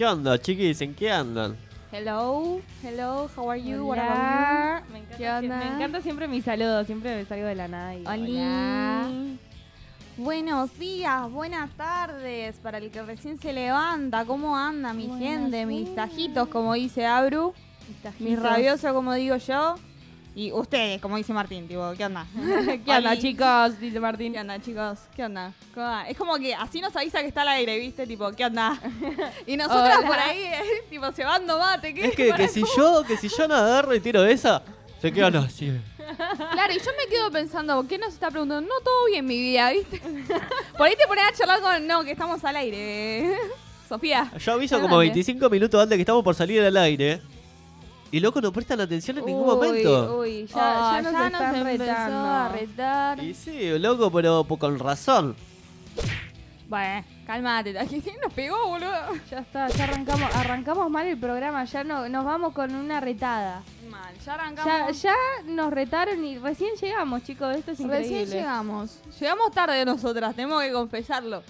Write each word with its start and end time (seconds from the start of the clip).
¿Qué 0.00 0.06
onda, 0.06 0.40
chiquis? 0.40 0.80
¿En 0.80 0.94
qué 0.94 1.12
andan? 1.12 1.58
Hello, 1.92 2.62
hello, 2.82 3.28
how 3.36 3.50
are 3.50 3.62
you? 3.62 3.84
What 3.84 3.98
about 3.98 4.16
Hola. 4.16 4.82
Me 4.90 4.98
encanta, 5.00 5.16
¿Qué 5.18 5.30
onda? 5.30 5.56
me 5.58 5.74
encanta 5.74 6.00
siempre 6.00 6.26
mi 6.26 6.40
saludo, 6.40 6.84
siempre 6.86 7.14
me 7.14 7.26
salgo 7.26 7.44
de 7.44 7.54
la 7.54 7.68
nada 7.68 7.94
y 7.94 8.02
you? 8.04 8.08
Hola. 8.08 9.10
Buenos 10.16 10.78
días, 10.78 11.30
buenas 11.30 11.68
tardes 11.72 12.56
para 12.62 12.78
el 12.78 12.90
que 12.90 13.02
recién 13.02 13.38
se 13.38 13.52
levanta. 13.52 14.24
¿Cómo 14.24 14.56
anda 14.56 14.94
mi 14.94 15.06
Buenas 15.06 15.28
gente? 15.28 15.66
Mis 15.66 15.84
días. 15.84 15.96
tajitos, 15.96 16.48
como 16.48 16.72
dice 16.72 17.04
Abru. 17.04 17.52
Mis 18.20 18.40
rabiosos, 18.40 18.94
como 18.94 19.12
digo 19.12 19.36
yo. 19.36 19.74
Y 20.34 20.52
ustedes, 20.52 21.00
como 21.00 21.16
dice 21.16 21.32
Martín, 21.32 21.66
tipo, 21.66 21.92
¿qué 21.96 22.04
onda? 22.04 22.24
¿Qué 22.84 22.96
onda, 22.96 23.18
chicos? 23.18 23.80
Dice 23.80 23.98
Martín. 23.98 24.32
¿Qué 24.32 24.40
onda, 24.40 24.60
chicos? 24.60 24.98
¿Qué 25.14 25.24
onda? 25.24 25.52
Es 26.08 26.16
como 26.16 26.36
que 26.36 26.54
así 26.54 26.80
nos 26.80 26.94
avisa 26.94 27.20
que 27.20 27.26
está 27.26 27.42
al 27.42 27.48
aire, 27.48 27.78
¿viste? 27.78 28.06
Tipo, 28.06 28.30
¿qué 28.32 28.44
onda? 28.44 28.78
Y 29.46 29.56
nosotras 29.56 29.98
Hola. 29.98 30.06
por 30.06 30.18
ahí, 30.18 30.38
eh, 30.38 30.84
tipo, 30.88 31.10
cebando 31.12 31.58
mate. 31.58 31.92
¿qué? 31.92 32.06
Es 32.06 32.16
que, 32.16 32.32
que 32.32 32.48
si 32.48 32.62
yo, 32.76 33.02
que 33.06 33.16
si 33.16 33.28
yo 33.28 33.48
no 33.48 33.54
agarro 33.56 33.94
y 33.94 34.00
tiro 34.00 34.24
esa, 34.24 34.62
se 35.00 35.12
quedan 35.12 35.36
así. 35.36 35.72
Claro, 36.52 36.72
y 36.72 36.78
yo 36.78 36.90
me 36.98 37.08
quedo 37.08 37.30
pensando, 37.30 37.86
¿qué 37.86 37.96
nos 37.96 38.12
está 38.12 38.30
preguntando? 38.30 38.68
No, 38.68 38.80
todo 38.82 39.06
bien 39.06 39.24
mi 39.24 39.38
vida, 39.38 39.70
¿viste? 39.70 40.00
Por 40.76 40.88
ahí 40.88 40.96
te 40.96 41.06
pones 41.06 41.24
a 41.24 41.32
charlar 41.32 41.60
con, 41.60 41.86
no, 41.86 42.02
que 42.02 42.10
estamos 42.10 42.44
al 42.44 42.56
aire. 42.56 43.36
Sofía. 43.88 44.30
Yo 44.38 44.52
aviso 44.52 44.80
como 44.80 44.96
Adelante. 44.96 45.20
25 45.20 45.50
minutos 45.50 45.80
antes 45.82 45.96
que 45.96 46.02
estamos 46.02 46.24
por 46.24 46.34
salir 46.34 46.62
al 46.62 46.76
aire. 46.76 47.20
Y 48.12 48.18
loco, 48.20 48.40
no 48.40 48.52
prestan 48.52 48.80
atención 48.80 49.18
en 49.18 49.26
ningún 49.26 49.48
Uy, 49.48 49.54
momento. 49.54 50.18
Uy, 50.18 50.46
ya, 50.46 50.56
Oh, 50.56 50.92
ya 50.96 51.02
nos 51.02 51.12
están 51.12 51.54
empezó 51.56 51.84
retando. 51.84 52.18
a 52.18 52.48
retar. 52.48 53.22
Y 53.24 53.34
sí, 53.34 53.78
loco, 53.78 54.10
pero 54.10 54.44
con 54.44 54.78
razón. 54.78 55.36
Bueno, 56.68 57.04
cálmate. 57.26 57.74
¿Quién 57.88 58.16
nos 58.22 58.32
pegó, 58.32 58.68
boludo? 58.68 58.92
Ya 59.30 59.38
está, 59.40 59.68
ya 59.68 59.84
arrancamos, 59.84 60.34
arrancamos 60.36 60.88
mal 60.90 61.06
el 61.06 61.18
programa, 61.18 61.64
ya 61.64 61.82
no, 61.82 62.08
nos 62.08 62.24
vamos 62.24 62.52
con 62.52 62.72
una 62.74 63.00
retada. 63.00 63.62
Mal, 63.88 64.14
ya 64.18 64.24
Ya, 64.24 64.34
arrancamos. 64.34 65.02
ya 65.02 65.14
nos 65.46 65.72
retaron 65.72 66.24
y 66.24 66.38
recién 66.38 66.70
llegamos, 66.80 67.24
chicos, 67.24 67.56
esto 67.56 67.72
es 67.72 67.80
increíble. 67.80 68.18
Recién 68.20 68.38
llegamos. 68.40 68.98
Llegamos 69.18 69.50
tarde 69.52 69.84
nosotras, 69.84 70.34
tenemos 70.36 70.62
que 70.62 70.72
confesarlo. 70.72 71.42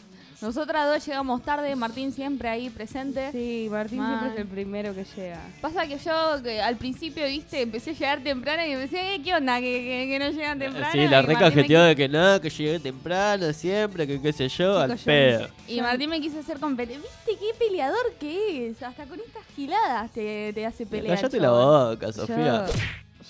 Nosotras 0.42 0.86
dos 0.88 1.06
llegamos 1.06 1.42
tarde, 1.42 1.76
Martín 1.76 2.12
siempre 2.12 2.48
ahí 2.48 2.70
presente. 2.70 3.30
Sí, 3.32 3.68
Martín 3.70 3.98
siempre 4.04 4.28
es 4.30 4.36
el 4.38 4.46
primero 4.46 4.94
que 4.94 5.04
llega. 5.16 5.38
Pasa 5.60 5.86
que 5.86 5.98
yo 5.98 6.42
que 6.42 6.62
al 6.62 6.76
principio, 6.76 7.26
viste, 7.26 7.60
empecé 7.60 7.90
a 7.90 7.92
llegar 7.92 8.20
temprano 8.22 8.64
y 8.66 8.70
empecé, 8.72 9.14
"Eh, 9.16 9.22
¿qué 9.22 9.34
onda? 9.34 9.58
Que, 9.60 9.64
que- 9.82 10.06
que 10.08 10.18
no 10.18 10.30
llegan 10.30 10.58
temprano. 10.58 10.88
Sí, 10.92 10.98
la 11.08 11.20
Y 11.20 11.26
reca 11.26 11.40
Martín 11.40 11.40
me 11.40 11.46
objetivo 11.48 11.80
de 11.82 11.96
que 11.96 12.08
nada, 12.08 12.40
que 12.40 12.48
llegué 12.50 12.80
temprano 12.80 13.52
siempre, 13.52 14.06
que 14.06 14.20
qué 14.22 14.32
sé 14.32 14.48
yo, 14.48 14.78
al 14.78 14.96
yo- 14.96 15.04
pedo. 15.04 15.48
Y 15.68 15.80
Martín 15.82 16.08
me 16.10 16.20
quiso 16.20 16.40
hacer 16.40 16.58
competencia. 16.58 17.02
¿Viste 17.26 17.38
qué 17.44 17.54
peleador 17.58 18.14
que 18.18 18.68
es? 18.68 18.82
Hasta 18.82 19.04
con 19.04 19.20
estas 19.20 19.44
giladas 19.54 20.10
te, 20.12 20.52
te 20.54 20.64
hace 20.64 20.86
pelear. 20.86 21.16
Cállate 21.16 21.38
la 21.38 21.50
boca, 21.50 22.12
Sofía. 22.12 22.66
Yo, 22.66 22.72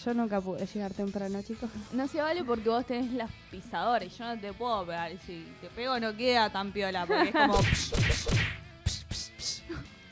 yo 0.05 0.15
nunca 0.15 0.41
pude 0.41 0.66
llegar 0.66 0.93
temprano, 0.94 1.43
chicos. 1.43 1.71
No 1.93 2.06
se 2.09 2.21
vale 2.22 2.44
porque 2.44 2.69
vos 2.69 2.87
tenés 2.87 3.12
las 3.12 3.31
pisadoras 3.50 4.09
y 4.12 4.19
yo 4.19 4.25
no 4.25 4.41
te 4.41 4.53
puedo 4.53 4.87
pegar. 4.87 5.12
Si 5.27 5.47
te 5.61 5.69
pego 5.69 5.99
no 6.00 6.16
queda 6.16 6.50
tan 6.50 6.72
piola 6.72 7.06
porque 7.06 7.28
es 7.28 7.33
como... 7.34 7.59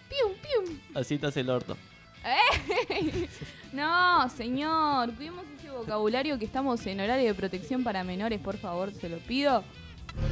Pium, 0.09 0.33
pium. 0.43 0.79
Así 0.95 1.15
estás 1.15 1.37
el 1.37 1.51
orto. 1.51 1.77
No, 3.73 4.29
señor. 4.31 5.13
Cuidemos 5.15 5.45
ese 5.59 5.71
vocabulario 5.71 6.39
que 6.39 6.47
estamos 6.47 6.85
en 6.87 7.01
horario 7.01 7.27
de 7.27 7.35
protección 7.35 7.85
para 7.85 8.03
menores, 8.03 8.41
por 8.41 8.57
favor, 8.57 8.93
se 8.95 9.11
lo 9.11 9.19
pido. 9.19 9.63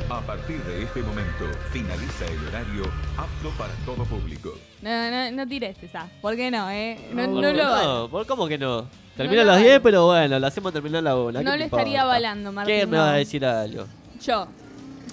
A 0.09 0.21
partir 0.23 0.57
de 0.65 0.83
este 0.83 1.03
momento, 1.03 1.45
finaliza 1.71 2.25
el 2.27 2.49
horario 2.49 2.83
apto 3.19 3.51
para 3.59 3.73
todo 3.85 4.05
público. 4.07 4.55
No, 4.81 5.11
no, 5.11 5.31
no 5.33 5.47
tires 5.47 5.81
esa. 5.83 6.09
¿Por 6.23 6.35
qué 6.35 6.51
no, 6.51 6.71
eh? 6.71 7.11
No, 7.13 7.25
¿Por 7.27 7.43
no 7.43 7.53
lo 7.53 7.71
vale. 7.71 7.85
no? 7.87 8.09
¿Por 8.09 8.27
cómo 8.27 8.49
que 8.49 8.57
no? 8.59 8.89
Termina 9.17 9.43
a 9.43 9.45
las 9.45 9.57
vale. 9.57 9.69
10, 9.69 9.81
pero 9.81 10.07
bueno, 10.07 10.39
la 10.39 10.47
hacemos 10.49 10.73
terminar 10.73 11.03
la 11.03 11.17
1. 11.17 11.43
No 11.43 11.57
le 11.57 11.65
estaría 11.65 12.03
avalando, 12.03 12.53
Martín. 12.53 12.75
¿Quién 12.77 12.91
me 12.91 12.99
va 12.99 13.11
a 13.13 13.17
decir 13.17 13.45
algo? 13.45 13.87
Yo. 14.23 14.47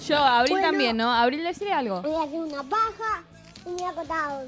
Yo, 0.06 0.18
Abril 0.18 0.52
Bueno. 0.54 0.66
también, 0.68 0.96
¿no? 0.96 1.10
Abril, 1.10 1.42
decirle 1.42 1.72
algo. 1.72 2.02
Voy 2.02 2.14
a 2.14 2.22
hacer 2.24 2.40
una 2.40 2.62
paja 2.64 3.22
y 3.64 3.70
me 3.70 3.76
voy 3.76 4.06
a. 4.10 4.42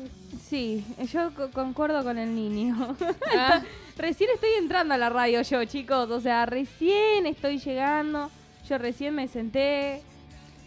Sí, 0.46 0.84
yo 1.12 1.30
co- 1.34 1.50
concuerdo 1.50 2.02
con 2.04 2.18
el 2.18 2.34
niño. 2.34 2.96
Ah, 3.38 3.62
recién 3.96 4.28
estoy 4.34 4.50
entrando 4.58 4.92
a 4.94 4.98
la 4.98 5.08
radio 5.08 5.40
yo, 5.42 5.64
chicos. 5.64 6.10
O 6.10 6.20
sea, 6.20 6.44
recién 6.46 7.24
estoy 7.26 7.58
llegando. 7.58 8.30
Yo 8.68 8.76
recién 8.78 9.14
me 9.14 9.28
senté. 9.28 10.02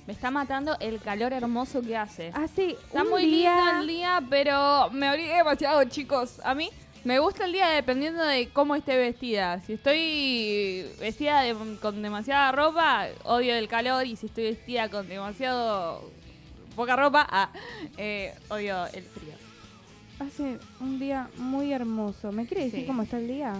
me 0.07 0.13
está 0.13 0.31
matando 0.31 0.75
el 0.79 0.99
calor 0.99 1.33
hermoso 1.33 1.81
que 1.81 1.95
hace. 1.95 2.31
Hace 2.33 2.71
Está 2.71 3.03
un 3.03 3.09
muy 3.11 3.25
día... 3.27 3.53
lindo 3.55 3.81
el 3.81 3.87
día, 3.87 4.21
pero 4.29 4.89
me 4.91 5.07
abrigué 5.07 5.35
demasiado, 5.35 5.83
chicos. 5.83 6.39
A 6.43 6.55
mí 6.55 6.69
me 7.03 7.19
gusta 7.19 7.45
el 7.45 7.53
día 7.53 7.69
dependiendo 7.69 8.23
de 8.23 8.49
cómo 8.49 8.75
esté 8.75 8.97
vestida. 8.97 9.61
Si 9.61 9.73
estoy 9.73 10.85
vestida 10.99 11.41
de- 11.41 11.55
con 11.81 12.01
demasiada 12.01 12.51
ropa, 12.51 13.07
odio 13.23 13.55
el 13.55 13.67
calor. 13.67 14.05
Y 14.05 14.15
si 14.15 14.25
estoy 14.27 14.43
vestida 14.45 14.89
con 14.89 15.07
demasiado 15.07 16.09
poca 16.75 16.95
ropa, 16.95 17.25
ah, 17.29 17.49
eh, 17.97 18.33
odio 18.49 18.85
el 18.87 19.03
frío. 19.03 19.33
Hace 20.19 20.59
un 20.81 20.99
día 20.99 21.29
muy 21.37 21.71
hermoso. 21.71 22.31
¿Me 22.31 22.45
quiere 22.45 22.65
decir 22.65 22.81
Sí. 22.81 22.85
cómo 22.85 23.03
está 23.03 23.17
el 23.17 23.27
día? 23.27 23.53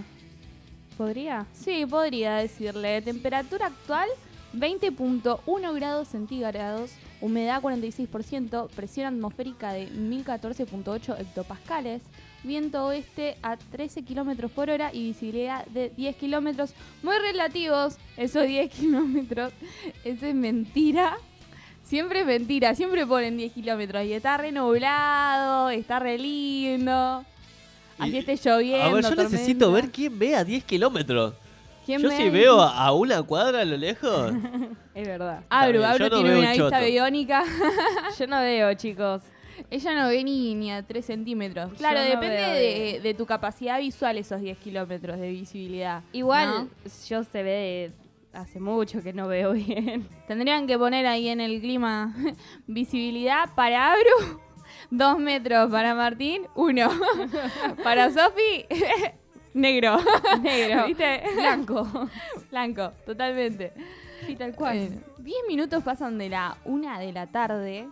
¿Podría? 0.97 1.45
Sí, 1.53 1.85
podría 1.85 2.35
decirle. 2.35 3.01
Temperatura 3.01 3.67
actual 3.67 4.09
20.1 4.53 5.73
grados 5.73 6.09
centígrados, 6.09 6.91
humedad 7.21 7.61
46%, 7.61 8.69
presión 8.69 9.07
atmosférica 9.15 9.73
de 9.73 9.89
1014.8 9.89 11.19
hectopascales, 11.19 12.01
viento 12.43 12.85
oeste 12.85 13.35
a 13.41 13.57
13 13.57 14.03
kilómetros 14.03 14.51
por 14.51 14.69
hora 14.69 14.91
y 14.93 15.03
visibilidad 15.09 15.65
de 15.67 15.89
10 15.89 16.15
kilómetros. 16.15 16.73
Muy 17.03 17.17
relativos 17.19 17.97
esos 18.17 18.45
10 18.47 18.71
kilómetros. 18.73 19.51
Eso 20.03 20.25
es 20.25 20.35
mentira. 20.35 21.17
Siempre 21.83 22.19
es 22.21 22.25
mentira, 22.27 22.75
siempre 22.75 23.05
ponen 23.07 23.35
10 23.37 23.51
kilómetros 23.51 24.05
y 24.05 24.13
está 24.13 24.37
re 24.37 24.51
nublado, 24.51 25.69
está 25.71 25.97
re 25.99 26.17
lindo. 26.19 27.25
Así 27.97 28.11
Y- 28.11 28.17
esté 28.19 28.35
lloviendo. 28.37 28.85
A 28.85 28.91
ver, 28.93 29.03
yo 29.03 29.15
necesito 29.15 29.71
ver 29.71 29.89
quién 29.91 30.17
ve 30.19 30.35
a 30.35 30.43
10 30.43 30.63
kilómetros. 30.63 31.33
¿Quién 31.85 32.01
Yo 32.01 32.09
ve 32.09 32.15
si 32.17 32.21
ahí? 32.23 32.29
veo 32.29 32.61
a, 32.61 32.91
una 32.93 33.23
cuadra 33.23 33.61
a 33.61 33.65
lo 33.65 33.77
lejos. 33.77 34.33
Es 34.93 35.07
verdad. 35.07 35.43
Abru, 35.49 35.83
Abru 35.83 36.09
no 36.09 36.09
tiene 36.09 36.37
una 36.39 36.51
un 36.51 36.57
vista 36.57 36.81
biónica. 36.81 37.43
Yo 38.19 38.27
no 38.27 38.41
veo, 38.41 38.73
chicos. 38.73 39.21
Ella 39.71 39.93
no 39.93 40.09
ve 40.09 40.23
ni, 40.23 40.55
ni 40.55 40.71
a 40.71 40.83
3 40.85 41.05
centímetros. 41.05 41.71
Claro, 41.77 41.99
no 41.99 42.05
depende 42.05 42.35
veo 42.35 42.53
de, 42.53 42.99
de- 43.01 43.13
tu 43.13 43.25
capacidad 43.25 43.79
visual 43.79 44.17
esos 44.17 44.41
10 44.41 44.57
kilómetros 44.57 45.17
de 45.19 45.29
visibilidad. 45.29 46.01
Igual, 46.11 46.49
¿no? 46.49 46.69
yo 47.07 47.23
se 47.23 47.43
ve 47.43 47.91
hace 48.33 48.59
mucho 48.59 49.01
que 49.01 49.13
no 49.13 49.27
veo 49.27 49.51
bien. 49.53 50.07
Tendrían 50.27 50.67
que 50.67 50.77
poner 50.77 51.05
ahí 51.07 51.29
en 51.29 51.39
el 51.41 51.61
clima 51.61 52.13
visibilidad 52.67 53.49
para 53.55 53.93
Abru, 53.93 54.39
2 54.91 55.17
metros. 55.19 55.71
Para 55.71 55.93
Martín, 55.95 56.43
1. 56.55 56.89
para 57.83 58.09
Sofi, 58.11 58.65
negro. 59.53 59.97
Negro. 60.41 60.85
¿Viste? 60.87 61.21
Blanco. 61.35 61.87
Blanco, 62.51 62.91
totalmente. 63.05 63.73
Sí, 64.25 64.35
tal 64.35 64.53
cual. 64.55 64.77
Bueno, 64.77 65.01
10 65.19 65.35
minutos 65.47 65.83
pasan 65.83 66.17
de 66.17 66.29
la 66.29 66.57
1 66.65 66.99
de 66.99 67.11
la 67.13 67.27
tarde. 67.27 67.87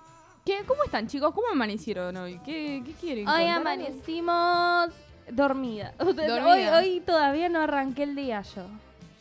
¿Qué, 0.46 0.60
¿Cómo 0.66 0.84
están, 0.84 1.08
chicos? 1.08 1.34
¿Cómo 1.34 1.48
amanecieron 1.52 2.16
hoy? 2.18 2.40
¿Qué, 2.46 2.82
qué 2.86 2.92
quieren? 2.94 3.28
Hoy 3.28 3.34
contar? 3.44 3.58
amanecimos 3.62 4.90
dormida. 5.32 5.94
Hoy, 6.00 6.14
Dormida. 6.14 6.78
hoy 6.78 7.02
todavía 7.06 7.50
no 7.50 7.60
arranqué 7.60 8.04
el 8.04 8.16
día 8.16 8.42
yo. 8.56 8.64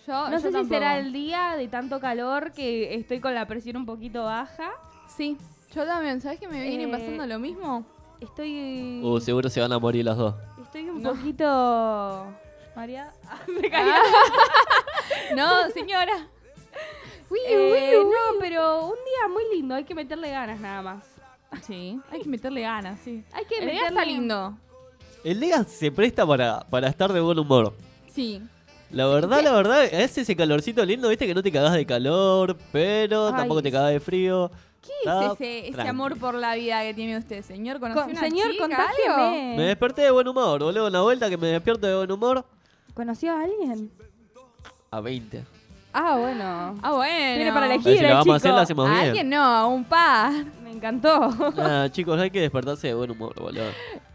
Yo, 0.06 0.28
No 0.30 0.32
yo 0.32 0.38
sé 0.38 0.52
si 0.52 0.64
será 0.66 0.98
el 1.00 1.12
día 1.12 1.56
de 1.56 1.66
tanto 1.66 1.98
calor 1.98 2.52
que 2.52 2.94
estoy 2.94 3.18
con 3.18 3.34
la 3.34 3.46
presión 3.46 3.76
un 3.76 3.86
poquito 3.86 4.22
baja. 4.22 4.70
Sí, 5.08 5.36
yo 5.74 5.84
también. 5.84 6.20
¿Sabes 6.20 6.38
que 6.38 6.46
me 6.46 6.62
viene 6.62 6.84
Eh, 6.84 6.88
pasando 6.88 7.26
lo 7.26 7.40
mismo? 7.40 7.84
Estoy. 8.20 9.00
Uh, 9.02 9.18
seguro 9.18 9.50
se 9.50 9.60
van 9.60 9.72
a 9.72 9.80
morir 9.80 10.04
las 10.04 10.16
dos. 10.16 10.34
Estoy 10.76 10.90
un 10.90 11.02
No. 11.02 11.10
poquito. 11.14 12.26
María. 12.74 13.10
Se 13.60 13.70
cayó. 13.70 13.92
No, 15.34 15.70
señora. 15.70 16.28
Uy, 17.30 17.38
Eh, 17.46 17.56
uy, 17.56 17.96
uy. 17.98 18.04
no, 18.04 18.38
pero 18.40 18.84
un 18.86 18.92
día 18.94 19.28
muy 19.32 19.42
lindo. 19.54 19.74
Hay 19.74 19.84
que 19.84 19.94
meterle 19.94 20.30
ganas 20.30 20.60
nada 20.60 20.82
más. 20.82 21.04
Sí, 21.62 21.98
hay 22.10 22.20
que 22.20 22.28
meterle 22.28 22.60
ganas, 22.60 23.00
sí. 23.00 23.24
Hay 23.32 23.44
que 23.46 23.56
El 23.58 23.64
día 23.70 23.74
meterle 23.84 23.88
está 23.88 24.04
lindo. 24.04 24.58
El 25.24 25.40
día 25.40 25.64
se 25.64 25.90
presta 25.90 26.26
para, 26.26 26.60
para 26.68 26.88
estar 26.88 27.10
de 27.12 27.20
buen 27.20 27.38
humor. 27.38 27.74
Sí. 28.12 28.42
La 28.90 29.06
verdad, 29.06 29.42
la 29.42 29.52
verdad, 29.52 29.84
es 29.84 30.18
ese 30.18 30.36
calorcito 30.36 30.84
lindo, 30.84 31.08
viste 31.08 31.26
que 31.26 31.34
no 31.34 31.42
te 31.42 31.50
cagás 31.50 31.72
de 31.72 31.86
calor, 31.86 32.56
pero 32.70 33.28
Ay. 33.28 33.34
tampoco 33.34 33.62
te 33.62 33.72
cagás 33.72 33.92
de 33.92 34.00
frío. 34.00 34.50
¿Qué 35.38 35.68
es 35.68 35.74
ese, 35.74 35.88
amor 35.88 36.18
por 36.18 36.34
la 36.34 36.54
vida 36.54 36.82
que 36.82 36.94
tiene 36.94 37.16
usted, 37.18 37.42
señor? 37.42 37.80
¿Conoció 37.80 38.02
Con- 38.02 38.10
una 38.12 38.20
señor, 38.20 38.50
chica, 38.52 38.64
algo? 38.64 38.76
contágeme. 38.76 39.54
Me 39.56 39.62
desperté 39.64 40.02
de 40.02 40.10
buen 40.10 40.28
humor, 40.28 40.62
boludo, 40.62 40.86
una 40.88 41.02
vuelta 41.02 41.28
que 41.28 41.36
me 41.36 41.48
despierto 41.48 41.86
de 41.86 41.96
buen 41.96 42.10
humor 42.12 42.44
¿Conoció 42.94 43.32
a 43.32 43.42
alguien? 43.42 43.90
a 44.90 45.00
20. 45.00 45.44
Ah, 45.92 46.16
bueno. 46.18 46.78
Ah, 46.82 46.92
bueno. 46.92 47.34
Tiene 47.36 47.52
para 47.52 47.66
A 47.66 47.74
elegir, 47.74 47.98
si 47.98 48.04
eh, 48.04 48.08
lo 48.08 48.14
vamos 48.16 48.28
a 48.34 48.36
hacer, 48.36 48.48
chico. 48.50 48.56
lo 48.56 48.62
hacemos 48.62 48.88
A 48.88 48.92
bien. 48.92 49.04
alguien 49.06 49.30
no, 49.30 49.68
un 49.68 49.84
par. 49.84 50.32
Me 50.62 50.70
encantó. 50.72 51.30
Ah, 51.58 51.88
chicos, 51.90 52.18
hay 52.20 52.30
que 52.30 52.40
despertarse 52.40 52.88
de 52.88 52.94
buen 52.94 53.10
humor, 53.10 53.34
boludo. 53.34 53.64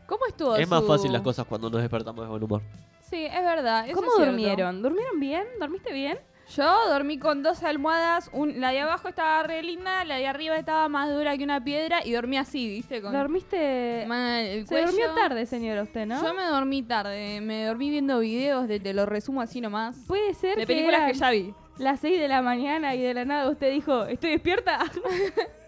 ¿Cómo 0.08 0.26
estuvo 0.28 0.56
Es 0.56 0.68
más 0.70 0.82
su- 0.82 0.88
fácil 0.88 1.12
las 1.12 1.22
cosas 1.22 1.46
cuando 1.48 1.70
nos 1.70 1.82
despertamos 1.82 2.24
de 2.24 2.30
buen 2.30 2.44
humor. 2.44 2.62
Sí, 3.10 3.26
es 3.26 3.44
verdad. 3.44 3.86
eso 3.88 3.96
¿Cómo 3.96 4.08
es 4.08 4.14
cierto. 4.16 4.32
durmieron? 4.32 4.82
¿Durmieron 4.82 5.20
bien? 5.20 5.44
¿Dormiste 5.60 5.92
bien? 5.94 6.20
Yo 6.56 6.89
dormí 6.89 7.18
con 7.18 7.44
dos 7.44 7.63
almohadas. 7.63 8.30
un- 8.33 8.59
la 8.59 8.71
de 8.71 8.80
abajo 8.81 9.07
estaba 9.07 9.44
re 9.44 9.63
linda, 9.63 10.03
la 10.06 10.18
de 10.18 10.27
arriba 10.27 10.57
estaba 10.57 10.88
más 10.89 11.09
dura 11.09 11.38
que 11.38 11.44
una 11.44 11.63
piedra 11.63 12.00
y 12.06 12.12
dormí 12.12 12.38
así, 12.38 12.68
¿viste? 12.68 13.01
Con 13.01 13.13
¿Dormiste? 13.13 14.06
mal 14.07 14.45
el 14.45 14.68
Se 14.68 14.81
durmió 14.86 15.13
tarde, 15.13 15.45
señora, 15.45 15.83
usted, 15.83 16.06
¿no? 16.06 16.21
Yo 16.24 16.33
me 16.33 16.44
dormí 16.44 16.81
tarde. 16.83 17.39
Me 17.42 17.65
dormí 17.65 17.89
viendo 17.89 18.19
videos, 18.19 18.68
de, 18.68 18.80
te 18.80 18.94
lo 18.94 19.06
resumo 19.06 19.42
así 19.42 19.62
nomás. 19.62 19.95
Puede 20.07 20.33
ser 20.33 20.56
De 20.56 20.62
que 20.62 20.68
películas 20.68 21.12
que 21.12 21.18
ya 21.18 21.30
vi. 21.31 21.53
las 21.77 22.00
6 22.00 22.19
de 22.19 22.27
la 22.27 22.42
mañana 22.42 22.95
y 22.95 23.01
de 23.01 23.13
la 23.13 23.25
nada 23.25 23.50
usted 23.50 23.71
dijo, 23.71 24.06
¿estoy 24.06 24.31
despierta? 24.31 24.80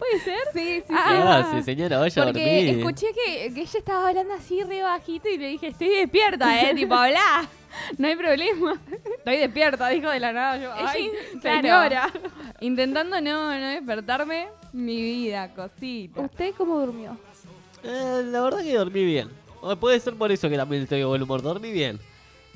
¿Puede 0.00 0.18
ser? 0.24 0.38
Sí, 0.52 0.80
sí, 0.88 0.92
Ah. 0.96 1.44
Ah, 1.44 1.52
sí, 1.54 1.62
señora, 1.62 1.98
vaya 1.98 2.22
a 2.22 2.24
Porque 2.24 2.40
dormir. 2.40 2.78
escuché 2.78 3.06
que, 3.12 3.52
que 3.54 3.60
ella 3.60 3.78
estaba 3.78 4.08
hablando 4.08 4.34
así 4.34 4.62
re 4.64 4.82
bajito 4.82 5.28
y 5.28 5.36
le 5.38 5.48
dije, 5.48 5.68
estoy 5.68 5.88
despierta, 5.90 6.62
eh, 6.70 6.74
tipo, 6.74 6.94
habla. 6.94 7.48
No 7.98 8.08
hay 8.08 8.16
problema. 8.16 8.80
Estoy 9.18 9.36
despierta, 9.36 9.88
dijo 9.90 10.08
de 10.10 10.18
la 10.18 10.32
nada. 10.32 10.56
Yo, 10.56 10.74
Ella- 10.74 10.90
Ay, 10.90 11.10
claro. 11.40 11.60
señora. 11.62 12.10
Intentando 12.60 13.20
no, 13.20 13.56
no 13.60 13.66
despertarme, 13.68 14.48
mi 14.72 15.00
vida, 15.00 15.52
cosita. 15.54 16.20
¿Usted 16.22 16.52
cómo 16.56 16.80
durmió? 16.80 17.16
Eh, 17.84 18.22
la 18.26 18.40
verdad 18.40 18.62
que 18.64 18.74
dormí 18.74 19.04
bien. 19.04 19.28
O 19.60 19.76
puede 19.76 20.00
ser 20.00 20.14
por 20.14 20.32
eso 20.32 20.48
que 20.48 20.56
también 20.56 20.82
estoy 20.82 20.98
de 20.98 21.04
buen 21.04 21.22
humor. 21.22 21.42
Dormí 21.42 21.70
bien. 21.70 22.00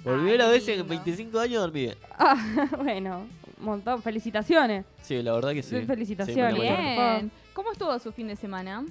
Por 0.02 0.16
primera 0.18 0.48
vez 0.48 0.66
en 0.68 0.78
lindo. 0.78 0.88
25 0.88 1.38
años 1.38 1.60
dormí 1.62 1.80
bien. 1.82 1.96
Ah, 2.18 2.36
bueno, 2.82 3.26
montón. 3.66 4.02
Felicitaciones. 4.02 4.84
Sí, 5.02 5.22
la 5.22 5.32
verdad 5.32 5.52
que 5.52 5.62
sí. 5.62 5.80
Felicitaciones. 5.82 6.54
Sí, 6.54 6.60
Bien. 6.60 7.30
¿Cómo 7.52 7.72
estuvo 7.72 7.98
su 7.98 8.12
fin 8.12 8.28
de 8.28 8.36
semana? 8.36 8.84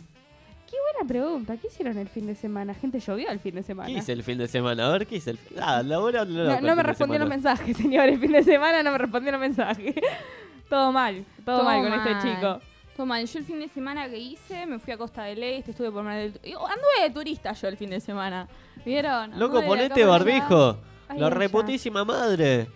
Qué 0.69 0.77
buena 0.93 1.07
pregunta. 1.07 1.55
¿Qué 1.57 1.67
hicieron 1.67 1.97
el 1.99 2.07
fin 2.09 2.25
de 2.25 2.33
semana? 2.35 2.73
Gente 2.73 2.99
llovió 2.99 3.29
el 3.29 3.39
fin 3.39 3.53
de 3.55 3.61
semana. 3.63 3.87
¿Qué 3.89 3.99
hice 3.99 4.11
el 4.11 4.23
fin 4.23 4.37
de 4.39 4.47
semana? 4.47 4.87
A 4.87 4.91
ver, 4.91 5.05
¿qué 5.05 5.17
hice 5.17 5.31
el 5.31 5.37
fin 5.37 5.57
Ah, 5.61 5.83
la 5.83 5.99
hora 5.99 6.25
no, 6.25 6.43
No, 6.45 6.61
no 6.61 6.75
me 6.75 6.81
respondió 6.83 7.19
los 7.19 7.29
mensajes, 7.29 7.77
señor. 7.77 8.09
El 8.09 8.19
fin 8.19 8.31
de 8.31 8.43
semana 8.43 8.81
no 8.81 8.91
me 8.91 8.97
respondió 8.97 9.31
los 9.31 9.41
mensajes. 9.41 9.93
todo 10.69 10.91
mal, 10.91 11.23
todo, 11.45 11.57
Todo 11.57 11.65
mal 11.65 11.81
con 11.81 11.89
mal. 11.91 12.07
este 12.07 12.27
chico. 12.27 12.59
Toma, 12.97 13.21
yo 13.21 13.39
el 13.39 13.45
fin 13.45 13.59
de 13.59 13.67
semana 13.69 14.07
que 14.07 14.17
hice, 14.19 14.65
me 14.67 14.77
fui 14.79 14.93
a 14.93 14.97
Costa 14.97 15.23
del 15.23 15.41
Este, 15.41 15.71
estuve 15.71 15.91
por 15.91 16.03
Mar 16.03 16.15
del... 16.17 16.39
y 16.43 16.53
Anduve 16.53 17.01
de 17.01 17.09
turista 17.11 17.51
yo 17.53 17.67
el 17.67 17.75
fin 17.77 17.89
de 17.89 17.99
semana. 17.99 18.47
¿Vieron? 18.85 19.31
Loco, 19.39 19.57
Anduve 19.57 19.65
ponete 19.67 20.05
barbijo. 20.05 20.77
Ay, 21.07 21.19
la 21.19 21.27
ella. 21.27 21.35
reputísima 21.35 22.05
madre. 22.05 22.67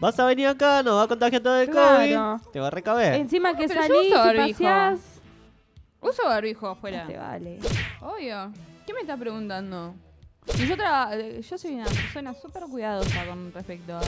Vas 0.00 0.18
a 0.18 0.24
venir 0.26 0.46
acá, 0.46 0.82
nos 0.82 0.94
va 0.96 1.02
a 1.02 1.08
contagiar 1.08 1.42
todo 1.42 1.60
el 1.60 1.68
Claro. 1.68 2.38
COVID. 2.40 2.50
Te 2.52 2.60
va 2.60 2.66
a 2.68 2.70
recaber. 2.70 3.14
Encima 3.14 3.54
que 3.54 3.68
pero 3.68 3.82
yo 3.82 3.86
salís 3.86 3.98
uso 4.00 4.08
y 4.08 4.12
barbijo. 4.36 4.48
paseás. 4.58 5.00
Uso 6.00 6.22
barbijo 6.24 6.68
afuera. 6.68 7.06
Te 7.06 7.18
vale. 7.18 7.58
Obvio. 8.00 8.50
¿Qué 8.86 8.94
me 8.94 9.00
está 9.00 9.16
preguntando? 9.16 9.94
Y 10.58 10.66
yo, 10.66 10.76
traba- 10.76 11.14
eh, 11.14 11.42
yo 11.42 11.58
soy 11.58 11.74
una 11.74 11.84
persona 11.84 12.32
súper 12.34 12.62
cuidadosa 12.64 13.26
con 13.26 13.52
respecto 13.52 13.98
al, 13.98 14.04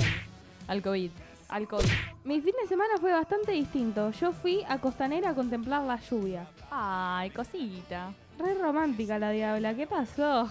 al 0.69 0.83
COVID. 0.83 1.11
Al 1.51 1.69
COVID. 1.69 1.91
Mi 2.25 2.41
fin 2.41 2.55
de 2.63 2.67
semana 2.67 2.95
fue 2.99 3.13
bastante 3.13 3.53
distinto. 3.53 4.11
Yo 4.13 4.33
fui 4.33 4.65
a 4.67 4.79
Costanera 4.79 5.31
a 5.31 5.35
contemplar 5.35 5.83
la 5.83 6.01
lluvia. 6.01 6.47
Ay, 6.71 7.29
cosita. 7.31 8.15
Re 8.39 8.55
romántica 8.55 9.19
la 9.19 9.31
diabla. 9.31 9.75
¿Qué 9.75 9.87
pasó? 9.87 10.49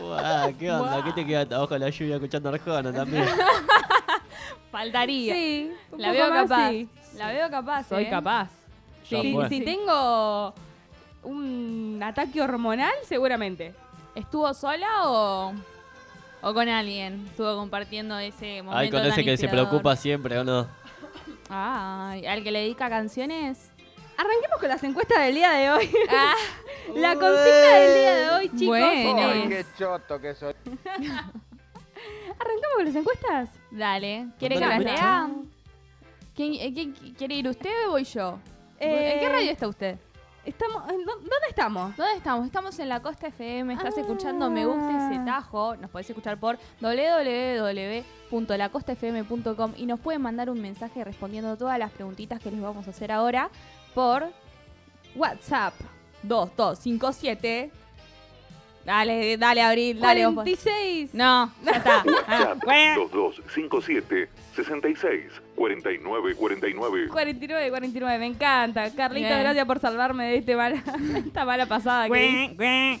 Buah, 0.00 0.50
¿Qué 0.58 0.72
onda? 0.72 1.04
¿Qué 1.04 1.12
te 1.12 1.26
quedaste 1.26 1.54
abajo 1.54 1.74
de 1.74 1.80
la 1.80 1.90
lluvia 1.90 2.14
escuchando 2.14 2.48
Arjona 2.48 2.90
también? 2.92 3.26
Faltaría. 4.74 5.34
Sí, 5.34 5.70
un 5.92 6.02
La 6.02 6.08
poco 6.08 6.18
veo 6.18 6.30
más, 6.30 6.42
capaz. 6.48 6.70
sí. 6.70 6.88
La 7.16 7.28
veo 7.28 7.48
capaz. 7.48 7.88
Soy 7.88 8.04
¿eh? 8.04 8.10
capaz. 8.10 8.50
Si, 9.04 9.36
si 9.48 9.60
tengo 9.60 10.52
un 11.22 12.00
ataque 12.02 12.42
hormonal, 12.42 12.92
seguramente. 13.04 13.72
¿Estuvo 14.16 14.52
sola 14.52 14.88
o, 15.08 15.52
o 16.42 16.54
con 16.54 16.68
alguien? 16.68 17.24
Estuvo 17.30 17.54
compartiendo 17.54 18.18
ese 18.18 18.62
momento. 18.62 18.78
Ay, 18.78 18.90
con 18.90 19.02
tan 19.02 19.12
ese 19.12 19.22
que 19.22 19.36
se 19.36 19.44
inspirador. 19.44 19.68
preocupa 19.68 19.94
siempre, 19.94 20.38
¿o 20.40 20.44
no? 20.44 20.66
Ay, 21.48 22.26
al 22.26 22.42
que 22.42 22.50
le 22.50 22.62
dedica 22.62 22.88
canciones. 22.88 23.70
Arranquemos 24.18 24.58
con 24.58 24.68
las 24.70 24.82
encuestas 24.82 25.20
del 25.20 25.36
día 25.36 25.52
de 25.52 25.70
hoy. 25.70 25.88
Ah, 26.10 26.34
la 26.96 27.14
consigna 27.14 27.74
del 27.76 27.94
día 27.94 28.14
de 28.16 28.30
hoy, 28.30 28.48
chicos. 28.48 28.66
Bueno. 28.66 29.48
qué 29.48 29.64
choto 29.78 30.20
que 30.20 30.34
soy. 30.34 30.54
¿Arrancamos 32.40 32.74
con 32.74 32.84
las 32.86 32.96
encuestas? 32.96 33.50
Dale. 33.76 34.28
¿Quiere 34.38 34.54
que 34.56 34.60
las 34.60 34.72
escucha. 34.80 34.92
lea? 34.94 35.28
¿Quién, 36.34 36.54
eh, 36.54 36.72
quién- 36.74 36.92
quiere 37.14 37.34
ir 37.36 37.48
usted 37.48 37.70
o 37.88 37.92
voy 37.92 38.04
yo? 38.04 38.38
¿En 38.78 39.18
qué 39.20 39.26
Eh, 39.26 39.28
radio 39.28 39.50
está 39.50 39.68
usted? 39.68 39.98
Estamos, 40.44 40.82
¿en 40.90 41.04
dó- 41.06 41.14
¿Dónde 41.16 41.46
estamos? 41.48 41.96
¿Dónde 41.96 42.16
estamos? 42.16 42.44
Estamos 42.46 42.78
en 42.78 42.88
la 42.90 43.00
Costa 43.00 43.28
FM. 43.28 43.72
Estás 43.72 43.94
Ah. 43.96 44.00
escuchando 44.02 44.50
Me 44.50 44.66
Gusta 44.66 45.10
ese 45.10 45.24
Tajo. 45.24 45.74
Nos 45.76 45.90
podés 45.90 46.10
escuchar 46.10 46.38
por 46.38 46.58
www.lacostafm.com 46.82 49.72
y 49.76 49.86
nos 49.86 50.00
pueden 50.00 50.20
mandar 50.20 50.50
un 50.50 50.60
mensaje 50.60 51.02
respondiendo 51.02 51.56
todas 51.56 51.78
las 51.78 51.90
preguntitas 51.92 52.40
que 52.40 52.50
les 52.50 52.60
vamos 52.60 52.86
a 52.86 52.90
hacer 52.90 53.10
ahora 53.10 53.48
por 53.94 54.30
WhatsApp 55.16 55.72
2257. 56.24 57.70
Dale, 58.84 59.38
dale, 59.38 59.62
Abril, 59.62 59.98
dale. 59.98 60.26
vos 60.26 60.34
podés. 60.34 60.58
46. 60.60 61.14
No, 61.14 61.50
ya 61.64 61.70
está. 61.72 62.02
Ah, 62.26 62.54
WhatsApp 62.54 62.64
bueno. 62.64 63.08
2257 63.08 64.28
66 64.54 65.24
49 65.56 66.34
49. 66.36 67.08
49, 67.08 67.70
49, 67.70 68.18
me 68.18 68.26
encanta. 68.26 68.90
Carlita, 68.94 69.28
Bien. 69.28 69.40
gracias 69.40 69.66
por 69.66 69.78
salvarme 69.80 70.24
de 70.26 70.36
este 70.36 70.54
mala, 70.56 70.82
esta 71.26 71.44
mala 71.44 71.66
pasada. 71.66 72.08
que 72.08 73.00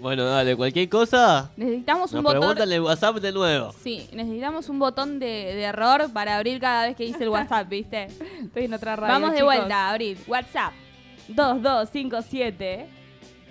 Bueno, 0.00 0.24
dale, 0.26 0.54
cualquier 0.56 0.88
cosa. 0.88 1.50
Necesitamos 1.56 2.12
un 2.12 2.22
Nos 2.22 2.34
botón. 2.34 2.70
el 2.70 2.80
WhatsApp 2.80 3.16
de 3.16 3.32
nuevo. 3.32 3.72
Sí, 3.82 4.08
necesitamos 4.12 4.68
un 4.68 4.78
botón 4.78 5.18
de, 5.18 5.26
de 5.26 5.62
error 5.62 6.12
para 6.12 6.36
abrir 6.36 6.60
cada 6.60 6.86
vez 6.86 6.96
que 6.96 7.04
dice 7.04 7.22
el 7.24 7.30
WhatsApp, 7.30 7.68
¿viste? 7.68 8.04
Estoy 8.42 8.64
en 8.64 8.74
otra 8.74 8.94
radio. 8.96 9.14
Vamos 9.14 9.30
de 9.32 9.38
chicos. 9.38 9.54
vuelta, 9.56 9.88
Abril. 9.90 10.18
WhatsApp. 10.26 10.72
2257. 11.28 12.86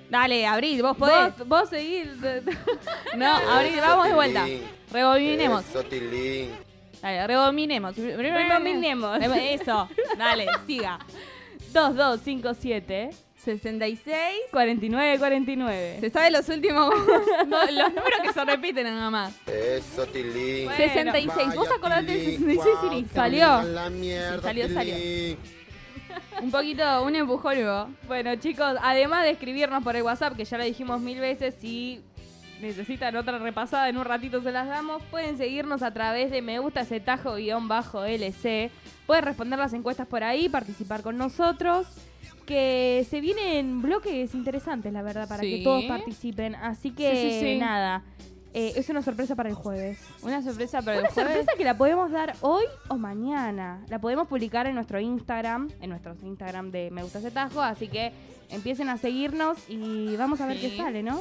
Dale, 0.09 0.45
Abril, 0.45 0.81
vos 0.81 0.97
podés. 0.97 1.37
Vos, 1.39 1.47
vos 1.47 1.69
seguís. 1.69 2.07
No, 3.17 3.35
Abril, 3.35 3.75
vamos 3.81 4.07
de 4.07 4.13
vuelta. 4.13 4.43
Tilín, 4.45 4.61
Rebobinemos. 4.91 5.65
Eso, 5.69 5.83
Tilín. 5.83 6.51
Dale, 7.01 7.27
rebobinemos. 7.27 7.95
Rebobinemos. 7.95 9.19
Eso, 9.21 9.89
dale, 10.17 10.47
siga. 10.65 10.99
2257. 11.73 13.09
66. 13.45 14.15
49, 14.51 15.19
49. 15.19 15.97
Se 15.99 16.09
sabe 16.09 16.31
los 16.31 16.49
últimos. 16.49 16.89
no, 17.47 17.65
los 17.65 17.89
números 17.93 18.19
que 18.23 18.33
se 18.33 18.43
repiten 18.45 18.85
nada 18.85 19.11
más. 19.11 19.35
Eso, 19.45 20.07
Tilín. 20.07 20.65
Bueno, 20.65 20.77
66. 20.77 21.47
Vos 21.55 21.67
Vaya, 21.67 21.75
acordate 21.75 22.11
de 22.11 22.19
Tilín, 22.19 22.37
66 22.39 22.65
y 22.65 22.85
guau, 22.87 22.93
listo. 22.95 23.15
Salió. 23.15 23.61
La 23.63 23.89
mierda, 23.91 24.37
Sí, 24.37 24.41
salió, 24.43 24.73
salió. 24.73 24.95
Un 26.41 26.51
poquito, 26.51 27.03
un 27.03 27.15
empujón. 27.15 27.95
Bueno, 28.07 28.35
chicos, 28.35 28.75
además 28.81 29.23
de 29.23 29.31
escribirnos 29.31 29.83
por 29.83 29.95
el 29.95 30.03
WhatsApp, 30.03 30.35
que 30.35 30.45
ya 30.45 30.57
lo 30.57 30.63
dijimos 30.63 30.99
mil 31.01 31.19
veces, 31.19 31.55
si 31.59 32.01
necesitan 32.61 33.15
otra 33.15 33.37
repasada, 33.37 33.89
en 33.89 33.97
un 33.97 34.05
ratito 34.05 34.41
se 34.41 34.51
las 34.51 34.67
damos, 34.67 35.01
pueden 35.11 35.37
seguirnos 35.37 35.81
a 35.83 35.91
través 35.91 36.31
de 36.31 36.41
me 36.41 36.59
gusta 36.59 36.81
ese 36.81 36.99
tajo 36.99 37.35
guion 37.35 37.67
bajo 37.67 38.03
LC. 38.05 38.71
Pueden 39.05 39.25
responder 39.25 39.59
las 39.59 39.73
encuestas 39.73 40.07
por 40.07 40.23
ahí, 40.23 40.49
participar 40.49 41.01
con 41.01 41.17
nosotros. 41.17 41.87
Que 42.45 43.05
se 43.09 43.21
vienen 43.21 43.81
bloques 43.81 44.35
interesantes, 44.35 44.93
la 44.93 45.01
verdad, 45.01 45.27
para 45.27 45.41
Sí. 45.41 45.57
que 45.57 45.63
todos 45.63 45.83
participen. 45.85 46.53
Así 46.55 46.91
que 46.91 47.15
sí, 47.15 47.39
sí. 47.39 47.57
nada, 47.59 48.03
eh, 48.57 48.73
es 48.77 48.87
una 48.89 49.01
sorpresa 49.01 49.35
para 49.35 49.49
el 49.49 49.55
jueves. 49.55 49.99
Una 50.21 50.41
sorpresa 50.41 50.81
para 50.81 50.97
Una 50.99 51.07
el 51.09 51.13
jueves. 51.13 51.33
sorpresa 51.33 51.51
que 51.57 51.63
la 51.65 51.77
podemos 51.77 52.09
dar 52.09 52.35
hoy 52.41 52.63
o 52.87 52.95
mañana. 52.97 53.83
La 53.89 53.99
podemos 53.99 54.27
publicar 54.27 54.65
en 54.65 54.75
nuestro 54.75 54.99
Instagram, 54.99 55.69
en 55.81 55.89
nuestro 55.89 56.15
Instagram 56.23 56.71
de 56.71 56.89
Me 56.89 57.03
Gusta 57.03 57.19
ese 57.19 57.31
Tajo. 57.31 57.61
Así 57.61 57.87
que 57.89 58.13
empiecen 58.49 58.87
a 58.89 58.97
seguirnos 58.97 59.57
y 59.67 60.15
vamos 60.15 60.39
a 60.41 60.47
ver 60.47 60.57
Sí. 60.57 60.69
qué 60.69 60.77
sale, 60.77 61.03
¿no? 61.03 61.19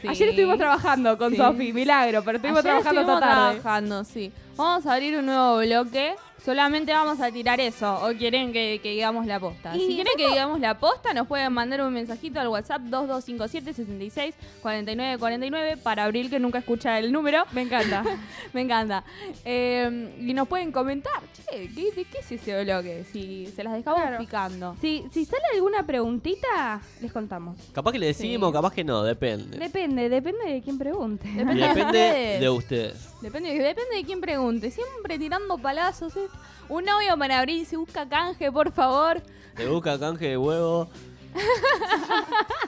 Sí. 0.00 0.08
Ayer 0.08 0.30
estuvimos 0.30 0.58
trabajando 0.58 1.16
con 1.18 1.30
Sí. 1.32 1.36
Sofi, 1.36 1.72
milagro, 1.72 2.22
pero 2.24 2.36
estuvimos 2.36 2.60
Ayer 2.64 2.70
trabajando 2.82 3.00
estuvimos 3.02 3.20
tarde. 3.20 3.60
trabajando, 3.60 4.04
sí. 4.04 4.32
Vamos 4.56 4.86
a 4.86 4.92
abrir 4.94 5.18
un 5.18 5.26
nuevo 5.26 5.58
bloque. 5.58 6.14
Solamente 6.42 6.92
vamos 6.92 7.20
a 7.20 7.30
tirar 7.30 7.58
eso. 7.60 7.94
¿O 8.06 8.12
quieren 8.16 8.52
que, 8.52 8.78
que 8.82 8.90
digamos 8.90 9.24
la 9.26 9.40
posta? 9.40 9.74
Y 9.74 9.80
si 9.80 9.94
quieren 9.94 10.12
que 10.16 10.28
digamos 10.28 10.60
la 10.60 10.78
posta, 10.78 11.14
nos 11.14 11.26
pueden 11.26 11.52
mandar 11.52 11.80
un 11.80 11.92
mensajito 11.92 12.38
al 12.38 12.48
WhatsApp 12.48 12.82
2257 12.82 13.72
66 13.72 14.34
49 14.60 15.18
49 15.18 15.76
para 15.78 16.04
Abril, 16.04 16.28
que 16.28 16.38
nunca 16.38 16.58
escucha 16.58 16.98
el 16.98 17.12
número. 17.12 17.44
Me 17.52 17.62
encanta. 17.62 18.04
Me 18.52 18.60
encanta. 18.60 19.04
Eh, 19.44 20.14
y 20.20 20.34
nos 20.34 20.46
pueden 20.46 20.70
comentar, 20.70 21.12
che, 21.32 21.68
¿qué, 21.74 21.92
¿de 21.92 22.04
qué 22.04 22.18
es 22.18 22.32
ese 22.32 22.62
bloque? 22.64 23.04
Si 23.10 23.46
se 23.54 23.64
las 23.64 23.72
dejamos 23.72 24.00
Claro. 24.02 24.18
picando. 24.18 24.76
si, 24.80 25.04
si 25.12 25.24
sale 25.24 25.42
alguna 25.54 25.84
preguntita, 25.86 26.80
les 27.00 27.10
contamos. 27.12 27.56
Capaz 27.72 27.92
que 27.92 27.98
le 27.98 28.06
decimos, 28.06 28.50
Sí. 28.50 28.52
capaz 28.52 28.72
que 28.74 28.84
no, 28.84 29.02
depende. 29.02 29.56
Depende, 29.58 30.08
depende 30.10 30.44
de 30.52 30.60
quién 30.62 30.76
pregunte. 30.78 31.26
Depende 31.28 31.62
de 31.62 31.68
depende 31.74 32.38
de 32.40 32.50
ustedes. 32.50 33.13
Depende, 33.24 33.54
depende 33.54 33.96
de 33.96 34.04
quién 34.04 34.20
pregunte. 34.20 34.70
Siempre 34.70 35.18
tirando 35.18 35.56
palazos. 35.56 36.14
¿eh? 36.14 36.28
Un 36.68 36.84
novio 36.84 37.16
para 37.16 37.38
abrir 37.38 37.64
se 37.64 37.78
busca 37.78 38.06
canje, 38.06 38.52
por 38.52 38.70
favor. 38.70 39.22
Te 39.56 39.66
busca 39.66 39.98
canje 39.98 40.28
de 40.28 40.36
huevo. 40.36 40.90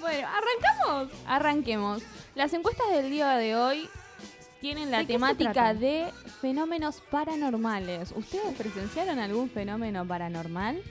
Bueno, 0.00 0.26
¿arrancamos? 0.28 1.12
Arranquemos. 1.26 2.02
Las 2.34 2.54
encuestas 2.54 2.90
del 2.90 3.10
día 3.10 3.36
de 3.36 3.54
hoy 3.54 3.86
tienen 4.58 4.90
la 4.90 5.00
¿De 5.00 5.06
qué 5.06 5.12
se 5.12 5.18
temática 5.18 5.74
de 5.74 6.06
fenómenos 6.40 7.02
paranormales. 7.10 8.14
¿Ustedes 8.16 8.56
presenciaron 8.56 9.18
algún 9.18 9.50
fenómeno 9.50 10.06
paranormal? 10.06 10.82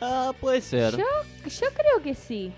Ah, 0.00 0.32
puede 0.40 0.60
ser. 0.60 0.96
Yo, 0.96 1.04
yo 1.44 1.66
creo 1.74 2.02
que 2.04 2.14
sí. 2.14 2.52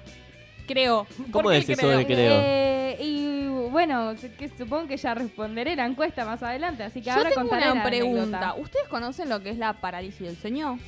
Creo. 0.66 1.06
¿Cómo 1.30 1.50
es 1.50 1.66
eso 1.66 1.88
de 1.88 2.06
creo? 2.06 2.40
Eh, 2.42 2.98
y 3.00 3.46
bueno, 3.74 4.16
sé 4.16 4.32
que 4.32 4.48
supongo 4.48 4.86
que 4.86 4.96
ya 4.96 5.14
responderé 5.14 5.74
la 5.74 5.84
encuesta 5.84 6.24
más 6.24 6.40
adelante, 6.44 6.84
así 6.84 7.00
que 7.00 7.06
Yo 7.06 7.12
ahora 7.14 7.30
tengo 7.30 7.42
contaré 7.48 7.72
una 7.72 7.74
la 7.82 7.84
pregunta. 7.90 8.22
anécdota. 8.38 8.54
¿Ustedes 8.54 8.86
conocen 8.88 9.28
lo 9.28 9.42
que 9.42 9.50
es 9.50 9.58
la 9.58 9.72
parálisis 9.80 10.20
del 10.20 10.36
sueño? 10.36 10.78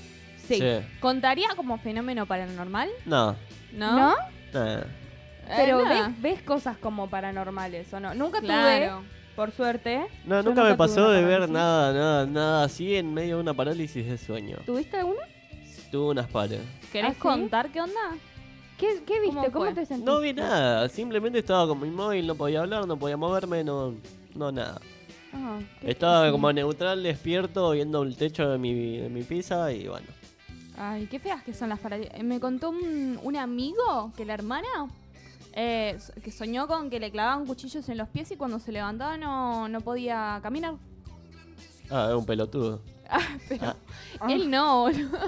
Sí. 0.47 0.63
¿Contaría 1.01 1.49
como 1.57 1.79
fenómeno 1.79 2.27
paranormal? 2.27 2.89
No. 3.05 3.35
¿No? 3.73 3.97
¿No? 3.97 4.15
nah. 4.55 4.79
Eh, 5.49 5.53
Pero 5.57 5.85
ves, 5.85 6.23
ves 6.23 6.43
cosas 6.43 6.77
como 6.79 7.11
paranormales, 7.11 7.93
¿o 7.93 7.99
no? 7.99 8.15
Nunca 8.15 8.41
Claro. 8.41 8.99
tuve, 9.01 9.09
por 9.35 9.51
suerte. 9.51 10.07
No, 10.25 10.43
nunca 10.45 10.63
me 10.63 10.77
pasó 10.77 11.11
de 11.11 11.23
ver 11.25 11.49
nada, 11.49 11.93
nada, 11.93 12.27
nada 12.27 12.65
así 12.65 12.95
en 12.95 13.13
medio 13.13 13.37
de 13.37 13.43
una 13.43 13.55
parálisis 13.55 14.07
de 14.07 14.17
sueño. 14.17 14.59
¿Tuviste 14.65 14.97
alguna? 14.97 15.23
Tuve 15.91 16.11
unas 16.13 16.29
pares. 16.29 16.61
¿Querés 16.93 17.11
¿Ah, 17.11 17.15
sí? 17.15 17.21
contar 17.21 17.69
qué 17.71 17.81
onda? 17.81 18.01
¿Qué, 18.79 19.03
qué 19.07 19.21
viste? 19.21 19.51
¿Cómo 19.51 19.67
te 19.73 19.87
sentiste? 19.87 20.05
No 20.05 20.21
vi 20.21 20.33
nada, 20.35 20.89
simplemente 20.89 21.39
estaba 21.39 21.67
con 21.67 21.81
mi 21.81 21.89
móvil, 21.91 22.27
no 22.27 22.35
podía 22.35 22.61
hablar, 22.61 22.87
no 22.87 22.99
podía 22.99 23.17
moverme, 23.17 23.65
no, 23.65 23.95
no 24.35 24.53
nada. 24.53 24.81
Ah, 25.33 25.59
Estaba 25.83 26.21
difícil. 26.25 26.33
como 26.33 26.53
neutral, 26.53 27.03
despierto, 27.03 27.71
viendo 27.71 28.03
el 28.03 28.17
techo 28.17 28.49
de 28.51 28.59
mi, 28.59 28.99
de 28.99 29.09
mi 29.09 29.23
pizza 29.23 29.73
y 29.73 29.89
bueno. 29.89 30.07
Ay, 30.79 31.07
qué 31.07 31.19
feas 31.19 31.43
que 31.43 31.55
son 31.55 31.71
las 31.71 31.79
parálisis. 31.79 32.23
Me 32.23 32.39
contó 32.39 32.69
un, 32.71 33.19
un 33.23 33.37
amigo 33.37 34.13
que 34.15 34.27
la 34.27 34.35
hermana 34.35 34.69
eh, 35.55 35.97
que 36.23 36.31
soñó 36.31 36.67
con 36.69 36.91
que 36.91 37.01
le 37.01 37.11
clavaban 37.11 37.47
cuchillos 37.47 37.89
en 37.89 37.97
los 37.97 38.09
pies 38.11 38.31
y 38.33 38.37
cuando 38.37 38.59
se 38.59 38.73
levantaba 38.73 39.17
no, 39.17 39.69
no 39.71 39.81
podía 39.81 40.39
caminar. 40.43 40.75
Ah, 41.91 42.07
era 42.09 42.17
un 42.19 42.27
pelotudo. 42.27 42.83
Pero 43.49 43.65
Ah. 43.69 43.77
Ah. 44.21 44.27
él 44.33 44.51
no, 44.51 44.81
boludo. 44.83 45.19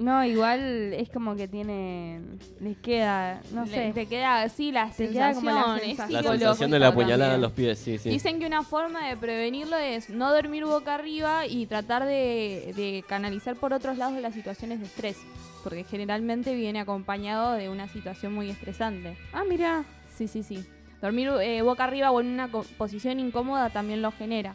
No, 0.00 0.24
igual 0.24 0.94
es 0.94 1.10
como 1.10 1.36
que 1.36 1.46
tienen. 1.46 2.38
Les 2.58 2.78
queda. 2.78 3.42
No 3.52 3.66
Le- 3.66 3.70
sé. 3.70 3.92
Te 3.92 4.06
queda 4.06 4.40
así 4.42 4.72
la 4.72 4.90
Te 4.90 5.10
queda 5.10 5.34
sensación. 5.34 5.34
como 5.34 5.50
la 5.50 5.78
sensación. 5.78 5.96
La 6.12 6.18
psicológico 6.20 6.38
sensación 6.38 6.70
de 6.70 6.78
la 6.78 6.94
puñalada 6.94 7.34
en 7.34 7.40
los 7.42 7.52
pies, 7.52 7.78
sí, 7.78 7.98
sí. 7.98 8.08
Dicen 8.08 8.40
que 8.40 8.46
una 8.46 8.62
forma 8.62 9.06
de 9.08 9.16
prevenirlo 9.18 9.76
es 9.76 10.08
no 10.08 10.32
dormir 10.32 10.64
boca 10.64 10.94
arriba 10.94 11.46
y 11.46 11.66
tratar 11.66 12.06
de, 12.06 12.72
de 12.76 13.04
canalizar 13.06 13.56
por 13.56 13.74
otros 13.74 13.98
lados 13.98 14.14
de 14.14 14.22
las 14.22 14.32
situaciones 14.34 14.80
de 14.80 14.86
estrés. 14.86 15.18
Porque 15.62 15.84
generalmente 15.84 16.54
viene 16.54 16.80
acompañado 16.80 17.52
de 17.52 17.68
una 17.68 17.86
situación 17.88 18.32
muy 18.32 18.48
estresante. 18.48 19.18
Ah, 19.34 19.42
mira. 19.46 19.84
Sí, 20.16 20.28
sí, 20.28 20.42
sí. 20.42 20.64
Dormir 21.02 21.28
eh, 21.42 21.60
boca 21.60 21.84
arriba 21.84 22.10
o 22.10 22.20
en 22.22 22.28
una 22.28 22.48
co- 22.50 22.64
posición 22.78 23.20
incómoda 23.20 23.68
también 23.68 24.00
lo 24.00 24.12
genera. 24.12 24.54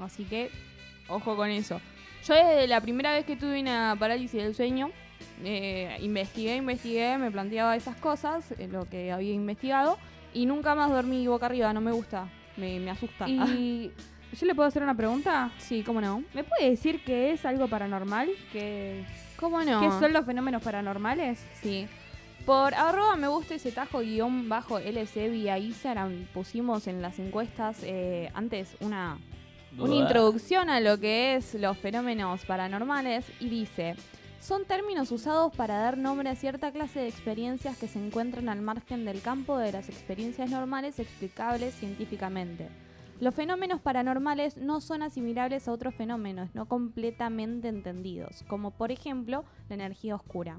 Así 0.00 0.24
que, 0.24 0.50
ojo 1.08 1.36
con 1.36 1.50
eso. 1.50 1.80
Yo 2.26 2.34
desde 2.34 2.68
la 2.68 2.80
primera 2.80 3.12
vez 3.12 3.24
que 3.24 3.36
tuve 3.36 3.60
una 3.60 3.96
parálisis 3.98 4.42
del 4.42 4.54
sueño, 4.54 4.90
eh, 5.42 5.96
investigué, 6.00 6.56
investigué, 6.56 7.18
me 7.18 7.30
planteaba 7.30 7.74
esas 7.74 7.96
cosas, 7.96 8.52
eh, 8.52 8.68
lo 8.70 8.84
que 8.84 9.10
había 9.10 9.32
investigado, 9.32 9.98
y 10.32 10.46
nunca 10.46 10.74
más 10.74 10.90
dormí 10.90 11.26
boca 11.26 11.46
arriba, 11.46 11.72
no 11.72 11.80
me 11.80 11.90
gusta, 11.90 12.28
me, 12.56 12.78
me 12.78 12.90
asusta. 12.90 13.28
Y. 13.28 13.90
¿Yo 14.32 14.46
le 14.46 14.54
puedo 14.54 14.66
hacer 14.66 14.82
una 14.82 14.96
pregunta? 14.96 15.50
sí, 15.58 15.82
¿cómo 15.82 16.00
no? 16.00 16.24
¿Me 16.32 16.42
puede 16.42 16.70
decir 16.70 17.04
qué 17.04 17.32
es 17.32 17.44
algo 17.44 17.68
paranormal? 17.68 18.30
¿Qué, 18.50 19.04
¿Cómo 19.36 19.62
no? 19.62 19.78
¿Qué 19.80 19.90
son 19.90 20.14
los 20.14 20.24
fenómenos 20.24 20.62
paranormales? 20.62 21.44
Sí. 21.60 21.86
Por 22.46 22.72
arroba 22.74 23.14
me 23.16 23.28
gusta 23.28 23.56
ese 23.56 23.72
tajo 23.72 24.00
guion 24.00 24.48
bajo 24.48 24.78
LC 24.78 25.28
vía 25.28 25.58
Instagram 25.58 26.26
pusimos 26.32 26.86
en 26.86 27.02
las 27.02 27.18
encuestas 27.18 27.82
eh, 27.82 28.30
antes 28.34 28.74
una 28.80 29.18
una 29.78 29.94
introducción 29.94 30.68
a 30.68 30.80
lo 30.80 30.98
que 30.98 31.36
es 31.36 31.54
los 31.54 31.78
fenómenos 31.78 32.44
paranormales 32.44 33.24
y 33.40 33.48
dice, 33.48 33.96
son 34.40 34.64
términos 34.64 35.10
usados 35.12 35.54
para 35.54 35.78
dar 35.78 35.96
nombre 35.96 36.28
a 36.28 36.36
cierta 36.36 36.72
clase 36.72 37.00
de 37.00 37.08
experiencias 37.08 37.78
que 37.78 37.88
se 37.88 38.04
encuentran 38.04 38.48
al 38.48 38.60
margen 38.60 39.04
del 39.04 39.22
campo 39.22 39.56
de 39.58 39.72
las 39.72 39.88
experiencias 39.88 40.50
normales 40.50 40.98
explicables 40.98 41.74
científicamente. 41.74 42.68
Los 43.20 43.34
fenómenos 43.34 43.80
paranormales 43.80 44.56
no 44.56 44.80
son 44.80 45.02
asimilables 45.02 45.68
a 45.68 45.72
otros 45.72 45.94
fenómenos 45.94 46.54
no 46.54 46.66
completamente 46.66 47.68
entendidos, 47.68 48.44
como 48.48 48.72
por 48.72 48.90
ejemplo 48.90 49.44
la 49.68 49.76
energía 49.76 50.16
oscura. 50.16 50.58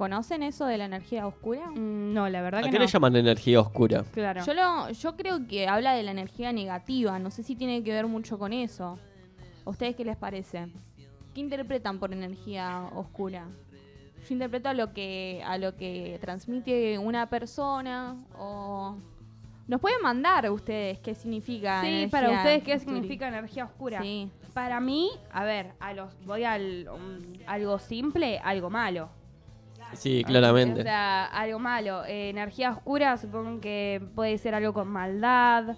¿Conocen 0.00 0.42
eso 0.42 0.64
de 0.64 0.78
la 0.78 0.86
energía 0.86 1.26
oscura? 1.26 1.66
Mm, 1.72 2.14
No, 2.14 2.26
la 2.30 2.40
verdad 2.40 2.60
¿A 2.60 2.62
que 2.64 2.70
qué 2.70 2.78
no. 2.78 2.84
le 2.86 2.90
llaman 2.90 3.16
energía 3.16 3.60
oscura? 3.60 4.02
Claro. 4.14 4.42
Yo, 4.46 4.54
lo, 4.54 4.88
yo 4.92 5.14
creo 5.14 5.46
que 5.46 5.68
habla 5.68 5.92
de 5.92 6.02
la 6.02 6.10
energía 6.12 6.54
negativa. 6.54 7.18
No 7.18 7.30
sé 7.30 7.42
si 7.42 7.54
tiene 7.54 7.82
que 7.84 7.92
ver 7.92 8.06
mucho 8.06 8.38
con 8.38 8.54
eso. 8.54 8.98
¿A 9.66 9.68
ustedes 9.68 9.94
qué 9.96 10.06
les 10.06 10.16
parece? 10.16 10.68
¿Qué 11.34 11.40
interpretan 11.42 11.98
por 11.98 12.14
energía 12.14 12.88
oscura? 12.94 13.46
Yo 14.26 14.32
interpreto 14.34 14.70
a 14.70 14.72
lo 14.72 14.94
que, 14.94 15.42
a 15.44 15.58
lo 15.58 15.76
que 15.76 16.16
transmite 16.22 16.96
una 16.98 17.28
persona 17.28 18.16
o... 18.38 18.96
Nos 19.68 19.82
pueden 19.82 20.00
mandar 20.00 20.50
ustedes 20.50 20.98
qué 21.00 21.14
significa 21.14 21.82
Sí, 21.82 21.88
energía 21.88 22.08
para 22.10 22.30
ustedes, 22.30 22.62
¿qué 22.64 22.74
oscura? 22.76 22.94
significa 22.94 23.28
energía 23.28 23.64
oscura? 23.66 24.00
Sí. 24.00 24.30
Para 24.54 24.80
mí, 24.80 25.10
a 25.30 25.44
ver, 25.44 25.72
a 25.78 25.92
los, 25.92 26.10
voy 26.24 26.44
al 26.44 26.88
um, 26.88 27.18
algo 27.46 27.78
simple, 27.78 28.38
algo 28.38 28.70
malo. 28.70 29.10
Sí, 29.94 30.24
claramente. 30.24 30.80
O 30.80 30.82
sea, 30.84 31.26
algo 31.26 31.58
malo. 31.58 32.04
Eh, 32.04 32.30
energía 32.30 32.70
oscura, 32.72 33.16
supongo 33.16 33.60
que 33.60 34.00
puede 34.14 34.38
ser 34.38 34.54
algo 34.54 34.72
con 34.72 34.88
maldad. 34.88 35.76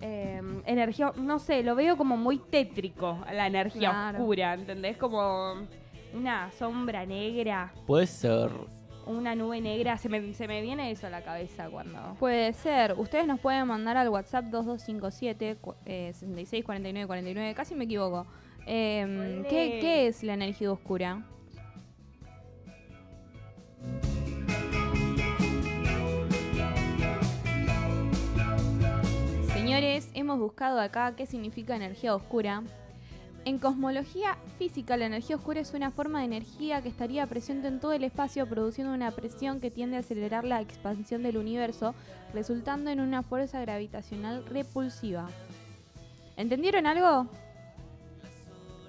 Eh, 0.00 0.42
energía, 0.66 1.12
no 1.16 1.38
sé, 1.38 1.62
lo 1.62 1.74
veo 1.74 1.96
como 1.96 2.16
muy 2.16 2.38
tétrico, 2.38 3.18
la 3.32 3.46
energía 3.46 3.90
Claro. 3.90 4.18
oscura, 4.18 4.54
¿entendés? 4.54 4.96
Como 4.98 5.54
una 6.12 6.50
sombra 6.52 7.06
negra, 7.06 7.72
Puede 7.86 8.06
ser. 8.06 8.50
una 9.06 9.34
nube 9.34 9.60
negra. 9.62 9.96
Se 9.96 10.08
me, 10.10 10.34
se 10.34 10.46
me 10.48 10.60
viene 10.60 10.90
eso 10.90 11.06
a 11.06 11.10
la 11.10 11.22
cabeza 11.22 11.70
cuando. 11.70 12.14
Puede 12.18 12.52
ser. 12.52 12.94
Ustedes 12.98 13.26
nos 13.26 13.40
pueden 13.40 13.66
mandar 13.66 13.96
al 13.96 14.08
WhatsApp 14.10 14.44
2257 14.46 15.56
cu- 15.60 15.74
eh, 15.86 16.10
66 16.12 16.62
49 16.64 17.06
49. 17.06 17.54
Casi 17.54 17.74
me 17.74 17.84
equivoco. 17.84 18.26
Em, 18.66 19.44
¿qué, 19.44 19.78
qué 19.80 20.08
es 20.08 20.22
la 20.24 20.34
energía 20.34 20.70
oscura? 20.72 21.22
Señores, 29.52 30.10
hemos 30.14 30.38
buscado 30.38 30.80
acá 30.80 31.14
qué 31.16 31.26
significa 31.26 31.76
energía 31.76 32.14
oscura. 32.14 32.62
En 33.44 33.58
cosmología 33.58 34.36
física, 34.58 34.96
la 34.96 35.06
energía 35.06 35.36
oscura 35.36 35.60
es 35.60 35.72
una 35.72 35.90
forma 35.90 36.20
de 36.20 36.24
energía 36.24 36.82
que 36.82 36.88
estaría 36.88 37.26
presente 37.26 37.68
en 37.68 37.78
todo 37.78 37.92
el 37.92 38.02
espacio 38.02 38.46
produciendo 38.48 38.92
una 38.92 39.12
presión 39.12 39.60
que 39.60 39.70
tiende 39.70 39.96
a 39.96 40.00
acelerar 40.00 40.44
la 40.44 40.60
expansión 40.60 41.22
del 41.22 41.36
universo, 41.36 41.94
resultando 42.34 42.90
en 42.90 43.00
una 43.00 43.22
fuerza 43.22 43.60
gravitacional 43.60 44.44
repulsiva. 44.46 45.28
¿Entendieron 46.36 46.86
algo? 46.86 47.28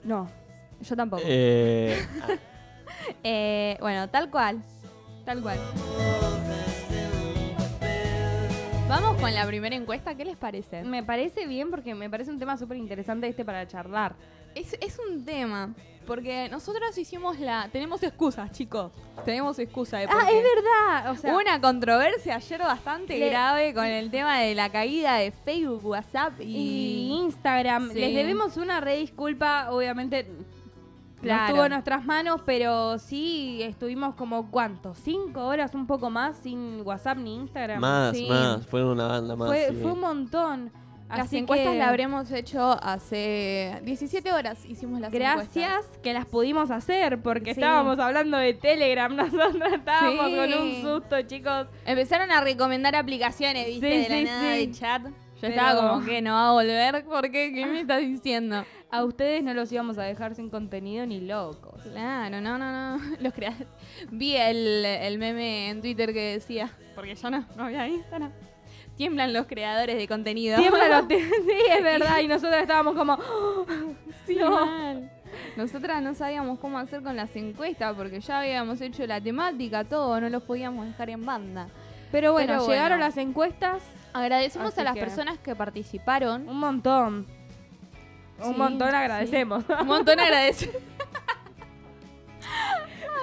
No. 0.04 0.28
Yo 0.82 0.96
tampoco. 0.96 1.24
Eh, 1.26 2.04
Eh, 3.24 3.78
bueno, 3.80 4.10
tal 4.10 4.30
cual. 4.30 4.64
Tal 5.28 5.42
cual. 5.42 5.60
Vamos 8.88 9.20
con 9.20 9.34
la 9.34 9.46
primera 9.46 9.76
encuesta, 9.76 10.16
¿qué 10.16 10.24
les 10.24 10.38
parece? 10.38 10.84
Me 10.84 11.04
parece 11.04 11.46
bien 11.46 11.70
porque 11.70 11.94
me 11.94 12.10
parece 12.10 12.32
un 12.32 12.40
tema 12.40 12.56
súper 12.56 12.78
interesante 12.78 13.28
este 13.28 13.44
para 13.44 13.68
charlar. 13.68 14.16
Es, 14.56 14.78
es 14.80 14.98
un 14.98 15.26
tema, 15.26 15.74
porque 16.06 16.48
nosotros 16.50 16.98
hicimos 16.98 17.38
la... 17.42 17.68
Tenemos 17.74 18.02
excusas, 18.04 18.50
chicos. 18.54 18.94
Tenemos 19.26 19.60
excusas. 19.60 20.00
de 20.00 20.08
por 20.08 20.16
Ah, 20.16 20.28
qué. 20.30 20.38
es 20.38 20.44
verdad. 20.44 21.12
O 21.12 21.16
sea, 21.18 21.32
Hubo 21.34 21.40
una 21.42 21.60
controversia 21.60 22.38
ayer 22.38 22.60
bastante 22.62 23.20
Le- 23.20 23.30
grave 23.30 23.74
con 23.74 23.84
el 23.86 24.10
tema 24.10 24.40
de 24.40 24.56
la 24.56 24.70
caída 24.72 25.18
de 25.18 25.32
Facebook, 25.32 25.86
WhatsApp 25.86 26.40
y 26.40 26.46
y... 26.46 27.12
Instagram. 27.26 27.92
Sí. 27.92 28.00
Les 28.00 28.16
debemos 28.16 28.56
una 28.56 28.80
re 28.80 28.96
disculpa, 29.00 29.68
obviamente. 29.72 30.26
Claro. 31.22 31.42
No 31.42 31.48
estuvo 31.48 31.66
en 31.66 31.72
nuestras 31.72 32.06
manos, 32.06 32.42
pero 32.46 32.98
sí 33.00 33.60
estuvimos 33.64 34.16
como 34.16 34.52
cuánto, 34.52 34.94
cinco 34.94 35.46
horas, 35.46 35.74
un 35.74 35.88
poco 35.88 36.10
más 36.10 36.38
sin 36.38 36.82
WhatsApp 36.86 37.18
ni 37.18 37.36
Instagram. 37.36 37.80
más, 37.80 38.16
Sí. 38.16 38.28
más. 38.30 38.66
Fueron 38.68 38.90
una 38.92 39.08
banda 39.08 39.36
más. 39.36 39.48
fue, 39.48 39.68
sí. 39.70 39.78
fue 39.82 39.92
un 39.94 40.00
montón. 40.02 40.72
Las 41.10 41.20
Así 41.28 41.38
encuestas 41.38 41.72
que 41.72 41.78
las 41.80 41.88
habremos 41.88 42.30
hecho 42.34 42.78
hace 42.84 43.80
17 43.84 44.34
horas, 44.34 44.66
hicimos 44.66 45.00
las 45.00 45.14
encuestas. 45.14 45.36
Gracias 45.54 45.86
que 46.04 46.12
las 46.14 46.26
pudimos 46.26 46.70
hacer, 46.70 47.22
porque 47.22 47.54
Sí. 47.54 47.62
estábamos 47.62 47.98
hablando 47.98 48.36
de 48.38 48.54
Telegram, 48.54 49.16
nosotros 49.16 49.72
estábamos 49.74 50.26
Sí. 50.28 50.36
con 50.36 50.54
un 50.62 50.82
susto, 50.82 51.22
chicos. 51.22 51.68
Empezaron 51.86 52.30
a 52.30 52.42
recomendar 52.42 52.94
aplicaciones, 52.98 53.68
¿viste? 53.68 53.90
Sí, 53.90 54.04
de 54.04 54.10
la 54.10 54.16
sí, 54.18 54.24
nada 54.26 54.54
sí. 54.54 54.66
de 54.68 54.72
chat. 54.72 55.02
Yo 55.38 55.42
Pero- 55.42 55.54
estaba 55.54 55.90
como 55.94 56.06
que 56.06 56.22
no 56.22 56.34
va 56.34 56.50
a 56.50 56.52
volver. 56.54 57.06
¿Por 57.06 57.30
qué? 57.32 57.52
¿Qué 57.54 57.66
me 57.66 57.82
estás 57.82 58.00
diciendo? 58.02 58.64
A 58.90 59.04
ustedes 59.04 59.44
no 59.44 59.54
los 59.54 59.70
íbamos 59.72 59.98
a 59.98 60.04
dejar 60.04 60.34
sin 60.34 60.50
contenido 60.50 61.06
ni 61.06 61.20
locos. 61.20 61.82
Claro, 61.92 62.40
no, 62.40 62.58
no, 62.58 62.72
no. 62.98 63.04
Los 63.20 63.34
crea- 63.34 63.54
Vi 64.12 64.36
el, 64.38 64.86
el 64.86 65.18
meme 65.20 65.70
en 65.70 65.82
Twitter 65.82 66.14
que 66.14 66.34
decía, 66.34 66.72
porque 66.96 67.14
yo 67.16 67.30
no, 67.30 67.46
no 67.58 67.66
había 67.66 67.86
Instagram. 67.88 68.32
Tiemblan 68.96 69.34
los 69.34 69.46
creadores 69.46 69.98
de 69.98 70.08
contenido. 70.08 70.58
Tiembla 70.58 71.02
los 71.02 71.08
sí, 71.10 71.18
es 71.70 71.84
verdad. 71.84 72.20
Y 72.22 72.28
nosotros 72.30 72.62
estábamos 72.62 72.96
como. 72.96 73.18
Sí, 74.26 74.36
No. 74.40 74.52
mal. 74.52 75.12
Nosotras 75.58 76.02
no 76.02 76.14
sabíamos 76.16 76.58
cómo 76.60 76.80
hacer 76.80 77.04
con 77.04 77.16
las 77.18 77.36
encuestas 77.36 77.94
porque 77.96 78.22
ya 78.22 78.40
habíamos 78.40 78.80
hecho 78.82 79.06
la 79.06 79.20
temática, 79.22 79.84
todo, 79.84 80.20
no 80.22 80.30
los 80.30 80.44
podíamos 80.44 80.86
dejar 80.88 81.10
en 81.10 81.26
banda. 81.26 81.68
Pero 82.12 82.32
bueno, 82.32 82.48
Pero 82.54 82.60
bueno. 82.64 82.74
llegaron 82.74 83.00
las 83.02 83.18
encuestas. 83.18 83.84
Agradecemos 84.18 84.72
Así 84.72 84.82
a 84.82 84.84
las 84.84 84.94
que- 84.96 85.00
personas 85.02 85.38
que 85.40 85.56
participaron. 85.56 86.48
Un 86.48 86.60
montón. 86.60 87.28
Un 88.40 88.54
Sí, 88.54 88.58
montón 88.60 88.90
sí. 88.90 88.96
agradecemos. 88.96 89.64
Un 89.82 89.88
montón 89.88 90.20
agradecemos. 90.20 90.76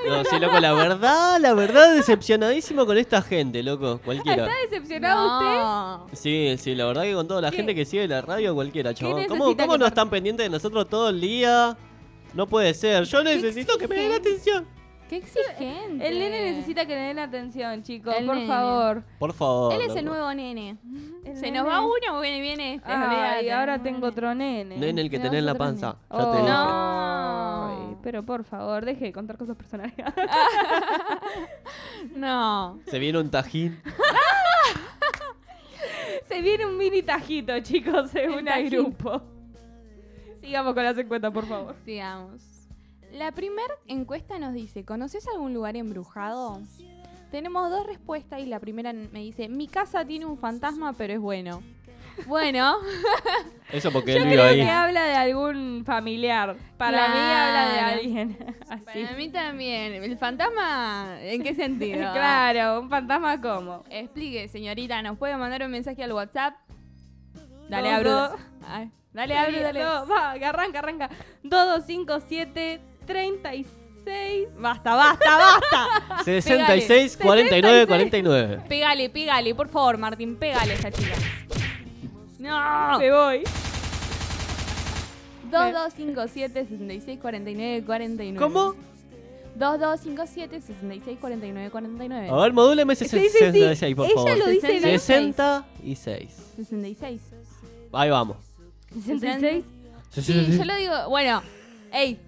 No, 0.06 0.22
sí, 0.24 0.38
loco, 0.38 0.60
la 0.60 0.74
verdad, 0.74 1.40
la 1.40 1.54
verdad, 1.54 1.94
decepcionadísimo 1.94 2.84
con 2.84 2.98
esta 2.98 3.22
gente, 3.22 3.62
loco. 3.62 3.98
Cualquiera. 4.04 4.46
¿Está 4.46 4.58
decepcionado 4.68 5.38
usted? 5.38 5.56
No. 5.56 6.06
Sí, 6.12 6.56
sí, 6.58 6.74
la 6.74 6.84
verdad 6.84 7.04
que 7.04 7.14
con 7.14 7.26
toda 7.26 7.40
la 7.40 7.50
¿Qué? 7.50 7.56
gente 7.56 7.74
que 7.74 7.86
sigue 7.86 8.06
la 8.06 8.20
radio, 8.20 8.54
cualquiera, 8.54 8.92
chabón. 8.92 9.24
¿Cómo, 9.28 9.44
necesita 9.46 9.64
cómo 9.64 9.78
no 9.78 9.86
están 9.86 10.10
pendientes 10.10 10.44
de 10.44 10.50
nosotros 10.50 10.88
todo 10.90 11.08
el 11.08 11.22
día? 11.22 11.74
No 12.34 12.46
puede 12.46 12.74
ser. 12.74 13.04
Yo 13.04 13.22
necesito 13.24 13.78
que 13.78 13.88
me 13.88 13.96
den 13.96 14.12
atención. 14.12 14.66
Qué 15.08 15.16
exigente. 15.16 16.06
El 16.08 16.18
nene 16.18 16.52
necesita 16.52 16.86
que 16.86 16.94
le 16.94 17.00
den 17.02 17.18
atención, 17.18 17.82
chicos. 17.82 18.14
El 18.16 18.26
por 18.26 18.36
nene. 18.36 18.48
favor. 18.48 19.02
Por 19.18 19.32
favor. 19.34 19.72
Él 19.74 19.80
es 19.82 19.88
loco. 19.88 19.98
el 20.00 20.04
nuevo 20.06 20.34
nene. 20.34 20.78
El 21.24 21.36
Se 21.36 21.42
nene. 21.46 21.58
nos 21.58 21.68
va 21.68 21.80
uno, 21.82 22.20
viene, 22.20 22.40
viene 22.40 22.74
este. 22.74 22.90
Ay, 22.90 23.06
olvídate. 23.06 23.52
ahora 23.52 23.82
tengo 23.82 24.06
otro 24.06 24.34
nene. 24.34 24.76
Nene, 24.76 25.00
el 25.02 25.10
que 25.10 25.18
tenés 25.18 25.40
en 25.40 25.46
la 25.46 25.52
otro 25.52 25.64
panza. 25.64 25.96
Oh, 26.08 26.18
Ya 26.18 26.30
te 26.32 26.36
dije. 26.38 26.48
No. 26.48 27.66
Ay, 27.90 27.96
pero 28.02 28.22
por 28.24 28.44
favor, 28.44 28.84
deje 28.84 29.06
de 29.06 29.12
contar 29.12 29.36
cosas 29.36 29.56
personales. 29.56 29.94
No. 32.14 32.78
Se 32.86 32.98
viene 32.98 33.18
un 33.18 33.30
tajín. 33.30 33.80
Se 36.28 36.40
viene 36.40 36.66
un 36.66 36.76
mini 36.76 37.02
tajito, 37.02 37.58
chicos, 37.60 38.10
según 38.10 38.48
el 38.48 38.70
grupo. 38.70 39.20
Sigamos 40.40 40.74
con 40.74 40.84
las 40.84 40.96
encuestas, 40.98 41.32
por 41.32 41.46
favor. 41.46 41.74
Sigamos. 41.84 42.42
La 43.14 43.30
primera 43.30 43.74
encuesta 43.86 44.38
nos 44.40 44.54
dice, 44.54 44.84
¿conoces 44.84 45.26
algún 45.28 45.54
lugar 45.54 45.76
embrujado? 45.76 46.60
Tenemos 47.30 47.70
dos 47.70 47.86
respuestas 47.86 48.40
y 48.40 48.46
la 48.46 48.58
primera 48.58 48.92
me 48.92 49.20
dice, 49.20 49.48
mi 49.48 49.68
casa 49.68 50.04
tiene 50.04 50.26
un 50.26 50.36
fantasma, 50.36 50.92
pero 50.94 51.12
es 51.14 51.20
bueno. 51.20 51.62
Bueno, 52.26 52.76
Eso 53.72 53.92
porque 53.92 54.12
Yo 54.12 54.18
él 54.18 54.24
vive 54.24 54.34
creo 54.36 54.44
ahí. 54.46 54.56
que 54.56 54.68
habla 54.70 55.04
de 55.04 55.14
algún 55.14 55.84
familiar. 55.84 56.56
Para 56.76 57.08
mí 57.08 57.18
habla 57.18 57.72
de 57.72 57.78
alguien 57.80 58.38
así. 58.68 58.84
para 58.84 59.12
mí 59.16 59.28
también. 59.30 59.94
¿El 59.94 60.18
fantasma 60.18 61.16
en 61.20 61.42
qué 61.42 61.54
sentido? 61.54 61.98
claro, 62.12 62.80
un 62.80 62.90
fantasma 62.90 63.40
como. 63.40 63.84
Explique, 63.90 64.48
señorita, 64.48 65.02
¿nos 65.02 65.18
puede 65.18 65.36
mandar 65.36 65.62
un 65.64 65.70
mensaje 65.70 66.02
al 66.02 66.12
WhatsApp? 66.12 66.54
Dale, 67.68 67.92
abro. 67.92 68.36
Ay, 68.66 68.90
Dale, 69.12 69.38
abro, 69.38 69.60
dale. 69.60 69.80
No, 69.82 70.06
va, 70.08 70.34
que 70.36 70.44
arranca, 70.44 70.80
arranca. 70.80 71.08
2257 71.44 72.80
36. 73.06 73.66
Basta, 74.58 74.94
basta, 74.94 75.38
basta. 75.38 76.24
66, 76.24 77.16
49, 77.16 77.86
49. 77.86 78.60
pégale, 78.68 79.08
pégale, 79.10 79.54
por 79.54 79.68
favor, 79.68 79.96
Martín, 79.98 80.36
pégale 80.36 80.72
a 80.72 80.74
esta 80.74 80.90
chica. 80.90 81.14
No. 82.38 82.98
Me 82.98 83.10
voy. 83.10 83.42
2257 85.50 86.66
66 86.66 87.20
49 87.20 87.84
49. 87.84 88.38
¿Cómo? 88.38 88.74
2257 89.56 90.60
66 90.60 91.18
49 91.20 91.70
49. 91.70 92.28
A 92.28 92.34
ver, 92.36 92.52
modúleme 92.52 92.92
ese 92.94 93.06
Sí, 93.08 93.18
sí, 93.20 93.28
sí. 93.28 93.38
66, 93.38 93.94
por 93.96 94.06
Ella 94.06 94.14
favor. 94.14 94.38
lo 94.38 94.46
dice 94.48 94.68
bien. 94.72 94.82
66. 94.82 96.30
66. 96.56 97.20
Ahí 97.92 98.10
vamos. 98.10 98.36
66. 98.92 99.64
Sí, 100.10 100.56
yo 100.58 100.64
lo 100.64 100.76
digo. 100.76 101.08
Bueno, 101.08 101.42
ey. 101.92 102.18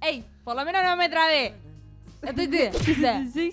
Ey, 0.00 0.24
por 0.44 0.56
lo 0.56 0.64
menos 0.64 0.82
no 0.82 0.96
me 0.96 1.08
trabé. 1.08 1.54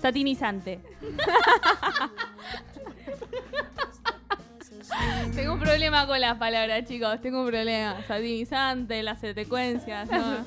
Satinizante. 0.00 0.80
Tengo 5.34 5.54
un 5.54 5.60
problema 5.60 6.06
con 6.06 6.20
las 6.20 6.36
palabras, 6.38 6.84
chicos. 6.86 7.20
Tengo 7.20 7.42
un 7.42 7.48
problema. 7.48 7.96
Satinizante, 8.06 9.02
las 9.02 9.20
secuencias. 9.20 10.08
No. 10.10 10.38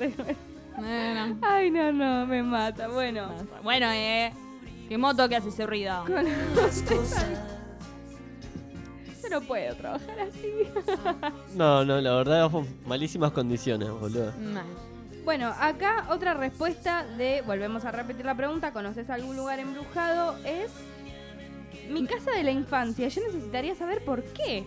No, 0.78 1.26
no. 1.26 1.38
Ay, 1.42 1.70
no, 1.70 1.92
no, 1.92 2.26
me 2.26 2.42
mata. 2.42 2.88
Bueno. 2.88 3.28
Bueno, 3.62 3.86
eh. 3.92 4.32
¿Qué 4.88 4.98
moto 4.98 5.28
que 5.28 5.36
hace 5.36 5.48
ese 5.48 5.66
ruido? 5.66 6.04
Yo 9.22 9.28
no 9.30 9.40
puedo 9.42 9.74
trabajar 9.76 10.20
así. 10.20 10.52
No, 11.54 11.84
no, 11.84 12.00
la 12.00 12.14
verdad, 12.14 12.50
fue 12.50 12.64
malísimas 12.86 13.32
condiciones, 13.32 13.90
boludo. 13.90 14.32
Mal. 14.38 14.64
Bueno, 15.24 15.54
acá 15.60 16.06
otra 16.10 16.34
respuesta 16.34 17.04
de, 17.16 17.42
volvemos 17.42 17.84
a 17.84 17.92
repetir 17.92 18.24
la 18.26 18.34
pregunta, 18.34 18.72
¿conoces 18.72 19.08
algún 19.08 19.36
lugar 19.36 19.60
embrujado? 19.60 20.36
Es 20.44 20.70
mi 21.88 22.06
casa 22.06 22.32
de 22.32 22.42
la 22.42 22.50
infancia. 22.50 23.06
Yo 23.08 23.22
necesitaría 23.26 23.74
saber 23.76 24.04
por 24.04 24.24
qué 24.24 24.64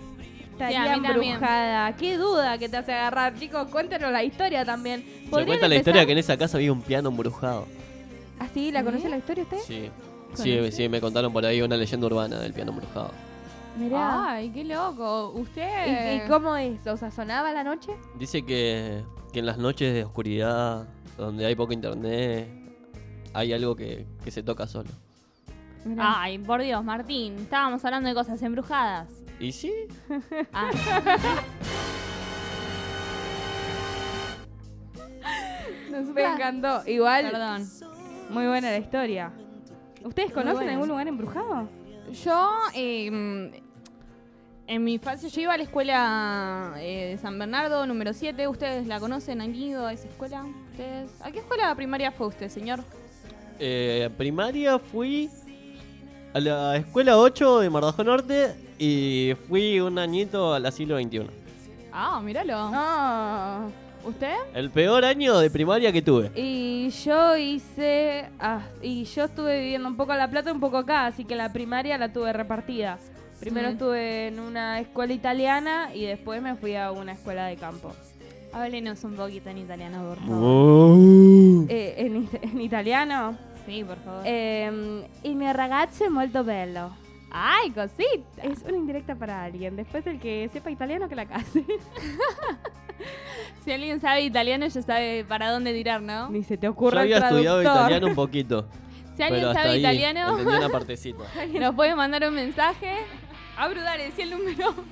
estaría 0.52 0.84
Sí, 0.84 0.90
a 0.90 0.98
mí 0.98 1.04
también. 1.08 1.34
embrujada. 1.34 1.96
Qué 1.98 2.18
duda 2.18 2.58
que 2.58 2.70
te 2.70 2.78
hace 2.78 2.94
agarrar, 2.94 3.36
chicos. 3.38 3.68
Cuéntenos 3.70 4.12
la 4.12 4.24
historia 4.24 4.64
también. 4.64 5.04
Se 5.04 5.30
¿Podrían 5.30 5.48
cuenta 5.48 5.68
la 5.68 5.76
historia 5.76 6.06
que 6.06 6.12
en 6.14 6.18
esa 6.20 6.38
casa 6.38 6.58
había 6.58 6.72
un 6.72 6.82
piano 6.82 7.10
embrujado. 7.10 7.68
¿Ah, 8.40 8.48
sí? 8.54 8.72
¿La 8.72 8.84
conoce 8.84 9.10
la 9.10 9.18
historia 9.18 9.44
usted? 9.44 9.60
Sí. 9.68 9.90
Sí, 10.36 10.72
sí, 10.72 10.90
me 10.90 11.00
contaron 11.00 11.32
por 11.32 11.46
ahí 11.46 11.62
una 11.62 11.78
leyenda 11.78 12.08
urbana 12.08 12.40
del 12.40 12.54
piano 12.54 12.72
embrujado. 12.72 13.12
Mirá. 13.78 14.32
Ay, 14.32 14.50
qué 14.52 14.64
loco. 14.64 15.32
Usted. 15.36 16.18
¿Y, 16.18 16.24
y 16.24 16.28
cómo 16.28 16.56
es? 16.56 16.86
O 16.88 16.98
sea, 16.98 17.12
¿sonaba 17.12 17.52
la 17.52 17.64
noche? 17.64 17.92
Dice 18.18 18.44
que, 18.46 19.04
que 19.34 19.40
en 19.40 19.46
las 19.46 19.58
noches 19.58 19.94
de 19.94 20.04
oscuridad, 20.04 20.88
donde 21.18 21.46
hay 21.46 21.56
poco 21.56 21.74
internet, 21.74 22.50
hay 23.34 23.54
algo 23.54 23.76
que, 23.76 24.06
que 24.24 24.32
se 24.32 24.44
toca 24.44 24.66
solo. 24.68 24.90
Ay, 26.00 26.40
por 26.40 26.62
Dios, 26.62 26.84
Martín. 26.84 27.36
Estábamos 27.36 27.84
hablando 27.86 28.10
de 28.10 28.16
cosas 28.16 28.42
embrujadas. 28.42 29.10
¿Y 29.40 29.52
sí? 29.52 29.72
Ah. 30.54 30.70
Me 36.14 36.24
encantó. 36.24 36.82
Igual, 36.88 37.32
Perdón. 37.32 37.68
muy 38.30 38.48
buena 38.48 38.72
la 38.72 38.78
historia. 38.78 39.32
¿Ustedes 40.04 40.32
conocen 40.32 40.70
algún 40.70 40.88
lugar 40.88 41.08
embrujado? 41.08 41.68
Yo, 42.24 42.52
eh, 42.74 43.64
en 44.68 44.84
mi 44.84 44.94
infancia, 44.94 45.30
yo 45.30 45.42
iba 45.42 45.54
a 45.54 45.58
la 45.58 45.64
escuela 45.64 46.74
eh, 46.78 47.12
de 47.12 47.18
San 47.18 47.38
Bernardo, 47.38 47.86
número 47.86 48.14
7. 48.14 48.48
¿Ustedes 48.48 48.88
la 48.88 49.00
conocen? 49.00 49.42
¿Han 49.42 49.54
ido 49.54 49.86
a 49.86 49.94
esa 49.94 50.08
escuela? 50.08 50.44
¿Ustedes? 50.72 51.12
¿A 51.22 51.32
qué 51.32 51.40
escuela 51.40 51.74
primaria 51.76 52.12
fue 52.12 52.28
usted, 52.28 52.50
señor? 52.50 52.80
Eh, 53.60 54.10
primaria 54.18 54.80
fui 54.80 55.30
a 56.34 56.40
la 56.40 56.78
escuela 56.78 57.18
8 57.18 57.60
de 57.60 57.70
Mardajo 57.70 58.04
Norte 58.04 58.56
y 58.80 59.34
fui 59.48 59.80
un 59.80 60.00
añito 60.00 60.54
al 60.54 60.66
asilo 60.66 60.96
21. 60.96 61.30
Ah, 61.94 62.20
míralo. 62.24 62.56
Ah. 62.58 63.68
¿Usted? 64.04 64.36
El 64.54 64.70
peor 64.70 65.04
año 65.04 65.40
de 65.40 65.50
primaria 65.50 65.92
que 65.92 66.02
tuve. 66.02 66.32
Y 66.36 66.90
yo 66.90 67.38
hice. 67.38 68.30
ah, 68.40 68.62
y 68.82 69.04
yo 69.06 69.26
estuve 69.26 69.62
viviendo 69.62 69.88
un 69.88 69.96
poco 69.96 70.12
en 70.12 70.20
La 70.20 70.30
Plata 70.30 70.50
y 70.50 70.54
un 70.54 70.60
poco 70.60 70.78
acá, 70.78 71.08
así 71.08 71.24
que 71.24 71.36
la 71.36 71.52
primaria 71.52 71.98
la 71.98 72.12
tuve 72.12 72.34
repartida. 72.34 73.00
Primero 73.40 73.68
Sí. 73.68 73.74
estuve 73.74 74.28
en 74.28 74.40
una 74.40 74.80
escuela 74.80 75.14
italiana 75.14 75.90
y 75.94 76.06
después 76.06 76.42
me 76.42 76.56
fui 76.56 76.76
a 76.76 76.92
una 76.92 77.12
escuela 77.14 77.46
de 77.48 77.56
campo. 77.58 77.94
Háblenos 78.54 79.04
un 79.04 79.16
poquito 79.16 79.50
en 79.50 79.58
italiano, 79.58 80.04
por 80.08 80.18
favor. 80.20 80.38
Oh. 80.42 81.66
Eh, 81.68 81.96
en, 81.98 82.24
it- 82.24 82.44
en 82.44 82.62
italiano. 82.62 83.38
Sí, 83.66 83.84
por 83.84 83.98
favor. 83.98 84.22
Eh, 84.26 85.06
il 85.24 85.36
mio 85.36 85.52
ragazzo 85.52 86.06
è 86.06 86.08
molto 86.10 86.44
bello. 86.44 86.92
¡Ay, 87.32 87.72
cosita! 87.72 88.44
Es 88.44 88.62
una 88.66 88.78
indirecta 88.78 89.16
para 89.16 89.44
alguien. 89.44 89.76
Después 89.76 90.06
del 90.06 90.20
que 90.20 90.50
sepa 90.54 90.72
italiano 90.72 91.10
que 91.10 91.16
la 91.16 91.26
case. 91.26 91.66
Si 93.66 93.72
alguien 93.72 94.00
sabe 94.00 94.22
italiano, 94.22 94.68
ya 94.68 94.82
sabe 94.82 95.26
para 95.28 95.50
dónde 95.52 95.74
tirar, 95.74 96.02
¿no? 96.02 96.30
Ni 96.30 96.44
se 96.44 96.56
te 96.56 96.68
Yo 96.68 96.72
ocurra 96.72 97.02
había 97.02 97.18
el 97.18 97.24
estudiado 97.24 97.62
italiano 97.62 98.08
un 98.08 98.16
poquito. 98.16 98.68
Si 99.18 99.24
alguien 99.24 99.42
pero 99.44 99.50
hasta 99.52 99.62
sabe 99.64 99.74
ahí 99.76 99.80
italiano, 99.80 100.36
una 100.38 100.68
partecita. 100.80 101.24
nos 101.60 101.74
puede 101.74 101.96
mandar 101.96 102.28
un 102.28 102.36
mensaje. 102.36 102.92
Abru, 103.58 103.82
dale, 103.82 104.06
decí 104.06 104.22
el 104.22 104.32
número. 104.32 104.74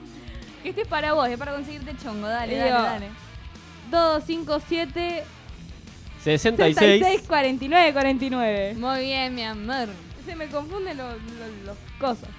Que 0.63 0.69
este 0.69 0.83
es 0.83 0.87
para 0.87 1.11
vos, 1.11 1.27
es 1.27 1.37
para 1.37 1.51
conseguirte 1.53 1.93
chongo. 2.01 2.25
Dale, 2.25 2.55
dale, 2.55 2.69
Digo, 2.71 2.81
dale. 2.83 3.09
257 3.91 5.23
66. 6.23 6.75
66 6.77 7.27
49 7.27 7.93
49. 7.93 8.75
Muy 8.77 8.99
bien, 9.01 9.35
mi 9.35 9.43
amor. 9.43 9.89
Se 10.25 10.35
me 10.35 10.47
confunden 10.47 10.95
los, 10.97 11.13
los, 11.15 11.65
los 11.65 11.77
cosas. 11.99 12.29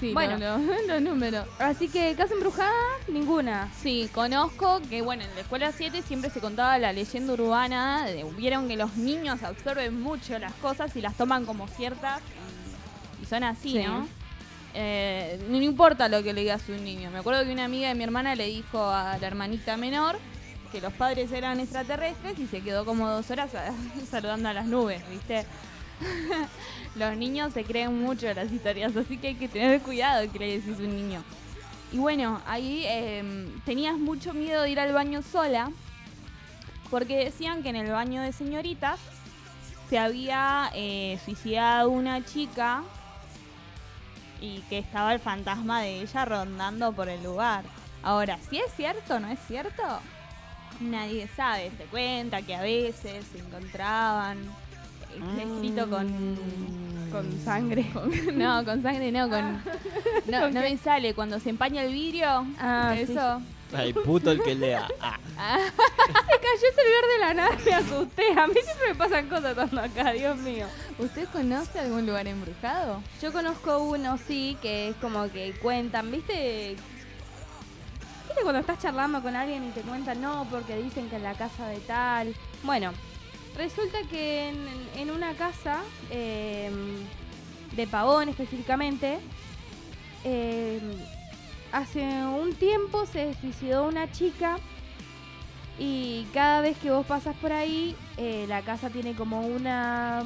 Sí, 0.00 0.12
Bueno. 0.12 0.38
bueno, 0.38 0.82
los 0.88 1.02
números. 1.08 1.46
Así 1.60 1.88
que 1.88 2.14
casa 2.16 2.34
embrujada, 2.34 2.72
ninguna. 3.06 3.68
Sí, 3.80 4.10
conozco 4.12 4.80
que, 4.90 5.02
bueno, 5.02 5.22
en 5.22 5.32
la 5.36 5.40
escuela 5.42 5.70
7 5.70 6.02
siempre 6.02 6.30
se 6.30 6.40
contaba 6.40 6.78
la 6.78 6.92
leyenda 6.92 7.32
urbana. 7.34 8.06
de- 8.06 8.24
Vieron 8.36 8.66
que 8.66 8.76
los 8.76 8.96
niños 8.96 9.42
absorben 9.44 10.00
mucho 10.00 10.36
las 10.40 10.52
cosas 10.54 10.94
y 10.96 11.00
las 11.00 11.14
toman 11.16 11.46
como 11.46 11.68
ciertas 11.68 12.20
y, 13.20 13.22
y 13.22 13.26
son 13.26 13.44
así, 13.44 13.70
Sí. 13.70 13.82
¿no? 13.84 14.08
Eh, 14.74 15.40
no 15.48 15.60
importa 15.60 16.08
lo 16.08 16.22
que 16.22 16.32
le 16.32 16.42
digas 16.42 16.68
a 16.68 16.72
un 16.72 16.84
niño. 16.84 17.10
Me 17.10 17.18
acuerdo 17.18 17.44
que 17.44 17.52
una 17.52 17.64
amiga 17.64 17.88
de 17.88 17.94
mi 17.94 18.04
hermana 18.04 18.34
le 18.34 18.46
dijo 18.46 18.82
a 18.82 19.18
la 19.18 19.26
hermanita 19.26 19.76
menor 19.76 20.18
que 20.70 20.80
los 20.80 20.92
padres 20.92 21.32
eran 21.32 21.60
extraterrestres 21.60 22.38
y 22.38 22.46
se 22.46 22.60
quedó 22.60 22.84
como 22.84 23.08
dos 23.08 23.30
horas 23.30 23.50
saludando 24.10 24.48
a 24.48 24.52
las 24.52 24.66
nubes, 24.66 25.02
¿viste? 25.08 25.46
los 26.94 27.16
niños 27.16 27.52
se 27.54 27.64
creen 27.64 28.00
mucho 28.00 28.32
las 28.34 28.52
historias, 28.52 28.94
así 28.94 29.18
que 29.18 29.28
hay 29.28 29.34
que 29.34 29.48
tener 29.48 29.80
cuidado 29.80 30.30
que 30.30 30.38
le 30.38 30.58
decís 30.58 30.78
a 30.78 30.82
un 30.82 30.94
niño. 30.94 31.22
Y 31.90 31.98
bueno, 31.98 32.40
ahí 32.46 32.82
eh, 32.86 33.50
tenías 33.64 33.96
mucho 33.96 34.34
miedo 34.34 34.62
de 34.62 34.70
ir 34.70 34.80
al 34.80 34.92
baño 34.92 35.22
sola, 35.22 35.70
porque 36.90 37.24
decían 37.24 37.62
que 37.62 37.70
en 37.70 37.76
el 37.76 37.90
baño 37.90 38.20
de 38.22 38.32
señoritas 38.32 39.00
se 39.88 39.98
había 39.98 40.70
eh, 40.74 41.18
suicidado 41.24 41.88
una 41.88 42.24
chica 42.24 42.82
y 44.40 44.60
que 44.68 44.78
estaba 44.78 45.12
el 45.12 45.20
fantasma 45.20 45.82
de 45.82 46.00
ella 46.02 46.24
rondando 46.24 46.92
por 46.92 47.08
el 47.08 47.22
lugar. 47.22 47.64
Ahora, 48.02 48.38
si 48.48 48.58
es 48.58 48.72
cierto 48.76 49.14
o 49.16 49.20
no 49.20 49.28
es 49.28 49.38
cierto, 49.48 49.82
nadie 50.80 51.28
sabe. 51.36 51.70
Se 51.76 51.84
cuenta 51.84 52.42
que 52.42 52.54
a 52.54 52.62
veces 52.62 53.24
se 53.32 53.38
encontraban 53.38 54.38
eh, 55.14 55.42
escrito 55.44 55.88
con 55.90 56.36
Con 57.10 57.40
sangre. 57.44 57.86
con- 57.92 58.10
no, 58.38 58.64
con 58.64 58.82
sangre 58.82 59.10
no, 59.10 59.28
con. 59.28 59.54
No, 60.26 60.40
¿Con 60.42 60.54
no 60.54 60.60
me 60.60 60.76
sale 60.78 61.14
cuando 61.14 61.40
se 61.40 61.50
empaña 61.50 61.82
el 61.82 61.92
vidrio. 61.92 62.46
Ah, 62.60 62.94
sí. 62.96 63.14
Ay, 63.72 63.92
puto 63.92 64.30
el 64.30 64.42
que 64.42 64.54
lea. 64.54 64.88
Ah. 65.00 65.18
Se 66.06 66.12
cayó 66.12 66.68
ese 66.70 66.84
lugar 66.84 67.04
de 67.12 67.18
la 67.20 67.34
nada, 67.34 67.58
me 67.64 67.74
asusté. 67.74 68.32
A 68.32 68.46
mí 68.46 68.54
siempre 68.64 68.88
me 68.88 68.94
pasan 68.94 69.28
cosas 69.28 69.50
estando 69.50 69.80
acá, 69.80 70.12
Dios 70.12 70.36
mío. 70.38 70.66
¿Usted 70.98 71.28
conoce 71.28 71.78
algún 71.78 72.06
lugar 72.06 72.26
embrujado? 72.26 73.02
Yo 73.22 73.32
conozco 73.32 73.78
uno, 73.78 74.18
sí, 74.18 74.56
que 74.62 74.88
es 74.88 74.96
como 74.96 75.30
que 75.30 75.52
cuentan, 75.60 76.10
¿viste? 76.10 76.76
¿Viste 78.26 78.42
cuando 78.42 78.60
estás 78.60 78.78
charlando 78.80 79.22
con 79.22 79.36
alguien 79.36 79.64
y 79.64 79.70
te 79.70 79.82
cuentan, 79.82 80.20
no, 80.20 80.46
porque 80.50 80.76
dicen 80.76 81.08
que 81.08 81.16
en 81.16 81.22
la 81.22 81.34
casa 81.34 81.68
de 81.68 81.78
tal? 81.80 82.34
Bueno, 82.62 82.92
resulta 83.56 83.98
que 84.10 84.48
en, 84.48 84.66
en 84.96 85.10
una 85.10 85.34
casa 85.34 85.82
eh, 86.10 86.70
de 87.72 87.86
Pavón 87.86 88.28
específicamente, 88.28 89.18
eh, 90.24 90.80
hace 91.72 92.02
un 92.02 92.54
tiempo 92.54 93.06
se 93.06 93.34
suicidó 93.40 93.86
una 93.86 94.10
chica 94.10 94.58
y 95.78 96.26
cada 96.34 96.60
vez 96.60 96.76
que 96.78 96.90
vos 96.90 97.06
pasas 97.06 97.36
por 97.36 97.52
ahí, 97.52 97.94
eh, 98.16 98.46
la 98.48 98.62
casa 98.62 98.90
tiene 98.90 99.14
como 99.14 99.40
una 99.46 100.22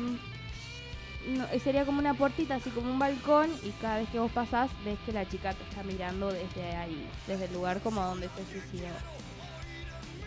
no, 1.28 1.44
eh, 1.52 1.60
sería 1.60 1.84
como 1.84 2.00
una 2.00 2.14
puertita, 2.14 2.56
así 2.56 2.70
como 2.70 2.90
un 2.90 2.98
balcón, 2.98 3.48
y 3.62 3.70
cada 3.80 3.98
vez 3.98 4.08
que 4.08 4.18
vos 4.18 4.32
pasás 4.32 4.70
ves 4.84 4.98
que 5.06 5.12
la 5.12 5.28
chica 5.28 5.52
te 5.54 5.62
está 5.64 5.82
mirando 5.84 6.32
desde 6.32 6.74
ahí, 6.74 7.06
desde 7.28 7.44
el 7.44 7.52
lugar 7.52 7.80
como 7.80 8.02
donde 8.02 8.28
se 8.28 8.44
suicidó. 8.50 8.88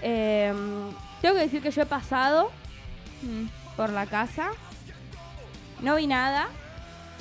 Em, 0.01 0.91
tengo 1.21 1.35
que 1.35 1.41
decir 1.41 1.61
que 1.61 1.71
yo 1.71 1.81
he 1.81 1.85
pasado 1.85 2.51
Mm. 3.21 3.47
por 3.75 3.89
la 3.89 4.05
casa, 4.05 4.51
no 5.81 5.95
vi 5.95 6.07
nada, 6.07 6.47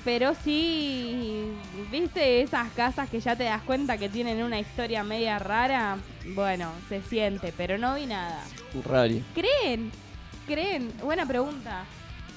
pero 0.05 0.35
sí, 0.45 1.47
viste 1.91 2.43
esas 2.43 2.71
casas 2.73 3.09
que 3.09 3.21
ya 3.21 3.35
te 3.37 3.45
das 3.45 3.63
cuenta 3.63 3.97
que 3.99 4.09
tienen 4.09 4.43
una 4.43 4.61
historia 4.61 5.03
media 5.03 5.39
rara, 5.39 5.97
bueno, 6.35 6.71
se 6.89 7.03
siente, 7.03 7.53
pero 7.57 7.79
no 7.79 7.95
vi 7.95 8.07
nada. 8.07 8.43
Rari. 8.85 9.25
¿Creen? 9.35 9.91
¿Creen? 10.47 10.93
Buena 11.03 11.25
pregunta. 11.27 11.85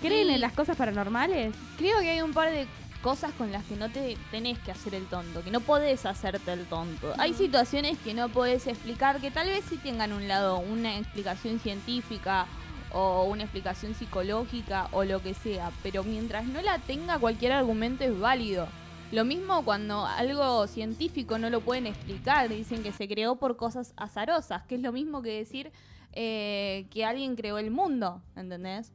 ¿Creen 0.01 0.29
Y- 0.29 0.33
en 0.35 0.41
las 0.41 0.53
cosas 0.53 0.77
paranormales? 0.77 1.53
Creo 1.77 1.99
que 1.99 2.09
hay 2.11 2.21
un 2.21 2.31
par 2.33 2.51
de 2.51 2.67
cosas 3.01 3.31
con 3.37 3.51
las 3.51 3.63
que 3.65 3.75
no 3.75 3.89
te 3.89 4.17
tenés 4.31 4.57
que 4.59 4.71
hacer 4.71 4.95
el 4.95 5.05
tonto, 5.05 5.43
que 5.43 5.51
no 5.51 5.59
podés 5.59 6.05
hacerte 6.05 6.53
el 6.53 6.65
tonto. 6.65 7.13
Hay 7.17 7.33
situaciones 7.33 7.97
que 7.99 8.13
no 8.13 8.29
podés 8.29 8.67
explicar, 8.67 9.19
que 9.19 9.31
tal 9.31 9.47
vez 9.47 9.63
sí 9.69 9.77
tengan 9.77 10.13
un 10.13 10.27
lado, 10.27 10.59
una 10.59 10.97
explicación 10.97 11.59
científica 11.59 12.47
o 12.93 13.25
una 13.25 13.43
explicación 13.43 13.93
psicológica 13.95 14.87
o 14.91 15.03
lo 15.03 15.21
que 15.21 15.33
sea, 15.33 15.71
pero 15.83 16.03
mientras 16.03 16.45
no 16.45 16.61
la 16.61 16.79
tenga 16.79 17.19
cualquier 17.19 17.51
argumento 17.51 18.03
es 18.03 18.17
válido. 18.19 18.67
Lo 19.11 19.23
mismo 19.23 19.63
cuando 19.63 20.05
algo 20.05 20.67
científico 20.67 21.37
no 21.37 21.49
lo 21.49 21.61
pueden 21.61 21.87
explicar, 21.87 22.49
dicen 22.49 22.83
que 22.83 22.91
se 22.91 23.07
creó 23.07 23.37
por 23.37 23.55
cosas 23.55 23.93
azarosas, 23.95 24.63
que 24.63 24.75
es 24.75 24.81
lo 24.81 24.91
mismo 24.91 25.21
que 25.21 25.31
decir 25.37 25.71
eh, 26.13 26.87
que 26.89 27.05
alguien 27.05 27.35
creó 27.35 27.57
el 27.57 27.71
mundo, 27.71 28.21
¿entendés? 28.35 28.91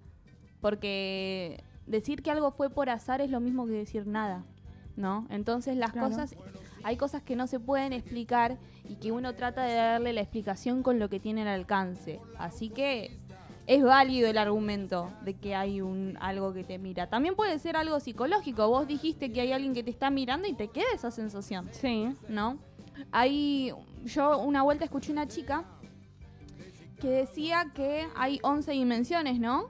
Porque 0.61 1.63
decir 1.87 2.23
que 2.23 2.31
algo 2.31 2.51
fue 2.53 2.71
por 2.71 2.89
azar 2.91 3.21
es 3.21 3.31
lo 3.31 3.41
mismo 3.41 3.67
que 3.67 3.73
decir 3.73 4.07
nada, 4.07 4.45
¿no? 4.97 5.27
Entonces 5.31 5.77
las 5.77 5.93
Claro. 5.93 6.09
cosas, 6.09 6.35
hay 6.85 6.97
cosas 6.97 7.23
que 7.23 7.37
no 7.37 7.47
se 7.47 7.59
pueden 7.61 7.93
explicar 7.93 8.59
y 8.89 8.97
que 8.97 9.13
uno 9.13 9.35
trata 9.35 9.65
de 9.65 9.75
darle 9.75 10.13
la 10.13 10.21
explicación 10.21 10.83
con 10.83 10.99
lo 10.99 11.09
que 11.09 11.21
tiene 11.21 11.43
al 11.43 11.49
alcance. 11.49 12.21
Así 12.39 12.71
que 12.71 13.19
es 13.67 13.83
válido 13.83 14.29
el 14.29 14.39
argumento 14.39 15.13
de 15.25 15.35
que 15.35 15.55
hay 15.55 15.81
un 15.81 16.17
algo 16.21 16.53
que 16.53 16.65
te 16.65 16.79
mira. 16.79 17.09
También 17.09 17.37
puede 17.37 17.59
ser 17.59 17.77
algo 17.77 18.01
psicológico. 18.01 18.69
Vos 18.69 18.87
dijiste 18.87 19.33
que 19.33 19.41
hay 19.41 19.53
alguien 19.53 19.75
que 19.75 19.83
te 19.83 19.91
está 19.91 20.11
mirando 20.11 20.49
y 20.49 20.55
te 20.55 20.69
queda 20.69 20.87
esa 20.95 21.11
sensación. 21.11 21.69
Sí. 21.73 22.09
¿no? 22.29 22.59
Hay, 23.13 23.73
yo 24.05 24.39
una 24.39 24.63
vuelta 24.63 24.85
escuché 24.85 25.13
una 25.13 25.29
chica 25.29 25.65
que 27.01 27.09
decía 27.09 27.73
que 27.75 28.07
hay 28.15 28.39
11 28.43 28.73
dimensiones, 28.73 29.39
¿no? 29.41 29.69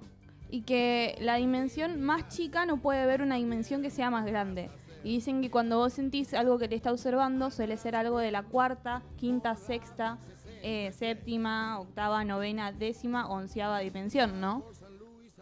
Y 0.50 0.62
que 0.62 1.16
la 1.20 1.36
dimensión 1.36 2.02
más 2.02 2.28
chica 2.28 2.66
no 2.66 2.76
puede 2.78 3.06
ver 3.06 3.22
una 3.22 3.36
dimensión 3.36 3.82
que 3.82 3.90
sea 3.90 4.10
más 4.10 4.26
grande. 4.26 4.70
Y 5.04 5.14
dicen 5.14 5.40
que 5.40 5.50
cuando 5.50 5.78
vos 5.78 5.94
sentís 5.94 6.34
algo 6.34 6.58
que 6.58 6.68
te 6.68 6.74
está 6.74 6.92
observando, 6.92 7.50
suele 7.50 7.76
ser 7.76 7.96
algo 7.96 8.18
de 8.18 8.30
la 8.30 8.42
cuarta, 8.42 9.02
quinta, 9.16 9.56
sexta, 9.56 10.18
eh, 10.62 10.92
séptima, 10.92 11.78
octava, 11.80 12.24
novena, 12.24 12.72
décima, 12.72 13.28
onceava 13.28 13.80
dimensión, 13.80 14.40
¿no? 14.40 14.64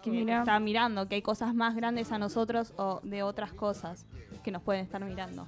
Que 0.03 0.11
Mira. 0.11 0.39
está 0.41 0.59
mirando, 0.61 1.09
que 1.09 1.17
hay 1.17 1.23
cosas 1.23 1.55
más 1.55 1.77
grandes 1.77 2.11
a 2.11 2.19
nosotros 2.19 2.73
o 2.79 3.01
de 3.03 3.23
otras 3.23 3.53
cosas 3.53 4.07
que 4.43 4.51
nos 4.51 4.63
pueden 4.63 4.83
estar 4.83 5.05
mirando 5.05 5.45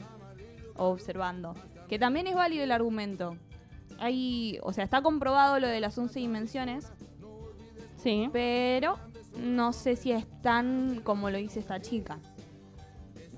o 0.76 0.88
observando. 0.88 1.54
Que 1.88 1.98
también 1.98 2.26
es 2.26 2.35
válido 2.35 2.62
el 2.64 2.72
argumento. 2.72 3.37
Hay, 3.98 4.58
o 4.62 4.72
sea, 4.72 4.85
está 4.85 5.00
comprobado 5.02 5.58
lo 5.58 5.68
de 5.68 5.80
las 5.80 5.96
11 5.96 6.18
dimensiones, 6.20 6.92
Sí. 7.96 8.28
pero 8.32 8.98
no 9.38 9.72
sé 9.72 9.96
si 9.96 10.12
es 10.12 10.26
tan 10.42 11.00
como 11.02 11.30
lo 11.30 11.38
dice 11.38 11.61
esta 11.61 11.80
chica. 11.80 12.18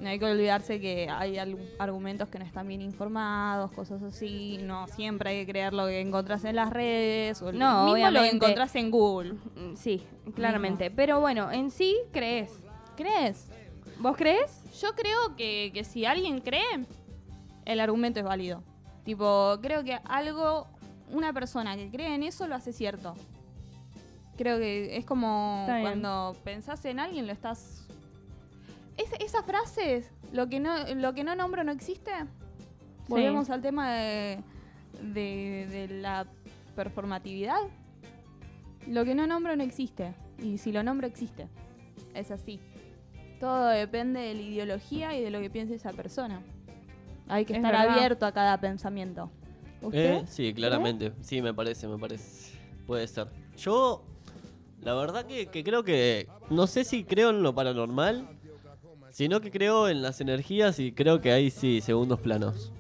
No 0.05 0.11
hay 0.11 0.19
que 0.19 0.27
olvidarse 0.27 0.83
que 0.83 1.09
hay 1.09 1.39
argumentos 1.79 2.29
que 2.29 2.39
no 2.39 2.45
están 2.45 2.69
bien 2.69 2.83
informados, 2.83 3.73
cosas 3.73 4.03
así. 4.03 4.59
No 4.63 4.87
siempre 4.87 5.31
hay 5.31 5.47
que 5.47 5.53
creer 5.53 5.73
lo 5.73 5.87
que 5.87 5.99
encontrás 5.99 6.45
en 6.45 6.57
las 6.57 6.69
redes 6.69 7.41
o 7.41 7.51
No, 7.53 7.87
mismo 7.87 8.11
lo 8.11 8.21
que 8.21 8.29
encontrás 8.29 8.77
en 8.77 8.91
Google. 8.91 9.33
Mm, 9.33 9.77
Sí, 9.77 10.07
claramente. 10.35 10.91
Pero 10.91 11.21
bueno, 11.21 11.51
en 11.51 11.71
sí 11.71 11.97
crees. 12.13 12.53
¿Crees? 12.99 13.47
¿Vos 13.99 14.15
crees? 14.19 14.63
Yo 14.79 14.95
creo 14.95 15.37
que, 15.37 15.71
que 15.73 15.85
si 15.85 16.05
alguien 16.05 16.43
cree, 16.43 16.85
el 17.65 17.81
argumento 17.81 18.21
es 18.21 18.27
válido. 18.27 18.63
Tipo, 19.05 19.57
creo 19.63 19.85
que 19.85 19.99
algo, 20.05 20.67
una 21.13 21.33
persona 21.33 21.77
que 21.77 21.89
cree 21.91 22.15
en 22.15 22.25
eso 22.25 22.47
lo 22.47 22.55
hace 22.57 22.75
cierto. 22.75 23.15
Creo 24.37 24.59
que 24.59 24.99
es 24.99 25.07
como 25.07 25.65
cuando 25.67 26.37
pensás 26.45 26.85
en 26.85 27.01
alguien, 27.01 27.27
lo 27.27 27.33
estás... 27.33 27.84
Es, 28.97 29.11
esa 29.21 29.43
frase, 29.43 30.05
lo 30.33 30.49
que, 30.49 30.61
no, 30.61 30.75
lo 30.95 31.15
que 31.15 31.25
no 31.25 31.35
nombro 31.35 31.65
no 31.65 31.73
existe. 31.73 32.11
Volvemos 33.09 33.51
al 33.51 33.61
tema 33.61 33.93
de, 33.93 34.39
de, 35.03 35.67
de 35.71 35.89
la 36.01 36.27
performatividad. 36.77 37.59
Lo 38.89 39.05
que 39.05 39.15
no 39.15 39.27
nombro 39.27 39.57
no 39.57 39.63
existe. 39.63 40.15
Y 40.43 40.59
si 40.59 40.73
lo 40.73 40.83
nombro 40.83 41.07
existe. 41.07 41.49
Es 42.15 42.31
así. 42.31 42.61
Todo 43.41 43.67
depende 43.69 44.21
de 44.21 44.35
la 44.35 44.41
ideología 44.41 45.17
y 45.19 45.23
de 45.23 45.31
lo 45.31 45.41
que 45.41 45.51
piense 45.51 45.75
esa 45.75 45.93
persona. 45.93 46.41
Hay 47.29 47.45
que 47.45 47.55
Es 47.55 47.59
estar 47.59 47.73
verdad. 47.73 47.97
abierto 47.97 48.27
a 48.27 48.33
cada 48.33 48.59
pensamiento. 48.61 49.31
¿Usted? 49.83 50.23
Eh, 50.23 50.25
sí, 50.27 50.55
claramente. 50.55 51.13
Sí, 51.21 51.43
me 51.43 51.53
parece, 51.53 51.87
me 51.89 51.99
parece. 51.99 52.59
Puede 52.87 53.07
ser. 53.07 53.29
Yo, 53.57 54.05
la 54.83 54.95
verdad 54.95 55.27
que, 55.27 55.47
que 55.47 55.65
creo 55.65 55.83
que. 55.85 56.29
No 56.51 56.67
sé 56.67 56.85
si 56.85 57.05
creo 57.05 57.31
en 57.31 57.43
lo 57.43 57.55
paranormal, 57.55 58.29
sino 59.15 59.41
que 59.41 59.53
creo 59.53 59.89
en 59.89 60.03
las 60.03 60.21
energías 60.21 60.81
y 60.81 60.91
creo 60.91 61.21
que 61.21 61.31
hay, 61.31 61.49
sí, 61.51 61.81
segundos 61.81 62.19
planos. 62.19 62.73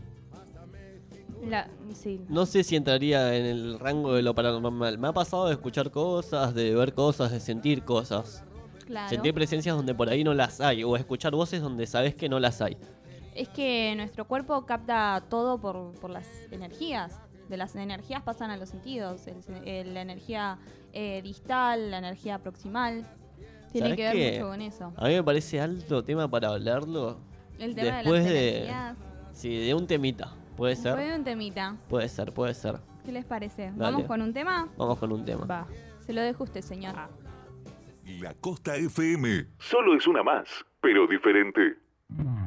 La, 1.48 1.68
sí. 1.92 2.20
No 2.28 2.44
sé 2.44 2.64
si 2.64 2.74
entraría 2.74 3.36
en 3.36 3.44
el 3.44 3.78
rango 3.78 4.14
de 4.14 4.22
lo 4.22 4.34
paranormal. 4.34 4.98
Me 4.98 5.06
ha 5.08 5.12
pasado 5.12 5.46
de 5.46 5.52
escuchar 5.52 5.92
cosas, 5.92 6.54
de 6.54 6.74
ver 6.74 6.92
cosas, 6.92 7.30
de 7.30 7.38
sentir 7.38 7.84
cosas. 7.84 8.42
Claro. 8.84 9.08
Sentir 9.08 9.32
presencias 9.32 9.76
donde 9.76 9.94
por 9.94 10.08
ahí 10.08 10.24
no 10.24 10.34
las 10.34 10.60
hay, 10.60 10.82
o 10.82 10.96
escuchar 10.96 11.32
voces 11.34 11.62
donde 11.62 11.86
sabes 11.86 12.16
que 12.16 12.28
no 12.28 12.40
las 12.40 12.60
hay. 12.60 12.76
Es 13.34 13.48
que 13.48 13.94
nuestro 13.96 14.26
cuerpo 14.26 14.66
capta 14.66 15.22
todo 15.30 15.58
por, 15.58 15.92
por 16.00 16.10
las 16.10 16.26
energías. 16.50 17.20
De 17.48 17.56
las 17.58 17.76
energías 17.76 18.22
pasan 18.22 18.50
a 18.50 18.56
los 18.56 18.70
sentidos. 18.70 19.26
El 19.28 19.36
sen- 19.42 19.62
el- 19.66 19.94
la 19.94 20.00
energía 20.00 20.58
eh, 20.92 21.20
distal, 21.22 21.92
la 21.92 21.98
energía 21.98 22.38
proximal. 22.40 23.06
Tiene 23.74 23.88
¿Sabés 23.88 23.96
que 23.96 24.02
ver 24.04 24.12
qué? 24.14 24.38
mucho 24.38 24.48
con 24.50 24.60
eso. 24.62 24.92
A 24.96 25.08
mí 25.08 25.14
me 25.14 25.22
parece 25.24 25.60
alto 25.60 26.04
tema 26.04 26.28
para 26.30 26.48
hablarlo. 26.48 27.18
El 27.58 27.74
tema 27.74 27.96
Después 27.98 28.24
de 28.24 28.30
las 28.30 28.32
de- 28.40 28.56
energías. 28.58 28.96
Sí, 29.32 29.66
de 29.66 29.74
un 29.74 29.86
temita. 29.88 30.32
Puede 30.56 30.76
ser. 30.76 30.94
Fue 30.94 31.14
un 31.16 31.24
temita. 31.24 31.76
Puede 31.88 32.08
ser, 32.08 32.32
puede 32.32 32.54
ser. 32.54 32.76
¿Qué 33.04 33.10
les 33.10 33.24
parece? 33.24 33.72
Dale. 33.72 33.76
¿Vamos 33.78 34.04
con 34.04 34.22
un 34.22 34.32
tema? 34.32 34.68
Vamos 34.76 34.98
con 34.98 35.10
un 35.12 35.24
tema. 35.24 35.44
Va. 35.44 35.66
Se 36.06 36.12
lo 36.12 36.20
dejo 36.22 36.44
a 36.44 36.46
usted, 36.46 36.60
señor. 36.62 36.94
La 38.20 38.34
Costa 38.34 38.76
FM. 38.76 39.46
Solo 39.58 39.96
es 39.96 40.06
una 40.06 40.22
más, 40.22 40.48
pero 40.80 41.06
diferente. 41.08 41.76
Me 42.08 42.43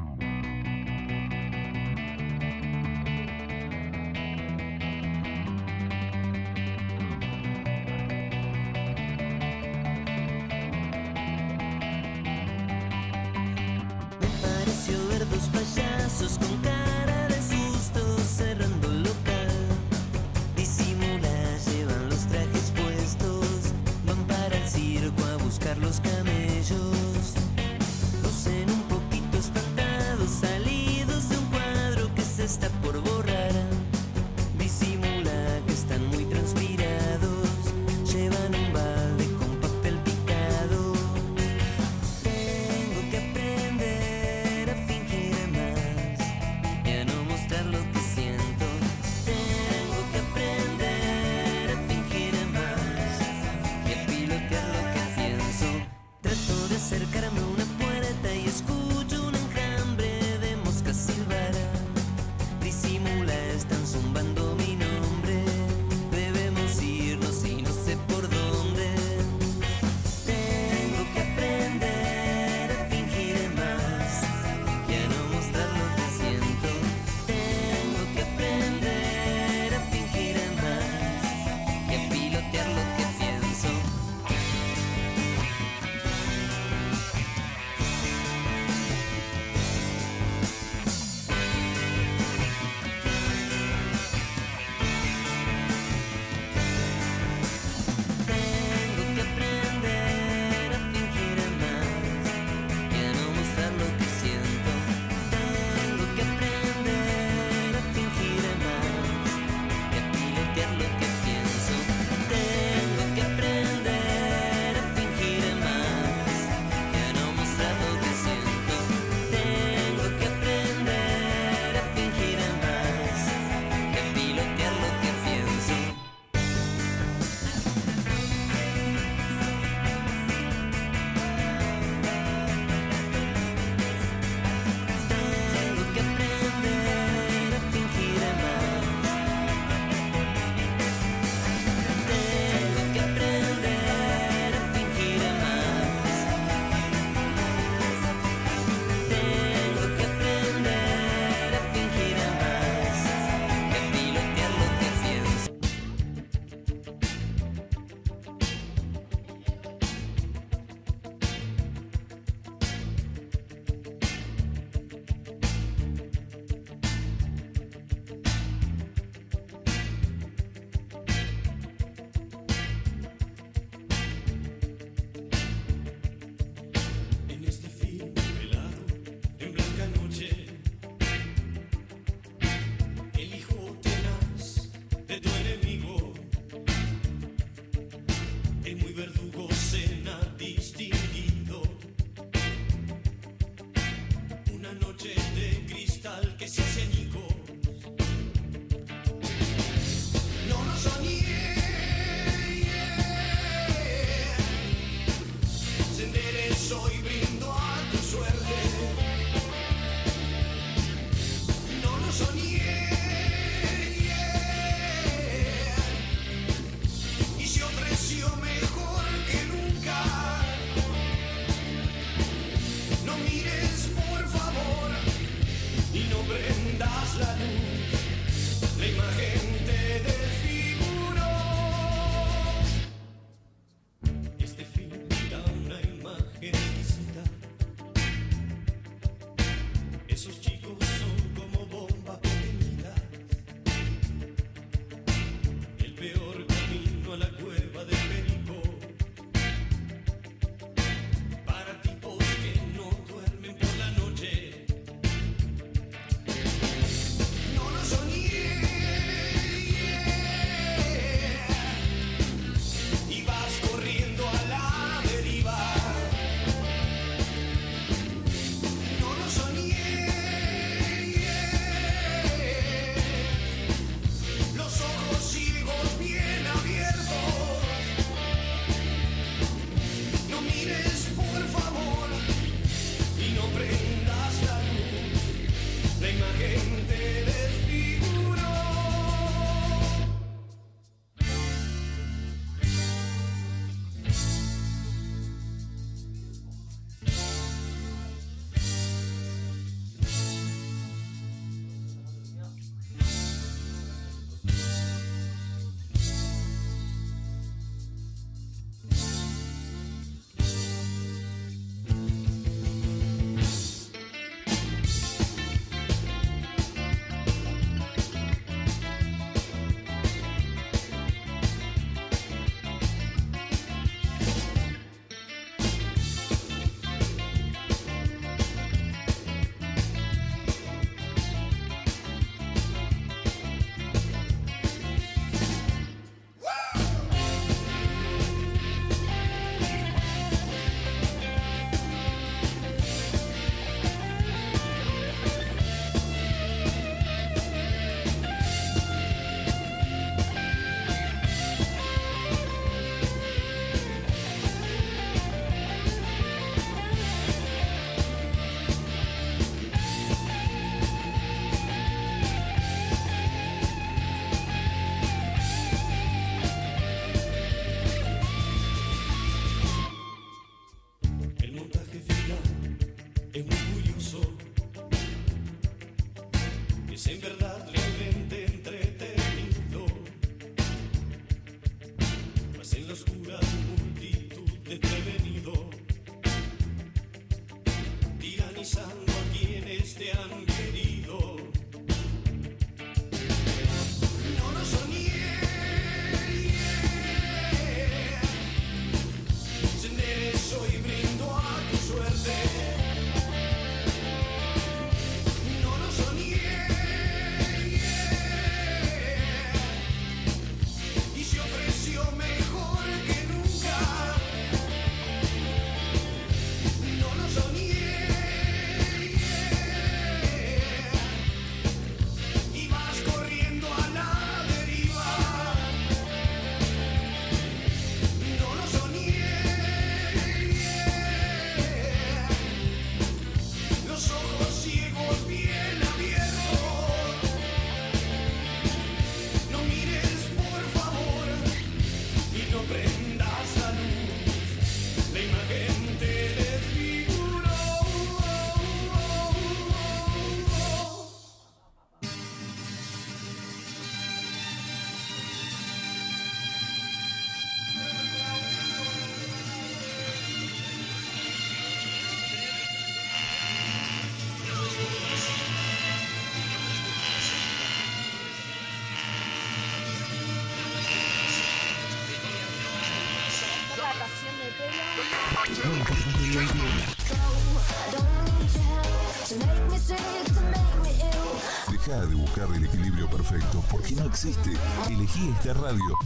Deja 481.72 482.06
de 482.06 482.16
buscar 482.16 482.48
el 482.56 482.66
equilibrio 482.66 483.10
perfecto, 483.10 483.64
porque 483.72 483.96
no 483.96 484.06
existe. 484.06 484.52
Elegí 484.90 485.30
esta 485.38 485.54
radio. 485.54 485.98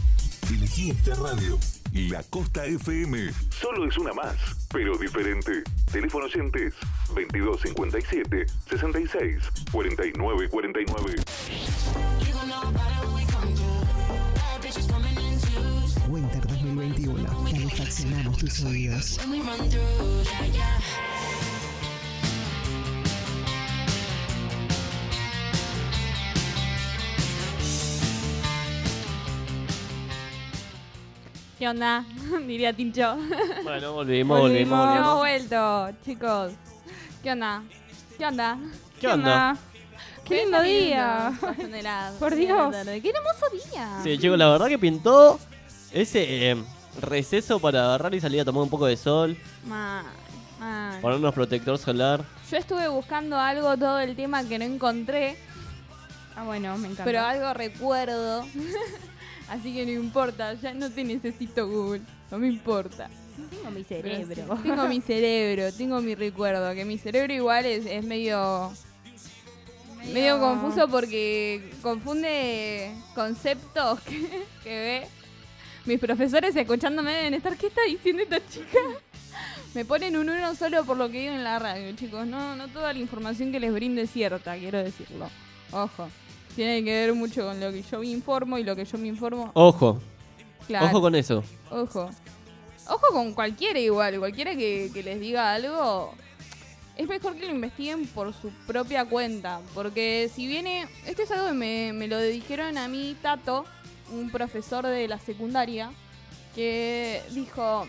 Elegí 0.48 0.90
esta 0.90 1.14
radio. 1.16 1.58
La 1.92 2.22
Costa 2.24 2.64
FM. 2.66 3.32
Solo 3.50 3.88
es 3.88 3.98
una 3.98 4.12
más, 4.12 4.36
pero 4.70 4.96
diferente. 4.96 5.64
Teléfono 5.90 6.26
oyentes 6.26 6.74
2257 7.08 8.46
66 8.70 9.38
49 9.72 10.48
49. 10.48 12.11
2021. 17.06 17.50
Calefaccionamos 17.50 18.38
tus 18.38 18.62
oídos. 18.64 19.18
¿Qué 31.58 31.68
onda? 31.68 32.04
Diría 32.46 32.72
Tincho. 32.72 33.16
Bueno, 33.62 33.92
volvimos, 33.92 34.40
volvimos, 34.40 34.60
Hemos 34.60 34.86
volvimos. 34.86 35.18
vuelto, 35.18 35.90
chicos. 36.04 36.52
¿Qué 37.22 37.32
onda? 37.32 37.62
¿Qué 38.18 38.26
onda? 38.26 38.58
¿Qué 39.00 39.06
onda? 39.08 39.56
Qué 40.24 40.36
lindo 40.42 40.62
día. 40.62 41.32
Por 42.18 42.34
Dios. 42.34 42.74
Qué 42.84 43.10
hermoso 43.10 43.70
día. 43.70 44.00
Sí, 44.02 44.18
chicos, 44.18 44.38
la 44.38 44.50
verdad 44.50 44.66
que 44.68 44.78
pintó 44.78 45.38
ese 45.92 46.50
eh, 46.50 46.64
receso 47.00 47.58
para 47.58 47.84
agarrar 47.84 48.14
y 48.14 48.20
salir 48.20 48.40
a 48.40 48.44
tomar 48.44 48.62
un 48.62 48.70
poco 48.70 48.86
de 48.86 48.96
sol, 48.96 49.36
Mal, 49.66 50.04
mal. 50.60 51.00
ponernos 51.00 51.34
protector 51.34 51.78
solar. 51.78 52.24
Yo 52.50 52.56
estuve 52.58 52.88
buscando 52.88 53.38
algo 53.38 53.76
todo 53.76 53.98
el 54.00 54.14
tema 54.16 54.44
que 54.44 54.58
no 54.58 54.64
encontré, 54.64 55.36
Ah, 56.36 56.44
bueno, 56.44 56.76
me 56.78 56.86
encanta. 56.88 57.04
pero 57.04 57.20
algo 57.22 57.52
recuerdo. 57.54 58.44
Así 59.48 59.74
que 59.74 59.84
no 59.84 59.92
importa, 59.92 60.54
ya 60.54 60.72
no 60.72 60.90
te 60.90 61.04
necesito 61.04 61.66
Google, 61.68 62.00
no 62.30 62.38
me 62.38 62.48
importa. 62.48 63.08
tengo 63.50 63.70
mi 63.70 63.84
cerebro. 63.84 64.56
sí, 64.56 64.62
tengo 64.62 64.86
mi 64.88 65.00
cerebro, 65.06 65.72
tengo 65.76 66.00
mi 66.00 66.14
recuerdo, 66.14 66.72
que 66.74 66.84
mi 66.86 66.96
cerebro 66.96 67.32
igual 67.34 67.66
es, 67.66 67.84
es 67.84 68.02
medio, 68.04 68.72
medio 70.12 70.38
confuso 70.40 70.88
porque 70.88 71.70
confunde 71.82 72.94
conceptos 73.14 74.00
que, 74.08 74.44
que 74.64 74.70
ve. 74.70 75.08
Mis 75.84 75.98
profesores 75.98 76.54
escuchándome 76.54 77.12
deben 77.12 77.34
estar, 77.34 77.56
¿qué 77.56 77.66
está 77.66 77.80
diciendo 77.88 78.22
esta 78.22 78.38
chica? 78.48 78.78
Me 79.74 79.84
ponen 79.84 80.16
un 80.16 80.28
uno 80.28 80.54
solo 80.54 80.84
por 80.84 80.96
lo 80.96 81.10
que 81.10 81.20
digo 81.20 81.32
en 81.32 81.42
la 81.44 81.58
radio, 81.58 81.90
chicos. 81.96 82.26
No, 82.26 82.54
no 82.56 82.68
toda 82.68 82.92
la 82.92 82.98
información 82.98 83.50
que 83.50 83.58
les 83.58 83.72
brindo 83.72 84.00
es 84.02 84.10
cierta, 84.10 84.56
quiero 84.56 84.78
decirlo. 84.78 85.28
Ojo. 85.72 86.08
Tiene 86.54 86.84
que 86.84 86.90
ver 86.92 87.14
mucho 87.14 87.46
con 87.46 87.58
lo 87.58 87.72
que 87.72 87.82
yo 87.82 88.00
me 88.00 88.06
informo 88.08 88.58
y 88.58 88.64
lo 88.64 88.76
que 88.76 88.84
yo 88.84 88.98
me 88.98 89.08
informo. 89.08 89.50
Ojo, 89.54 89.98
Claro. 90.66 90.86
ojo 90.86 91.00
con 91.00 91.14
eso. 91.14 91.42
Ojo. 91.70 92.10
Ojo 92.88 93.06
con 93.12 93.32
cualquiera 93.32 93.78
igual, 93.78 94.18
cualquiera 94.18 94.54
que, 94.54 94.90
que 94.92 95.02
les 95.02 95.18
diga 95.18 95.54
algo. 95.54 96.14
Es 96.96 97.08
mejor 97.08 97.34
que 97.36 97.46
lo 97.46 97.52
investiguen 97.54 98.06
por 98.08 98.34
su 98.34 98.50
propia 98.66 99.06
cuenta. 99.06 99.60
Porque 99.74 100.30
si 100.32 100.46
viene. 100.46 100.86
Esto 101.06 101.22
es 101.22 101.30
algo 101.30 101.46
que 101.46 101.54
me, 101.54 101.92
me 101.94 102.06
lo 102.06 102.18
dijeron 102.20 102.76
a 102.76 102.86
mí, 102.88 103.16
Tato, 103.22 103.64
un 104.12 104.30
profesor 104.30 104.86
de 104.86 105.08
la 105.08 105.18
secundaria, 105.18 105.90
que 106.54 107.22
dijo: 107.30 107.86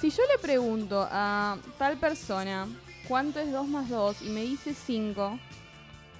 Si 0.00 0.10
yo 0.10 0.22
le 0.32 0.38
pregunto 0.40 1.06
a 1.10 1.56
tal 1.78 1.96
persona 1.98 2.66
cuánto 3.08 3.40
es 3.40 3.52
2 3.52 3.68
más 3.68 3.88
2 3.88 4.22
y 4.22 4.30
me 4.30 4.42
dice 4.42 4.74
5, 4.74 5.38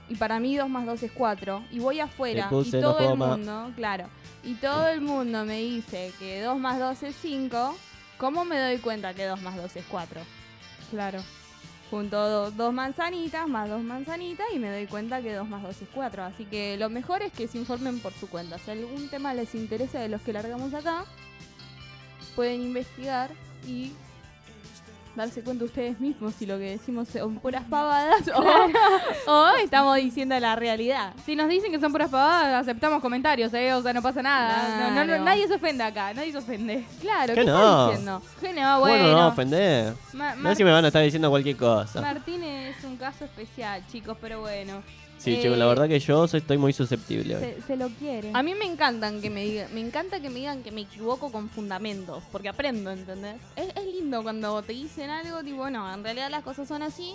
y 0.09 0.17
para 0.17 0.39
mí 0.41 0.57
2 0.57 0.69
más 0.69 0.87
2 0.87 1.03
es 1.05 1.13
4, 1.13 1.65
y 1.71 1.79
voy 1.79 2.01
afuera 2.01 2.49
y 2.51 2.71
todo 2.71 2.99
el 2.99 3.09
goma. 3.09 3.37
mundo, 3.37 3.73
claro, 3.77 4.09
y 4.43 4.55
todo 4.55 4.89
el 4.89 5.01
mundo 5.01 5.45
me 5.45 5.59
dice 5.59 6.13
que 6.19 6.43
2 6.43 6.59
más 6.59 6.79
2 6.79 7.03
es 7.05 7.17
5, 7.23 7.77
¿cómo 8.19 8.45
me 8.45 8.59
doy 8.59 8.79
cuenta 8.79 9.15
que 9.15 9.25
2 9.25 9.41
más 9.43 9.57
2 9.57 9.77
es 9.77 9.85
4? 9.89 10.21
Claro. 10.91 11.23
Junto 11.93 12.17
do- 12.17 12.51
dos 12.53 12.73
manzanitas 12.73 13.47
más 13.47 13.69
dos 13.69 13.83
manzanitas 13.83 14.47
y 14.55 14.59
me 14.59 14.71
doy 14.71 14.87
cuenta 14.87 15.21
que 15.21 15.35
2 15.35 15.47
más 15.47 15.63
2 15.63 15.83
es 15.83 15.89
4. 15.95 16.25
Así 16.25 16.47
que 16.47 16.79
lo 16.79 16.89
mejor 16.89 17.21
es 17.21 17.31
que 17.35 17.47
se 17.49 17.59
informen 17.59 17.99
por 18.01 18.15
su 18.15 18.31
cuenta. 18.31 18.57
Si 18.59 18.71
algún 18.71 19.11
tema 19.11 19.35
les 19.35 19.55
interesa 19.55 20.01
de 20.01 20.09
los 20.09 20.23
que 20.23 20.33
largamos 20.33 20.73
acá, 20.73 21.05
pueden 22.35 22.63
investigar 22.63 23.31
y 23.69 23.93
darse 25.15 25.43
cuenta 25.43 25.65
ustedes 25.65 26.01
mismos 26.01 26.35
si 26.35 26.47
lo 26.47 26.57
que 26.59 26.71
decimos 26.71 27.09
son 27.09 27.37
puras 27.39 27.65
pavadas 27.69 28.23
o, 28.35 29.31
o 29.31 29.49
estamos 29.63 29.97
diciendo 29.97 30.39
la 30.41 30.57
realidad. 30.57 31.13
Si 31.27 31.37
nos 31.37 31.49
dicen 31.49 31.71
que 31.71 31.79
son 31.81 31.93
puras 31.93 32.09
pavadas, 32.11 32.63
aceptamos 32.63 33.01
comentarios, 33.01 33.53
¿eh? 33.55 33.75
O 33.75 33.83
sea, 33.83 33.93
no 33.93 34.03
pasa 34.03 34.23
nada. 34.23 34.91
No, 34.91 35.05
no, 35.05 35.19
no, 35.19 35.25
nadie 35.25 35.47
se 35.47 35.55
ofende 35.55 35.85
acá, 35.85 36.15
nadie 36.15 36.33
se 36.33 36.39
ofende. 36.39 36.85
Claro, 37.01 37.35
¿Qué 37.35 37.41
¿qué, 37.41 37.47
no? 37.47 37.57
estás 37.59 37.89
diciendo? 37.89 38.23
Que 38.41 38.53
no, 38.53 38.81
Bueno, 38.81 39.05
bueno. 39.05 39.21
no 39.21 39.29
ofender. 39.29 39.95
No 40.13 40.49
sé 40.51 40.57
si 40.57 40.65
me 40.65 40.73
van 40.73 40.85
a 40.85 40.89
estar 40.89 41.03
diciendo 41.03 41.31
cualquier 41.31 41.57
cosa. 41.57 42.01
Martín 42.01 42.43
es 42.43 42.83
un 42.85 42.97
caso 42.97 43.25
especial, 43.25 43.83
chicos, 43.91 44.17
pero 44.21 44.41
bueno. 44.41 44.83
Sí, 45.23 45.35
Eh, 45.35 45.43
chicos, 45.43 45.57
la 45.57 45.67
verdad 45.67 45.89
que 45.89 46.01
yo 46.01 46.27
soy- 46.27 46.41
estoy 46.41 46.59
muy 46.59 46.73
susceptible 46.73 47.37
hoy. 47.37 47.43
Se, 47.43 47.63
se 47.63 47.77
lo 47.77 47.89
quiere. 47.91 48.31
A 48.35 48.43
mí 48.43 48.55
me 48.55 48.65
encantan 48.65 49.21
que 49.21 49.31
me 49.31 49.45
digan, 49.45 49.73
me 49.73 49.81
encanta 49.81 50.19
que 50.21 50.29
me 50.31 50.41
digan 50.41 50.63
que 50.63 50.73
me 50.73 50.81
equivoco 50.83 51.31
con 51.31 51.49
fundamentos, 51.49 52.23
porque 52.33 52.49
aprendo, 52.49 52.91
¿entendés? 52.91 53.37
Es, 53.57 53.69
es 53.77 53.85
lindo 53.85 54.23
cuando 54.23 54.61
te 54.63 54.73
dicen 54.73 55.11
algo, 55.11 55.43
tipo, 55.45 55.71
no, 55.71 55.93
en 55.95 56.03
realidad 56.03 56.29
las 56.31 56.43
cosas 56.43 56.67
son 56.67 56.83
así, 56.83 57.15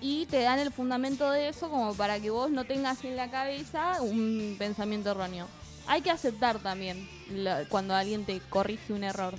y 0.00 0.26
te 0.26 0.42
dan 0.42 0.58
el 0.58 0.72
fundamento 0.72 1.30
de 1.30 1.48
eso 1.48 1.68
como 1.70 1.94
para 1.94 2.20
que 2.20 2.30
vos 2.30 2.50
no 2.50 2.64
tengas 2.64 3.02
en 3.04 3.16
la 3.16 3.30
cabeza 3.30 4.00
un 4.02 4.56
pensamiento 4.58 5.10
erróneo. 5.10 5.46
Hay 5.86 6.02
que 6.02 6.10
aceptar 6.10 6.58
también 6.58 7.08
la- 7.32 7.64
cuando 7.68 7.94
alguien 7.94 8.24
te 8.24 8.40
corrige 8.48 8.92
un 8.92 9.02
error, 9.04 9.34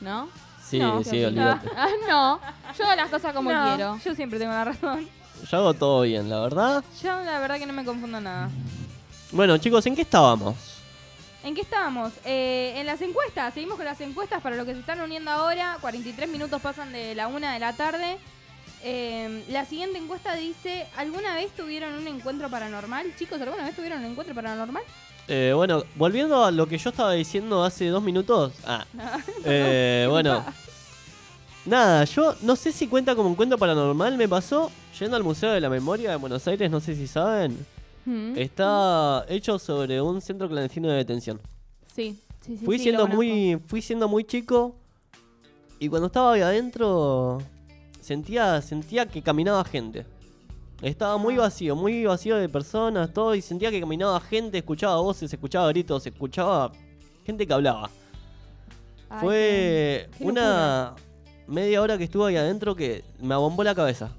¿no? 0.00 0.28
Sí, 0.64 0.78
No, 0.78 1.02
sí, 1.04 1.22
olvídate. 1.24 1.68
Ah, 1.76 1.88
no, 2.08 2.40
yo 2.78 2.84
hago 2.86 2.96
las 2.96 3.10
cosas 3.10 3.32
como 3.34 3.52
No, 3.52 3.76
quiero. 3.76 3.98
Yo 4.04 4.14
siempre 4.14 4.38
tengo 4.38 4.52
la 4.52 4.64
razón. 4.64 5.08
Yo 5.50 5.58
hago 5.58 5.74
todo 5.74 6.02
bien, 6.02 6.28
la 6.28 6.40
verdad. 6.40 6.84
Yo 7.02 7.20
la 7.20 7.38
verdad 7.40 7.58
que 7.58 7.66
no 7.66 7.72
me 7.72 7.84
confundo 7.84 8.20
nada. 8.20 8.50
Bueno, 9.32 9.58
chicos, 9.58 9.84
¿en 9.86 9.94
qué 9.94 10.02
estábamos? 10.02 10.54
¿En 11.42 11.54
qué 11.54 11.60
estábamos? 11.60 12.12
Eh, 12.24 12.74
en 12.76 12.86
las 12.86 13.02
encuestas, 13.02 13.52
seguimos 13.52 13.76
con 13.76 13.84
las 13.84 14.00
encuestas 14.00 14.40
para 14.40 14.56
los 14.56 14.64
que 14.64 14.72
se 14.72 14.80
están 14.80 15.00
uniendo 15.00 15.30
ahora. 15.30 15.76
43 15.80 16.28
minutos 16.28 16.62
pasan 16.62 16.92
de 16.92 17.14
la 17.14 17.28
una 17.28 17.52
de 17.52 17.58
la 17.58 17.74
tarde. 17.74 18.16
Eh, 18.82 19.44
la 19.48 19.66
siguiente 19.66 19.98
encuesta 19.98 20.34
dice: 20.34 20.86
¿Alguna 20.96 21.34
vez 21.34 21.50
tuvieron 21.54 21.94
un 21.94 22.06
encuentro 22.08 22.48
paranormal? 22.48 23.14
Chicos, 23.18 23.40
¿alguna 23.40 23.64
vez 23.64 23.76
tuvieron 23.76 23.98
un 23.98 24.06
encuentro 24.12 24.34
paranormal? 24.34 24.82
Eh, 25.28 25.52
bueno, 25.54 25.84
volviendo 25.96 26.44
a 26.44 26.50
lo 26.50 26.66
que 26.66 26.78
yo 26.78 26.90
estaba 26.90 27.12
diciendo 27.12 27.64
hace 27.64 27.88
dos 27.88 28.02
minutos. 28.02 28.52
Ah, 28.66 28.84
eh, 29.44 30.06
bueno. 30.08 30.44
Nada, 31.66 32.04
yo 32.04 32.34
no 32.42 32.56
sé 32.56 32.72
si 32.72 32.86
cuenta 32.88 33.14
como 33.14 33.28
un 33.28 33.34
cuento 33.34 33.58
paranormal. 33.58 34.16
Me 34.16 34.28
pasó 34.28 34.70
yendo 34.98 35.16
al 35.16 35.22
Museo 35.24 35.50
de 35.52 35.60
la 35.60 35.68
Memoria 35.70 36.10
de 36.10 36.16
Buenos 36.16 36.46
Aires, 36.48 36.70
no 36.70 36.80
sé 36.80 36.94
si 36.94 37.06
saben. 37.06 37.56
Mm. 38.06 38.36
Está 38.36 39.24
hecho 39.28 39.58
sobre 39.58 40.00
un 40.00 40.20
centro 40.20 40.48
clandestino 40.48 40.88
de 40.88 40.96
detención. 40.96 41.40
Sí, 41.94 42.18
sí, 42.44 42.56
sí. 42.58 42.64
Fui 42.64 42.76
sí, 42.78 42.84
siendo 42.84 43.06
muy 43.06 43.58
fui 43.66 43.80
siendo 43.80 44.08
muy 44.08 44.24
chico 44.24 44.74
y 45.78 45.88
cuando 45.88 46.06
estaba 46.08 46.32
ahí 46.34 46.40
adentro 46.42 47.40
sentía 48.00 48.60
sentía 48.62 49.06
que 49.06 49.22
caminaba 49.22 49.64
gente. 49.64 50.04
Estaba 50.82 51.14
Ah. 51.14 51.18
muy 51.18 51.36
vacío, 51.36 51.74
muy 51.76 52.04
vacío 52.04 52.36
de 52.36 52.48
personas, 52.48 53.12
todo 53.12 53.34
y 53.34 53.40
sentía 53.40 53.70
que 53.70 53.80
caminaba 53.80 54.20
gente, 54.20 54.58
escuchaba 54.58 54.96
voces, 55.00 55.32
escuchaba 55.32 55.68
gritos, 55.68 56.06
escuchaba 56.06 56.72
gente 57.24 57.46
que 57.46 57.52
hablaba. 57.54 57.88
Ay, 59.08 59.20
Fue 59.20 60.08
qué- 60.12 60.18
qué 60.18 60.24
una 60.24 60.94
media 61.46 61.80
hora 61.80 61.96
que 61.96 62.04
estuve 62.04 62.28
ahí 62.28 62.36
adentro 62.36 62.74
que 62.74 63.02
me 63.22 63.32
abombó 63.32 63.64
la 63.64 63.74
cabeza. 63.74 64.10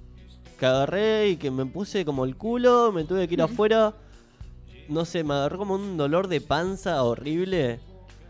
Que 0.59 0.65
agarré 0.65 1.29
y 1.29 1.37
que 1.37 1.51
me 1.51 1.65
puse 1.65 2.05
como 2.05 2.25
el 2.25 2.35
culo, 2.37 2.91
me 2.93 3.03
tuve 3.03 3.27
que 3.27 3.33
ir 3.33 3.41
afuera. 3.41 3.93
No 4.87 5.03
sé, 5.05 5.23
me 5.23 5.33
agarró 5.33 5.57
como 5.57 5.75
un 5.75 5.97
dolor 5.97 6.27
de 6.27 6.41
panza 6.41 7.03
horrible. 7.03 7.79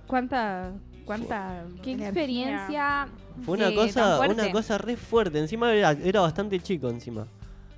¿Cuánta. 0.08 0.72
cuánta. 1.06 1.66
Qué 1.84 1.92
energía? 1.92 2.08
experiencia. 2.10 3.08
Fue 3.44 3.58
una 3.58 3.70
eh, 3.70 3.76
cosa, 3.76 4.20
una 4.22 4.52
cosa 4.52 4.78
re 4.78 4.96
fuerte. 4.96 5.40
Encima 5.40 5.74
era, 5.74 5.92
era 5.92 6.22
bastante 6.22 6.60
chico 6.60 6.90
encima. 6.90 7.28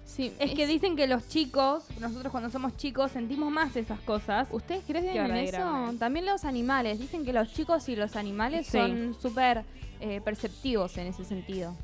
Sí, 0.05 0.33
Es 0.39 0.53
que 0.53 0.65
dicen 0.65 0.95
que 0.95 1.05
los 1.05 1.27
chicos, 1.27 1.83
nosotros 1.99 2.31
cuando 2.31 2.49
somos 2.49 2.77
chicos, 2.77 3.11
sentimos 3.11 3.51
más 3.51 3.75
esas 3.75 3.99
cosas. 3.99 4.47
¿Ustedes 4.51 4.83
creen 4.87 5.05
en 5.05 5.35
eso? 5.35 5.93
También 5.99 6.25
los 6.25 6.45
animales. 6.45 6.99
Dicen 6.99 7.25
que 7.25 7.33
los 7.33 7.51
chicos 7.53 7.87
y 7.89 7.95
los 7.95 8.15
animales 8.15 8.67
Sí. 8.67 8.77
son 8.77 9.15
súper 9.21 9.63
eh, 9.99 10.21
perceptivos 10.21 10.97
en 10.97 11.07
ese 11.07 11.25
sentido. 11.25 11.75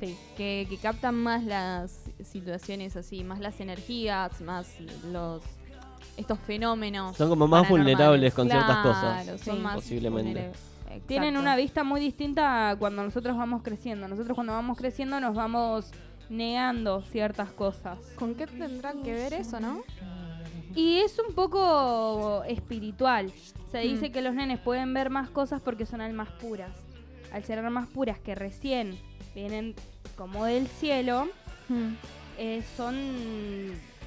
Sí. 0.00 0.16
Que, 0.36 0.66
que 0.70 0.76
captan 0.76 1.14
más 1.16 1.42
las 1.44 2.04
situaciones 2.22 2.94
así, 2.96 3.24
más 3.24 3.40
las 3.40 3.60
energías, 3.60 4.40
más 4.40 4.68
los 5.10 5.42
estos 6.16 6.38
fenómenos. 6.40 7.16
Son 7.16 7.28
como 7.28 7.46
más 7.46 7.68
vulnerables 7.68 8.34
con 8.34 8.48
ciertas 8.48 8.82
Claro, 8.82 8.88
cosas, 8.88 9.40
Son 9.40 9.56
sí, 9.56 9.62
más 9.62 9.74
posiblemente. 9.76 10.50
Tienen 11.06 11.36
una 11.36 11.54
vista 11.54 11.84
muy 11.84 12.00
distinta 12.00 12.70
a 12.70 12.76
cuando 12.76 13.02
nosotros 13.04 13.36
vamos 13.36 13.62
creciendo. 13.62 14.08
Nosotros 14.08 14.34
cuando 14.34 14.52
vamos 14.52 14.76
creciendo 14.78 15.20
nos 15.20 15.34
vamos 15.34 15.90
negando 16.28 17.02
ciertas 17.02 17.50
cosas. 17.50 17.98
¿Con 18.16 18.34
qué 18.34 18.46
tendrá 18.46 18.92
que 18.94 19.12
ver 19.12 19.32
eso, 19.34 19.60
no? 19.60 19.82
Y 20.74 20.98
es 20.98 21.18
un 21.18 21.34
poco 21.34 22.42
espiritual. 22.46 23.32
Se 23.70 23.78
dice 23.78 24.08
Mm. 24.08 24.12
que 24.12 24.22
los 24.22 24.34
nenes 24.34 24.58
pueden 24.60 24.92
ver 24.94 25.10
más 25.10 25.30
cosas 25.30 25.60
porque 25.62 25.86
son 25.86 26.00
almas 26.00 26.28
puras. 26.40 26.72
Al 27.32 27.44
ser 27.44 27.58
almas 27.58 27.86
puras 27.88 28.18
que 28.18 28.34
recién 28.34 28.98
vienen 29.34 29.74
como 30.16 30.44
del 30.44 30.66
cielo, 30.66 31.28
Hmm. 31.68 31.94
eh, 32.38 32.62
son... 32.76 32.96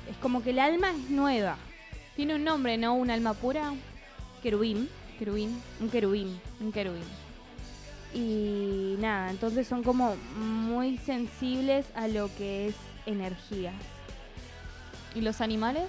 Es 0.09 0.17
como 0.19 0.41
que 0.41 0.49
el 0.49 0.59
alma 0.59 0.89
es 0.91 1.09
nueva. 1.11 1.57
Tiene 2.15 2.35
un 2.35 2.43
nombre, 2.43 2.75
¿no? 2.77 2.95
Un 2.95 3.11
alma 3.11 3.33
pura. 3.35 3.73
Querubín. 4.41 4.89
Querubín. 5.19 5.61
Un 5.79 5.89
querubín. 5.89 6.41
Un 6.59 6.71
querubín. 6.71 7.03
Y 8.13 8.95
nada, 8.99 9.29
entonces 9.29 9.67
son 9.67 9.83
como 9.83 10.15
muy 10.35 10.97
sensibles 10.97 11.85
a 11.95 12.07
lo 12.07 12.29
que 12.35 12.67
es 12.67 12.75
energías. 13.05 13.75
¿Y 15.15 15.21
los 15.21 15.39
animales? 15.39 15.87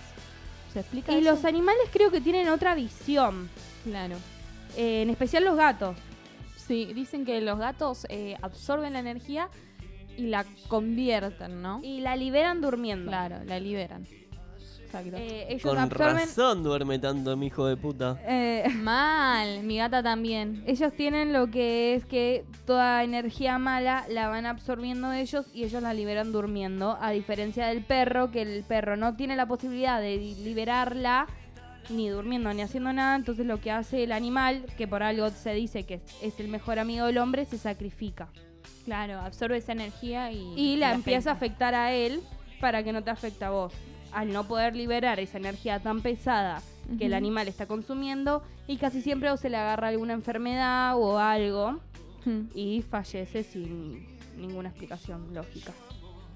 ¿Se 0.72 0.80
explica 0.80 1.12
Y 1.12 1.20
eso? 1.20 1.30
los 1.32 1.44
animales 1.44 1.82
creo 1.92 2.10
que 2.10 2.20
tienen 2.20 2.48
otra 2.48 2.74
visión. 2.74 3.48
Claro. 3.84 4.16
eh, 4.76 5.02
en 5.02 5.10
especial 5.10 5.44
los 5.44 5.56
gatos. 5.56 5.96
Sí, 6.66 6.92
dicen 6.94 7.24
que 7.24 7.40
los 7.40 7.58
gatos 7.58 8.06
eh, 8.08 8.36
absorben 8.42 8.92
la 8.92 9.00
energía 9.00 9.48
y 10.16 10.26
la 10.26 10.44
convierten, 10.68 11.62
¿no? 11.62 11.80
Y 11.82 12.00
la 12.00 12.16
liberan 12.16 12.60
durmiendo. 12.60 13.10
Claro, 13.10 13.36
la 13.44 13.58
liberan. 13.58 14.06
Exacto. 14.84 15.16
Eh, 15.16 15.46
ellos 15.48 15.62
Con 15.62 15.78
absorben. 15.78 16.16
razón 16.16 16.62
duerme 16.62 16.98
tanto 16.98 17.34
mi 17.34 17.46
hijo 17.46 17.66
de 17.66 17.78
puta. 17.78 18.18
eh, 18.26 18.64
Mal, 18.76 19.62
mi 19.62 19.78
gata 19.78 20.02
también. 20.02 20.62
ellos 20.66 20.92
tienen 20.92 21.32
lo 21.32 21.50
que 21.50 21.94
es 21.94 22.04
que 22.04 22.44
toda 22.66 23.02
energía 23.02 23.56
mala 23.58 24.04
la 24.10 24.28
van 24.28 24.44
absorbiendo 24.44 25.10
ellos 25.12 25.46
y 25.54 25.64
ellos 25.64 25.82
la 25.82 25.94
liberan 25.94 26.30
durmiendo. 26.30 26.98
A 27.00 27.10
diferencia 27.10 27.66
del 27.68 27.82
perro, 27.82 28.30
que 28.30 28.42
el 28.42 28.64
perro 28.64 28.96
no 28.98 29.16
tiene 29.16 29.34
la 29.34 29.46
posibilidad 29.46 29.98
de 29.98 30.16
liberarla 30.18 31.26
ni 31.92 32.08
durmiendo 32.08 32.52
ni 32.52 32.62
haciendo 32.62 32.92
nada. 32.92 33.16
Entonces 33.16 33.46
lo 33.46 33.60
que 33.60 33.70
hace 33.70 34.04
el 34.04 34.12
animal, 34.12 34.64
que 34.76 34.88
por 34.88 35.02
algo 35.02 35.30
se 35.30 35.54
dice 35.54 35.84
que 35.84 36.00
es 36.22 36.40
el 36.40 36.48
mejor 36.48 36.78
amigo 36.78 37.06
del 37.06 37.18
hombre, 37.18 37.44
se 37.44 37.58
sacrifica. 37.58 38.28
Claro, 38.84 39.20
absorbe 39.20 39.58
esa 39.58 39.72
energía 39.72 40.32
y, 40.32 40.54
Y 40.56 40.76
la 40.76 40.92
empieza 40.92 41.30
a 41.30 41.32
afecta. 41.34 41.68
afectar 41.68 41.74
a 41.74 41.92
él 41.94 42.20
para 42.60 42.82
que 42.82 42.92
no 42.92 43.02
te 43.02 43.10
afecte 43.10 43.44
a 43.44 43.50
vos. 43.50 43.72
Al 44.12 44.32
no 44.32 44.44
poder 44.48 44.74
liberar 44.76 45.20
esa 45.20 45.38
energía 45.38 45.80
tan 45.80 46.00
pesada 46.02 46.60
que 46.98 47.06
el 47.06 47.14
animal 47.14 47.48
está 47.48 47.66
consumiendo 47.66 48.42
y 48.66 48.76
casi 48.76 49.00
siempre 49.00 49.30
o 49.30 49.36
se 49.36 49.48
le 49.48 49.56
agarra 49.56 49.88
alguna 49.88 50.12
enfermedad 50.12 50.96
o 50.98 51.18
algo 51.18 51.80
Hmm, 52.24 52.42
y 52.54 52.82
fallece 52.82 53.42
sin 53.42 54.06
ninguna 54.36 54.68
explicación 54.68 55.34
lógica. 55.34 55.72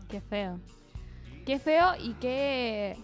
Qué 0.09 0.21
feo. 0.21 0.59
Qué 1.45 1.61
feo 1.61 1.93
y 2.03 2.15
qué, 2.15 2.97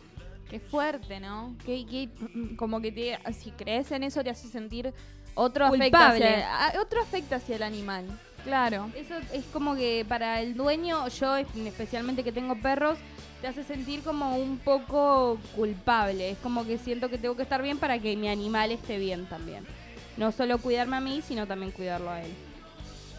qué 0.52 0.60
fuerte, 0.60 1.18
¿no? 1.18 1.56
Qué, 1.64 1.86
qué- 1.86 2.10
como 2.56 2.80
que 2.82 2.92
te, 2.92 3.18
si 3.32 3.50
crees 3.52 3.90
en 3.90 4.02
eso 4.02 4.22
te 4.22 4.28
hace 4.28 4.48
sentir 4.48 4.92
otro 5.34 5.64
afecto 5.64 5.84
Culpable. 5.98 6.44
hacia, 6.44 6.80
otro 6.82 7.00
afecto 7.00 7.36
hacia 7.36 7.56
el 7.56 7.62
animal. 7.62 8.04
Claro. 8.44 8.90
Eso 8.94 9.14
es 9.32 9.44
como 9.46 9.74
que 9.76 10.04
para 10.06 10.42
el 10.42 10.54
dueño, 10.54 11.08
yo 11.08 11.36
especialmente 11.36 12.22
que 12.22 12.32
tengo 12.32 12.60
perros, 12.60 12.98
te 13.40 13.46
hace 13.48 13.64
sentir 13.64 14.02
como 14.02 14.36
un 14.36 14.58
poco 14.58 15.38
culpable. 15.56 16.32
Es 16.32 16.38
como 16.38 16.66
que 16.66 16.76
siento 16.76 17.08
que 17.08 17.16
tengo 17.16 17.34
que 17.34 17.44
estar 17.44 17.62
bien 17.62 17.78
para 17.78 17.98
que 17.98 18.14
mi 18.14 18.28
animal 18.28 18.72
esté 18.72 18.98
bien 18.98 19.24
también. 19.26 19.64
No 20.18 20.32
solo 20.32 20.58
cuidarme 20.58 20.98
a 20.98 21.00
mí, 21.00 21.22
sino 21.26 21.46
también 21.46 21.72
cuidarlo 21.72 22.10
a 22.10 22.20
él. 22.22 22.30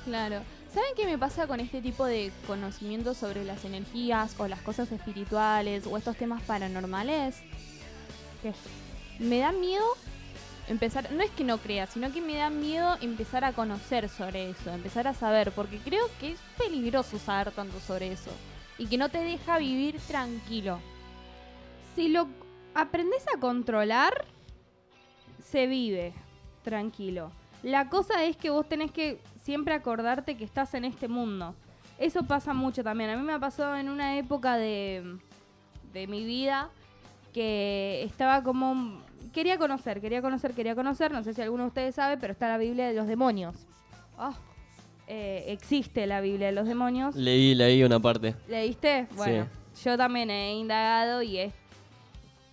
Claro. 0.05 0.41
¿Saben 0.73 0.95
qué 0.95 1.05
me 1.05 1.19
pasa 1.19 1.45
con 1.45 1.59
este 1.59 1.83
tipo 1.83 2.05
de 2.05 2.31
conocimientos 2.47 3.17
sobre 3.17 3.43
las 3.43 3.63
energías 3.63 4.35
o 4.39 4.47
las 4.47 4.59
cosas 4.61 4.91
espirituales 4.91 5.85
o 5.85 5.97
estos 5.97 6.17
temas 6.17 6.41
paranormales? 6.41 7.43
¿Qué? 8.41 8.53
Me 9.19 9.37
da 9.37 9.51
miedo 9.51 9.85
empezar, 10.67 11.11
no 11.11 11.21
es 11.21 11.29
que 11.29 11.43
no 11.43 11.59
crea, 11.59 11.85
sino 11.85 12.11
que 12.11 12.21
me 12.21 12.37
da 12.37 12.49
miedo 12.49 12.97
empezar 13.01 13.43
a 13.45 13.53
conocer 13.53 14.09
sobre 14.09 14.49
eso, 14.49 14.71
empezar 14.73 15.07
a 15.07 15.13
saber, 15.13 15.51
porque 15.51 15.77
creo 15.77 16.07
que 16.19 16.31
es 16.31 16.39
peligroso 16.57 17.19
saber 17.19 17.51
tanto 17.51 17.79
sobre 17.79 18.11
eso 18.11 18.31
y 18.79 18.87
que 18.87 18.97
no 18.97 19.09
te 19.09 19.19
deja 19.19 19.59
vivir 19.59 19.99
tranquilo. 20.07 20.79
Si 21.95 22.07
lo 22.07 22.29
aprendes 22.73 23.23
a 23.31 23.39
controlar, 23.39 24.25
se 25.39 25.67
vive 25.67 26.15
tranquilo. 26.63 27.31
La 27.61 27.89
cosa 27.89 28.23
es 28.23 28.35
que 28.35 28.49
vos 28.49 28.67
tenés 28.67 28.91
que 28.91 29.21
siempre 29.43 29.73
acordarte 29.75 30.35
que 30.35 30.43
estás 30.43 30.73
en 30.73 30.85
este 30.85 31.07
mundo. 31.07 31.53
Eso 31.99 32.23
pasa 32.23 32.53
mucho 32.53 32.83
también. 32.83 33.11
A 33.11 33.15
mí 33.17 33.21
me 33.23 33.33
ha 33.33 33.39
pasado 33.39 33.75
en 33.77 33.87
una 33.89 34.17
época 34.17 34.55
de, 34.57 35.17
de 35.93 36.07
mi 36.07 36.25
vida 36.25 36.69
que 37.33 38.01
estaba 38.03 38.41
como... 38.43 39.01
Quería 39.31 39.57
conocer, 39.57 40.01
quería 40.01 40.21
conocer, 40.21 40.53
quería 40.53 40.75
conocer. 40.75 41.11
No 41.11 41.23
sé 41.23 41.33
si 41.33 41.41
alguno 41.41 41.63
de 41.63 41.67
ustedes 41.69 41.95
sabe, 41.95 42.17
pero 42.17 42.33
está 42.33 42.47
la 42.49 42.57
Biblia 42.57 42.87
de 42.87 42.93
los 42.93 43.07
demonios. 43.07 43.55
Ah, 44.17 44.33
Eh, 45.07 45.45
existe 45.47 46.07
la 46.07 46.21
Biblia 46.21 46.47
de 46.47 46.53
los 46.53 46.67
demonios. 46.67 47.15
Leí, 47.15 47.53
leí 47.55 47.83
una 47.83 47.99
parte. 47.99 48.35
¿Leíste? 48.47 49.07
Bueno, 49.15 49.47
yo 49.83 49.97
también 49.97 50.29
he 50.29 50.53
indagado 50.55 51.21
y 51.21 51.37
es... 51.39 51.53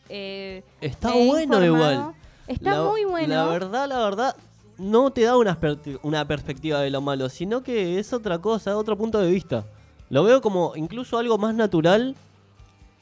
eh, 0.08 0.62
Está 0.80 1.12
bueno 1.12 1.62
informado. 1.62 1.64
igual. 1.66 2.14
Está 2.46 2.70
La- 2.76 2.82
muy 2.84 3.04
bueno. 3.04 3.34
La 3.34 3.44
verdad, 3.46 3.88
la 3.88 3.98
verdad, 4.00 4.36
no 4.80 5.10
te 5.10 5.22
da 5.22 5.36
una, 5.36 5.58
una 6.02 6.26
perspectiva 6.26 6.80
de 6.80 6.90
lo 6.90 7.00
malo, 7.00 7.28
sino 7.28 7.62
que 7.62 7.98
es 7.98 8.12
otra 8.12 8.38
cosa, 8.38 8.76
otro 8.76 8.96
punto 8.96 9.20
de 9.20 9.30
vista. 9.30 9.64
Lo 10.08 10.24
veo 10.24 10.40
como 10.40 10.72
incluso 10.74 11.18
algo 11.18 11.38
más 11.38 11.54
natural 11.54 12.16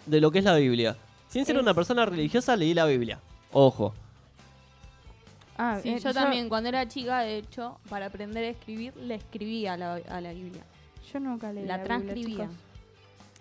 de 0.06 0.20
lo 0.20 0.30
que 0.30 0.40
es 0.40 0.44
la 0.44 0.56
Biblia. 0.56 0.96
Sin 1.28 1.44
ser 1.46 1.56
Es- 1.56 1.62
una 1.62 1.74
persona 1.74 2.04
religiosa, 2.04 2.56
leí 2.56 2.74
la 2.74 2.84
Biblia. 2.86 3.20
Ojo. 3.52 3.94
Ah, 5.56 5.78
sí, 5.82 5.90
eh, 5.90 5.98
yo 5.98 6.12
también, 6.14 6.48
cuando 6.48 6.68
era 6.68 6.86
chica, 6.86 7.20
de 7.20 7.38
hecho, 7.38 7.78
para 7.88 8.06
aprender 8.06 8.44
a 8.44 8.48
escribir, 8.48 8.94
le 8.96 9.14
escribía 9.16 9.72
a 9.72 9.76
la, 9.76 9.94
a 10.08 10.20
la 10.20 10.32
Biblia. 10.32 10.62
Yo 11.12 11.18
nunca 11.20 11.52
leí 11.52 11.64
La 11.66 11.78
Biblia, 11.78 11.84
transcribía. 11.98 12.48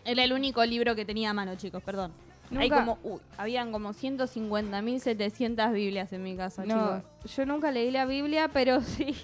Era 0.06 0.24
el 0.24 0.34
único 0.34 0.64
libro 0.66 0.96
que 0.96 1.06
tenía 1.06 1.30
a 1.30 1.34
mano, 1.34 1.56
chicos, 1.56 1.84
perdón. 1.84 2.12
Hay 2.52 2.70
Nunca- 2.70 2.86
como, 2.86 2.98
uy, 3.04 3.20
habían 3.38 3.72
como 3.72 3.93
150.700 3.93 5.72
Biblias 5.74 6.14
en 6.14 6.24
mi 6.24 6.36
casa, 6.36 6.64
No, 6.66 7.02
chicos. 7.02 7.36
yo 7.36 7.45
nunca 7.45 7.72
leí 7.72 7.91
la 7.91 8.06
Biblia, 8.06 8.50
pero 8.52 8.82
sí 8.82 9.16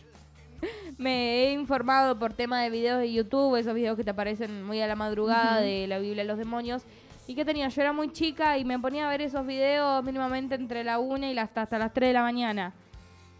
me 0.97 1.43
he 1.45 1.53
informado 1.53 2.17
por 2.19 2.33
tema 2.33 2.61
de 2.61 2.69
videos 2.69 2.99
de 2.99 3.11
YouTube, 3.11 3.55
esos 3.57 3.73
videos 3.73 3.97
que 3.97 4.03
te 4.03 4.11
aparecen 4.11 4.63
muy 4.65 4.81
a 4.81 4.87
la 4.87 4.95
madrugada 4.95 5.59
de 5.61 5.87
la 5.87 5.99
Biblia 5.99 6.23
de 6.23 6.27
los 6.27 6.37
demonios. 6.37 6.83
¿Y 7.27 7.35
qué 7.35 7.45
tenía? 7.45 7.67
Yo 7.69 7.81
era 7.81 7.93
muy 7.93 8.11
chica 8.11 8.57
y 8.57 8.65
me 8.65 8.77
ponía 8.79 9.07
a 9.07 9.09
ver 9.09 9.21
esos 9.21 9.45
videos 9.45 10.03
mínimamente 10.03 10.55
entre 10.55 10.83
la 10.83 10.99
1 10.99 11.27
y 11.27 11.33
las, 11.33 11.49
hasta 11.55 11.77
las 11.79 11.93
3 11.93 12.09
de 12.09 12.13
la 12.13 12.21
mañana. 12.21 12.73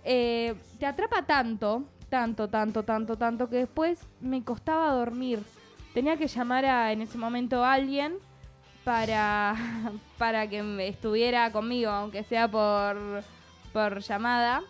Eh, 0.06 0.56
te 0.80 0.86
atrapa 0.86 1.26
tanto, 1.26 1.84
tanto, 2.10 2.48
tanto, 2.50 2.84
tanto, 2.84 3.18
tanto, 3.18 3.50
que 3.50 3.58
después 3.58 4.00
me 4.22 4.44
costaba 4.44 4.92
dormir. 4.94 5.40
Tenía 5.94 6.16
que 6.18 6.28
llamar 6.28 6.66
a, 6.66 6.92
en 6.94 7.02
ese 7.02 7.18
momento 7.18 7.64
a 7.64 7.74
alguien 7.74 8.16
para, 8.84 9.56
para 10.18 10.48
que 10.48 10.88
estuviera 10.88 11.52
conmigo, 11.52 11.90
aunque 11.92 12.24
sea 12.24 12.48
por, 12.48 13.24
por 13.72 14.00
llamada, 14.02 14.62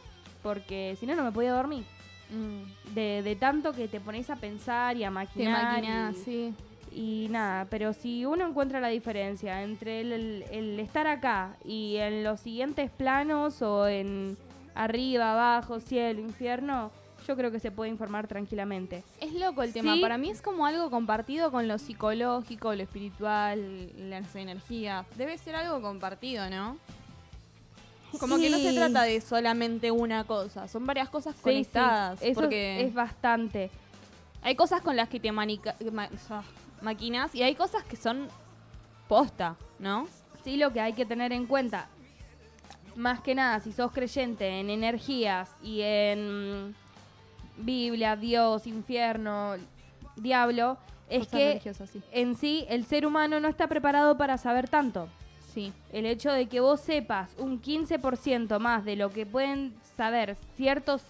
porque 0.41 0.95
si 0.99 1.05
no, 1.05 1.15
no 1.15 1.23
me 1.23 1.31
podía 1.31 1.53
dormir. 1.53 1.85
Mm, 2.29 2.93
De, 2.93 3.21
de 3.23 3.35
tanto 3.35 3.73
que 3.73 3.87
te 3.87 3.99
pones 3.99 4.29
a 4.29 4.35
pensar 4.35 4.97
y 4.97 5.03
a 5.03 5.11
maquinar. 5.11 5.65
maquinás, 5.65 6.15
y- 6.17 6.23
sí. 6.23 6.53
y 6.91 7.27
nada, 7.29 7.65
pero 7.69 7.93
si 7.93 8.25
uno 8.25 8.47
encuentra 8.47 8.79
la 8.79 8.87
diferencia 8.89 9.61
entre 9.63 10.01
el, 10.01 10.11
el- 10.13 10.45
el 10.51 10.79
estar 10.79 11.05
acá 11.07 11.55
y 11.65 11.97
en 11.97 12.23
los 12.23 12.39
siguientes 12.39 12.89
planos 12.91 13.61
o 13.61 13.87
en 13.87 14.37
arriba, 14.75 15.33
abajo, 15.33 15.79
cielo, 15.79 16.21
infierno, 16.21 16.91
yo 17.27 17.35
creo 17.35 17.51
que 17.51 17.59
se 17.59 17.71
puede 17.71 17.89
informar 17.89 18.27
tranquilamente. 18.27 19.03
Es 19.19 19.33
loco 19.33 19.63
el 19.63 19.73
tema. 19.73 19.95
Para 20.01 20.17
mí 20.17 20.29
es 20.29 20.41
como 20.41 20.65
algo 20.65 20.89
compartido 20.89 21.51
con 21.51 21.67
lo 21.67 21.77
psicológico, 21.79 22.73
lo 22.73 22.83
espiritual, 22.83 24.09
las 24.09 24.35
energías. 24.35 25.05
Debe 25.17 25.37
ser 25.37 25.55
algo 25.55 25.81
compartido, 25.81 26.49
¿no? 26.49 26.77
Como 28.19 28.37
que 28.37 28.49
no 28.49 28.57
se 28.59 28.73
trata 28.73 29.01
de 29.03 29.21
solamente 29.21 29.89
una 29.89 30.23
cosa, 30.25 30.67
son 30.67 30.85
varias 30.85 31.09
cosas 31.09 31.35
Sí, 31.35 31.41
conectadas. 31.41 32.21
eso 32.21 32.39
porque 32.41 32.81
es 32.81 32.93
bastante. 32.93 33.71
hay 34.43 34.55
cosas 34.55 34.81
con 34.81 34.95
las 34.95 35.09
que 35.09 35.19
te 35.19 35.31
manica- 35.31 35.75
ma- 35.91 36.09
maquinas 36.81 37.33
y 37.33 37.41
hay 37.41 37.55
cosas 37.55 37.83
que 37.85 37.95
son 37.95 38.27
posta, 39.07 39.55
¿no? 39.79 40.07
Sí, 40.43 40.57
lo 40.57 40.71
que 40.71 40.79
hay 40.81 40.93
que 40.93 41.05
tener 41.07 41.31
en 41.33 41.47
cuenta, 41.47 41.87
más 42.95 43.19
que 43.21 43.33
nada, 43.33 43.59
si 43.61 43.71
sos 43.71 43.91
creyente 43.91 44.59
en 44.59 44.69
energías 44.69 45.49
y 45.63 45.81
en 45.81 46.75
Biblia, 47.57 48.15
Dios, 48.15 48.67
infierno, 48.67 49.55
diablo, 50.15 50.77
es 51.09 51.27
que 51.27 51.61
sí. 51.91 52.01
en 52.11 52.35
sí 52.35 52.65
el 52.69 52.85
ser 52.85 53.05
humano 53.05 53.39
no 53.39 53.47
está 53.47 53.67
preparado 53.67 54.17
para 54.17 54.37
saber 54.37 54.67
tanto. 54.67 55.07
Sí. 55.53 55.71
El 55.91 56.07
hecho 56.07 56.31
de 56.31 56.47
que 56.47 56.59
vos 56.59 56.81
sepas 56.81 57.29
un 57.37 57.61
15% 57.61 58.57
más 58.59 58.85
de 58.85 58.95
lo 58.95 59.11
que 59.11 59.25
pueden 59.25 59.73
saber 59.95 60.35
ciertos 60.57 61.03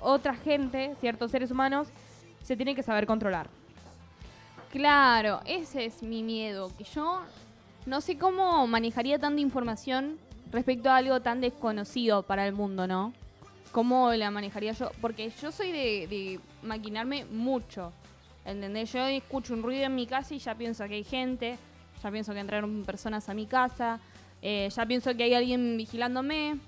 otra 0.00 0.34
gente, 0.34 0.94
ciertos 1.00 1.32
seres 1.32 1.50
humanos, 1.50 1.88
se 2.42 2.56
tiene 2.56 2.74
que 2.74 2.82
saber 2.82 3.06
controlar. 3.06 3.48
Claro, 4.70 5.40
ese 5.44 5.86
es 5.86 6.02
mi 6.02 6.22
miedo, 6.22 6.70
que 6.76 6.84
yo 6.84 7.22
no 7.86 8.00
sé 8.00 8.18
cómo 8.18 8.66
manejaría 8.66 9.18
tanta 9.18 9.40
información 9.40 10.18
respecto 10.52 10.90
a 10.90 10.96
algo 10.96 11.20
tan 11.20 11.40
desconocido 11.40 12.22
para 12.22 12.46
el 12.46 12.52
mundo, 12.52 12.86
¿no? 12.86 13.12
¿Cómo 13.78 14.12
la 14.14 14.32
manejaría 14.32 14.72
yo? 14.72 14.90
Porque 15.00 15.30
yo 15.40 15.52
soy 15.52 15.70
de, 15.70 16.08
de 16.08 16.40
maquinarme 16.64 17.24
mucho, 17.26 17.92
¿entendés? 18.44 18.92
Yo 18.92 19.06
escucho 19.06 19.54
un 19.54 19.62
ruido 19.62 19.84
en 19.84 19.94
mi 19.94 20.04
casa 20.04 20.34
y 20.34 20.40
ya 20.40 20.56
pienso 20.56 20.84
que 20.88 20.94
hay 20.94 21.04
gente, 21.04 21.56
ya 22.02 22.10
pienso 22.10 22.32
que 22.32 22.40
entraron 22.40 22.82
personas 22.84 23.28
a 23.28 23.34
mi 23.34 23.46
casa, 23.46 24.00
eh, 24.42 24.68
ya 24.74 24.84
pienso 24.84 25.16
que 25.16 25.22
hay 25.22 25.34
alguien 25.34 25.76
vigilándome, 25.76 26.58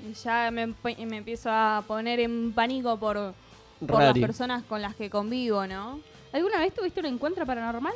y 0.00 0.12
ya 0.14 0.50
me, 0.50 0.74
empiezo 0.82 1.50
a 1.52 1.84
poner 1.86 2.18
en 2.18 2.52
pánico 2.52 2.96
por, 2.96 3.32
por 3.86 4.02
las 4.02 4.18
personas 4.18 4.64
con 4.64 4.82
las 4.82 4.96
que 4.96 5.08
convivo, 5.08 5.68
¿no? 5.68 6.00
¿Alguna 6.32 6.58
vez 6.58 6.74
tuviste 6.74 6.98
un 6.98 7.06
encuentro 7.06 7.46
paranormal? 7.46 7.94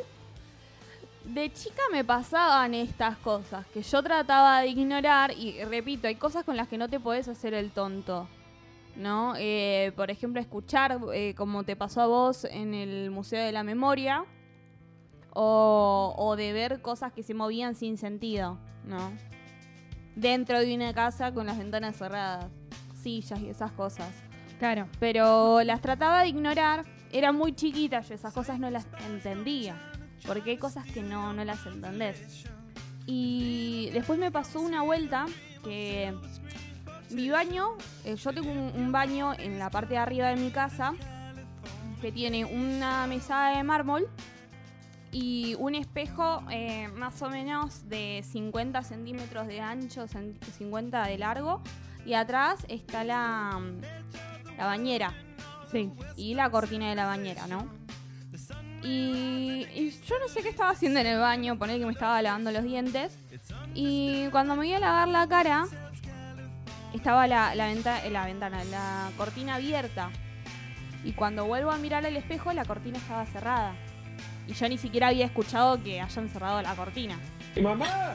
De 1.24 1.52
chica 1.52 1.82
me 1.92 2.04
pasaban 2.04 2.74
estas 2.74 3.16
cosas 3.18 3.66
que 3.66 3.82
yo 3.82 4.02
trataba 4.02 4.60
de 4.60 4.68
ignorar 4.68 5.32
y 5.36 5.62
repito, 5.64 6.08
hay 6.08 6.16
cosas 6.16 6.44
con 6.44 6.56
las 6.56 6.68
que 6.68 6.78
no 6.78 6.88
te 6.88 6.98
podés 7.00 7.28
hacer 7.28 7.54
el 7.54 7.70
tonto. 7.70 8.28
¿No? 8.96 9.34
Eh, 9.38 9.92
por 9.96 10.10
ejemplo, 10.10 10.40
escuchar 10.40 10.98
eh, 11.14 11.34
como 11.34 11.64
te 11.64 11.76
pasó 11.76 12.02
a 12.02 12.06
vos 12.06 12.44
en 12.44 12.74
el 12.74 13.10
Museo 13.10 13.42
de 13.42 13.50
la 13.50 13.62
Memoria 13.62 14.26
o, 15.32 16.14
o 16.18 16.36
de 16.36 16.52
ver 16.52 16.82
cosas 16.82 17.10
que 17.12 17.22
se 17.22 17.32
movían 17.32 17.74
sin 17.74 17.96
sentido, 17.96 18.58
¿no? 18.84 19.12
Dentro 20.14 20.60
de 20.60 20.74
una 20.74 20.92
casa 20.92 21.32
con 21.32 21.46
las 21.46 21.56
ventanas 21.56 21.96
cerradas, 21.96 22.46
sillas 23.02 23.40
y 23.40 23.48
esas 23.48 23.72
cosas. 23.72 24.10
Claro. 24.58 24.86
Pero 25.00 25.62
las 25.62 25.80
trataba 25.80 26.22
de 26.22 26.28
ignorar. 26.28 26.84
Era 27.10 27.32
muy 27.32 27.52
chiquita, 27.52 28.00
yo 28.00 28.14
esas 28.14 28.32
cosas 28.32 28.58
no 28.58 28.70
las 28.70 28.86
entendía. 29.06 29.91
Porque 30.26 30.50
hay 30.50 30.56
cosas 30.56 30.86
que 30.86 31.02
no, 31.02 31.32
no 31.32 31.44
las 31.44 31.64
entendés. 31.66 32.44
Y 33.06 33.90
después 33.92 34.18
me 34.18 34.30
pasó 34.30 34.60
una 34.60 34.82
vuelta 34.82 35.26
que 35.64 36.14
mi 37.10 37.28
baño, 37.28 37.70
eh, 38.04 38.16
yo 38.16 38.32
tengo 38.32 38.50
un, 38.50 38.72
un 38.74 38.92
baño 38.92 39.32
en 39.38 39.58
la 39.58 39.70
parte 39.70 39.94
de 39.94 39.98
arriba 39.98 40.28
de 40.28 40.36
mi 40.36 40.50
casa 40.50 40.94
que 42.00 42.12
tiene 42.12 42.44
una 42.44 43.06
mesada 43.06 43.56
de 43.56 43.62
mármol 43.62 44.08
y 45.10 45.54
un 45.58 45.74
espejo 45.74 46.42
eh, 46.50 46.88
más 46.88 47.20
o 47.22 47.28
menos 47.28 47.88
de 47.88 48.24
50 48.32 48.82
centímetros 48.82 49.46
de 49.46 49.60
ancho, 49.60 50.06
cen- 50.06 50.38
50 50.56 51.04
de 51.06 51.18
largo. 51.18 51.60
Y 52.06 52.14
atrás 52.14 52.64
está 52.68 53.04
la, 53.04 53.60
la 54.56 54.66
bañera. 54.66 55.12
Sí. 55.70 55.90
Y 56.16 56.34
la 56.34 56.50
cortina 56.50 56.88
de 56.88 56.94
la 56.96 57.06
bañera, 57.06 57.46
¿no? 57.46 57.68
Y, 58.82 59.66
y 59.74 60.00
yo 60.06 60.18
no 60.18 60.28
sé 60.28 60.42
qué 60.42 60.48
estaba 60.48 60.70
haciendo 60.70 60.98
en 61.00 61.06
el 61.06 61.18
baño, 61.18 61.56
poner 61.58 61.78
que 61.78 61.86
me 61.86 61.92
estaba 61.92 62.20
lavando 62.20 62.50
los 62.50 62.64
dientes. 62.64 63.16
Y 63.74 64.26
cuando 64.30 64.56
me 64.56 64.66
iba 64.66 64.78
a 64.78 64.80
lavar 64.80 65.08
la 65.08 65.26
cara, 65.28 65.66
estaba 66.94 67.26
la, 67.26 67.54
la, 67.54 67.66
venta- 67.68 68.04
eh, 68.04 68.10
la 68.10 68.26
ventana, 68.26 68.64
la 68.64 69.10
cortina 69.16 69.54
abierta. 69.56 70.10
Y 71.04 71.12
cuando 71.12 71.44
vuelvo 71.46 71.70
a 71.70 71.78
mirar 71.78 72.04
al 72.06 72.16
espejo, 72.16 72.52
la 72.52 72.64
cortina 72.64 72.98
estaba 72.98 73.24
cerrada. 73.26 73.74
Y 74.46 74.54
yo 74.54 74.68
ni 74.68 74.78
siquiera 74.78 75.08
había 75.08 75.26
escuchado 75.26 75.82
que 75.82 76.00
hayan 76.00 76.28
cerrado 76.28 76.60
la 76.62 76.74
cortina. 76.74 77.18
¡Mamá! 77.60 78.14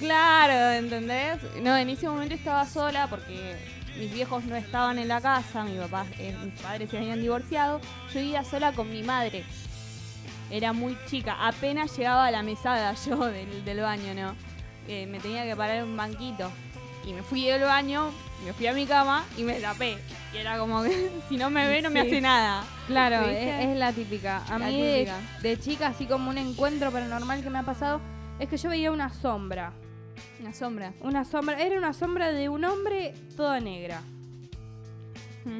Claro, 0.00 0.72
¿entendés? 0.72 1.38
No, 1.62 1.76
en 1.76 1.88
ese 1.88 2.08
momento 2.08 2.34
estaba 2.34 2.66
sola 2.66 3.06
porque 3.08 3.56
mis 3.98 4.12
viejos 4.12 4.44
no 4.44 4.56
estaban 4.56 4.98
en 4.98 5.06
la 5.08 5.20
casa, 5.20 5.62
mi 5.64 5.76
papá, 5.78 6.04
eh, 6.18 6.36
mis 6.44 6.60
padres 6.60 6.90
se 6.90 6.98
habían 6.98 7.20
divorciado. 7.20 7.80
Yo 8.12 8.20
vivía 8.20 8.42
sola 8.44 8.72
con 8.72 8.90
mi 8.90 9.02
madre. 9.02 9.44
Era 10.50 10.72
muy 10.72 10.96
chica, 11.06 11.36
apenas 11.46 11.96
llegaba 11.96 12.26
a 12.26 12.30
la 12.30 12.42
mesada 12.42 12.94
yo 13.06 13.26
del, 13.26 13.64
del 13.64 13.80
baño, 13.80 14.14
¿no? 14.14 14.34
Eh, 14.86 15.06
me 15.06 15.18
tenía 15.18 15.44
que 15.44 15.56
parar 15.56 15.76
en 15.78 15.84
un 15.84 15.96
banquito. 15.96 16.50
Y 17.06 17.12
me 17.12 17.22
fui 17.22 17.44
del 17.44 17.62
baño, 17.62 18.10
me 18.44 18.52
fui 18.54 18.66
a 18.66 18.72
mi 18.72 18.86
cama 18.86 19.24
y 19.36 19.42
me 19.42 19.60
tapé. 19.60 19.98
Y 20.32 20.38
era 20.38 20.58
como 20.58 20.82
que 20.82 21.10
si 21.28 21.36
no 21.36 21.50
me 21.50 21.68
ve 21.68 21.82
no 21.82 21.90
me 21.90 22.00
hace 22.00 22.20
nada. 22.20 22.64
Claro, 22.86 23.28
es, 23.28 23.66
es 23.66 23.76
la 23.76 23.92
típica. 23.92 24.42
A 24.48 24.58
La 24.58 24.66
mí 24.66 24.80
de, 24.80 25.12
de 25.42 25.60
chica, 25.60 25.88
así 25.88 26.06
como 26.06 26.30
un 26.30 26.38
encuentro 26.38 26.90
paranormal 26.90 27.42
que 27.42 27.50
me 27.50 27.58
ha 27.58 27.62
pasado, 27.62 28.00
es 28.38 28.48
que 28.48 28.56
yo 28.56 28.70
veía 28.70 28.90
una 28.90 29.10
sombra. 29.12 29.72
Una 30.40 30.52
sombra. 30.52 30.92
Una 31.00 31.24
sombra, 31.24 31.60
era 31.60 31.76
una 31.76 31.92
sombra 31.92 32.32
de 32.32 32.48
un 32.48 32.64
hombre 32.64 33.14
toda 33.36 33.60
negra. 33.60 34.02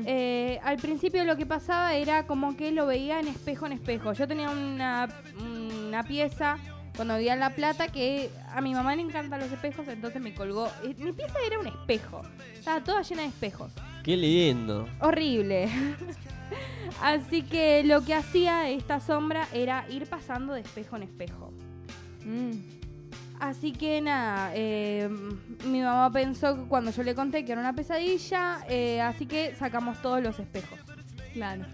Eh, 0.07 0.59
al 0.63 0.79
principio 0.79 1.25
lo 1.25 1.37
que 1.37 1.47
pasaba 1.47 1.95
era 1.95 2.27
como 2.27 2.57
que 2.57 2.73
lo 2.73 2.87
veía 2.87 3.21
en 3.21 3.29
espejo 3.29 3.67
en 3.67 3.73
espejo. 3.73 4.13
Yo 4.13 4.27
tenía 4.27 4.51
una, 4.51 5.09
una 5.39 6.03
pieza 6.05 6.59
cuando 6.97 7.17
vivía 7.17 7.35
en 7.35 7.41
La 7.41 7.51
Plata 7.51 7.89
que 7.89 8.31
a 8.53 8.61
mi 8.61 8.73
mamá 8.73 8.95
le 8.95 9.03
encantan 9.03 9.41
los 9.41 9.51
espejos, 9.51 9.89
entonces 9.89 10.23
me 10.23 10.35
colgó. 10.35 10.69
Mi 10.99 11.13
pieza 11.13 11.35
era 11.47 11.59
un 11.59 11.67
espejo. 11.67 12.23
Estaba 12.55 12.83
toda 12.83 13.03
llena 13.03 13.23
de 13.23 13.29
espejos. 13.29 13.73
Qué 14.03 14.17
lindo. 14.17 14.89
Horrible. 15.01 15.69
Así 17.03 17.43
que 17.43 17.83
lo 17.85 18.05
que 18.05 18.15
hacía 18.15 18.71
esta 18.71 19.01
sombra 19.01 19.49
era 19.53 19.87
ir 19.91 20.07
pasando 20.07 20.53
de 20.53 20.61
espejo 20.61 20.97
en 20.97 21.03
espejo. 21.03 21.53
Mm. 22.25 22.84
Así 23.41 23.73
que 23.73 24.01
nada, 24.01 24.53
eh, 24.55 25.09
mi 25.67 25.81
mamá 25.81 26.11
pensó 26.13 26.55
que 26.57 26.63
cuando 26.69 26.91
yo 26.93 27.03
le 27.03 27.15
conté 27.15 27.45
que 27.45 27.53
era 27.53 27.61
una 27.61 27.75
pesadilla, 27.75 28.61
eh, 28.69 29.01
así 29.01 29.27
que 29.27 29.55
sacamos 29.57 30.01
todos 30.01 30.23
los 30.23 30.39
espejos. 30.39 30.79
Claro. 31.33 31.65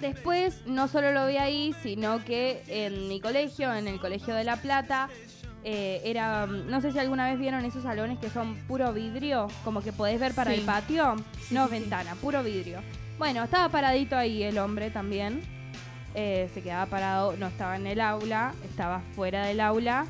Después 0.00 0.62
no 0.66 0.86
solo 0.86 1.12
lo 1.12 1.26
vi 1.26 1.38
ahí, 1.38 1.74
sino 1.82 2.24
que 2.24 2.62
en 2.68 3.08
mi 3.08 3.20
colegio, 3.20 3.74
en 3.74 3.88
el 3.88 3.98
Colegio 3.98 4.34
de 4.34 4.44
La 4.44 4.56
Plata, 4.56 5.08
eh, 5.64 6.02
era, 6.04 6.46
no 6.46 6.80
sé 6.80 6.92
si 6.92 6.98
alguna 7.00 7.28
vez 7.28 7.38
vieron 7.38 7.64
esos 7.64 7.82
salones 7.82 8.18
que 8.18 8.30
son 8.30 8.54
puro 8.68 8.92
vidrio, 8.92 9.48
como 9.64 9.80
que 9.80 9.92
podés 9.92 10.20
ver 10.20 10.34
para 10.34 10.52
Sí. 10.52 10.60
el 10.60 10.64
patio, 10.66 11.16
no 11.50 11.68
ventana, 11.68 12.14
puro 12.16 12.44
vidrio. 12.44 12.80
Bueno, 13.18 13.42
estaba 13.42 13.68
paradito 13.70 14.14
ahí 14.16 14.44
el 14.44 14.58
hombre 14.58 14.90
también, 14.90 15.40
se 16.14 16.60
quedaba 16.62 16.86
parado, 16.86 17.36
no 17.36 17.46
estaba 17.46 17.76
en 17.76 17.86
el 17.86 18.00
aula, 18.00 18.52
estaba 18.64 19.00
fuera 19.16 19.46
del 19.46 19.60
aula. 19.60 20.06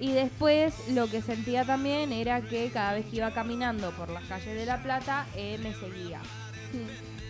Y 0.00 0.12
después 0.12 0.88
lo 0.88 1.08
que 1.10 1.20
sentía 1.20 1.66
también 1.66 2.10
era 2.10 2.40
que 2.40 2.70
cada 2.70 2.94
vez 2.94 3.04
que 3.06 3.16
iba 3.16 3.30
caminando 3.32 3.90
por 3.92 4.08
las 4.08 4.24
calles 4.24 4.56
de 4.56 4.64
La 4.64 4.82
Plata, 4.82 5.26
eh, 5.36 5.58
me 5.62 5.74
seguía. 5.74 6.20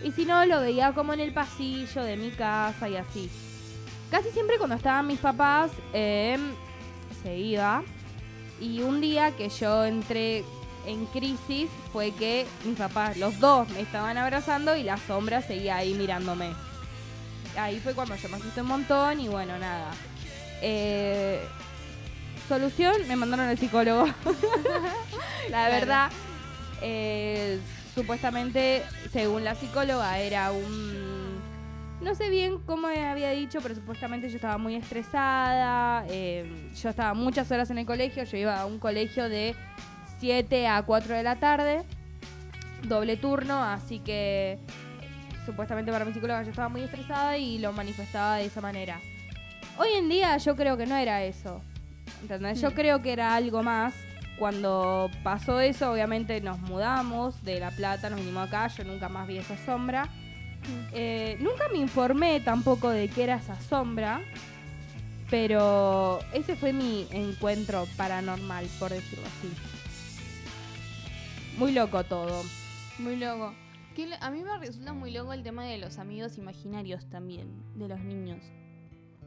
Y 0.04 0.12
si 0.12 0.24
no, 0.24 0.46
lo 0.46 0.60
veía 0.60 0.92
como 0.92 1.12
en 1.12 1.20
el 1.20 1.32
pasillo 1.32 2.04
de 2.04 2.16
mi 2.16 2.30
casa 2.30 2.88
y 2.88 2.96
así. 2.96 3.28
Casi 4.10 4.30
siempre 4.30 4.56
cuando 4.56 4.76
estaban 4.76 5.06
mis 5.08 5.18
papás, 5.18 5.72
eh, 5.92 6.38
se 7.22 7.36
iba. 7.36 7.82
Y 8.60 8.82
un 8.82 9.00
día 9.00 9.32
que 9.32 9.48
yo 9.48 9.84
entré 9.84 10.44
en 10.86 11.06
crisis 11.06 11.68
fue 11.92 12.12
que 12.12 12.46
mis 12.64 12.78
papás, 12.78 13.16
los 13.16 13.38
dos, 13.40 13.68
me 13.70 13.80
estaban 13.80 14.16
abrazando 14.16 14.76
y 14.76 14.84
la 14.84 14.96
sombra 14.96 15.42
seguía 15.42 15.76
ahí 15.76 15.94
mirándome. 15.94 16.52
Ahí 17.58 17.80
fue 17.80 17.94
cuando 17.94 18.14
yo 18.14 18.28
me 18.28 18.36
asusté 18.36 18.62
un 18.62 18.68
montón 18.68 19.18
y 19.18 19.28
bueno, 19.28 19.58
nada. 19.58 19.90
Eh, 20.62 21.42
solución, 22.50 22.96
me 23.06 23.14
mandaron 23.14 23.46
al 23.46 23.56
psicólogo. 23.56 24.06
la 25.50 25.68
verdad, 25.68 26.10
eh, 26.82 27.60
supuestamente, 27.94 28.82
según 29.12 29.44
la 29.44 29.54
psicóloga, 29.54 30.18
era 30.18 30.50
un... 30.50 31.38
No 32.00 32.12
sé 32.16 32.28
bien 32.28 32.58
cómo 32.66 32.88
había 32.88 33.30
dicho, 33.30 33.60
pero 33.62 33.76
supuestamente 33.76 34.28
yo 34.28 34.34
estaba 34.34 34.58
muy 34.58 34.74
estresada. 34.74 36.04
eh, 36.08 36.70
yo 36.74 36.88
estaba 36.88 37.14
muchas 37.14 37.48
horas 37.52 37.70
en 37.70 37.78
el 37.78 37.86
colegio. 37.86 38.24
Yo 38.24 38.36
iba 38.36 38.60
a 38.60 38.66
un 38.66 38.80
colegio 38.80 39.28
de 39.28 39.54
7 40.18 40.66
a 40.66 40.82
4 40.82 41.14
de 41.14 41.22
la 41.22 41.36
tarde. 41.36 41.84
Doble 42.82 43.16
turno, 43.16 43.62
así 43.62 44.00
que 44.00 44.58
supuestamente 45.46 45.92
para 45.92 46.04
mi 46.04 46.12
psicóloga 46.12 46.42
yo 46.42 46.50
estaba 46.50 46.68
muy 46.68 46.80
estresada 46.80 47.36
y 47.36 47.58
lo 47.58 47.72
manifestaba 47.72 48.36
de 48.36 48.46
esa 48.46 48.60
manera. 48.60 48.98
Hoy 49.78 49.90
en 49.94 50.08
día 50.08 50.36
yo 50.38 50.56
creo 50.56 50.76
que 50.76 50.86
no 50.86 50.96
era 50.96 51.22
eso. 51.22 51.62
¿Entendés? 52.22 52.60
Yo 52.60 52.70
Mm. 52.70 52.74
creo 52.74 53.02
que 53.02 53.12
era 53.12 53.34
algo 53.34 53.62
más. 53.62 53.94
Cuando 54.38 55.10
pasó 55.22 55.60
eso, 55.60 55.92
obviamente 55.92 56.40
nos 56.40 56.58
mudamos 56.60 57.42
de 57.44 57.60
La 57.60 57.70
Plata, 57.70 58.08
nos 58.08 58.20
vinimos 58.20 58.48
acá, 58.48 58.68
yo 58.68 58.84
nunca 58.84 59.08
más 59.10 59.26
vi 59.28 59.36
esa 59.38 59.56
sombra. 59.66 60.08
Eh, 60.92 61.36
nunca 61.40 61.68
me 61.72 61.78
informé 61.78 62.40
tampoco 62.40 62.88
de 62.90 63.08
qué 63.08 63.24
era 63.24 63.36
esa 63.36 63.60
sombra, 63.60 64.20
pero 65.30 66.20
ese 66.32 66.56
fue 66.56 66.72
mi 66.72 67.06
encuentro 67.10 67.86
paranormal, 67.96 68.66
por 68.78 68.90
decirlo 68.90 69.24
así. 69.26 69.48
Muy 71.58 71.72
loco 71.72 72.02
todo. 72.04 72.42
Muy 72.98 73.16
loco. 73.16 73.52
Que 73.94 74.08
a 74.20 74.30
mí 74.30 74.42
me 74.42 74.56
resulta 74.58 74.92
muy 74.92 75.10
loco 75.10 75.32
el 75.32 75.42
tema 75.42 75.64
de 75.64 75.78
los 75.78 75.98
amigos 75.98 76.38
imaginarios 76.38 77.04
también, 77.10 77.48
de 77.74 77.88
los 77.88 78.00
niños. 78.00 78.38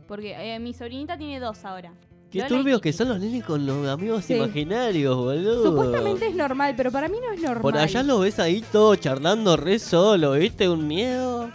Porque 0.07 0.35
eh, 0.55 0.59
mi 0.59 0.73
sobrinita 0.73 1.17
tiene 1.17 1.39
dos 1.39 1.63
ahora. 1.65 1.93
Qué 2.33 2.39
Lola 2.39 2.47
y 2.47 2.57
turbios 2.57 2.81
que 2.81 2.89
Kiki. 2.89 2.97
son 2.97 3.09
los 3.09 3.19
nenes 3.19 3.43
con 3.45 3.65
los 3.65 3.87
amigos 3.87 4.25
Sí. 4.25 4.33
imaginarios, 4.33 5.15
boludo. 5.15 5.63
Supuestamente 5.63 6.27
es 6.27 6.35
normal, 6.35 6.73
pero 6.75 6.91
para 6.91 7.07
mí 7.07 7.17
no 7.25 7.31
es 7.31 7.39
normal. 7.41 7.61
Por 7.61 7.77
allá 7.77 8.01
lo 8.03 8.19
ves 8.19 8.39
ahí 8.39 8.61
todo 8.71 8.95
charlando 8.95 9.55
re 9.55 9.77
solo, 9.79 10.31
¿viste? 10.33 10.67
Un 10.67 10.87
miedo. 10.87 11.49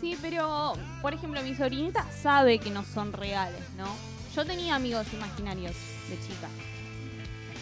Sí, 0.00 0.16
pero, 0.22 0.74
por 1.02 1.14
ejemplo, 1.14 1.42
mi 1.42 1.54
sobrinita 1.54 2.06
sabe 2.22 2.58
que 2.60 2.70
no 2.70 2.84
son 2.84 3.12
reales, 3.12 3.60
¿no? 3.76 3.86
Yo 4.36 4.44
tenía 4.44 4.76
amigos 4.76 5.06
imaginarios 5.12 5.72
de 6.08 6.16
chica, 6.20 6.48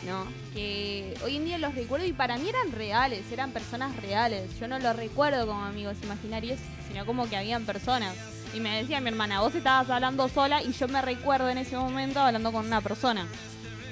¿no? 0.06 0.26
Que 0.54 1.14
hoy 1.24 1.36
en 1.36 1.44
día 1.44 1.58
los 1.58 1.74
recuerdo 1.74 2.06
y 2.06 2.12
para 2.12 2.36
mí 2.36 2.48
eran 2.48 2.72
reales, 2.72 3.30
eran 3.30 3.52
personas 3.52 3.96
reales. 3.96 4.58
Yo 4.58 4.68
no 4.68 4.78
los 4.78 4.96
recuerdo 4.96 5.46
como 5.46 5.64
amigos 5.64 5.96
imaginarios, 6.02 6.58
sino 6.88 7.06
como 7.06 7.28
que 7.28 7.36
habían 7.36 7.64
personas. 7.64 8.14
Y 8.54 8.60
me 8.60 8.82
decía 8.82 9.00
mi 9.00 9.08
hermana, 9.08 9.40
vos 9.40 9.54
estabas 9.54 9.88
hablando 9.90 10.28
sola 10.28 10.62
y 10.62 10.72
yo 10.72 10.88
me 10.88 11.00
recuerdo 11.00 11.48
en 11.48 11.58
ese 11.58 11.76
momento 11.76 12.20
hablando 12.20 12.52
con 12.52 12.66
una 12.66 12.80
persona. 12.80 13.26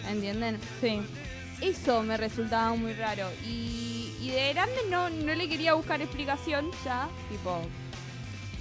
¿Entienden? 0.08 0.58
Sí. 0.80 1.00
Eso 1.60 2.02
me 2.02 2.16
resultaba 2.16 2.74
muy 2.74 2.92
raro. 2.94 3.28
Y, 3.46 4.14
y 4.20 4.30
de 4.30 4.52
grande 4.52 4.76
no, 4.90 5.10
no 5.10 5.34
le 5.34 5.48
quería 5.48 5.74
buscar 5.74 6.00
explicación 6.00 6.70
ya, 6.84 7.08
tipo. 7.28 7.60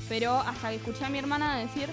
Pero 0.07 0.37
hasta 0.39 0.69
que 0.69 0.75
escuché 0.75 1.05
a 1.05 1.09
mi 1.09 1.19
hermana 1.19 1.57
decir. 1.57 1.89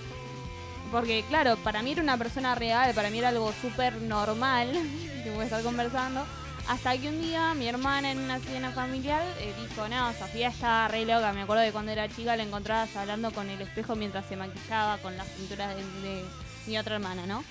Porque, 0.91 1.25
claro, 1.29 1.57
para 1.57 1.83
mí 1.83 1.93
era 1.93 2.03
una 2.03 2.17
persona 2.17 2.55
real, 2.55 2.95
para 2.95 3.11
mí 3.11 3.19
era 3.19 3.29
algo 3.29 3.53
súper 3.61 4.01
normal 4.03 4.73
que 5.25 5.31
voy 5.31 5.41
a 5.41 5.45
estar 5.45 5.63
conversando. 5.63 6.25
Hasta 6.69 6.99
que 6.99 7.09
un 7.09 7.21
día 7.21 7.55
mi 7.55 7.69
hermana 7.69 8.11
en 8.11 8.19
una 8.19 8.41
cena 8.41 8.73
familiar 8.73 9.23
eh, 9.39 9.55
dijo, 9.61 9.89
no, 9.89 10.13
Sofía 10.15 10.49
está 10.49 10.89
re 10.89 11.05
loca. 11.05 11.33
Me 11.33 11.43
acuerdo 11.43 11.63
de 11.63 11.71
cuando 11.71 11.93
era 11.93 12.09
chica 12.09 12.37
la 12.37 12.43
encontrabas 12.43 12.97
hablando 12.97 13.31
con 13.31 13.49
el 13.49 13.61
espejo 13.61 13.95
mientras 13.95 14.27
se 14.27 14.37
maquillaba 14.37 14.99
con 14.99 15.17
las 15.17 15.29
pinturas 15.29 15.77
de, 15.77 16.25
mi 16.67 16.77
otra 16.77 16.97
hermana, 16.97 17.25
¿no? 17.27 17.45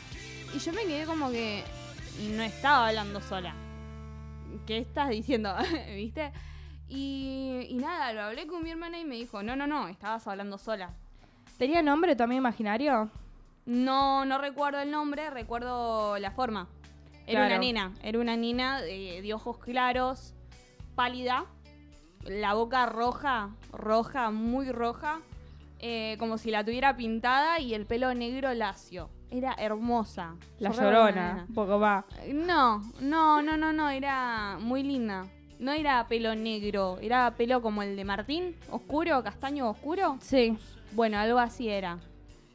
Y 0.54 0.60
yo 0.60 0.74
me 0.74 0.84
quedé 0.84 1.06
como 1.06 1.32
que 1.32 1.64
no 2.32 2.44
estaba 2.44 2.90
hablando 2.90 3.22
sola. 3.22 3.56
¿Qué 4.68 4.80
estás 4.80 5.10
diciendo? 5.10 5.56
¿Viste? 5.96 6.34
Y, 6.90 7.68
y 7.70 7.76
nada, 7.76 8.12
lo 8.12 8.22
hablé 8.22 8.48
con 8.48 8.64
mi 8.64 8.72
hermana 8.72 9.00
y 9.00 9.06
me 9.06 9.16
dijo, 9.16 9.42
no, 9.44 9.56
no, 9.56 9.66
no, 9.66 9.88
estabas 9.88 10.28
hablando 10.28 10.58
sola. 10.58 10.94
¿Tenía 11.58 11.82
nombre 11.82 12.18
amigo 12.20 12.40
imaginario? 12.40 13.10
No, 13.66 14.26
no 14.26 14.38
recuerdo 14.38 14.80
el 14.80 14.92
nombre, 14.92 15.30
recuerdo 15.30 16.18
la 16.20 16.32
forma. 16.32 16.68
Era 17.28 17.42
Claro. 17.42 17.56
una 17.56 17.58
nena, 17.60 17.94
era 18.04 18.20
una 18.20 18.38
nena 18.38 18.82
de, 18.82 19.22
de 19.24 19.34
ojos 19.34 19.58
claros, 19.58 20.36
pálida, 20.94 21.46
la 22.24 22.54
boca 22.54 22.86
roja, 22.86 23.50
roja, 23.72 24.30
muy 24.30 24.72
roja, 24.72 25.22
eh, 25.80 26.16
como 26.20 26.38
si 26.38 26.52
la 26.52 26.64
tuviera 26.64 26.96
pintada 26.96 27.60
y 27.60 27.74
el 27.74 27.86
pelo 27.88 28.14
negro 28.14 28.54
lacio. 28.54 29.10
Era 29.32 29.56
hermosa. 29.58 30.36
La 30.60 30.72
Yo 30.72 30.84
llorona. 30.84 31.46
Un 31.50 31.56
poco 31.56 31.80
más. 31.80 32.06
No, 32.32 32.80
no, 33.02 33.42
no, 33.42 33.58
no, 33.58 33.74
no, 33.74 33.90
era 33.90 34.58
muy 34.62 34.84
linda. 34.84 35.26
No 35.58 35.72
era 35.72 36.06
pelo 36.08 36.36
negro, 36.36 37.00
era 37.02 37.32
pelo 37.36 37.62
como 37.62 37.82
el 37.82 37.96
de 37.96 38.06
Martín, 38.06 38.56
oscuro, 38.70 39.24
castaño 39.24 39.70
oscuro. 39.70 40.18
Sí. 40.22 40.56
Bueno, 40.92 41.18
algo 41.18 41.40
así 41.40 41.70
era. 41.70 41.98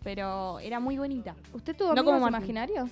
Pero 0.02 0.58
era 0.60 0.80
muy 0.80 0.96
bonita. 0.98 1.34
¿Usted 1.52 1.76
tuvo 1.76 1.88
No 1.94 2.00
amigos 2.00 2.14
como 2.14 2.28
imaginarios? 2.28 2.88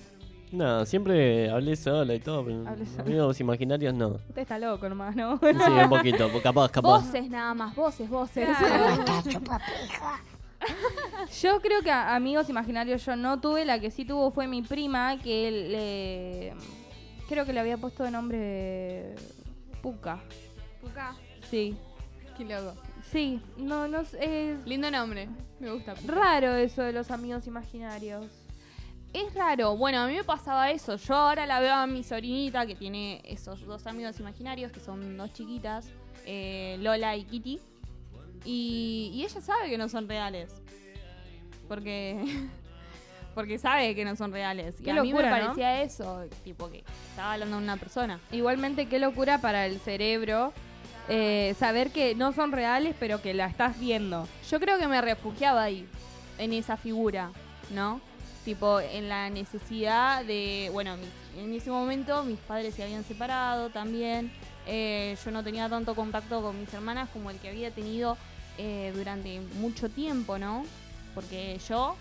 No, 0.51 0.83
siempre 0.85 1.49
hablé 1.49 1.75
sola 1.75 2.13
y 2.15 2.19
todo, 2.19 2.43
pero 2.43 2.67
Hablé 2.67 2.85
sola. 2.85 3.03
amigos 3.03 3.39
imaginarios 3.39 3.93
no. 3.93 4.07
Usted 4.29 4.39
está 4.41 4.57
loco 4.59 4.89
nomás, 4.89 5.15
¿no? 5.15 5.37
Sí, 5.37 5.45
un 5.83 5.89
poquito, 5.89 6.27
capaz, 6.41 6.69
capaz. 6.71 6.89
Voces 7.05 7.29
nada 7.29 7.53
más, 7.53 7.75
voces, 7.75 8.09
voces. 8.09 8.47
Yo 11.41 11.61
creo 11.61 11.81
que 11.81 11.91
a- 11.91 12.15
amigos 12.15 12.49
imaginarios 12.49 13.05
yo 13.05 13.15
no 13.15 13.39
tuve, 13.39 13.63
la 13.65 13.79
que 13.79 13.91
sí 13.91 14.03
tuvo 14.05 14.29
fue 14.31 14.45
mi 14.47 14.61
prima, 14.61 15.17
que 15.19 15.51
le... 15.51 16.53
Creo 17.29 17.45
que 17.45 17.53
le 17.53 17.59
había 17.59 17.77
puesto 17.77 18.03
de 18.03 18.11
nombre 18.11 19.15
Puka. 19.81 20.19
Puka, 20.81 21.15
Sí. 21.49 21.77
qué 22.37 22.43
loco. 22.45 22.73
Sí, 23.11 23.41
no, 23.57 23.87
no 23.87 24.05
sé, 24.05 24.51
es 24.51 24.65
Lindo 24.67 24.91
nombre, 24.91 25.29
me 25.59 25.71
gusta. 25.71 25.95
Raro 26.05 26.55
eso 26.55 26.83
de 26.83 26.93
los 26.93 27.09
amigos 27.09 27.47
imaginarios. 27.47 28.25
Es 29.13 29.33
raro. 29.33 29.75
Bueno, 29.75 29.99
a 29.99 30.07
mí 30.07 30.13
me 30.15 30.23
pasaba 30.23 30.69
eso. 30.69 30.95
Yo 30.95 31.15
ahora 31.15 31.47
la 31.47 31.59
veo 31.59 31.73
a 31.73 31.87
mi 31.87 32.03
sobrinita 32.03 32.67
que 32.67 32.75
tiene 32.75 33.21
esos 33.25 33.65
dos 33.65 33.87
amigos 33.87 34.19
imaginarios, 34.19 34.71
que 34.71 34.79
son 34.79 35.17
dos 35.17 35.33
chiquitas, 35.33 35.89
eh, 36.25 36.77
Lola 36.81 37.15
y 37.15 37.23
Kitty. 37.23 37.59
Y, 38.45 39.11
y 39.15 39.23
ella 39.23 39.41
sabe 39.41 39.69
que 39.69 39.77
no 39.77 39.89
son 39.89 40.07
reales. 40.07 40.61
Porque. 41.67 42.23
Porque 43.35 43.57
sabe 43.57 43.95
que 43.95 44.03
no 44.03 44.15
son 44.15 44.31
reales. 44.31 44.75
Y 44.81 44.89
a 44.89 45.01
mí 45.01 45.13
me 45.13 45.21
parecía 45.21 45.81
eso, 45.81 46.25
tipo 46.43 46.69
que 46.69 46.83
estaba 47.09 47.33
hablando 47.33 47.57
de 47.57 47.63
una 47.63 47.77
persona. 47.77 48.19
Igualmente, 48.31 48.87
qué 48.87 48.99
locura 48.99 49.39
para 49.39 49.65
el 49.65 49.79
cerebro 49.79 50.51
eh, 51.09 51.55
saber 51.59 51.91
que 51.91 52.15
no 52.15 52.31
son 52.33 52.51
reales, 52.51 52.95
pero 52.99 53.21
que 53.21 53.33
la 53.33 53.47
estás 53.47 53.79
viendo. 53.79 54.27
Yo 54.49 54.59
creo 54.59 54.77
que 54.77 54.87
me 54.87 55.01
refugiaba 55.01 55.63
ahí, 55.63 55.87
en 56.37 56.53
esa 56.53 56.77
figura, 56.77 57.31
¿no? 57.71 57.99
Tipo, 58.45 58.79
en 58.79 59.09
la 59.09 59.29
necesidad 59.29 60.23
de. 60.23 60.69
Bueno, 60.71 60.95
en 61.37 61.53
ese 61.53 61.69
momento 61.71 62.23
mis 62.23 62.39
padres 62.39 62.75
se 62.75 62.83
habían 62.83 63.03
separado 63.03 63.69
también. 63.69 64.31
eh, 64.65 65.17
yo 65.25 65.31
no 65.31 65.43
tenía 65.43 65.67
tanto 65.67 65.95
contacto 65.95 66.41
con 66.41 66.59
mis 66.59 66.73
hermanas 66.73 67.09
como 67.11 67.31
el 67.31 67.37
que 67.39 67.49
había 67.49 67.71
tenido 67.71 68.17
eh, 68.57 68.91
durante 68.95 69.39
mucho 69.59 69.89
tiempo, 69.89 70.37
¿no? 70.37 70.63
Porque 71.15 71.59
yo, 71.67 71.95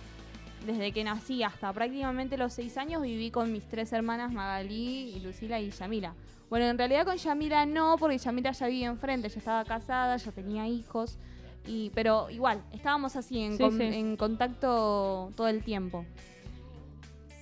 desde 0.66 0.92
que 0.92 1.04
nací 1.04 1.42
hasta 1.42 1.72
prácticamente 1.72 2.36
los 2.36 2.52
seis 2.52 2.76
años, 2.78 3.02
viví 3.02 3.30
con 3.30 3.52
mis 3.52 3.64
tres 3.68 3.92
hermanas, 3.92 4.32
Magalí, 4.32 5.14
y 5.16 5.20
Lucila 5.20 5.60
y 5.60 5.70
Yamila. 5.70 6.14
Bueno, 6.50 6.66
en 6.66 6.78
realidad 6.78 7.04
con 7.04 7.16
Yamila 7.16 7.66
no, 7.66 7.96
porque 7.98 8.18
Yamila 8.18 8.52
ya 8.52 8.66
vivía 8.66 8.86
enfrente, 8.88 9.28
ya 9.28 9.38
estaba 9.38 9.64
casada, 9.64 10.16
ya 10.16 10.32
tenía 10.32 10.66
hijos. 10.66 11.18
Y, 11.66 11.90
pero 11.94 12.30
igual, 12.30 12.62
estábamos 12.72 13.14
así 13.16 13.38
en, 13.40 13.52
Sí, 13.52 13.62
con- 13.62 13.76
sí. 13.76 13.82
en 13.84 14.16
contacto 14.16 15.30
todo 15.36 15.48
el 15.48 15.62
tiempo. 15.62 16.06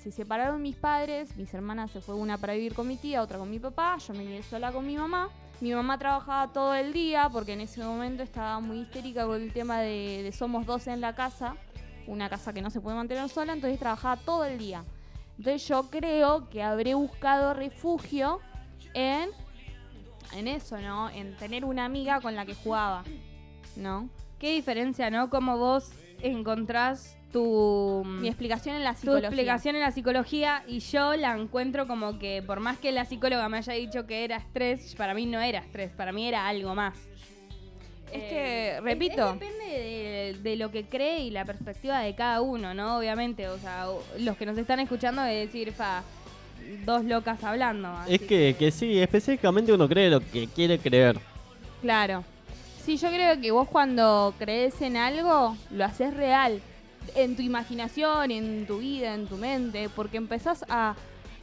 Se 0.03 0.11
separaron 0.13 0.63
mis 0.63 0.77
padres, 0.77 1.37
mis 1.37 1.53
hermanas 1.55 1.91
se 1.91 2.01
fue 2.01 2.15
una 2.15 2.39
para 2.39 2.55
vivir 2.55 2.75
con 2.75 2.87
mi 2.87 2.97
tía, 2.97 3.23
otra 3.23 3.39
con 3.39 3.51
mi 3.51 3.59
papá, 3.59 3.97
yo 3.99 4.15
me 4.15 4.25
quedé 4.25 4.43
sola 4.43 4.73
con 4.73 4.87
mi 4.87 4.97
mamá. 4.97 5.29
Mi 5.61 5.73
mamá 5.73 5.99
trabajaba 5.99 6.53
todo 6.53 6.75
el 6.75 6.93
día 6.93 7.29
porque 7.33 7.55
en 7.55 7.63
ese 7.63 7.83
momento 7.83 8.23
estaba 8.23 8.61
muy 8.61 8.81
histérica 8.81 9.25
con 9.27 9.41
el 9.41 9.53
tema 9.53 9.81
de, 9.81 10.21
de 10.23 10.31
somos 10.33 10.67
dos 10.67 10.87
en 10.87 11.01
la 11.01 11.15
casa, 11.15 11.57
una 12.07 12.29
casa 12.29 12.53
que 12.53 12.63
no 12.63 12.71
se 12.71 12.81
puede 12.81 12.97
mantener 12.97 13.29
sola, 13.29 13.53
entonces 13.53 13.79
trabajaba 13.79 14.17
todo 14.17 14.45
el 14.45 14.59
día. 14.59 14.85
Entonces 15.39 15.67
yo 15.69 15.91
creo 15.91 16.49
que 16.49 16.63
habré 16.63 16.95
buscado 16.95 17.53
refugio 17.55 18.41
en, 18.95 19.29
en 20.33 20.49
eso, 20.49 20.79
¿no? 20.81 21.11
En 21.11 21.37
tener 21.37 21.65
una 21.65 21.85
amiga 21.85 22.21
con 22.21 22.35
la 22.35 22.47
que 22.47 22.55
jugaba, 22.55 23.05
¿no? 23.77 24.09
Qué 24.39 24.55
diferencia, 24.55 25.11
¿no? 25.11 25.29
Como 25.31 25.59
vos 25.59 25.91
encontrás 26.23 27.19
tu... 27.33 28.03
Mi 28.05 28.29
explicación 28.29 28.77
en 28.77 28.85
la 28.85 28.95
tu 28.95 29.01
psicología. 29.01 29.29
explicación 29.29 29.75
en 29.77 29.83
la 29.83 29.91
psicología 29.91 30.65
y 30.67 30.79
yo 30.79 31.15
la 31.17 31.37
encuentro 31.37 31.87
como 31.87 32.19
que 32.19 32.43
por 32.47 32.61
más 32.61 32.79
que 32.79 32.93
la 32.93 33.05
psicóloga 33.05 33.49
me 33.51 33.59
haya 33.59 33.75
dicho 33.75 34.07
que 34.07 34.25
era 34.25 34.37
estrés, 34.37 34.95
para 34.95 35.13
mí 35.13 35.27
no 35.27 35.41
era 35.41 35.59
estrés, 35.59 35.91
para 35.93 36.13
mí 36.13 36.27
era 36.27 36.49
algo 36.49 36.75
más. 36.75 36.99
Es 38.13 38.23
Eh, 38.23 38.29
que, 38.29 38.77
es- 38.77 38.83
repito, 38.83 39.27
es 39.29 39.41
depende 39.41 39.65
de, 39.67 40.37
de 40.43 40.57
lo 40.57 40.71
que 40.71 40.85
cree 40.85 41.21
y 41.21 41.31
la 41.31 41.45
perspectiva 41.45 42.01
de 42.01 42.15
cada 42.15 42.41
uno, 42.41 42.73
¿no? 42.75 42.99
Obviamente, 42.99 43.49
o 43.49 43.59
sea, 43.59 43.87
los 44.19 44.37
que 44.37 44.47
nos 44.47 44.57
están 44.59 44.81
escuchando 44.81 45.23
de 45.23 45.35
decir, 45.35 45.73
fa, 45.73 46.03
dos 46.85 47.05
locas 47.05 47.43
hablando. 47.45 47.89
Es 48.09 48.21
que, 48.21 48.55
que 48.59 48.71
sí, 48.71 48.99
específicamente 49.01 49.73
uno 49.73 49.89
cree 49.89 50.09
lo 50.11 50.21
que 50.21 50.47
quiere 50.49 50.79
creer. 50.79 51.19
Claro. 51.83 52.25
Sí, 52.85 52.97
yo 52.97 53.09
creo 53.09 53.41
que 53.41 53.51
vos 53.51 53.69
cuando 53.69 54.33
crees 54.39 54.81
en 54.81 54.97
algo, 54.97 55.57
lo 55.71 55.85
haces 55.85 56.15
real. 56.15 56.61
En 57.17 57.37
tu 57.37 57.43
imaginación, 57.43 58.31
en 58.31 58.67
tu 58.67 58.79
vida, 58.79 59.15
en 59.15 59.27
tu 59.27 59.37
mente. 59.37 59.89
Porque 59.95 60.17
empezás 60.17 60.65
a, 60.69 60.95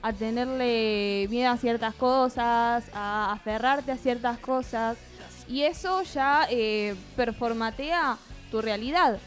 a 0.02 0.14
tenerle 0.14 1.28
miedo 1.30 1.52
a 1.52 1.58
ciertas 1.58 1.94
cosas, 1.96 2.86
a 2.94 3.34
aferrarte 3.34 3.92
a 3.92 3.98
ciertas 3.98 4.38
cosas. 4.40 4.98
Y 5.48 5.64
eso 5.64 6.02
ya 6.04 6.48
eh, 6.50 6.96
performatea 7.16 8.18
tu 8.52 8.62
realidad. 8.62 9.20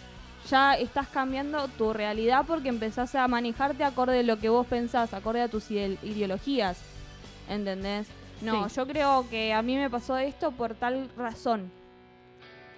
Ya 0.51 0.75
estás 0.75 1.09
cambiando 1.09 1.67
tu 1.69 1.93
realidad 1.93 2.45
porque 2.47 2.69
empezás 2.69 3.15
a 3.17 3.27
manejarte 3.27 3.83
acorde 3.85 4.21
a 4.21 4.23
lo 4.23 4.39
que 4.39 4.49
vos 4.49 4.67
pensás, 4.67 5.13
acorde 5.13 5.43
a 5.43 5.49
tus 5.49 5.71
ide- 5.71 5.99
ideologías. 6.03 6.81
¿Entendés? 7.49 8.07
No, 8.43 8.69
Sí. 8.69 8.75
yo 8.77 8.87
creo 8.87 9.27
que 9.31 9.53
a 9.53 9.63
mí 9.63 9.77
me 9.77 9.91
pasó 9.91 10.17
esto 10.19 10.53
por 10.53 10.75
tal 10.75 11.09
razón. 11.17 11.71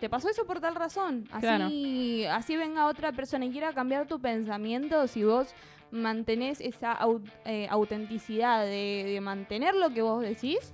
¿Te 0.01 0.09
pasó 0.09 0.29
eso 0.31 0.47
por 0.47 0.61
tal 0.61 0.77
razón? 0.77 1.29
Así, 1.33 2.25
así 2.27 2.57
venga 2.57 2.87
otra 2.87 3.11
persona 3.13 3.45
y 3.45 3.51
quiera 3.51 3.73
cambiar 3.73 4.07
tu 4.07 4.21
pensamiento, 4.21 5.07
si 5.09 5.25
vos 5.25 5.49
mantenés 5.91 6.61
esa 6.61 6.97
au- 7.01 7.21
eh, 7.45 7.67
autenticidad 7.71 8.65
de, 8.65 9.05
de 9.07 9.21
mantener 9.21 9.75
lo 9.75 9.91
que 9.91 10.03
vos 10.03 10.23
decís, 10.23 10.73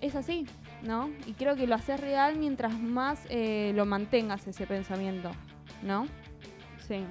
es 0.00 0.14
así, 0.16 0.46
¿no? 0.82 1.10
Y 1.26 1.32
creo 1.32 1.56
que 1.56 1.66
lo 1.66 1.74
haces 1.74 2.00
real 2.00 2.36
mientras 2.36 2.78
más 2.78 3.20
eh, 3.28 3.72
lo 3.74 3.86
mantengas 3.86 4.46
ese 4.46 4.66
pensamiento, 4.66 5.30
¿no? 5.82 6.06
Sí. 6.86 7.04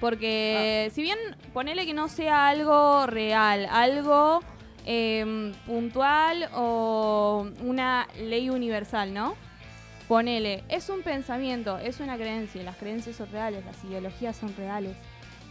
Porque 0.00 0.90
si 0.92 1.02
bien 1.02 1.18
ponele 1.52 1.86
que 1.86 1.94
no 1.94 2.08
sea 2.08 2.48
algo 2.48 3.06
real, 3.06 3.66
algo 3.70 4.40
em, 4.84 5.52
puntual 5.66 6.48
o 6.54 7.48
una 7.62 8.06
ley 8.18 8.50
universal, 8.50 9.14
¿no? 9.14 9.34
Ponele, 10.06 10.62
es 10.68 10.88
un 10.88 11.02
pensamiento, 11.02 11.78
es 11.78 11.98
una 11.98 12.16
creencia, 12.16 12.62
las 12.62 12.76
creencias 12.76 13.16
son 13.16 13.30
reales, 13.32 13.64
las 13.64 13.82
ideologías 13.84 14.36
son 14.36 14.54
reales. 14.56 14.96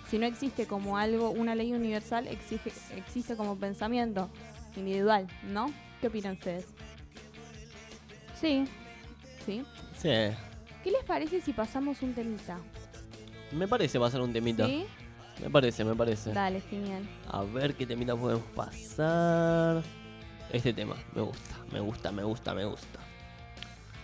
Si 0.08 0.20
no 0.20 0.28
existe 0.28 0.68
como 0.68 0.98
algo, 0.98 1.32
una 1.32 1.56
ley 1.56 1.74
universal, 1.74 2.28
exige, 2.28 2.72
existe 2.96 3.36
como 3.36 3.58
pensamiento 3.58 4.30
individual, 4.78 5.28
¿no? 5.44 5.74
¿Qué 6.00 6.08
opinan 6.08 6.34
ustedes? 6.34 6.68
Sí. 8.36 8.66
¿Sí? 9.46 9.64
Sí. 9.98 10.10
¿Qué 10.84 10.92
les 10.92 11.04
parece 11.06 11.42
si 11.42 11.54
pasamos 11.54 12.02
un 12.02 12.14
temita? 12.14 12.60
Me 13.52 13.68
parece 13.68 14.00
pasar 14.00 14.22
un 14.22 14.34
temita. 14.34 14.66
¿Sí? 14.68 14.86
Me 15.42 15.50
parece, 15.50 15.84
me 15.84 15.96
parece. 15.96 16.32
Dale, 16.32 16.62
genial. 16.62 17.04
A 17.28 17.44
ver 17.44 17.76
qué 17.76 17.86
temita 17.86 18.16
podemos 18.16 18.46
pasar. 18.56 19.84
Este 20.52 20.74
tema, 20.74 20.96
me 21.14 21.22
gusta, 21.22 21.56
me 21.72 21.80
gusta, 21.80 22.12
me 22.12 22.24
gusta, 22.24 22.54
me 22.54 22.66
gusta. 22.66 23.00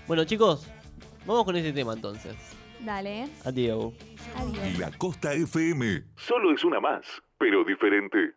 Bueno, 0.07 0.25
chicos, 0.25 0.67
vamos 1.25 1.45
con 1.45 1.55
este 1.55 1.71
tema 1.71 1.93
entonces. 1.93 2.35
Dale. 2.79 3.29
Adiós. 3.45 3.93
Adiós. 4.35 4.79
La 4.79 4.91
Costa 4.97 5.33
FM. 5.33 6.03
Solo 6.15 6.53
es 6.53 6.63
una 6.63 6.79
más, 6.79 7.05
pero 7.37 7.63
diferente. 7.63 8.33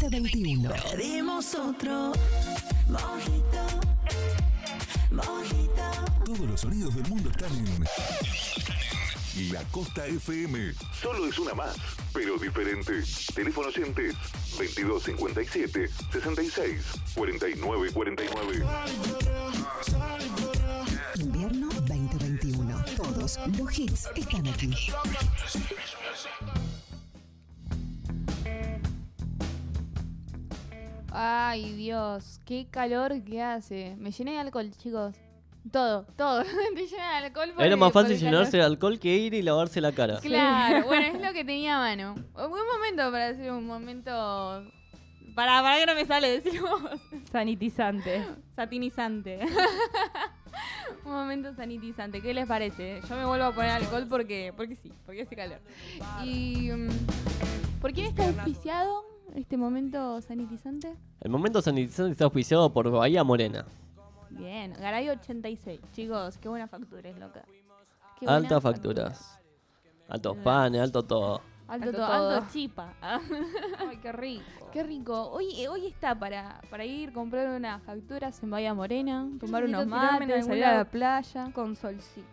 2021. 0.00 0.70
Pedimos 0.92 1.54
otro 1.54 2.12
mojito, 2.88 3.62
mojito. 5.10 6.24
Todos 6.24 6.40
los 6.40 6.60
sonidos 6.60 6.94
del 6.94 7.08
mundo 7.08 7.30
están 7.30 7.50
en 7.56 9.52
La 9.52 9.62
Costa 9.64 10.06
FM. 10.06 10.72
Solo 11.02 11.26
es 11.26 11.38
una 11.38 11.54
más, 11.54 11.76
pero 12.12 12.38
diferente. 12.38 13.02
Teléfono 13.34 13.68
oyentes 13.68 14.14
2257 14.56 15.88
66 16.12 16.82
49 17.14 17.92
49. 17.92 18.66
Invierno 21.16 21.68
2021. 21.68 22.84
Todos 22.96 23.38
los 23.58 23.78
hits 23.78 24.08
están 24.14 24.46
aquí. 24.46 24.70
Qué 32.48 32.66
calor 32.70 33.22
que 33.24 33.42
hace. 33.42 33.94
Me 33.98 34.10
llené 34.10 34.32
de 34.32 34.38
alcohol, 34.38 34.70
chicos. 34.78 35.14
Todo, 35.70 36.06
todo. 36.16 36.42
Te 36.74 36.86
llena 36.86 37.20
de 37.20 37.26
alcohol. 37.26 37.52
Era 37.58 37.76
más 37.76 37.92
fácil 37.92 38.16
llenarse 38.16 38.56
de 38.56 38.62
alcohol 38.62 38.98
que 38.98 39.14
ir 39.14 39.34
y 39.34 39.42
lavarse 39.42 39.82
la 39.82 39.92
cara. 39.92 40.18
Claro, 40.20 40.86
bueno, 40.86 41.18
es 41.18 41.22
lo 41.22 41.34
que 41.34 41.44
tenía 41.44 41.76
a 41.76 41.80
mano. 41.80 42.14
Un 42.14 42.50
buen 42.50 42.66
momento 42.66 43.12
para 43.12 43.28
hacer 43.28 43.52
un 43.52 43.66
momento 43.66 44.10
Para, 45.34 45.60
para 45.60 45.78
que 45.78 45.84
no 45.84 45.94
me 45.94 46.06
sale, 46.06 46.40
decimos. 46.40 46.80
Sanitizante. 47.30 48.24
Satinizante. 48.56 49.40
Un 51.04 51.12
momento 51.12 51.54
sanitizante. 51.54 52.20
¿Qué 52.20 52.34
les 52.34 52.46
parece? 52.46 53.00
Yo 53.08 53.14
me 53.14 53.24
vuelvo 53.24 53.44
a 53.44 53.52
poner 53.52 53.70
alcohol 53.70 54.06
porque, 54.08 54.52
porque 54.56 54.74
sí, 54.74 54.92
porque 55.06 55.22
hace 55.22 55.36
calor. 55.36 55.60
Y. 56.24 56.70
mm, 56.72 56.88
¿Por 57.80 57.92
quién 57.92 58.06
está 58.06 58.26
auspiciado 58.26 59.04
este 59.38 59.56
momento 59.56 60.20
sanitizante? 60.20 60.94
El 61.20 61.30
momento 61.30 61.60
sanitizante 61.62 62.12
está 62.12 62.24
auspiciado 62.24 62.72
por 62.72 62.90
Bahía 62.90 63.24
Morena. 63.24 63.64
Bien, 64.30 64.72
Garay 64.74 65.08
86. 65.08 65.80
Chicos, 65.92 66.38
qué 66.38 66.48
buena 66.48 66.68
factura 66.68 67.08
es 67.08 67.18
loca. 67.18 67.44
Qué 68.20 68.26
Altas 68.26 68.62
facturas. 68.62 69.40
Altos 70.08 70.36
panes, 70.38 70.80
alto 70.80 71.02
todo. 71.02 71.40
Alto, 71.68 71.86
Alto 71.88 71.90
to- 71.90 72.06
todo. 72.06 72.30
alto 72.30 72.46
chipa. 72.52 72.94
Ay, 73.00 73.96
qué 74.02 74.12
rico. 74.12 74.42
Qué 74.72 74.82
rico. 74.82 75.30
Hoy, 75.30 75.66
hoy 75.66 75.86
está 75.86 76.18
para, 76.18 76.60
para 76.70 76.84
ir 76.84 77.12
comprar 77.12 77.48
unas 77.54 77.82
facturas 77.82 78.42
en 78.42 78.50
Bahía 78.50 78.72
Morena, 78.74 79.28
tomar 79.38 79.64
unos 79.64 79.86
mates, 79.86 80.46
salir 80.46 80.64
a 80.64 80.76
la 80.78 80.84
playa. 80.84 81.50
Con 81.54 81.76
solcito. 81.76 82.26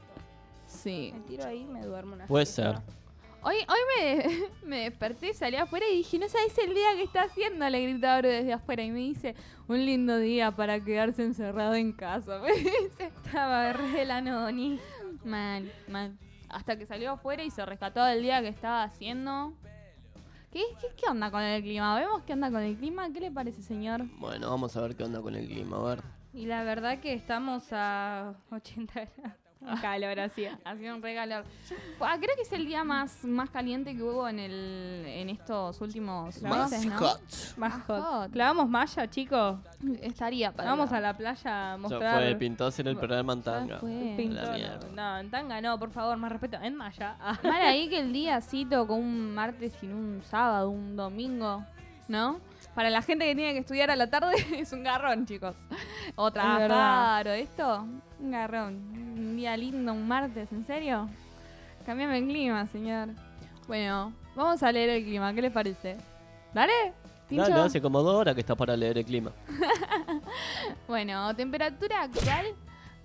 Sí. 0.68 1.12
Me 1.14 1.20
tiro 1.22 1.46
ahí 1.46 1.62
y 1.62 1.66
me 1.66 1.82
duermo 1.86 2.16
una 2.16 2.28
Puede 2.28 2.46
ser. 2.46 2.78
Hoy, 3.48 3.58
hoy 3.58 3.78
me, 3.96 4.48
me 4.68 4.78
desperté, 4.90 5.32
salí 5.36 5.56
afuera 5.56 5.86
y 5.88 5.98
dije, 5.98 6.18
no 6.18 6.28
sabes 6.28 6.58
el 6.58 6.74
día 6.74 6.96
que 6.96 7.04
está 7.04 7.26
haciendo, 7.26 7.70
le 7.70 7.80
gritaba 7.84 8.18
Oro 8.18 8.30
desde 8.30 8.54
afuera 8.54 8.82
y 8.82 8.90
me 8.90 8.98
dice, 9.02 9.36
un 9.68 9.86
lindo 9.86 10.18
día 10.18 10.50
para 10.50 10.80
quedarse 10.84 11.24
encerrado 11.24 11.76
en 11.76 11.94
casa. 11.94 12.40
Me 12.42 12.54
dice, 12.54 13.12
Estaba 13.24 13.72
re 13.72 14.04
la 14.04 14.20
noni. 14.20 14.80
mal, 15.24 15.72
mal. 15.88 16.18
Hasta 16.50 16.76
que 16.76 16.88
salió 16.88 17.12
afuera 17.12 17.44
y 17.44 17.52
se 17.52 17.64
rescató 17.64 18.04
del 18.04 18.24
día 18.24 18.42
que 18.42 18.48
estaba 18.48 18.82
haciendo. 18.82 19.54
¿Qué, 20.52 20.64
qué, 20.82 20.88
qué 20.98 21.08
onda 21.08 21.30
con 21.30 21.44
el 21.44 21.62
clima? 21.62 22.00
¿Vemos 22.00 22.24
qué 22.24 22.34
onda 22.34 22.50
con 22.50 22.62
el 22.64 22.76
clima? 22.76 23.14
¿Qué 23.14 23.20
le 23.20 23.30
parece, 23.30 23.62
señor? 23.62 24.06
Bueno, 24.18 24.50
vamos 24.50 24.76
a 24.76 24.82
ver 24.82 24.96
qué 24.96 25.04
onda 25.04 25.22
con 25.22 25.36
el 25.36 25.46
clima. 25.48 25.78
A 25.78 25.84
ver. 25.84 26.04
Y 26.34 26.48
la 26.48 26.64
verdad 26.64 27.00
que 27.00 27.14
estamos 27.14 27.68
a 27.74 28.34
80 28.50 28.94
grados. 29.18 29.45
Un 29.68 29.78
calor 29.82 30.20
así. 30.20 30.46
Hacía 30.64 30.94
un 30.96 31.02
regalor. 31.02 31.44
Ah, 32.00 32.18
creo 32.20 32.36
que 32.36 32.44
es 32.44 32.52
el 32.54 32.66
día 32.66 32.84
más, 32.84 33.24
más 33.24 33.50
caliente 33.50 33.96
que 33.96 34.04
hubo 34.04 34.28
en 34.28 34.40
el 34.40 35.04
en 35.08 35.30
estos 35.30 35.80
últimos 35.82 36.42
Más 36.42 36.72
meses, 36.72 36.86
¿no? 36.86 36.98
hot. 36.98 37.22
Más 37.58 37.74
hot. 37.86 38.02
hot. 38.04 38.32
¿Clavamos 38.32 38.70
malla, 38.70 39.10
chicos? 39.10 39.58
Estaría 40.02 40.52
para 40.52 40.70
Vamos 40.72 40.92
a 40.92 41.00
la 41.00 41.16
playa 41.16 41.74
a 41.74 41.76
Ya 41.76 41.78
mostrar. 41.78 42.16
fue, 42.24 42.36
pintó 42.36 42.66
hacer 42.66 42.88
el 42.88 42.98
programa 42.98 43.34
en 43.34 43.40
Ya 43.40 43.44
tanga. 43.52 43.80
fue. 43.80 44.30
No, 44.94 45.18
en 45.20 45.30
tanga 45.32 45.62
no, 45.62 45.78
por 45.80 45.92
favor, 45.92 46.18
más 46.18 46.32
respeto. 46.32 46.58
En 46.62 46.76
malla. 46.76 47.16
Ah. 47.20 47.38
Mal 47.44 47.62
ahí 47.64 47.90
que 47.90 48.00
el 48.00 48.12
día 48.14 48.42
sí 48.42 48.66
tocó 48.66 48.96
un 48.96 49.34
martes 49.34 49.74
sin 49.80 49.94
un 49.94 50.22
sábado, 50.24 50.70
un 50.70 50.96
domingo, 50.96 51.64
¿no? 52.08 52.40
Para 52.74 52.90
la 52.90 53.02
gente 53.02 53.26
que 53.26 53.36
tiene 53.36 53.54
que 53.54 53.60
estudiar 53.60 53.90
a 53.90 53.96
la 53.96 54.10
tarde 54.10 54.36
es 54.58 54.72
un 54.74 54.84
garrón, 54.84 55.26
chicos. 55.26 55.56
O 56.16 56.32
trabajar 56.32 57.28
o 57.28 57.32
esto, 57.32 57.88
un 58.20 58.32
garrón. 58.32 58.76
Un 59.16 59.36
día 59.38 59.56
lindo, 59.56 59.94
un 59.94 60.08
martes, 60.08 60.52
¿en 60.52 60.66
serio? 60.66 61.10
Cambiame 61.86 62.18
el 62.18 62.28
clima, 62.28 62.68
señor. 62.68 63.10
Bueno, 63.68 64.14
vamos 64.36 64.62
a 64.62 64.72
leer 64.72 64.90
el 64.90 65.04
clima, 65.04 65.34
¿qué 65.34 65.42
les 65.42 65.52
parece? 65.52 65.98
¿Dale? 66.54 66.94
¿Tincho? 67.28 67.50
Dale, 67.50 67.62
hace 67.62 67.82
como 67.82 68.02
dos 68.02 68.16
horas 68.16 68.36
que 68.36 68.42
está 68.42 68.56
para 68.56 68.76
leer 68.76 68.98
el 68.98 69.06
clima. 69.06 69.32
Bueno, 70.88 71.36
temperatura 71.36 72.04
actual 72.04 72.46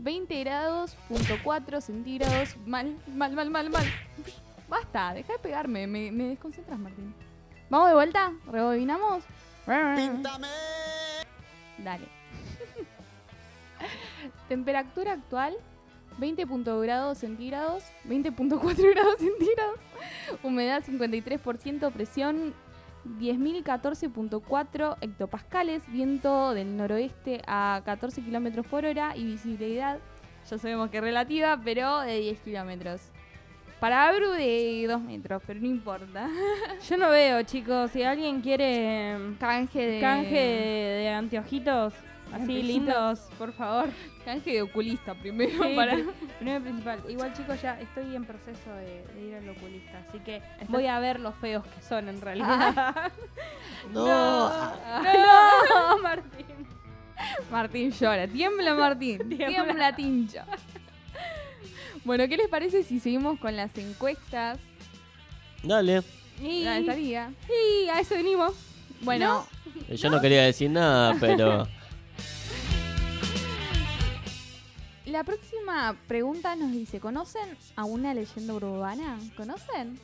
20 0.01 0.41
grados, 0.41 0.97
punto 1.09 1.35
4 1.43 1.81
centígrados. 1.81 2.57
Mal, 2.67 2.97
mal, 3.15 3.33
mal, 3.33 3.51
mal, 3.51 3.71
mal. 3.71 3.87
Basta, 4.69 5.15
deja 5.15 5.33
de 5.35 5.39
pegarme, 5.39 5.87
me, 5.87 6.11
me 6.11 6.25
desconcentras, 6.25 6.79
Martín. 6.79 7.15
¿Vamos 7.71 7.89
de 7.89 7.95
vuelta? 7.95 8.33
¿Rebobinamos? 8.47 9.25
Dale. 11.79 12.05
temperatura 14.49 15.13
actual 15.13 15.57
20 16.19 16.47
punto 16.47 16.81
grados 16.81 17.19
centígrados, 17.19 17.85
20.4 18.07 18.91
grados 18.95 19.19
centígrados. 19.19 19.81
Humedad 20.43 20.83
53%, 20.85 21.93
presión 21.93 22.55
10.014.4 23.19 24.97
hectopascales, 25.01 25.83
viento 25.91 26.53
del 26.53 26.77
noroeste 26.77 27.41
a 27.47 27.81
14 27.85 28.23
kilómetros 28.23 28.67
por 28.67 28.85
hora 28.85 29.17
y 29.17 29.25
visibilidad, 29.25 29.99
ya 30.49 30.59
sabemos 30.59 30.91
que 30.91 30.99
es 30.99 31.03
relativa, 31.03 31.59
pero 31.65 32.01
de 32.01 32.19
10 32.19 32.41
kilómetros. 32.41 33.10
Para 33.81 34.09
Abru 34.09 34.31
de 34.33 34.85
2 34.89 35.01
metros, 35.01 35.43
pero 35.47 35.59
no 35.61 35.67
importa. 35.67 36.29
Yo 36.89 36.97
no 36.99 37.09
veo, 37.11 37.43
chicos. 37.45 37.91
Si 37.91 38.03
alguien 38.03 38.41
quiere 38.43 39.17
Canje 39.39 39.87
de. 39.87 40.01
canje 40.01 40.35
de, 40.35 40.99
de 41.03 41.09
anteojitos 41.09 41.95
así 41.95 42.43
Anteojitos. 42.43 42.67
lindos, 42.67 43.21
por 43.39 43.53
favor. 43.53 43.89
Canje 44.25 44.53
de 44.53 44.63
oculista 44.63 45.15
primero. 45.15 45.65
Sí, 45.65 45.73
para... 45.75 45.95
pri- 45.95 46.05
primero 46.39 46.63
principal. 46.63 47.01
Igual, 47.09 47.33
chicos, 47.33 47.61
ya 47.63 47.81
estoy 47.81 48.15
en 48.15 48.25
proceso 48.27 48.71
de, 48.75 49.03
de 49.15 49.21
ir 49.29 49.35
al 49.37 49.49
oculista. 49.49 49.99
Así 50.07 50.19
que 50.21 50.43
voy 50.69 50.87
a 50.87 51.01
ver 51.01 51.19
los 51.19 51.35
feos 51.37 51.65
que 51.65 51.83
son 51.83 52.09
en 52.09 52.21
realidad. 52.21 53.11
No. 53.95 54.07
no, 54.47 55.99
Martín. 56.03 56.47
Martín 57.51 57.91
llora. 57.93 58.29
Tiembla 58.29 58.75
Martín. 58.75 59.19
Tiembla. 59.29 59.47
Tiembla 59.49 59.97
Tincho. 59.97 60.41
Bueno, 62.05 62.27
¿qué 62.29 62.37
les 62.37 62.49
parece 62.49 62.83
si 62.83 62.99
seguimos 63.01 63.39
con 63.39 63.57
las 63.57 63.77
encuestas? 63.77 64.59
Dale. 65.63 66.03
Y, 66.43 66.65
La 66.65 66.79
estaría. 66.79 67.33
y 67.85 67.89
a 67.89 68.01
eso 68.01 68.15
venimos. 68.15 68.55
Bueno, 69.03 69.47
Eh, 69.89 69.97
Yo 69.97 70.09
no 70.11 70.21
quería 70.21 70.43
decir 70.43 70.71
nada, 70.71 71.15
pero. 71.21 71.67
la 75.07 75.25
próxima 75.25 75.97
pregunta 76.07 76.55
nos 76.57 76.71
dice, 76.73 77.01
¿conocen 77.01 77.57
a 77.77 77.85
una 77.85 78.15
leyenda 78.15 78.55
urbana? 78.55 79.19
¿Conocen? 79.37 79.99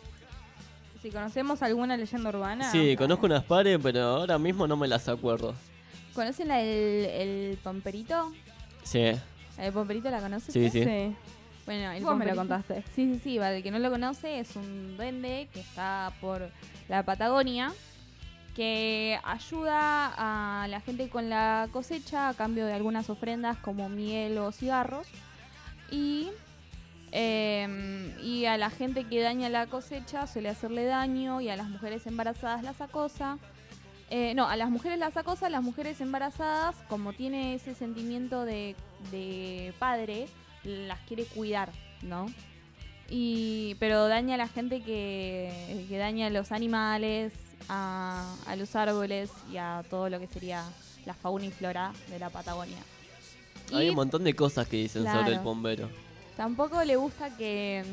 Si 1.00 1.10
conocemos 1.10 1.62
alguna 1.62 1.96
leyenda 1.96 2.28
urbana. 2.30 2.70
Sí, 2.72 2.96
conozco 2.96 3.26
unas 3.26 3.44
pares, 3.44 3.78
pero 3.82 4.00
ahora 4.02 4.38
mismo 4.38 4.66
no 4.66 4.76
me 4.76 4.88
las 4.88 5.08
acuerdo. 5.08 5.54
¿Conocen 6.14 6.48
la 6.48 6.56
del 6.56 7.06
el 7.06 7.58
pomperito? 7.62 8.32
Sí, 8.82 9.12
¿El 9.58 9.72
pomperito 9.72 10.10
la 10.10 10.20
conoces? 10.20 10.52
sí, 10.52 10.68
sí. 10.70 10.82
Sí. 10.84 11.14
Bueno, 11.66 11.90
el 11.90 12.04
Vos 12.04 12.16
me 12.16 12.26
lo 12.26 12.36
contaste. 12.36 12.82
Sí, 12.94 13.14
sí, 13.14 13.20
sí, 13.22 13.38
para 13.38 13.56
el 13.56 13.62
que 13.62 13.70
no 13.70 13.78
lo 13.78 13.90
conoce, 13.90 14.38
es 14.38 14.54
un 14.54 14.96
duende 14.96 15.48
que 15.52 15.60
está 15.60 16.12
por 16.20 16.48
la 16.88 17.02
Patagonia 17.02 17.72
que 18.56 19.20
ayuda 19.22 20.14
a 20.16 20.66
la 20.68 20.80
gente 20.80 21.10
con 21.10 21.28
la 21.28 21.68
cosecha 21.72 22.30
a 22.30 22.34
cambio 22.34 22.64
de 22.64 22.72
algunas 22.72 23.10
ofrendas 23.10 23.58
como 23.58 23.90
miel 23.90 24.38
o 24.38 24.50
cigarros. 24.50 25.06
Y, 25.90 26.30
eh, 27.12 28.14
y 28.22 28.46
a 28.46 28.56
la 28.56 28.70
gente 28.70 29.04
que 29.04 29.20
daña 29.20 29.50
la 29.50 29.66
cosecha 29.66 30.26
suele 30.26 30.48
hacerle 30.48 30.86
daño 30.86 31.42
y 31.42 31.50
a 31.50 31.56
las 31.56 31.68
mujeres 31.68 32.06
embarazadas 32.06 32.62
las 32.62 32.80
acosa. 32.80 33.38
Eh, 34.08 34.32
no, 34.34 34.48
a 34.48 34.56
las 34.56 34.70
mujeres 34.70 34.98
las 34.98 35.18
acosa, 35.18 35.50
las 35.50 35.62
mujeres 35.62 36.00
embarazadas, 36.00 36.76
como 36.88 37.12
tiene 37.12 37.56
ese 37.56 37.74
sentimiento 37.74 38.46
de, 38.46 38.74
de 39.10 39.74
padre, 39.78 40.28
las 40.66 40.98
quiere 41.00 41.24
cuidar, 41.24 41.70
¿no? 42.02 42.26
Y, 43.08 43.76
pero 43.78 44.08
daña 44.08 44.34
a 44.34 44.38
la 44.38 44.48
gente 44.48 44.82
que, 44.82 45.86
que 45.88 45.96
daña 45.96 46.26
a 46.26 46.30
los 46.30 46.50
animales, 46.52 47.32
a, 47.68 48.34
a 48.46 48.56
los 48.56 48.74
árboles 48.74 49.30
y 49.52 49.56
a 49.58 49.84
todo 49.88 50.08
lo 50.10 50.18
que 50.18 50.26
sería 50.26 50.64
la 51.04 51.14
fauna 51.14 51.46
y 51.46 51.50
flora 51.50 51.92
de 52.08 52.18
la 52.18 52.30
Patagonia. 52.30 52.78
Hay 53.72 53.86
Y 53.86 53.90
un 53.90 53.96
montón 53.96 54.24
de 54.24 54.34
cosas 54.34 54.66
que 54.68 54.76
dicen 54.78 55.04
sobre 55.04 55.32
el 55.34 55.38
bombero. 55.40 55.88
tampoco 56.36 56.82
le 56.84 56.96
gusta 56.96 57.36
que, 57.36 57.84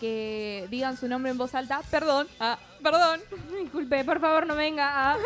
que 0.00 0.66
digan 0.70 0.96
su 0.96 1.08
nombre 1.08 1.30
en 1.30 1.38
voz 1.38 1.54
alta. 1.54 1.80
Perdón, 1.90 2.26
ah, 2.40 2.58
perdón, 2.82 3.20
Disculpe, 3.62 4.04
por 4.04 4.20
favor, 4.20 4.46
no 4.46 4.54
venga. 4.56 5.12
a- 5.14 5.18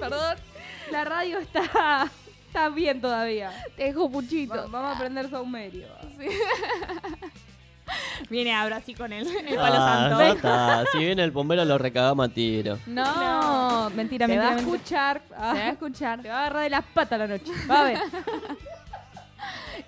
perdón. 0.00 0.36
La 0.90 1.04
radio 1.04 1.38
está, 1.38 2.10
está 2.46 2.68
bien 2.70 3.00
todavía. 3.00 3.50
Te 3.76 3.84
dejo 3.84 4.10
puchito. 4.10 4.54
Va- 4.54 4.66
Vamos 4.66 4.92
a 4.92 4.96
aprender 4.96 5.28
saumerio. 5.30 5.86
Viene 8.28 8.52
ahora 8.52 8.76
así 8.78 8.94
con 8.94 9.12
el, 9.12 9.24
el 9.28 9.54
palo 9.54 9.76
Ah, 9.78 10.08
santo. 10.08 10.18
ya 10.18 10.28
está. 10.32 10.84
Si 10.90 10.98
viene 10.98 11.22
el 11.22 11.30
bombero 11.30 11.64
lo 11.64 11.78
recagamos 11.78 12.28
a 12.28 12.32
tiro. 12.32 12.78
No, 12.86 13.90
mentira, 13.94 14.26
Te 14.26 14.36
va 14.36 14.44
mentira. 14.44 14.48
a 14.48 14.54
mentira. 14.56 14.74
escuchar. 14.76 15.20
Te 15.20 15.34
va 15.34 15.50
a 15.50 15.52
ah, 15.52 15.68
escuchar. 15.70 16.22
Te 16.22 16.28
va 16.28 16.34
a 16.34 16.40
agarrar 16.46 16.62
de 16.64 16.70
las 16.70 16.84
patas 16.84 17.18
la 17.18 17.26
noche. 17.28 17.52
Va 17.70 17.80
a 17.80 17.84
ver. 17.84 17.98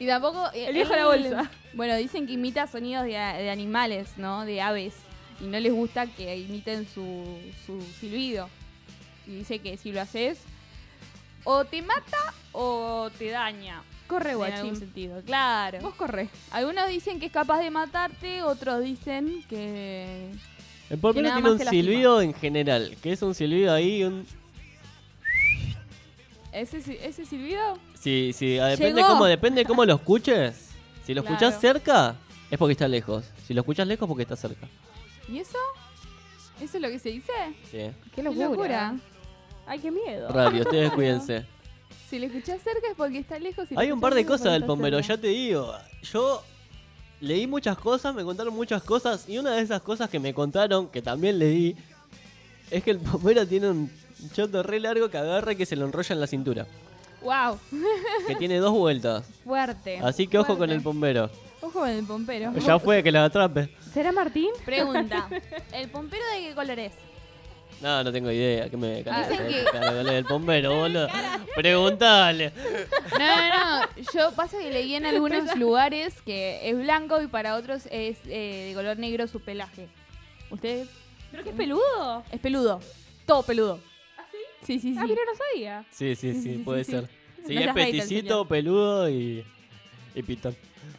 Y 0.01 0.07
tampoco. 0.07 0.47
eh, 0.55 0.67
El 0.69 0.75
viejo 0.75 0.91
de 0.91 0.97
la 1.03 1.15
él- 1.15 1.23
bolsa. 1.35 1.51
Bueno, 1.73 1.97
dicen 1.97 2.27
que 2.29 2.35
imita 2.35 2.69
sonidos 2.69 3.05
de, 3.05 3.17
a- 3.19 3.33
de 3.37 3.51
animales, 3.51 4.11
¿no? 4.17 4.45
De 4.45 4.61
aves. 4.61 4.95
Y 5.41 5.45
no 5.47 5.59
les 5.59 5.73
gusta 5.73 6.07
que 6.07 6.37
imiten 6.37 6.87
su, 6.87 7.25
su 7.67 7.81
silbido. 7.99 8.49
Y 9.27 9.31
dice 9.37 9.59
que 9.59 9.77
si 9.77 9.91
lo 9.91 10.01
haces, 10.01 10.39
o 11.45 11.65
te 11.65 11.83
mata 11.83 12.35
o 12.53 13.11
te 13.19 13.31
daña. 13.31 13.83
Corre, 14.07 14.31
En 14.33 14.37
algún 14.43 14.51
guachín. 14.57 14.77
sentido, 14.77 15.21
claro. 15.23 15.81
Vos 15.83 15.95
corre. 15.95 16.29
Algunos 16.51 16.89
dicen 16.89 17.21
que 17.21 17.27
es 17.27 17.33
capaz 17.33 17.61
de 17.61 17.71
matarte, 17.71 18.43
otros 18.43 18.83
dicen 18.83 19.45
que. 19.49 20.31
El 20.89 20.99
nada 21.03 21.13
tiene 21.13 21.31
más 21.43 21.53
un 21.53 21.59
silbido 21.61 22.23
en 22.23 22.33
general, 22.33 22.97
que 23.03 23.13
es 23.13 23.21
un 23.21 23.35
silbido 23.35 23.75
ahí, 23.75 24.05
un... 24.05 24.27
¿Ese, 26.53 26.79
ese 27.07 27.27
silbido? 27.27 27.79
Sí, 27.95 28.33
sí, 28.35 28.59
ah, 28.59 28.69
depende 28.69 29.03
Llegó. 29.03 29.09
cómo, 29.13 29.25
depende 29.27 29.65
cómo 29.67 29.85
lo 29.85 29.97
escuches. 29.97 30.71
Si 31.05 31.13
lo 31.13 31.21
escuchás 31.21 31.57
Claro. 31.59 31.61
cerca, 31.61 32.17
es 32.51 32.59
porque 32.59 32.73
está 32.73 32.89
lejos. 32.89 33.27
Si 33.47 33.53
lo 33.53 33.61
escuchás 33.61 33.87
lejos, 33.87 34.09
porque 34.09 34.23
está 34.23 34.37
cerca. 34.37 34.67
¿Y 35.29 35.39
eso? 35.39 35.59
¿Eso 36.61 36.77
es 36.79 36.83
lo 36.83 36.89
que 36.89 36.99
se 36.99 37.11
dice? 37.11 37.33
Sí. 37.71 37.79
Qué 37.79 37.95
Qué 38.15 38.23
locura. 38.23 38.97
Ay, 39.69 39.79
qué 39.81 39.91
miedo. 39.91 40.29
Radio, 40.31 40.63
ustedes 40.63 40.91
cuídense. 40.95 41.45
Si 42.09 42.19
lo 42.19 42.27
escuchás 42.27 42.63
cerca 42.63 42.89
es 42.89 42.97
porque 42.97 43.19
está 43.19 43.39
lejos. 43.39 43.69
si 43.69 43.75
Hay 43.77 43.93
un 43.93 44.01
par 44.01 44.15
de 44.15 44.25
cosas 44.25 44.53
del 44.53 44.63
cerca. 44.65 45.01
ya 45.01 45.19
te 45.19 45.29
digo. 45.29 45.75
Yo 46.03 46.43
leí 47.21 47.47
muchas 47.47 47.77
cosas, 47.77 48.15
me 48.15 48.25
contaron 48.25 48.55
muchas 48.55 48.83
cosas, 48.83 49.29
y 49.29 49.37
una 49.39 49.53
de 49.53 49.63
esas 49.63 49.83
cosas 49.83 50.09
que 50.09 50.19
me 50.19 50.33
contaron, 50.33 50.89
que 50.89 51.03
también 51.03 51.39
leí, 51.39 51.77
es 52.71 52.83
que 52.83 52.93
el 52.93 52.99
bombero 52.99 53.47
tiene 53.47 53.69
un 53.69 53.91
choto 54.33 54.63
re 54.63 54.81
largo 54.81 55.11
que 55.11 55.19
agarra 55.19 55.53
y 55.53 55.57
que 55.57 55.67
se 55.67 55.77
lo 55.77 55.85
enrolla 55.85 56.15
en 56.15 56.21
la 56.21 56.27
cintura. 56.27 56.67
Wow, 57.21 57.59
Que 58.27 58.37
tiene 58.37 58.59
dos 58.59 58.73
vueltas. 58.73 59.25
fuerte. 59.45 59.99
Así 59.99 60.27
que 60.29 60.39
ojo 60.39 60.57
con 60.57 60.71
el 60.71 60.81
bombero. 60.81 61.29
Ojo 61.61 61.81
con 61.81 61.89
el 61.89 62.05
pompero. 62.05 62.53
Ya 62.55 62.79
fue 62.79 63.03
que 63.03 63.11
lo 63.11 63.21
atrape. 63.21 63.69
¿Será 63.93 64.13
Martín? 64.13 64.51
Pregunta. 64.65 65.29
¿El 65.73 65.89
pompero 65.91 66.23
de 66.33 66.49
qué 66.49 66.55
color 66.55 66.79
es? 66.79 66.93
No, 67.81 68.03
no 68.03 68.13
tengo 68.13 68.31
idea. 68.33 68.69
¿Qué 68.69 68.77
me 68.77 69.05
Ah, 69.07 69.29
dicen 69.29 69.47
que- 69.47 70.19
el 70.19 70.25
bombero, 70.25 70.75
boludo? 70.77 71.09
Preguntale. 71.55 72.53
No, 73.19 73.19
no, 73.19 73.81
no. 73.81 73.87
Yo 74.15 74.33
pasa 74.33 74.59
que 74.59 74.71
leí 74.71 74.95
en 74.95 75.07
algunos 75.07 75.57
lugares 75.57 76.21
que 76.23 76.69
es 76.69 76.77
blanco 76.77 77.23
y 77.23 77.27
para 77.29 77.55
otros 77.55 77.87
es 77.91 78.19
eh, 78.27 78.67
de 78.69 78.75
color 78.75 78.99
negro 78.99 79.27
su 79.29 79.41
pelaje. 79.41 79.89
¿Ustedes? 80.51 80.89
¿Pero 81.31 81.45
qué 81.45 81.53
peludo? 81.53 82.25
Es 82.33 82.41
peludo. 82.41 82.81
Todo 83.27 83.43
peludo. 83.45 83.79
¿Ah, 84.17 84.25
sí? 84.33 84.39
Sí, 84.67 84.81
sí, 84.81 84.93
sí. 84.95 84.99
Ah, 84.99 85.05
mira, 85.07 85.21
no 85.27 85.37
sabía. 85.37 85.85
Sí, 85.91 86.17
sí, 86.17 86.33
Sí, 86.35 86.43
sí, 86.43 86.53
sí, 86.55 86.63
puede 86.65 86.83
sí, 86.85 86.91
ser. 86.93 87.09
sí. 87.47 87.55
No 87.55 87.61
es 87.61 87.73
peticito, 87.75 88.45
peludo 88.49 89.09
y, 89.09 89.45
y 90.15 90.23
pitón. 90.23 90.57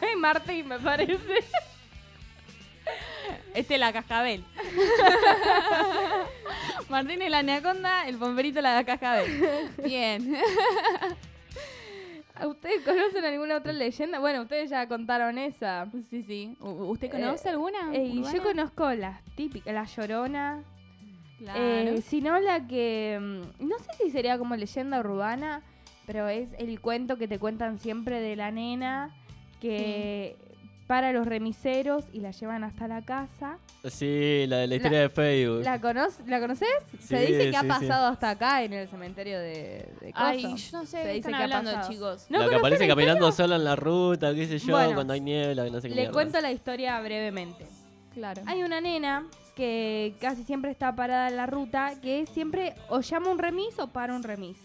Ay, 0.00 0.14
Martín, 0.16 0.68
me 0.68 0.78
parece. 0.78 1.42
Este 3.54 3.74
es 3.74 3.80
la 3.80 3.92
cascabel. 3.92 4.44
Martín 6.88 7.22
es 7.22 7.30
la 7.30 7.38
anaconda, 7.38 8.06
el 8.08 8.16
pomperito 8.16 8.60
la 8.60 8.82
cascabel. 8.84 9.30
Bien. 9.84 10.36
¿A 12.34 12.46
¿Ustedes 12.48 12.82
conocen 12.84 13.24
alguna 13.24 13.56
otra 13.56 13.72
leyenda? 13.72 14.18
Bueno, 14.18 14.42
ustedes 14.42 14.70
ya 14.70 14.86
contaron 14.88 15.38
esa. 15.38 15.86
Sí, 16.10 16.22
sí. 16.24 16.56
U- 16.60 16.86
¿Usted 16.90 17.06
Eh, 17.08 17.10
conoce 17.10 17.48
alguna? 17.48 17.78
Eh, 17.92 18.12
yo 18.32 18.42
conozco 18.42 18.90
las 18.92 19.22
típicas, 19.36 19.72
la 19.72 19.84
llorona. 19.84 20.62
Claro. 21.38 21.60
Eh, 21.60 22.02
si 22.02 22.20
no, 22.20 22.38
la 22.40 22.66
que. 22.66 23.18
mm, 23.20 23.66
No 23.68 23.78
sé 23.78 23.90
si 24.02 24.10
sería 24.10 24.36
como 24.38 24.56
leyenda 24.56 24.98
urbana, 25.00 25.62
pero 26.06 26.28
es 26.28 26.48
el 26.58 26.80
cuento 26.80 27.16
que 27.18 27.28
te 27.28 27.38
cuentan 27.38 27.78
siempre 27.78 28.20
de 28.20 28.36
la 28.36 28.50
nena 28.50 29.14
que 29.60 30.36
para 30.86 31.12
los 31.12 31.26
remiseros 31.26 32.04
y 32.12 32.20
la 32.20 32.30
llevan 32.30 32.62
hasta 32.62 32.86
la 32.86 33.00
casa. 33.02 33.58
Sí, 33.88 34.44
la 34.48 34.58
de 34.58 34.66
la 34.66 34.74
historia 34.74 35.00
de 35.00 35.08
Facebook. 35.08 35.62
¿La, 35.64 35.80
cono- 35.80 36.06
¿la 36.26 36.40
conoces? 36.40 36.68
Se 37.00 37.20
dice 37.20 37.50
que 37.50 37.56
ha 37.56 37.62
sí. 37.62 37.66
pasado 37.68 38.06
hasta 38.08 38.30
acá 38.30 38.62
en 38.62 38.74
el 38.74 38.86
cementerio 38.88 39.38
de, 39.38 39.88
de 40.00 40.12
Ay, 40.14 40.42
yo 40.42 40.48
no 40.78 40.84
sé 40.84 40.86
Se 40.86 40.98
dice 41.08 41.16
están 41.16 41.32
que 41.32 41.38
ha 41.38 41.44
hablando, 41.44 41.72
pasado. 41.72 41.90
chicos. 41.92 42.26
¿No 42.28 42.38
la 42.40 42.48
que 42.50 42.54
aparece 42.56 42.86
caminando 42.86 43.32
sola 43.32 43.56
en 43.56 43.64
la 43.64 43.76
ruta, 43.76 44.34
qué 44.34 44.46
sé 44.46 44.58
yo, 44.58 44.72
Bueno, 44.76 44.94
cuando 44.94 45.14
hay 45.14 45.20
niebla, 45.22 45.64
no 45.70 45.80
sé 45.80 45.88
qué 45.88 45.94
Le 45.94 46.00
mierda. 46.02 46.12
cuento 46.12 46.40
la 46.42 46.52
historia 46.52 47.00
brevemente. 47.00 47.66
Claro. 48.12 48.42
Hay 48.46 48.62
una 48.62 48.80
nena 48.80 49.26
que 49.56 50.14
casi 50.20 50.44
siempre 50.44 50.70
está 50.70 50.94
parada 50.94 51.28
en 51.28 51.36
la 51.36 51.46
ruta, 51.46 51.94
que 52.02 52.26
siempre 52.26 52.74
o 52.90 53.00
llama 53.00 53.30
un 53.30 53.38
remis 53.38 53.78
o 53.78 53.88
para 53.88 54.14
un 54.14 54.22
remis. 54.22 54.58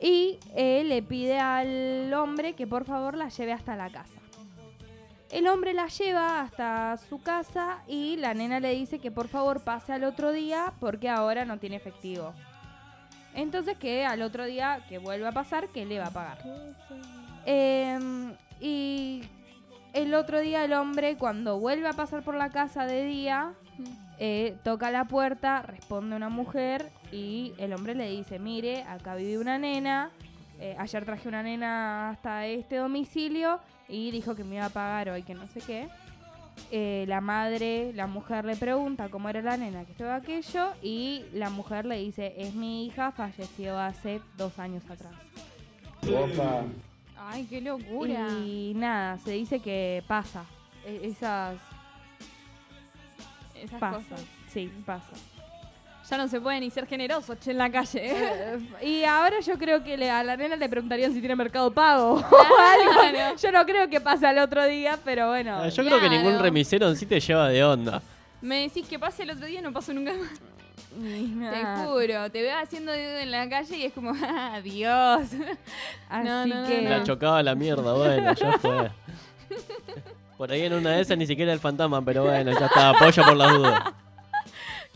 Y 0.00 0.38
eh, 0.54 0.84
le 0.84 1.02
pide 1.02 1.38
al 1.38 2.12
hombre 2.14 2.52
que 2.52 2.66
por 2.66 2.84
favor 2.84 3.16
la 3.16 3.28
lleve 3.30 3.52
hasta 3.52 3.74
la 3.74 3.90
casa. 3.90 4.17
El 5.30 5.46
hombre 5.46 5.74
la 5.74 5.88
lleva 5.88 6.40
hasta 6.40 6.96
su 6.96 7.20
casa 7.20 7.82
y 7.86 8.16
la 8.16 8.32
nena 8.32 8.60
le 8.60 8.74
dice 8.74 8.98
que 8.98 9.10
por 9.10 9.28
favor 9.28 9.60
pase 9.62 9.92
al 9.92 10.04
otro 10.04 10.32
día 10.32 10.72
porque 10.80 11.10
ahora 11.10 11.44
no 11.44 11.58
tiene 11.58 11.76
efectivo. 11.76 12.32
Entonces 13.34 13.76
que 13.76 14.06
al 14.06 14.22
otro 14.22 14.46
día 14.46 14.84
que 14.88 14.96
vuelva 14.96 15.28
a 15.28 15.32
pasar, 15.32 15.68
que 15.68 15.84
le 15.84 15.98
va 15.98 16.06
a 16.06 16.10
pagar. 16.10 16.38
Em, 17.44 18.34
y 18.58 19.22
el 19.92 20.14
otro 20.14 20.40
día 20.40 20.64
el 20.64 20.72
hombre 20.72 21.16
cuando 21.16 21.58
vuelve 21.58 21.88
a 21.88 21.92
pasar 21.92 22.22
por 22.22 22.34
la 22.34 22.48
casa 22.48 22.86
de 22.86 23.04
día, 23.04 23.52
eh, 24.18 24.56
toca 24.64 24.90
la 24.90 25.04
puerta, 25.04 25.60
responde 25.60 26.16
una 26.16 26.30
mujer 26.30 26.90
y 27.12 27.52
el 27.58 27.74
hombre 27.74 27.94
le 27.94 28.08
dice, 28.10 28.38
mire, 28.38 28.82
acá 28.84 29.14
vive 29.14 29.38
una 29.38 29.58
nena, 29.58 30.10
eh, 30.58 30.74
ayer 30.78 31.04
traje 31.04 31.28
una 31.28 31.42
nena 31.42 32.10
hasta 32.10 32.46
este 32.46 32.76
domicilio 32.76 33.60
y 33.88 34.10
dijo 34.10 34.34
que 34.34 34.44
me 34.44 34.56
iba 34.56 34.66
a 34.66 34.70
pagar 34.70 35.08
hoy, 35.10 35.22
que 35.22 35.34
no 35.34 35.46
sé 35.48 35.60
qué. 35.60 35.88
Eh, 36.72 37.04
la 37.08 37.20
madre, 37.20 37.92
la 37.94 38.06
mujer 38.06 38.44
le 38.44 38.56
pregunta 38.56 39.08
cómo 39.08 39.28
era 39.28 39.40
la 39.42 39.56
nena, 39.56 39.84
que 39.84 39.92
todo 39.94 40.12
aquello, 40.12 40.72
y 40.82 41.24
la 41.32 41.50
mujer 41.50 41.86
le 41.86 41.98
dice, 41.98 42.34
es 42.36 42.54
mi 42.54 42.86
hija, 42.86 43.12
falleció 43.12 43.78
hace 43.78 44.20
dos 44.36 44.58
años 44.58 44.82
atrás. 44.90 45.14
Ay, 47.16 47.46
qué 47.48 47.60
locura. 47.60 48.28
Y 48.44 48.72
nada, 48.76 49.18
se 49.18 49.32
dice 49.32 49.60
que 49.60 50.02
pasa. 50.08 50.44
E- 50.84 51.00
esas 51.08 51.58
Esas 53.54 53.80
pasa. 53.80 53.98
cosas. 53.98 54.24
Sí, 54.48 54.70
pasa. 54.86 55.12
Ya 56.10 56.16
no 56.16 56.26
se 56.28 56.40
puede 56.40 56.58
ni 56.60 56.70
ser 56.70 56.86
generoso, 56.86 57.34
che, 57.34 57.50
en 57.50 57.58
la 57.58 57.70
calle. 57.70 58.00
Eh, 58.02 58.58
y 58.86 59.04
ahora 59.04 59.40
yo 59.40 59.58
creo 59.58 59.84
que 59.84 59.96
le- 59.96 60.10
a 60.10 60.22
la 60.24 60.36
nena 60.36 60.56
le 60.56 60.68
preguntarían 60.68 61.12
si 61.12 61.20
tiene 61.20 61.36
mercado 61.36 61.70
pago. 61.70 62.14
o 62.16 62.18
Claro. 62.20 63.00
algo. 63.26 63.36
Yo 63.36 63.52
no 63.52 63.64
creo 63.66 63.88
que 63.90 64.00
pase 64.00 64.26
al 64.26 64.38
otro 64.38 64.64
día, 64.66 64.98
pero 65.04 65.28
bueno. 65.28 65.58
Ah, 65.62 65.68
Yo 65.68 65.84
creo 65.84 66.00
que 66.00 66.08
ningún 66.08 66.38
remisero 66.38 66.88
en 66.88 66.96
sí 66.96 67.04
te 67.06 67.20
lleva 67.20 67.48
de 67.48 67.62
onda. 67.62 68.00
Me 68.40 68.62
decís 68.62 68.86
que 68.88 68.98
pase 68.98 69.24
el 69.24 69.30
otro 69.30 69.46
día, 69.46 69.60
no 69.60 69.72
paso 69.72 69.92
nunca 69.92 70.12
más. 70.14 70.30
Te 70.98 71.64
juro, 71.84 72.30
te 72.30 72.42
veo 72.42 72.56
haciendo 72.58 72.90
dedo 72.92 73.18
en 73.18 73.30
la 73.30 73.48
calle 73.48 73.76
y 73.76 73.84
es 73.84 73.92
como, 73.92 74.10
adiós. 74.54 75.22
Así 76.08 76.26
No, 76.28 76.46
no, 76.46 76.62
no, 76.62 76.68
que. 76.68 76.82
no. 76.82 76.90
La 76.90 77.02
chocaba 77.04 77.42
la 77.42 77.54
mierda, 77.54 77.92
bueno, 77.92 78.32
ya 78.32 78.52
fue. 78.58 78.90
Por 80.38 80.52
ahí 80.52 80.62
en 80.62 80.72
una 80.72 80.90
de 80.92 81.00
esas 81.02 81.18
ni 81.18 81.26
siquiera 81.26 81.52
el 81.52 81.58
fantasma, 81.60 82.02
pero 82.02 82.24
bueno, 82.24 82.52
ya 82.58 82.66
está, 82.66 82.90
apoyo 82.90 83.22
por 83.24 83.36
las 83.36 83.52
dudas. 83.52 83.82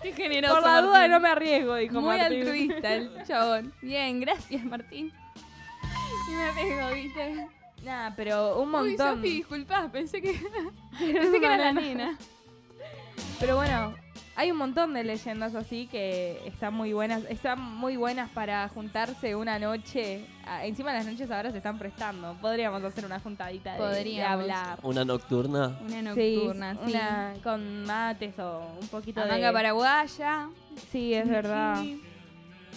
Qué 0.03 0.12
generoso. 0.12 0.55
Por 0.55 0.64
la 0.64 0.80
duda 0.82 1.09
no 1.09 1.20
me 1.20 1.28
arriesgo, 1.28 1.76
dijo 1.76 2.00
Muy 2.00 2.16
Martín. 2.18 2.40
altruista 2.42 2.94
el 2.94 3.11
chabón. 3.26 3.72
Bien, 3.82 4.20
gracias, 4.20 4.64
Martín. 4.64 5.12
Y 6.28 6.30
me 6.32 6.42
arriesgo, 6.44 6.94
¿viste? 6.94 7.48
Nada, 7.84 8.14
pero 8.16 8.59
un 8.61 8.66
Uy, 8.68 8.72
montón. 8.72 9.16
Sofi, 9.16 9.28
disculpá, 9.36 9.88
pensé 9.90 10.20
que, 10.22 10.32
pensé 10.98 11.40
que 11.40 11.46
era 11.46 11.57
la 11.57 11.72
nena. 11.72 12.16
Pero 13.40 13.56
bueno, 13.56 13.94
hay 14.34 14.50
un 14.50 14.56
montón 14.56 14.94
de 14.94 15.04
leyendas 15.04 15.54
así 15.54 15.86
que 15.86 16.40
están 16.46 16.72
muy 16.72 16.92
buenas, 16.92 17.24
están 17.28 17.60
muy 17.60 17.96
buenas 17.96 18.30
para 18.30 18.66
juntarse 18.68 19.36
una 19.36 19.59
noche. 19.59 20.24
Ah, 20.46 20.64
encima 20.64 20.92
las 20.92 21.06
noches 21.06 21.30
ahora 21.30 21.50
se 21.50 21.59
están 21.59 21.78
prestando. 21.78 22.36
Podríamos 22.40 22.82
hacer 22.82 23.04
una 23.04 23.20
juntadita 23.20 23.74
de, 23.74 24.22
hablar. 24.22 24.78
Una 24.82 25.04
nocturna. 25.04 25.78
Una 25.84 26.02
nocturna, 26.02 26.74
sí. 26.74 26.92
una 26.92 27.34
con 27.42 27.84
mates 27.84 28.38
o 28.38 28.62
un 28.80 28.88
poquito 28.88 29.20
La 29.20 29.26
de 29.26 29.32
manga 29.32 29.52
paraguaya. 29.52 30.48
Sí, 30.90 31.12
es 31.12 31.28
verdad. 31.28 31.82
Sí. 31.82 32.02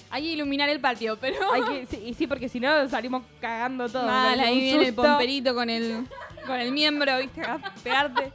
Hay 0.09 0.23
que 0.23 0.33
iluminar 0.33 0.67
el 0.69 0.81
patio, 0.81 1.17
pero... 1.19 1.37
Hay 1.53 1.61
que, 1.63 1.85
sí, 1.89 2.03
y 2.05 2.13
sí, 2.13 2.27
porque 2.27 2.49
si 2.49 2.59
no 2.59 2.87
salimos 2.89 3.23
cagando 3.39 3.87
todo. 3.87 4.05
Mal, 4.05 4.39
ahí 4.39 4.59
viene 4.59 4.87
el 4.87 4.93
pomperito 4.93 5.55
con 5.55 5.69
el, 5.69 6.05
con 6.45 6.59
el 6.59 6.73
miembro, 6.73 7.17
¿viste? 7.17 7.41
A 7.41 7.59
pegarte. 7.81 8.33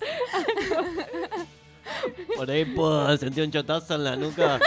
Por 2.36 2.50
ahí 2.50 2.64
puedo 2.64 3.16
sentir 3.16 3.44
un 3.44 3.50
chotazo 3.50 3.94
en 3.94 4.04
la 4.04 4.16
nuca. 4.16 4.58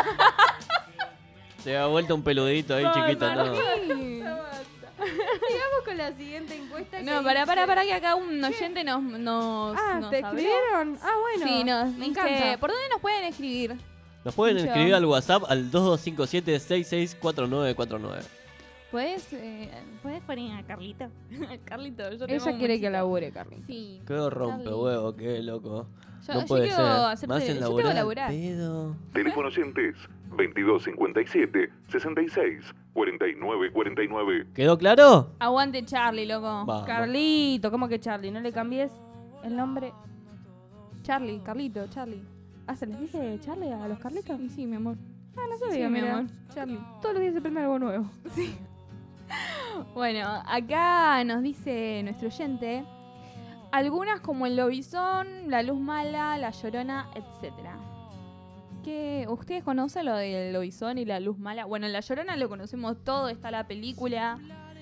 Se 1.63 1.71
da 1.71 1.87
vuelta 1.87 2.13
un 2.13 2.23
peludito 2.23 2.75
ahí 2.75 2.85
chiquito, 2.93 3.33
no. 3.35 3.55
Sigamos 3.55 4.43
con 5.85 5.97
la 5.97 6.11
siguiente 6.13 6.55
encuesta. 6.55 6.97
que 6.97 7.03
No, 7.03 7.23
para, 7.23 7.41
dice- 7.41 7.45
para, 7.47 7.67
para 7.67 7.83
que 7.83 7.93
acá 7.93 8.15
un 8.15 8.43
oyente 8.43 8.83
nos, 8.83 9.01
nos, 9.03 9.75
Ah, 9.77 9.97
nos 9.99 10.09
¿te 10.09 10.17
habló. 10.17 10.29
escribieron? 10.39 10.97
Ah, 11.01 11.11
bueno. 11.21 11.45
Sí, 11.45 11.63
nos 11.63 11.85
me 11.87 12.05
dice, 12.07 12.19
encanta. 12.21 12.57
¿por 12.59 12.71
dónde 12.71 12.89
nos 12.89 12.99
pueden 13.01 13.23
escribir? 13.25 13.75
Nos 14.23 14.33
pueden 14.35 14.55
Mucho. 14.57 14.67
escribir 14.67 14.93
al 14.95 15.05
WhatsApp 15.05 15.43
al 15.49 15.69
2257-664949. 15.71 18.21
¿Puedes, 18.91 19.33
eh, 19.33 19.69
¿Puedes 20.01 20.21
poner 20.21 20.57
a 20.57 20.63
Carlito? 20.63 21.07
Carlito, 21.65 22.09
yo 22.11 22.25
te 22.27 22.35
Ella 22.35 22.57
quiere 22.57 22.79
que 22.79 22.89
labure, 22.89 23.31
Carlin. 23.31 23.63
Sí. 23.65 24.01
Qué 24.07 24.29
rompe 24.29 24.69
huevo, 24.69 25.15
qué 25.15 25.41
loco. 25.41 25.87
Yo- 26.27 26.33
no 26.35 26.41
yo 26.41 26.45
puede 26.47 26.67
quiero 26.67 26.77
ser. 26.77 26.85
hacerte- 26.85 27.27
Más 27.27 27.41
en 27.43 27.47
yo 27.47 27.53
tengo 27.55 27.67
laburar. 27.69 27.89
que 27.91 27.95
laburar. 27.95 28.29
pedo. 28.29 28.95
Teléfono 29.13 29.47
oyentes 29.49 29.95
2257 30.37 31.69
66 31.89 32.73
49 32.93 33.71
49. 33.71 34.47
¿Quedó 34.53 34.77
claro? 34.77 35.31
Aguante 35.39 35.83
Charlie, 35.85 36.25
loco. 36.25 36.45
Vamos. 36.65 36.85
Carlito, 36.85 37.69
¿cómo 37.71 37.87
que 37.87 37.99
Charlie? 37.99 38.31
¿No 38.31 38.39
le 38.39 38.51
cambies 38.51 38.91
el 39.43 39.55
nombre? 39.55 39.93
Charlie, 41.01 41.39
Carlito, 41.43 41.85
Charlie. 41.87 42.23
Ah, 42.67 42.75
¿se 42.75 42.85
les 42.85 42.99
dice 42.99 43.37
Charlie 43.41 43.73
a 43.73 43.87
los 43.89 43.99
Carlitos? 43.99 44.37
Sí, 44.39 44.49
sí, 44.49 44.65
mi 44.65 44.77
amor. 44.77 44.95
Ah, 45.35 45.41
no 45.49 45.57
sabía, 45.57 45.87
Sí, 45.87 45.91
mi 45.93 45.99
mira. 46.01 46.17
amor. 46.19 46.31
Charlie. 46.53 46.79
Todos 47.01 47.13
los 47.15 47.21
días 47.21 47.33
se 47.33 47.39
aprende 47.39 47.59
algo 47.61 47.79
nuevo. 47.79 48.05
Bueno, 49.95 50.27
acá 50.47 51.23
nos 51.23 51.41
dice 51.41 52.01
nuestro 52.03 52.27
oyente 52.27 52.85
algunas 53.73 54.21
como 54.21 54.45
el 54.45 54.55
lobizón, 54.55 55.27
la 55.49 55.63
luz 55.63 55.79
mala, 55.79 56.37
la 56.37 56.51
llorona, 56.51 57.07
etcétera. 57.15 57.75
¿Qué, 58.83 59.25
¿Ustedes 59.27 59.63
conocen 59.63 60.05
lo 60.05 60.15
del 60.15 60.53
lobizón 60.53 60.99
y 60.99 61.05
la 61.05 61.19
luz 61.19 61.39
mala? 61.39 61.65
Bueno, 61.65 61.87
la 61.87 62.01
llorona 62.01 62.35
lo 62.37 62.49
conocemos 62.49 63.03
todo, 63.03 63.29
está 63.29 63.49
la 63.49 63.65
película, 63.65 64.37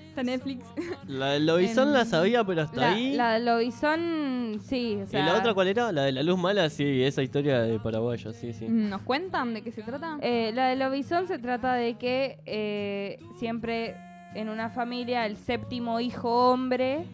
está 0.08 0.22
Netflix. 0.22 0.66
La 1.06 1.30
del 1.30 1.46
lobizón 1.46 1.92
la 1.94 2.00
Em, 2.02 2.06
sabía, 2.06 2.44
pero 2.44 2.62
hasta 2.62 2.76
La, 2.80 2.92
ahí. 2.92 3.14
la 3.14 3.38
Lobizón, 3.38 4.60
sí, 4.62 4.98
o 5.02 5.06
sea... 5.06 5.20
¿Y 5.20 5.24
la 5.24 5.38
otra 5.38 5.54
cuál 5.54 5.68
era? 5.68 5.90
La 5.90 6.02
de 6.02 6.12
la 6.12 6.22
luz 6.22 6.38
mala, 6.38 6.68
sí, 6.68 7.02
esa 7.02 7.22
historia 7.22 7.62
de 7.62 7.78
paraguayo, 7.80 8.32
sí, 8.34 8.52
sí. 8.52 8.66
¿Nos 8.68 9.00
cuentan 9.02 9.54
de 9.54 9.62
qué 9.62 9.72
se 9.72 9.82
trata? 9.82 10.18
Eh, 10.20 10.50
la 10.54 10.68
de 10.68 10.76
Lobizón 10.76 11.26
se 11.28 11.38
trata 11.38 11.72
de 11.74 11.94
que 11.94 12.40
eh, 12.44 13.18
siempre 13.38 13.96
en 14.34 14.50
una 14.50 14.68
familia 14.68 15.24
el 15.24 15.36
séptimo 15.38 15.98
hijo 16.00 16.50
hombre 16.50 17.06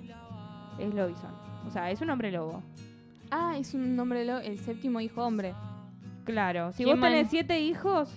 es 0.81 0.93
Lobizón. 0.93 1.47
O 1.69 1.70
sea, 1.70 1.90
es 1.90 2.01
un 2.01 2.09
hombre 2.11 2.32
lobo. 2.32 2.62
ah, 3.31 3.57
es 3.59 3.74
un 3.74 3.95
nombre, 3.95 4.24
lo- 4.24 4.39
el 4.39 4.59
séptimo 4.59 5.01
hijo 5.01 5.23
hombre. 5.23 5.55
Claro, 6.24 6.73
si 6.73 6.85
Qué 6.85 6.90
vos 6.90 7.01
tenés 7.01 7.28
siete 7.28 7.61
hijos 7.61 8.11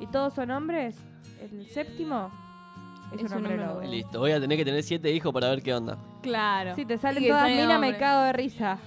y 0.00 0.06
todos 0.06 0.32
son 0.34 0.50
hombres, 0.50 0.96
el 1.40 1.66
séptimo 1.68 2.30
es, 3.14 3.22
un 3.22 3.32
hombre 3.34 3.56
lobo. 3.58 3.82
Listo, 3.82 4.18
voy 4.20 4.32
a 4.32 4.40
tener 4.40 4.56
que 4.58 4.64
tener 4.64 4.82
siete 4.82 5.12
hijos 5.12 5.32
para 5.34 5.50
ver 5.50 5.62
qué 5.62 5.74
onda. 5.74 5.98
Claro. 6.22 6.74
Si 6.74 6.84
te 6.86 6.96
salen 6.98 7.26
todas 7.28 7.48
minas, 7.50 7.68
me 7.68 7.74
hombre. 7.88 7.96
cago 7.98 8.22
de 8.24 8.32
risa. 8.32 8.78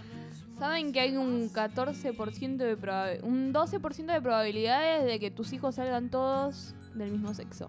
¿Saben 0.57 0.91
que 0.91 0.99
hay 0.99 1.15
un 1.15 1.49
14% 1.53 2.57
de 2.65 2.75
proba- 2.77 3.21
un 3.23 3.53
12% 3.53 4.11
de 4.13 4.21
probabilidades 4.21 5.05
de 5.05 5.19
que 5.19 5.29
tus 5.29 5.53
hijos 5.53 5.75
salgan 5.75 6.09
todos 6.09 6.73
del 6.95 7.11
mismo 7.11 7.35
sexo? 7.35 7.67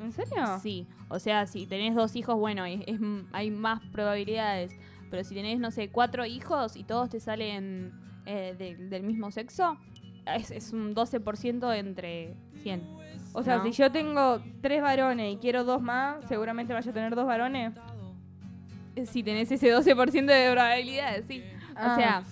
¿En 0.00 0.12
serio? 0.12 0.58
Sí, 0.62 0.86
o 1.08 1.18
sea, 1.18 1.46
si 1.46 1.66
tenés 1.66 1.94
dos 1.94 2.14
hijos, 2.14 2.36
bueno, 2.38 2.64
es- 2.64 2.82
es 2.86 2.96
m- 3.00 3.24
hay 3.32 3.50
más 3.50 3.80
probabilidades. 3.92 4.72
Pero 5.14 5.22
si 5.22 5.32
tenés, 5.32 5.60
no 5.60 5.70
sé, 5.70 5.90
cuatro 5.90 6.26
hijos 6.26 6.74
y 6.74 6.82
todos 6.82 7.08
te 7.08 7.20
salen 7.20 7.92
eh, 8.26 8.52
de- 8.58 8.74
del 8.74 9.04
mismo 9.04 9.30
sexo, 9.30 9.78
es, 10.26 10.50
es 10.50 10.72
un 10.72 10.92
12% 10.92 11.72
entre 11.72 12.34
100. 12.64 12.82
O 13.32 13.44
sea, 13.44 13.58
¿no? 13.58 13.62
si 13.62 13.70
yo 13.70 13.92
tengo 13.92 14.40
tres 14.60 14.82
varones 14.82 15.34
y 15.34 15.36
quiero 15.36 15.62
dos 15.62 15.80
más, 15.80 16.16
seguramente 16.26 16.72
vaya 16.72 16.90
a 16.90 16.94
tener 16.94 17.14
dos 17.14 17.26
varones. 17.26 17.74
Si 19.04 19.22
tenés 19.22 19.52
ese 19.52 19.68
12% 19.72 20.24
de 20.26 20.50
probabilidades, 20.50 21.26
sí. 21.28 21.44
Ah. 21.76 21.92
O 21.92 21.96
sea, 21.96 22.22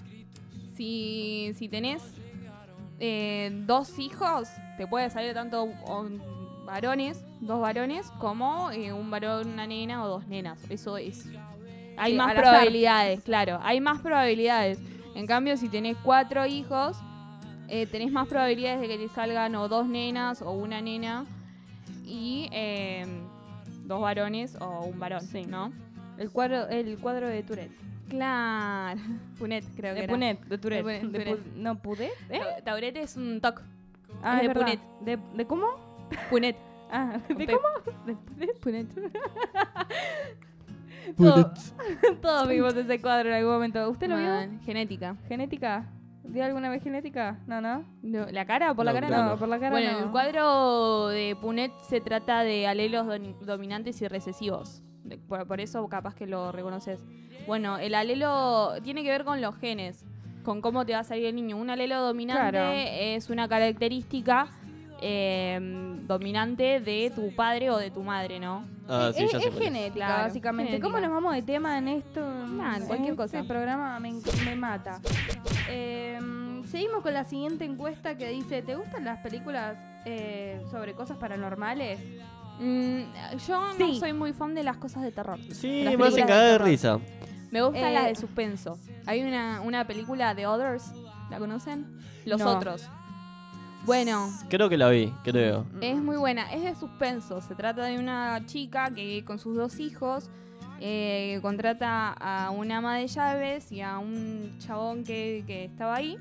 si, 0.75 1.53
si 1.55 1.69
tenés 1.69 2.03
eh, 2.99 3.51
dos 3.65 3.97
hijos, 4.01 4.49
te 4.77 4.89
puede 4.89 5.09
salir 5.09 5.35
tanto 5.35 5.69
varones, 6.67 7.25
dos 7.41 7.61
varones, 7.61 8.11
como 8.19 8.73
eh, 8.73 8.93
un 8.93 9.09
varón, 9.09 9.53
una 9.53 9.69
nena 9.69 10.03
o 10.05 10.09
dos 10.09 10.27
nenas. 10.27 10.59
Eso 10.69 10.97
es. 10.97 11.29
Hay 12.03 12.13
Sí, 12.13 12.19
más 12.19 12.31
azar. 12.33 12.43
probabilidades, 12.43 13.21
claro. 13.23 13.59
Hay 13.63 13.81
más 13.81 14.01
probabilidades. 14.01 14.79
En 15.15 15.27
cambio, 15.27 15.57
si 15.57 15.69
tenés 15.69 15.97
cuatro 16.03 16.47
hijos, 16.47 16.97
eh, 17.69 17.87
tenés 17.87 18.11
más 18.13 18.29
probabilidades 18.29 18.81
de 18.81 18.89
que 18.89 18.99
te 18.99 19.09
salgan 19.09 19.55
o 19.55 19.69
dos 19.69 19.87
nenas 19.87 20.43
o 20.43 20.53
una 20.53 20.81
nena 20.81 21.25
y 22.05 22.49
eh, 22.53 23.07
dos 23.85 24.01
varones 24.01 24.57
o 24.61 24.87
un 24.87 24.99
varón, 24.99 25.21
Sí. 25.21 25.45
¿no? 25.47 25.73
El 26.19 26.31
cuadro, 26.31 26.69
el 26.69 26.99
cuadro 26.99 27.29
de 27.29 27.43
Tourette. 27.43 27.73
Claro. 28.09 29.01
Punet, 29.39 29.65
creo 29.77 29.95
que 29.95 30.01
De 30.01 30.05
era. 30.05 30.13
Punet, 30.13 30.41
de 30.45 30.59
Tourette. 30.59 30.85
De 30.85 30.99
Punet, 31.01 31.13
De 31.13 31.19
Tourette. 31.25 31.45
Pu- 31.47 31.57
no, 31.57 31.75
¿Pudet? 31.83 32.13
¿Eh? 32.31 32.39
Ta- 32.41 32.65
Taurete 32.65 33.01
es 33.03 33.17
un 33.17 33.41
toc. 33.41 33.63
Ah, 34.23 34.37
es 34.37 34.43
de 34.43 34.49
verdad. 34.49 34.63
Punet. 34.63 34.81
¿De, 35.01 35.19
¿De 35.37 35.47
cómo? 35.47 35.67
Punet. 36.31 36.57
Ah, 36.95 37.17
¿de 37.27 37.35
Pe- 37.35 37.47
cómo? 37.47 37.69
¿De 38.07 38.15
Punet? 38.15 38.61
Punet. 38.61 38.87
Todos, 41.17 41.75
todos 42.23 42.49
vimos 42.49 42.75
ese 42.77 43.01
cuadro 43.01 43.29
en 43.31 43.35
algún 43.37 43.53
momento. 43.55 43.89
¿Usted 43.91 44.09
lo 44.09 44.17
vio? 44.17 44.33
Genética. 44.65 45.17
¿Genética? 45.29 45.87
¿Vio 46.25 46.45
alguna 46.45 46.71
vez 46.71 46.83
genética? 46.83 47.39
No, 47.47 47.61
no. 47.61 47.85
No, 48.03 48.27
¿La 48.31 48.45
cara? 48.47 48.75
¿Por 48.75 48.85
la 48.85 48.93
No, 48.93 48.97
cara? 48.97 49.09
claro. 49.09 49.25
No. 49.25 49.31
No, 49.31 49.39
por 49.39 49.49
la 49.49 49.59
cara 49.59 49.71
Bueno, 49.73 49.93
no. 49.93 49.99
el 50.05 50.11
cuadro 50.11 51.09
de 51.09 51.37
Punet 51.41 51.73
se 51.89 52.01
trata 52.01 52.43
de 52.45 52.67
alelos 52.67 53.07
dominantes 53.45 54.01
y 54.03 54.09
recesivos. 54.09 54.83
Por, 55.29 55.47
por 55.47 55.61
eso 55.61 55.87
capaz 55.89 56.15
que 56.15 56.27
lo 56.27 56.53
reconoces. 56.53 57.05
Bueno, 57.47 57.79
el 57.79 57.95
alelo 57.97 58.75
tiene 58.85 59.03
que 59.03 59.11
ver 59.11 59.25
con 59.25 59.41
los 59.41 59.57
genes, 59.57 60.07
con 60.45 60.61
cómo 60.61 60.87
te 60.87 60.93
va 60.93 61.01
a 61.01 61.05
salir 61.05 61.27
el 61.27 61.35
niño. 61.35 61.57
Un 61.57 61.71
alelo 61.71 62.01
dominante 62.01 62.51
Claro. 62.51 62.71
es 62.73 63.29
una 63.29 63.49
característica 63.49 64.47
eh, 65.05 65.59
dominante 66.07 66.81
de 66.81 67.11
tu 67.15 67.35
padre 67.35 67.71
o 67.71 67.77
de 67.77 67.91
tu 67.91 68.03
madre, 68.05 68.39
¿no? 68.39 68.65
Ah, 68.89 69.11
sí, 69.15 69.25
es 69.25 69.33
ya 69.33 69.41
sé 69.41 69.47
es 69.49 69.51
cuál 69.53 69.63
es. 69.63 69.69
genética, 69.69 70.07
Claro, 70.07 70.23
básicamente. 70.25 70.71
genética. 70.73 70.89
¿Cómo 70.89 71.01
nos 71.01 71.11
vamos 71.11 71.35
de 71.35 71.43
tema 71.43 71.77
en 71.79 71.89
esto? 71.89 72.21
Nada, 72.21 72.77
En 72.79 72.87
cualquier 72.87 73.11
este 73.11 73.23
cosa. 73.23 73.43
programa 73.45 73.99
me, 74.01 74.13
me 74.45 74.55
mata. 74.57 75.01
Eh, 75.69 76.19
seguimos 76.69 77.03
con 77.03 77.15
la 77.15 77.25
siguiente 77.25 77.65
encuesta 77.65 78.17
que 78.17 78.29
dice: 78.29 78.63
¿Te 78.63 78.75
gustan 78.77 79.05
las 79.05 79.19
películas 79.21 79.77
eh, 80.05 80.61
sobre 80.71 80.95
cosas 80.95 81.17
paranormales? 81.19 81.99
Mm, 82.61 83.01
yo 83.47 83.61
Sí. 83.77 83.83
no 83.83 83.95
soy 83.95 84.13
muy 84.13 84.33
fan 84.33 84.55
de 84.55 84.63
las 84.63 84.77
cosas 84.77 85.03
de 85.03 85.11
terror. 85.13 85.39
Sí, 85.53 85.83
Las 85.85 85.97
me 85.99 86.07
hacen 86.07 86.27
cagar 86.27 86.45
de 86.53 86.59
risa. 86.59 86.99
Me 87.51 87.61
gustan 87.63 87.87
Eh, 87.91 87.93
las 87.95 88.05
de 88.07 88.15
suspenso. 88.15 88.79
Hay 89.07 89.23
una, 89.23 89.61
una 89.63 89.87
película 89.87 90.35
de 90.35 90.47
Others, 90.47 90.93
¿la 91.31 91.39
conocen? 91.39 91.87
Los 92.25 92.41
No. 92.41 92.57
otros. 92.57 92.89
Bueno, 93.85 94.31
Creo 94.49 94.69
que 94.69 94.77
la 94.79 94.89
vi, 94.91 95.13
creo. 95.25 95.67
es 95.81 95.97
muy 95.97 96.17
buena, 96.17 96.53
es 96.53 96.63
de 96.63 96.75
suspenso. 96.77 97.41
Se 97.41 97.55
trata 97.55 97.85
de 97.85 97.99
una 97.99 98.45
chica 98.47 98.91
que 98.95 99.25
con 99.25 99.39
sus 99.41 99.57
dos 99.57 99.81
hijos 99.81 100.31
eh, 100.81 101.39
contrata 101.43 102.13
a 102.13 102.51
una 102.51 102.79
ama 102.79 102.97
de 102.99 103.09
llaves 103.09 103.73
y 103.73 103.81
a 103.81 103.99
un 103.99 104.57
chabón 104.59 105.03
que, 105.05 105.43
que 105.47 105.65
estaba 105.65 105.97
ahí. 105.97 106.17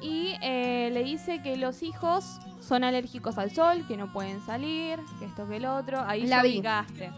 Y 0.00 0.34
eh, 0.42 0.90
le 0.92 1.04
dice 1.04 1.42
que 1.42 1.56
los 1.56 1.82
hijos 1.82 2.40
son 2.60 2.84
alérgicos 2.84 3.38
al 3.38 3.50
sol, 3.50 3.84
que 3.86 3.96
no 3.96 4.12
pueden 4.12 4.40
salir, 4.44 4.98
que 5.18 5.26
esto 5.26 5.46
que 5.48 5.56
el 5.56 5.66
otro. 5.66 6.00
Ahí 6.00 6.26
La 6.26 6.42
vi. 6.42 6.54
ubicaste. 6.56 7.10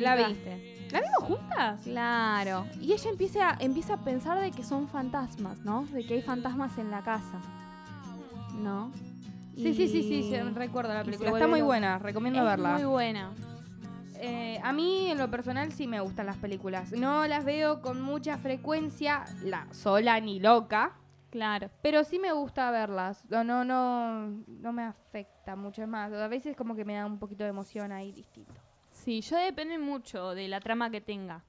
La 0.00 0.14
vi. 0.16 0.22
Ubicaste. 0.22 0.88
¿La 0.90 1.00
vimos 1.00 1.24
juntas? 1.24 1.80
Claro. 1.84 2.66
Y 2.80 2.92
ella 2.92 3.10
empieza, 3.10 3.56
empieza 3.60 3.94
a 3.94 4.04
pensar 4.04 4.40
de 4.40 4.50
que 4.50 4.64
son 4.64 4.88
fantasmas, 4.88 5.58
¿no? 5.60 5.84
De 5.92 6.04
que 6.06 6.14
hay 6.14 6.22
fantasmas 6.22 6.76
en 6.78 6.90
la 6.90 7.02
casa. 7.02 7.40
¿No? 8.54 8.92
Sí, 9.56 9.72
sí, 9.74 9.88
sí, 9.88 10.02
sí, 10.02 10.36
recuerdo 10.54 10.92
la 10.94 11.04
película. 11.04 11.30
Está 11.30 11.46
muy 11.46 11.62
buena, 11.62 11.98
recomiendo 11.98 12.40
Es 12.40 12.44
verla. 12.46 12.72
muy 12.74 12.84
buena. 12.84 13.32
Eh, 14.16 14.58
a 14.62 14.72
mí, 14.72 15.10
en 15.10 15.18
lo 15.18 15.30
personal, 15.30 15.70
sí 15.72 15.86
me 15.86 16.00
gustan 16.00 16.26
las 16.26 16.36
películas. 16.38 16.92
No 16.92 17.26
las 17.26 17.44
veo 17.44 17.80
con 17.82 18.00
mucha 18.00 18.38
frecuencia, 18.38 19.24
la 19.44 19.66
sola 19.72 20.18
ni 20.20 20.40
loca, 20.40 20.92
Claro. 21.30 21.68
pero 21.82 22.04
sí 22.04 22.18
me 22.18 22.32
gusta 22.32 22.70
verlas. 22.70 23.24
No, 23.30 23.44
no, 23.44 23.64
no, 23.64 24.28
no 24.46 24.72
me 24.72 24.82
afecta 24.82 25.54
mucho. 25.56 25.86
Más, 25.86 26.12
a 26.12 26.28
veces 26.28 26.56
como 26.56 26.74
que 26.74 26.84
me 26.84 26.94
da 26.94 27.06
un 27.06 27.18
poquito 27.18 27.44
de 27.44 27.50
emoción 27.50 27.92
ahí 27.92 28.12
distinto. 28.12 28.54
Sí, 28.92 29.20
yo 29.20 29.36
depende 29.36 29.78
mucho 29.78 30.34
de 30.34 30.48
la 30.48 30.60
trama 30.60 30.90
que 30.90 31.00
tenga. 31.00 31.44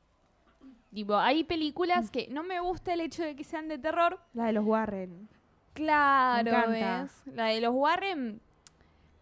Tipo, 0.94 1.15
hay 1.18 1.44
películas 1.44 2.10
que 2.11 2.27
no 2.30 2.44
me 2.44 2.60
gusta 2.60 2.94
el 2.94 3.02
hecho 3.02 3.23
de 3.23 3.36
que 3.36 3.44
sean 3.44 3.68
de 3.68 3.77
terror. 3.77 4.19
La 4.34 4.45
de 4.45 4.53
los 4.53 4.65
Warren. 4.65 5.27
Claro, 5.76 6.69
Me. 6.69 6.81
¿ves? 6.81 7.11
La 7.34 7.45
de 7.47 7.61
los 7.61 7.73
Warren 7.73 8.41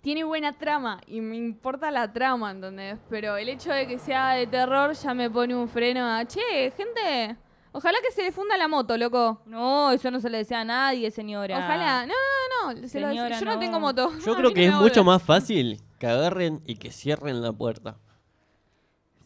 tiene 0.01 0.23
buena 0.23 0.53
trama 0.53 1.01
y 1.07 1.19
me 1.19 1.35
importa 1.35 1.89
la 1.91 2.11
trama, 2.13 2.51
¿entendés? 2.51 2.99
Pero 3.09 3.35
el 3.37 3.49
hecho 3.49 3.71
de 3.71 3.87
que 3.87 3.97
sea 3.99 4.31
de 4.31 4.47
terror 4.47 4.93
ya 4.93 5.13
me 5.13 5.29
pone 5.29 5.55
un 5.55 5.67
freno 5.67 6.05
a, 6.05 6.23
che, 6.25 6.71
gente, 6.77 7.35
ojalá 7.71 7.97
que 8.05 8.11
se 8.11 8.21
le 8.23 8.31
funda 8.31 8.55
la 8.55 8.67
moto, 8.67 8.95
loco. 8.97 9.41
No, 9.45 9.91
eso 9.91 10.11
no 10.11 10.19
se 10.19 10.29
le 10.29 10.37
desea 10.39 10.61
a 10.61 10.65
nadie, 10.65 11.09
señora. 11.09 11.57
Ojalá. 11.57 12.05
No, 12.05 12.13
no, 12.13 12.73
no. 12.81 12.87
se 12.87 12.99
lo- 12.99 13.07
Señora, 13.09 13.39
yo 13.39 13.45
no. 13.45 13.53
no. 13.55 13.59
tengo 13.59 13.79
moto. 13.79 14.11
Yo 14.25 14.35
creo 14.35 14.51
que 14.53 14.65
es 14.67 14.73
mucho 14.73 15.03
más 15.03 15.23
fácil 15.23 15.81
que 15.97 16.07
agarren 16.07 16.61
y 16.65 16.75
que 16.75 16.91
cierren 16.91 17.41
la 17.41 17.51
puerta. 17.51 17.97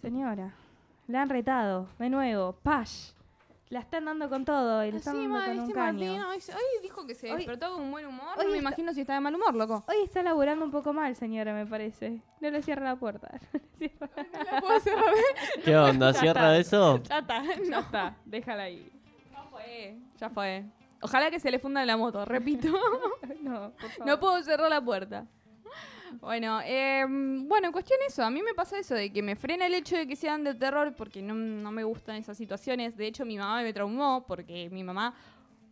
Señora, 0.01 0.53
la 1.07 1.23
han 1.23 1.29
retado, 1.29 1.87
de 1.99 2.09
nuevo, 2.09 2.53
Pash. 2.63 3.11
La 3.69 3.79
están 3.81 4.05
dando 4.05 4.29
con 4.29 4.45
todo 4.45 4.85
y 4.85 4.91
le 4.91 4.97
están 4.99 5.15
dando 5.15 5.45
con 5.45 5.59
un 5.59 5.71
caño. 5.71 6.13
Martín, 6.17 6.21
hoy, 6.21 6.55
hoy 6.55 6.81
dijo 6.81 7.05
que 7.05 7.13
se 7.15 7.29
Hoy- 7.29 7.37
despertó 7.37 7.73
con 7.73 7.81
un 7.81 7.91
buen 7.91 8.05
humor. 8.05 8.29
hoy 8.37 8.45
no 8.45 8.51
me 8.51 8.57
está- 8.57 8.57
imagino 8.59 8.93
si 8.93 9.01
está 9.01 9.13
de 9.15 9.19
mal 9.19 9.35
humor, 9.35 9.53
loco. 9.55 9.83
Hoy 9.89 9.97
está 10.05 10.23
laburando 10.23 10.63
un 10.63 10.71
poco 10.71 10.93
mal, 10.93 11.13
señora, 11.17 11.53
me 11.53 11.65
parece. 11.65 12.21
No 12.39 12.49
le 12.49 12.61
cierra 12.61 12.85
la 12.85 12.95
puerta. 12.95 13.29
No 14.61 14.69
le 14.73 14.79
cierra. 14.79 15.01
¿Qué 15.65 15.75
onda? 15.75 16.11
Ya 16.11 16.19
¿Cierra 16.19 16.57
está. 16.57 16.77
eso? 16.77 17.03
Ya 17.03 17.19
está. 17.19 17.43
Ya 17.43 17.69
No, 17.69 17.79
está, 17.79 18.15
déjala 18.25 18.63
ahí. 18.63 18.89
ya 19.33 19.43
fue. 19.51 19.97
Ya 20.17 20.29
fue. 20.29 20.63
Ojalá 21.01 21.29
que 21.29 21.39
se 21.39 21.51
le 21.51 21.59
funda 21.59 21.85
la 21.85 21.97
moto, 21.97 22.23
repito. 22.25 22.69
No, 23.41 23.71
por 23.71 23.89
favor. 23.91 24.07
no 24.07 24.19
puedo 24.19 24.43
cerrar 24.43 24.69
la 24.69 24.81
puerta. 24.81 25.25
Bueno, 26.21 26.59
eh, 26.63 27.05
bueno, 27.07 27.67
en 27.67 27.71
cuestión 27.73 27.99
eso, 28.07 28.23
a 28.23 28.29
mí 28.29 28.41
me 28.41 28.53
pasa 28.53 28.79
eso, 28.79 28.95
de 28.95 29.11
que 29.11 29.21
me 29.21 29.35
frena 29.35 29.65
el 29.67 29.73
hecho 29.73 29.97
de 29.97 30.07
que 30.07 30.15
sean 30.15 30.43
de 30.43 30.53
terror 30.55 30.93
porque 30.95 31.21
no, 31.21 31.33
no 31.33 31.71
me 31.71 31.83
gustan 31.83 32.15
esas 32.15 32.37
situaciones. 32.37 32.95
De 32.97 33.07
hecho, 33.07 33.25
mi 33.25 33.37
mamá 33.37 33.61
me 33.61 33.73
traumó 33.73 34.25
porque 34.27 34.69
mi 34.71 34.83
mamá 34.83 35.13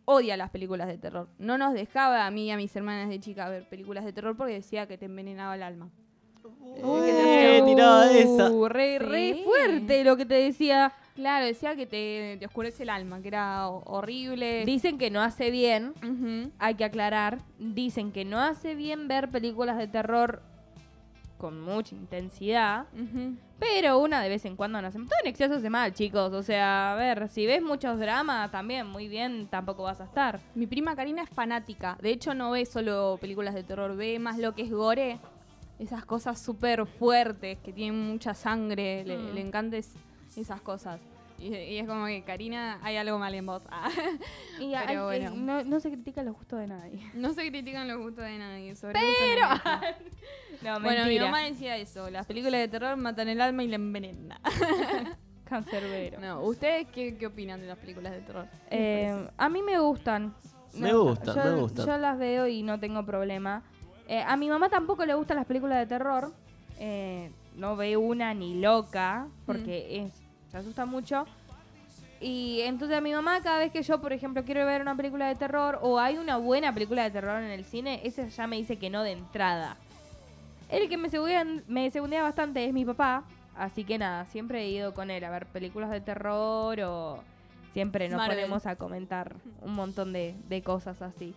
odia 0.04 0.36
las 0.36 0.50
películas 0.50 0.88
de 0.88 0.98
terror. 0.98 1.28
No 1.38 1.58
nos 1.58 1.72
dejaba 1.74 2.26
a 2.26 2.30
mí 2.30 2.46
y 2.46 2.50
a 2.50 2.56
mis 2.56 2.74
hermanas 2.76 3.08
de 3.08 3.18
chica 3.20 3.48
ver 3.48 3.68
películas 3.68 4.04
de 4.04 4.12
terror 4.12 4.36
porque 4.36 4.54
decía 4.54 4.86
que 4.86 4.96
te 4.98 5.06
envenenaba 5.06 5.54
el 5.56 5.62
alma. 5.62 5.88
Eh, 6.76 7.62
tiraba 7.64 8.10
esa. 8.12 8.50
Uh, 8.50 8.68
re, 8.68 8.98
re 8.98 9.34
Sí. 9.34 9.42
fuerte 9.44 10.04
lo 10.04 10.16
que 10.16 10.26
te 10.26 10.34
decía. 10.34 10.92
Claro, 11.16 11.46
decía 11.46 11.74
que 11.74 11.86
te, 11.86 12.36
te 12.38 12.46
oscurece 12.46 12.82
el 12.84 12.90
alma, 12.90 13.20
que 13.22 13.28
era 13.28 13.68
ho- 13.68 13.82
horrible. 13.86 14.64
Dicen 14.66 14.98
que 14.98 15.10
no 15.10 15.20
hace 15.22 15.50
bien, 15.50 15.94
hay 16.58 16.74
que 16.74 16.84
aclarar, 16.84 17.38
dicen 17.58 18.12
que 18.12 18.24
no 18.24 18.38
hace 18.38 18.74
bien 18.74 19.08
ver 19.08 19.30
películas 19.30 19.78
de 19.78 19.88
terror 19.88 20.42
con 21.38 21.60
mucha 21.60 21.94
intensidad, 21.94 22.86
pero 23.58 23.98
una 23.98 24.22
de 24.22 24.28
vez 24.30 24.44
en 24.46 24.56
cuando 24.56 24.80
no 24.80 24.88
hace 24.88 24.98
Todo 24.98 25.08
en 25.22 25.28
exceso 25.28 25.54
hace 25.54 25.68
mal, 25.70 25.92
chicos. 25.92 26.32
O 26.32 26.42
sea, 26.42 26.92
a 26.92 26.96
ver, 26.96 27.28
si 27.28 27.46
ves 27.46 27.62
muchos 27.62 27.98
dramas 27.98 28.50
también, 28.50 28.86
muy 28.86 29.08
bien, 29.08 29.46
tampoco 29.48 29.82
vas 29.82 30.00
a 30.00 30.04
estar. 30.04 30.40
Mi 30.54 30.66
prima 30.66 30.96
Karina 30.96 31.22
es 31.22 31.30
fanática. 31.30 31.98
De 32.00 32.10
hecho, 32.10 32.34
no 32.34 32.50
ve 32.52 32.64
solo 32.66 33.18
películas 33.20 33.54
de 33.54 33.62
terror, 33.64 33.96
ve 33.96 34.18
más 34.18 34.38
lo 34.38 34.54
que 34.54 34.62
es 34.62 34.70
gore. 34.70 35.18
Esas 35.78 36.06
cosas 36.06 36.40
súper 36.40 36.86
fuertes, 36.86 37.58
que 37.58 37.70
tienen 37.72 38.00
mucha 38.12 38.32
sangre. 38.32 39.04
Le, 39.04 39.18
Mm. 39.18 39.34
le 39.34 39.40
encantan 39.42 39.78
es- 39.78 39.94
esas 40.40 40.60
cosas. 40.60 41.00
Y, 41.38 41.54
y 41.54 41.78
es 41.78 41.86
como 41.86 42.06
que, 42.06 42.22
Karina, 42.22 42.78
hay 42.82 42.96
algo 42.96 43.18
mal 43.18 43.34
en 43.34 43.44
vos. 43.46 43.62
Ah. 43.70 43.90
Y 44.58 44.72
Pero 44.72 45.08
hay- 45.08 45.18
bueno. 45.20 45.32
eh, 45.32 45.36
no, 45.36 45.64
no 45.64 45.80
se 45.80 45.90
critica 45.90 46.22
los 46.22 46.34
gustos 46.34 46.58
de 46.60 46.66
nadie. 46.66 47.10
No 47.14 47.34
se 47.34 47.46
critican 47.48 47.86
los 47.88 47.98
gustos 47.98 48.24
de 48.24 48.38
nadie. 48.38 48.74
Sobre 48.76 48.94
Pero... 48.94 49.48
No, 50.62 50.80
Bueno, 50.80 51.04
mi 51.06 51.18
mamá 51.18 51.40
decía 51.42 51.76
eso. 51.76 52.08
Las 52.10 52.26
películas 52.26 52.60
de 52.62 52.68
terror 52.68 52.96
matan 52.96 53.28
el 53.28 53.40
alma 53.42 53.62
y 53.62 53.68
la 53.68 53.76
envenenan. 53.76 54.38
Cancerbero. 55.44 56.18
No, 56.18 56.40
¿ustedes 56.42 56.86
qué, 56.92 57.16
qué 57.16 57.26
opinan 57.26 57.60
de 57.60 57.66
las 57.66 57.78
películas 57.78 58.12
de 58.12 58.20
terror? 58.20 58.46
Eh, 58.70 59.28
a 59.36 59.48
mí 59.48 59.62
me 59.62 59.78
gustan. 59.78 60.34
Me 60.74 60.90
No, 60.90 61.04
gustan, 61.04 61.36
yo, 61.36 61.44
me 61.44 61.60
gustan. 61.60 61.86
Yo 61.86 61.98
las 61.98 62.18
veo 62.18 62.46
y 62.48 62.62
no 62.62 62.80
tengo 62.80 63.04
problema. 63.04 63.62
Eh, 64.08 64.22
a 64.26 64.36
mi 64.36 64.48
mamá 64.48 64.68
tampoco 64.68 65.04
le 65.04 65.14
gustan 65.14 65.36
las 65.36 65.46
películas 65.46 65.78
de 65.78 65.86
terror. 65.86 66.32
Eh, 66.78 67.30
no 67.54 67.76
ve 67.76 67.96
una 67.96 68.34
ni 68.34 68.58
loca, 68.60 69.28
porque 69.46 70.00
es- 70.04 70.22
se 70.56 70.60
asusta 70.60 70.86
mucho. 70.86 71.26
Y 72.20 72.60
entonces 72.62 72.96
a 72.96 73.00
mi 73.02 73.12
mamá, 73.12 73.40
cada 73.42 73.58
vez 73.58 73.70
que 73.70 73.82
yo, 73.82 74.00
por 74.00 74.12
ejemplo, 74.12 74.42
quiero 74.44 74.64
ver 74.64 74.80
una 74.80 74.96
película 74.96 75.28
de 75.28 75.34
terror 75.34 75.78
o 75.82 75.98
hay 75.98 76.16
una 76.16 76.38
buena 76.38 76.72
película 76.72 77.04
de 77.04 77.10
terror 77.10 77.42
en 77.42 77.50
el 77.50 77.64
cine, 77.64 78.00
ese 78.04 78.30
ya 78.30 78.46
me 78.46 78.56
dice 78.56 78.78
que 78.78 78.88
no 78.88 79.02
de 79.02 79.12
entrada. 79.12 79.76
El 80.70 80.88
que 80.88 80.96
me 80.96 81.10
segundea, 81.10 81.44
me 81.68 81.90
segundea 81.90 82.22
bastante 82.22 82.64
es 82.64 82.72
mi 82.72 82.84
papá. 82.84 83.24
Así 83.54 83.84
que 83.84 83.98
nada, 83.98 84.24
siempre 84.26 84.62
he 84.62 84.68
ido 84.70 84.94
con 84.94 85.10
él 85.10 85.24
a 85.24 85.30
ver 85.30 85.46
películas 85.46 85.90
de 85.90 86.00
terror 86.00 86.80
o 86.80 87.18
siempre 87.72 88.08
nos 88.08 88.18
Marvel. 88.18 88.36
ponemos 88.38 88.66
a 88.66 88.76
comentar 88.76 89.34
un 89.62 89.74
montón 89.74 90.12
de, 90.12 90.34
de 90.48 90.62
cosas 90.62 91.00
así. 91.02 91.34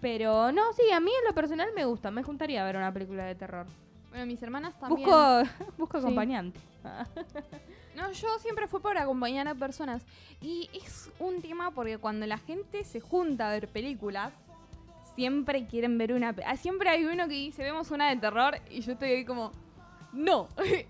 Pero 0.00 0.52
no, 0.52 0.72
sí, 0.74 0.90
a 0.92 1.00
mí 1.00 1.10
en 1.10 1.26
lo 1.26 1.34
personal 1.34 1.68
me 1.74 1.84
gusta. 1.84 2.10
Me 2.10 2.22
juntaría 2.22 2.62
a 2.62 2.66
ver 2.66 2.76
una 2.76 2.92
película 2.92 3.24
de 3.24 3.34
terror. 3.34 3.66
Bueno, 4.10 4.26
mis 4.26 4.42
hermanas 4.42 4.78
también. 4.78 5.08
Busco, 5.08 5.42
busco 5.78 6.00
Sí. 6.00 6.06
No, 7.98 8.12
yo 8.12 8.38
siempre 8.38 8.66
fui 8.68 8.80
por 8.80 8.96
acompañar 8.96 9.48
a 9.48 9.54
personas. 9.54 10.02
Y 10.40 10.70
es 10.72 11.10
un 11.18 11.42
tema 11.42 11.72
porque 11.72 11.98
cuando 11.98 12.26
la 12.26 12.38
gente 12.38 12.84
se 12.84 13.00
junta 13.00 13.48
a 13.48 13.52
ver 13.52 13.68
películas, 13.68 14.32
siempre 15.14 15.66
quieren 15.66 15.98
ver 15.98 16.12
una. 16.12 16.34
ah, 16.46 16.56
Siempre 16.56 16.88
hay 16.90 17.04
uno 17.04 17.26
que 17.28 17.34
dice, 17.34 17.62
vemos 17.62 17.90
una 17.90 18.08
de 18.10 18.16
terror, 18.16 18.56
y 18.70 18.80
yo 18.82 18.92
estoy 18.92 19.08
ahí 19.10 19.24
como, 19.24 19.52
no. 20.12 20.48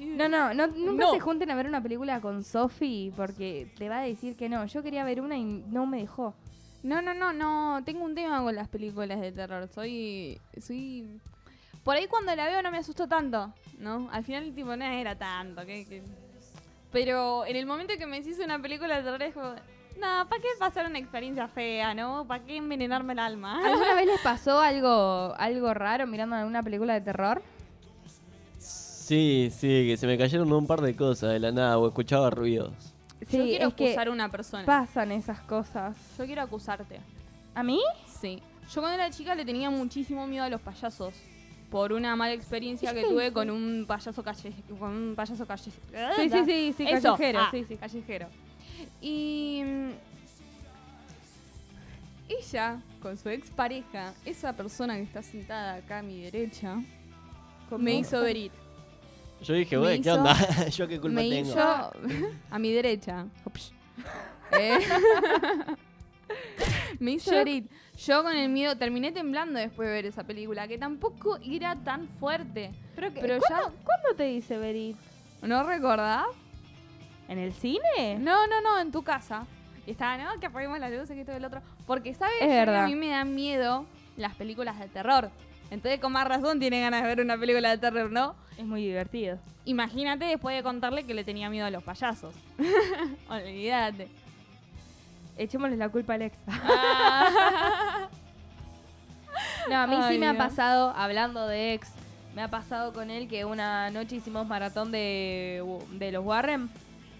No, 0.00 0.28
no, 0.28 0.52
no 0.54 0.66
nunca 0.68 1.06
No. 1.06 1.12
se 1.14 1.18
junten 1.18 1.50
a 1.50 1.56
ver 1.56 1.66
una 1.66 1.82
película 1.82 2.20
con 2.20 2.44
Sophie 2.44 3.10
porque 3.16 3.72
te 3.78 3.88
va 3.88 4.00
a 4.00 4.02
decir 4.02 4.36
que 4.36 4.48
no. 4.48 4.64
Yo 4.66 4.82
quería 4.82 5.02
ver 5.02 5.20
una 5.20 5.36
y 5.36 5.42
no 5.44 5.86
me 5.86 5.98
dejó. 5.98 6.34
No, 6.82 7.00
no, 7.02 7.14
no, 7.14 7.32
no. 7.32 7.82
Tengo 7.84 8.04
un 8.04 8.14
tema 8.14 8.40
con 8.42 8.54
las 8.54 8.68
películas 8.68 9.18
de 9.20 9.32
terror. 9.32 9.66
Soy. 9.74 10.38
Soy. 10.60 11.18
Por 11.84 11.96
ahí 11.96 12.06
cuando 12.06 12.34
la 12.34 12.46
veo 12.46 12.62
no 12.62 12.70
me 12.70 12.78
asustó 12.78 13.06
tanto, 13.06 13.52
¿no? 13.78 14.08
Al 14.12 14.24
final, 14.24 14.52
tipo, 14.54 14.76
no 14.76 14.84
era 14.84 15.16
tanto. 15.16 15.64
que- 15.64 15.86
que- 15.86 16.02
Pero 16.92 17.44
en 17.46 17.56
el 17.56 17.66
momento 17.66 17.94
que 17.98 18.06
me 18.06 18.20
decís 18.20 18.38
una 18.44 18.58
película 18.60 18.96
de 18.96 19.02
terror 19.02 19.22
es 19.22 19.34
como. 19.34 19.50
No, 19.98 20.28
¿para 20.28 20.40
qué 20.40 20.48
pasar 20.58 20.86
una 20.86 20.98
experiencia 20.98 21.48
fea, 21.48 21.92
no? 21.92 22.24
¿Para 22.26 22.44
qué 22.44 22.56
envenenarme 22.56 23.14
el 23.14 23.18
alma? 23.18 23.60
¿Alguna 23.66 23.94
vez 23.94 24.06
les 24.06 24.20
pasó 24.20 24.60
algo, 24.60 25.34
algo 25.36 25.74
raro 25.74 26.06
mirando 26.06 26.36
alguna 26.36 26.62
película 26.62 26.94
de 26.94 27.00
terror? 27.00 27.42
Sí, 28.58 29.50
sí, 29.52 29.86
que 29.88 29.96
se 29.96 30.06
me 30.06 30.18
cayeron 30.18 30.52
un 30.52 30.66
par 30.66 30.80
de 30.82 30.94
cosas 30.94 31.32
de 31.32 31.38
la 31.40 31.50
nada 31.50 31.78
o 31.78 31.88
escuchaba 31.88 32.30
ruidos. 32.30 32.72
Yo 33.20 33.26
quiero 33.44 33.68
es 33.68 33.74
que 33.74 33.86
acusar 33.88 34.08
a 34.08 34.10
una 34.10 34.30
persona. 34.30 34.64
pasan 34.64 35.12
esas 35.12 35.40
cosas. 35.40 35.96
Yo 36.18 36.26
quiero 36.26 36.42
acusarte. 36.42 37.00
¿A 37.54 37.62
mí? 37.62 37.80
Sí. 38.20 38.42
Yo 38.72 38.80
cuando 38.82 38.94
era 39.02 39.10
chica 39.10 39.34
le 39.34 39.44
tenía 39.44 39.70
muchísimo 39.70 40.26
miedo 40.26 40.44
a 40.44 40.48
los 40.50 40.60
payasos. 40.60 41.14
Por 41.70 41.92
una 41.92 42.16
mala 42.16 42.32
experiencia 42.32 42.94
que 42.94 43.02
tuve 43.02 43.28
sí. 43.28 43.32
con 43.34 43.50
un 43.50 43.84
payaso 43.86 44.22
calle, 44.22 44.52
con 44.78 44.90
un 44.90 45.14
payaso 45.14 45.46
calle. 45.46 45.70
Sí, 46.16 46.30
sí, 46.30 46.44
sí, 46.46 46.74
sí, 46.76 46.86
Eso. 46.88 47.12
callejero, 47.12 47.40
Ah, 47.40 47.48
sí, 47.50 47.64
sí. 47.68 47.76
callejero. 47.76 48.26
Y 49.02 49.62
mm, 49.64 49.90
ella, 52.28 52.80
con 53.00 53.16
su 53.16 53.28
expareja, 53.28 54.12
esa 54.24 54.52
persona 54.54 54.96
que 54.96 55.02
está 55.02 55.22
sentada 55.22 55.74
acá 55.74 55.98
a 55.98 56.02
mi 56.02 56.20
derecha, 56.22 56.76
me 57.76 57.94
hizo 57.96 58.20
venir. 58.22 58.50
Yo 59.42 59.54
dije, 59.54 59.76
güey, 59.76 60.00
¿qué 60.00 60.08
hizo- 60.10 60.18
onda? 60.18 60.34
¿Yo 60.70 60.88
qué 60.88 61.00
culpa 61.00 61.20
Me 61.20 61.28
tengo? 61.28 61.50
hizo 61.50 61.92
a 62.50 62.58
mi 62.58 62.72
derecha. 62.72 63.26
Eh, 64.50 64.78
me 67.00 67.10
hizo 67.12 67.30
Yo- 67.32 67.38
venir. 67.44 67.68
Yo 68.06 68.22
con 68.22 68.36
el 68.36 68.48
miedo 68.48 68.76
terminé 68.76 69.10
temblando 69.12 69.58
después 69.58 69.88
de 69.88 69.94
ver 69.94 70.06
esa 70.06 70.22
película, 70.24 70.68
que 70.68 70.78
tampoco 70.78 71.38
era 71.44 71.74
tan 71.76 72.06
fuerte. 72.08 72.70
Pero, 72.94 73.12
que- 73.12 73.20
Pero 73.20 73.38
¿cuándo, 73.46 73.72
¿cuándo 73.84 74.14
te 74.16 74.24
dice 74.24 74.56
venir? 74.56 74.94
¿No 75.42 75.64
recordás? 75.64 76.26
¿En 77.28 77.38
el 77.38 77.52
cine? 77.52 78.18
No, 78.20 78.46
no, 78.46 78.60
no, 78.60 78.78
en 78.80 78.92
tu 78.92 79.02
casa. 79.02 79.46
Y 79.86 79.90
estaba, 79.92 80.16
no, 80.16 80.38
que 80.40 80.46
apaguemos 80.46 80.78
las 80.78 80.90
luces, 80.92 81.10
que 81.10 81.20
esto 81.20 81.32
y 81.32 81.36
el 81.36 81.44
otro. 81.44 81.60
Porque, 81.86 82.14
¿sabes? 82.14 82.36
Es 82.40 82.48
verdad. 82.48 82.84
a 82.84 82.86
mí 82.86 82.94
me 82.94 83.08
dan 83.08 83.34
miedo 83.34 83.84
las 84.16 84.34
películas 84.36 84.78
de 84.78 84.86
terror. 84.88 85.30
Entonces, 85.70 86.00
con 86.00 86.12
más 86.12 86.26
razón, 86.26 86.60
tiene 86.60 86.80
ganas 86.80 87.02
de 87.02 87.08
ver 87.08 87.20
una 87.20 87.36
película 87.36 87.70
de 87.70 87.78
terror, 87.78 88.10
¿no? 88.10 88.34
Es 88.56 88.64
muy 88.64 88.82
divertido. 88.82 89.38
Imagínate 89.64 90.24
después 90.24 90.56
de 90.56 90.62
contarle 90.62 91.04
que 91.04 91.14
le 91.14 91.24
tenía 91.24 91.50
miedo 91.50 91.66
a 91.66 91.70
los 91.70 91.82
payasos. 91.82 92.34
Olvídate. 93.28 94.08
Echémosle 95.38 95.76
la 95.76 95.88
culpa 95.88 96.14
al 96.14 96.22
ex. 96.22 96.38
Ah. 96.50 98.08
No, 99.68 99.76
a 99.76 99.86
mí 99.86 99.96
Ay, 100.00 100.14
sí 100.14 100.18
me 100.18 100.26
ha 100.26 100.36
pasado, 100.36 100.92
hablando 100.96 101.46
de 101.46 101.74
ex, 101.74 101.90
me 102.34 102.42
ha 102.42 102.48
pasado 102.48 102.92
con 102.92 103.10
él 103.10 103.28
que 103.28 103.44
una 103.44 103.90
noche 103.90 104.16
hicimos 104.16 104.46
maratón 104.46 104.90
de, 104.90 105.62
de 105.92 106.12
los 106.12 106.24
Warren. 106.24 106.70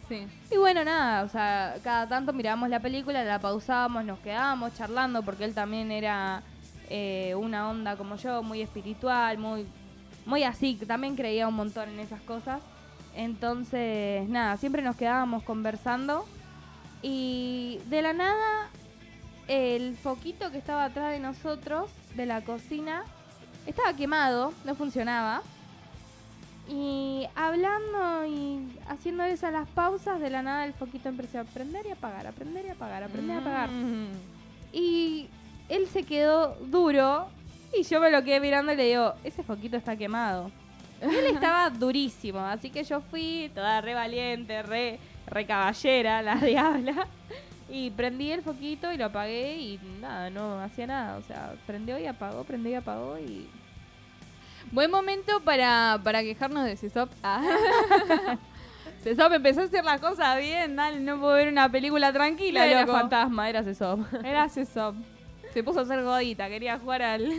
Sí. 0.09 0.27
Y 0.51 0.57
bueno, 0.57 0.83
nada, 0.83 1.23
o 1.23 1.29
sea, 1.29 1.77
cada 1.85 2.09
tanto 2.09 2.33
mirábamos 2.33 2.71
la 2.71 2.81
película, 2.81 3.23
la 3.23 3.39
pausábamos, 3.39 4.05
nos 4.05 4.19
quedábamos 4.21 4.75
charlando 4.75 5.23
porque 5.23 5.45
él 5.45 5.55
también 5.55 5.93
era 5.93 6.43
eh, 6.89 7.35
una 7.37 7.69
onda 7.69 7.97
como 7.97 8.17
yo, 8.17 8.43
muy 8.43 8.63
espiritual, 8.63 9.37
muy, 9.37 9.67
muy 10.25 10.43
así, 10.43 10.77
que 10.77 10.87
también 10.87 11.15
creía 11.15 11.47
un 11.47 11.55
montón 11.55 11.91
en 11.91 12.01
esas 12.01 12.21
cosas. 12.23 12.63
Entonces, 13.15 14.29
nada, 14.29 14.57
siempre 14.57 14.81
nos 14.81 14.97
quedábamos 14.97 15.43
conversando 15.43 16.25
y 17.03 17.81
de 17.87 18.03
la 18.03 18.13
nada 18.13 18.69
el 19.49 19.97
foquito 19.97 20.51
que 20.51 20.59
estaba 20.59 20.85
atrás 20.85 21.13
de 21.13 21.21
nosotros, 21.21 21.91
de 22.15 22.27
la 22.27 22.43
cocina, 22.43 23.05
estaba 23.67 23.95
quemado, 23.95 24.53
no 24.65 24.75
funcionaba. 24.75 25.43
Y 26.69 27.27
hablando 27.35 28.27
y 28.27 28.69
haciendo 28.89 29.25
esas 29.25 29.53
las 29.53 29.67
pausas, 29.69 30.21
de 30.21 30.29
la 30.29 30.43
nada 30.43 30.67
el 30.67 30.75
foquito 30.75 31.09
empezó 31.09 31.41
a 31.41 31.45
prender 31.45 31.87
y 31.87 31.91
apagar, 31.91 32.27
a 32.27 32.33
prender 32.33 32.67
y 32.67 32.71
apagar, 32.71 33.03
a 33.03 33.09
prender 33.09 33.37
y 33.37 33.41
apagar. 33.41 33.71
Mm. 33.71 34.09
Y 34.73 35.29
él 35.71 35.87
se 35.89 36.03
quedó 36.03 36.57
duro 36.67 37.29
y 37.73 37.85
yo 37.85 38.01
me 38.01 38.11
lo 38.11 38.23
quedé 38.23 38.41
mirando 38.41 38.73
y 38.73 38.77
le 38.77 38.85
digo, 38.85 39.15
ese 39.25 39.43
foquito 39.43 39.79
está 39.79 39.97
quemado. 39.97 40.51
Y 41.01 41.15
él 41.15 41.27
estaba 41.35 41.71
durísimo, 41.71 42.41
así 42.41 42.69
que 42.69 42.85
yo 42.85 43.01
fui 43.01 43.51
toda 43.55 43.81
re 43.81 43.95
valiente, 43.95 44.63
re, 44.63 44.99
re 45.31 45.47
caballera, 45.47 46.23
la 46.23 46.37
diabla. 46.37 47.07
Y 47.71 47.91
prendí 47.91 48.33
el 48.33 48.43
foquito 48.43 48.91
y 48.93 48.97
lo 48.97 49.07
apagué 49.07 49.57
y 49.59 49.81
nada, 50.01 50.31
no 50.31 50.61
hacía 50.61 50.87
nada. 50.87 51.19
O 51.19 51.23
sea, 51.23 51.55
prendió 51.67 51.99
y 51.99 52.07
apagó, 52.07 52.45
prendió 52.45 52.73
y 52.73 52.75
apagó 52.75 53.19
y... 53.19 53.49
Buen 54.73 54.91
momento 54.91 55.41
para, 55.41 56.01
para 56.03 56.23
quejarnos 56.23 56.65
de 56.65 56.77
Cesop. 56.77 57.11
Ah. 57.23 57.43
Cesop 59.03 59.33
empezó 59.33 59.61
a 59.61 59.65
hacer 59.65 59.85
las 59.85 60.01
cosas 60.01 60.39
bien, 60.39 60.77
dale, 60.77 61.01
no 61.01 61.19
puedo 61.21 61.35
ver 61.35 61.49
una 61.49 61.71
película 61.71 62.13
tranquila, 62.13 62.67
era 62.67 62.83
loco. 62.83 62.93
fantasma, 62.93 63.49
era 63.49 63.61
eso. 63.61 63.99
Era 64.25 64.49
Cesop. 64.49 64.97
Se 65.53 65.63
puso 65.63 65.81
a 65.81 65.83
hacer 65.83 66.03
godita, 66.03 66.49
quería 66.49 66.79
jugar 66.79 67.03
al, 67.03 67.33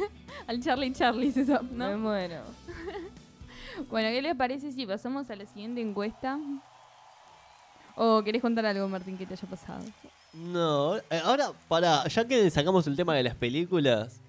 al 0.48 0.60
Charlie 0.62 0.92
Charlie 0.94 1.32
Cesop, 1.32 1.64
Me 1.64 1.90
¿no? 1.90 1.98
muero. 1.98 2.42
Bueno, 3.90 4.10
¿qué 4.10 4.22
les 4.22 4.36
parece 4.36 4.74
si 4.74 4.86
pasamos 4.86 5.30
a 5.30 5.36
la 5.38 5.46
siguiente 5.46 5.80
encuesta? 5.80 6.38
¿O 8.02 8.24
querés 8.24 8.42
contar 8.42 8.66
algo, 8.66 8.88
Martín, 8.88 9.18
que 9.18 9.26
te 9.26 9.34
haya 9.34 9.46
pasado? 9.46 9.84
No, 10.34 10.96
eh, 10.96 11.22
ahora, 11.22 11.52
para, 11.68 12.08
ya 12.08 12.26
que 12.26 12.50
sacamos 12.50 12.88
el 12.88 12.96
tema 12.96 13.14
de 13.14 13.24
las 13.24 13.36
películas, 13.36 14.22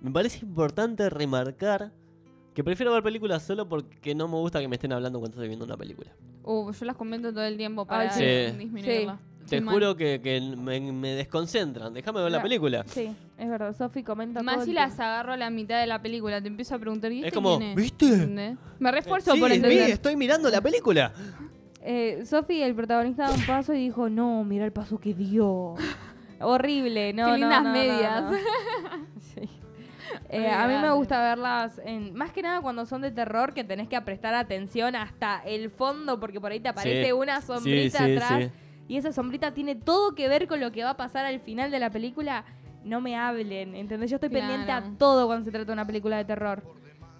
me 0.00 0.12
parece 0.12 0.46
importante 0.46 1.10
remarcar 1.10 1.90
que 2.54 2.62
prefiero 2.62 2.92
ver 2.92 3.02
películas 3.02 3.42
solo 3.42 3.68
porque 3.68 4.14
no 4.14 4.28
me 4.28 4.36
gusta 4.36 4.60
que 4.60 4.68
me 4.68 4.76
estén 4.76 4.92
hablando 4.92 5.18
cuando 5.18 5.34
estoy 5.34 5.48
viendo 5.48 5.64
una 5.64 5.76
película. 5.76 6.12
Uh, 6.44 6.70
yo 6.70 6.84
las 6.84 6.94
comento 6.94 7.32
todo 7.32 7.42
el 7.42 7.56
tiempo 7.56 7.84
para 7.84 8.12
sí. 8.12 8.24
disminuirla. 8.56 9.18
Te 9.48 9.60
juro 9.60 9.96
que, 9.96 10.20
que 10.22 10.40
me, 10.40 10.80
me 10.92 11.14
desconcentran. 11.16 11.92
Déjame 11.92 12.22
ver 12.22 12.30
la 12.30 12.40
película. 12.40 12.84
Sí, 12.86 13.12
es 13.36 13.48
verdad. 13.48 13.76
Sofi 13.76 14.04
comenta 14.04 14.40
Más 14.44 14.56
todo 14.56 14.64
si 14.66 14.72
las 14.72 15.00
agarro 15.00 15.32
a 15.32 15.36
la 15.36 15.50
mitad 15.50 15.80
de 15.80 15.88
la 15.88 16.00
película, 16.00 16.40
te 16.40 16.46
empiezo 16.46 16.76
a 16.76 16.78
preguntar, 16.78 17.10
¿y 17.10 17.20
Es 17.20 17.26
este 17.26 17.34
como, 17.34 17.58
quién 17.58 17.70
es? 17.70 17.76
¿viste? 17.76 18.06
¿Entendés? 18.06 18.56
Me 18.78 18.92
refuerzo 18.92 19.32
Sí, 19.32 19.40
por 19.40 19.50
vi, 19.50 19.56
entender. 19.56 19.90
estoy 19.90 20.14
mirando 20.14 20.48
la 20.48 20.60
película. 20.60 21.12
Eh, 21.82 22.24
Sofi, 22.26 22.62
el 22.62 22.74
protagonista, 22.74 23.24
da 23.28 23.32
un 23.34 23.46
paso 23.46 23.72
y 23.72 23.78
dijo, 23.78 24.08
no, 24.10 24.44
mira 24.44 24.64
el 24.64 24.72
paso 24.72 24.98
que 24.98 25.14
dio. 25.14 25.74
Horrible, 26.40 27.12
no, 27.12 27.26
Qué 27.26 27.30
no, 27.32 27.36
lindas 27.36 27.62
no, 27.62 27.68
no, 27.68 27.74
medias. 27.74 28.22
no. 28.22 28.30
Sí. 29.20 29.48
Eh, 30.28 30.48
a 30.48 30.66
mí 30.66 30.74
me 30.80 30.90
gusta 30.92 31.20
verlas, 31.22 31.80
en, 31.84 32.14
más 32.14 32.32
que 32.32 32.42
nada 32.42 32.60
cuando 32.60 32.84
son 32.84 33.00
de 33.02 33.10
terror, 33.10 33.54
que 33.54 33.62
tenés 33.64 33.88
que 33.88 34.00
prestar 34.00 34.34
atención 34.34 34.96
hasta 34.96 35.40
el 35.44 35.70
fondo, 35.70 36.18
porque 36.18 36.40
por 36.40 36.50
ahí 36.52 36.60
te 36.60 36.68
aparece 36.68 37.06
Sí. 37.06 37.12
una 37.12 37.40
sombrita 37.40 38.04
sí, 38.06 38.12
atrás, 38.16 38.44
sí. 38.44 38.50
y 38.88 38.96
esa 38.96 39.12
sombrita 39.12 39.52
tiene 39.54 39.76
todo 39.76 40.14
que 40.14 40.28
ver 40.28 40.48
con 40.48 40.60
lo 40.60 40.72
que 40.72 40.82
va 40.82 40.90
a 40.90 40.96
pasar 40.96 41.24
al 41.26 41.40
final 41.40 41.70
de 41.70 41.78
la 41.78 41.90
película. 41.90 42.44
No 42.84 43.00
me 43.00 43.16
hablen, 43.16 43.74
¿entendés? 43.74 44.10
Yo 44.10 44.16
estoy 44.16 44.30
pendiente 44.30 44.72
a 44.72 44.82
todo 44.98 45.26
cuando 45.26 45.44
se 45.44 45.50
trata 45.50 45.66
de 45.66 45.72
una 45.72 45.86
película 45.86 46.16
de 46.16 46.24
terror. 46.24 46.62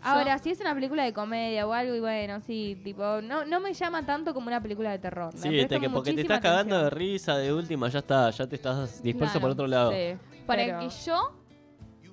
Ahora, 0.03 0.39
si 0.39 0.51
es 0.51 0.61
una 0.61 0.75
película 0.75 1.05
de 1.05 1.13
comedia 1.13 1.67
o 1.67 1.73
algo, 1.73 1.95
y 1.95 2.01
bueno, 2.01 2.41
sí, 2.41 2.81
tipo, 2.83 3.21
no, 3.23 3.45
no 3.45 3.61
me 3.61 3.73
llama 3.75 4.05
tanto 4.07 4.33
como 4.35 4.47
una 4.49 4.61
película 4.63 4.91
de 4.91 4.99
terror. 4.99 5.33
Me 5.35 5.41
Sí, 5.41 5.67
te- 5.67 5.81
que 5.81 5.91
porque 5.91 6.13
te 6.15 6.23
estás 6.23 6.41
cagando 6.41 6.75
de 6.79 6.87
atención. 6.87 6.99
risa, 7.11 7.37
de 7.39 7.53
última, 7.53 7.89
ya 7.89 7.99
está, 8.01 8.31
ya 8.31 8.47
te 8.47 8.57
estás 8.57 9.03
disperso 9.03 9.33
Claro, 9.35 9.41
por 9.41 9.51
otro 9.51 9.67
lado. 9.67 9.93
Sí, 9.93 10.17
Para 10.47 10.65
pero- 10.65 10.79
que 10.81 10.89
yo 11.05 11.33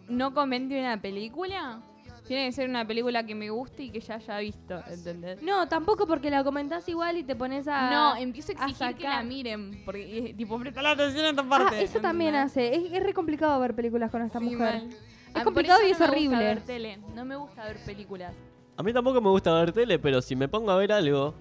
no 0.09 0.33
comente 0.33 0.79
una 0.79 1.01
película, 1.01 1.81
tiene 2.27 2.47
que 2.47 2.51
ser 2.51 2.69
una 2.69 2.85
película 2.85 3.25
que 3.25 3.35
me 3.35 3.49
guste 3.49 3.83
y 3.83 3.89
que 3.89 4.01
ya 4.01 4.15
haya 4.15 4.39
visto, 4.39 4.81
¿entendés? 4.89 5.41
No, 5.41 5.67
tampoco 5.69 6.05
porque 6.07 6.29
la 6.29 6.43
comentás 6.43 6.87
igual 6.89 7.15
y 7.17 7.23
te 7.23 7.35
pones 7.37 7.67
a... 7.69 7.89
No, 7.89 8.15
empiezo 8.17 8.51
a 8.57 8.65
a 8.65 8.69
exigir 8.69 8.95
que 8.97 9.03
la 9.03 9.23
miren, 9.23 9.81
porque 9.85 10.29
eh, 10.29 10.33
tipo, 10.33 10.59
presta 10.59 10.81
la 10.81 10.91
atención 10.91 11.25
a 11.25 11.29
esta 11.29 11.41
Ah, 11.41 11.49
parte. 11.49 11.81
eso 11.83 11.99
también 11.99 12.35
hace. 12.35 12.75
Es, 12.75 12.91
es 12.91 13.01
re 13.03 13.13
complicado 13.13 13.57
ver 13.61 13.73
películas 13.75 14.11
con 14.11 14.21
esta 14.23 14.39
Sí, 14.39 14.45
mujer. 14.45 14.59
mal. 14.83 14.89
Es 15.37 15.43
complicado 15.43 15.79
y 15.85 15.91
es 15.91 15.99
no 15.99 16.05
me 16.07 16.11
gusta 16.11 16.11
horrible. 16.11 16.37
ver 16.45 16.61
tele, 16.61 16.99
no 17.13 17.25
me 17.25 17.35
gusta 17.35 17.63
ver 17.65 17.77
películas. 17.85 18.33
A 18.77 18.83
mí 18.83 18.93
tampoco 18.93 19.21
me 19.21 19.29
gusta 19.29 19.53
ver 19.53 19.71
tele, 19.71 19.97
pero 19.99 20.21
si 20.21 20.35
me 20.35 20.47
pongo 20.47 20.71
a 20.71 20.77
ver 20.77 20.91
algo, 20.91 21.33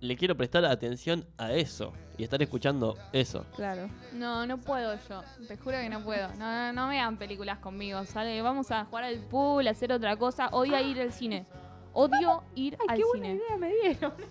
le 0.00 0.16
quiero 0.16 0.36
prestar 0.36 0.64
atención 0.64 1.24
a 1.38 1.52
eso 1.52 1.92
y 2.16 2.24
estar 2.24 2.40
escuchando 2.42 2.96
eso. 3.12 3.44
Claro. 3.54 3.88
No, 4.12 4.46
no 4.46 4.58
puedo 4.58 4.94
yo. 5.08 5.22
Te 5.46 5.56
juro 5.56 5.76
que 5.78 5.88
no 5.88 6.02
puedo. 6.02 6.28
No, 6.38 6.46
no, 6.50 6.72
no 6.72 6.88
vean 6.88 7.16
películas 7.16 7.58
conmigo. 7.58 8.04
Sale, 8.04 8.40
vamos 8.42 8.70
a 8.70 8.84
jugar 8.86 9.04
al 9.04 9.18
pool, 9.18 9.66
a 9.68 9.70
hacer 9.70 9.92
otra 9.92 10.16
cosa. 10.16 10.48
Odio 10.48 10.78
ir 10.80 11.00
al 11.00 11.12
cine. 11.12 11.46
Odio 11.92 12.42
ir 12.54 12.76
Ay, 12.80 12.86
al 12.90 12.96
qué 12.98 13.04
buena 13.04 13.26
cine. 13.26 13.36
idea 13.36 13.56
me 13.56 13.74
dieron. 13.74 14.12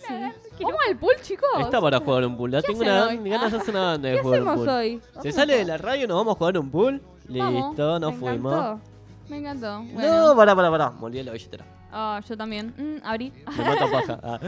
Sí. 0.00 0.64
Vamos 0.64 0.80
al 0.88 0.96
pool, 0.96 1.12
chicos. 1.20 1.46
Está 1.60 1.78
para 1.78 1.98
jugar 2.00 2.24
un 2.24 2.34
pool. 2.34 2.50
La 2.52 2.62
tengo 2.62 2.80
una 2.80 3.14
ganas 3.14 3.52
de 3.52 3.58
hacer 3.58 3.74
una 3.74 3.84
banda 3.84 4.08
de 4.08 4.14
¿Qué 4.16 4.22
jugar 4.22 4.40
un 4.40 4.48
hacemos 4.48 4.66
pool. 4.66 4.74
hoy? 4.78 5.02
Se 5.20 5.30
sale 5.30 5.56
de 5.58 5.64
la 5.66 5.76
radio, 5.76 6.08
nos 6.08 6.16
vamos 6.16 6.36
a 6.36 6.38
jugar 6.38 6.56
un 6.58 6.70
pool. 6.70 7.02
Vamos, 7.38 7.68
Listo, 7.68 8.00
nos 8.00 8.12
Me 8.12 8.18
fuimos. 8.18 8.52
encantó. 8.52 8.80
Me 9.28 9.38
encantó. 9.38 9.82
No, 9.84 10.36
pará, 10.36 10.56
pará, 10.56 10.70
pará. 10.70 10.92
Olvidé 11.00 11.24
la 11.24 11.32
billetera. 11.32 11.64
Ah, 11.92 12.20
yo 12.28 12.36
también. 12.36 12.74
Mm, 12.76 13.04
abrí. 13.06 13.32
Me 13.56 13.64
mata 13.64 13.90
paja. 13.90 14.20
Ah. 14.22 14.40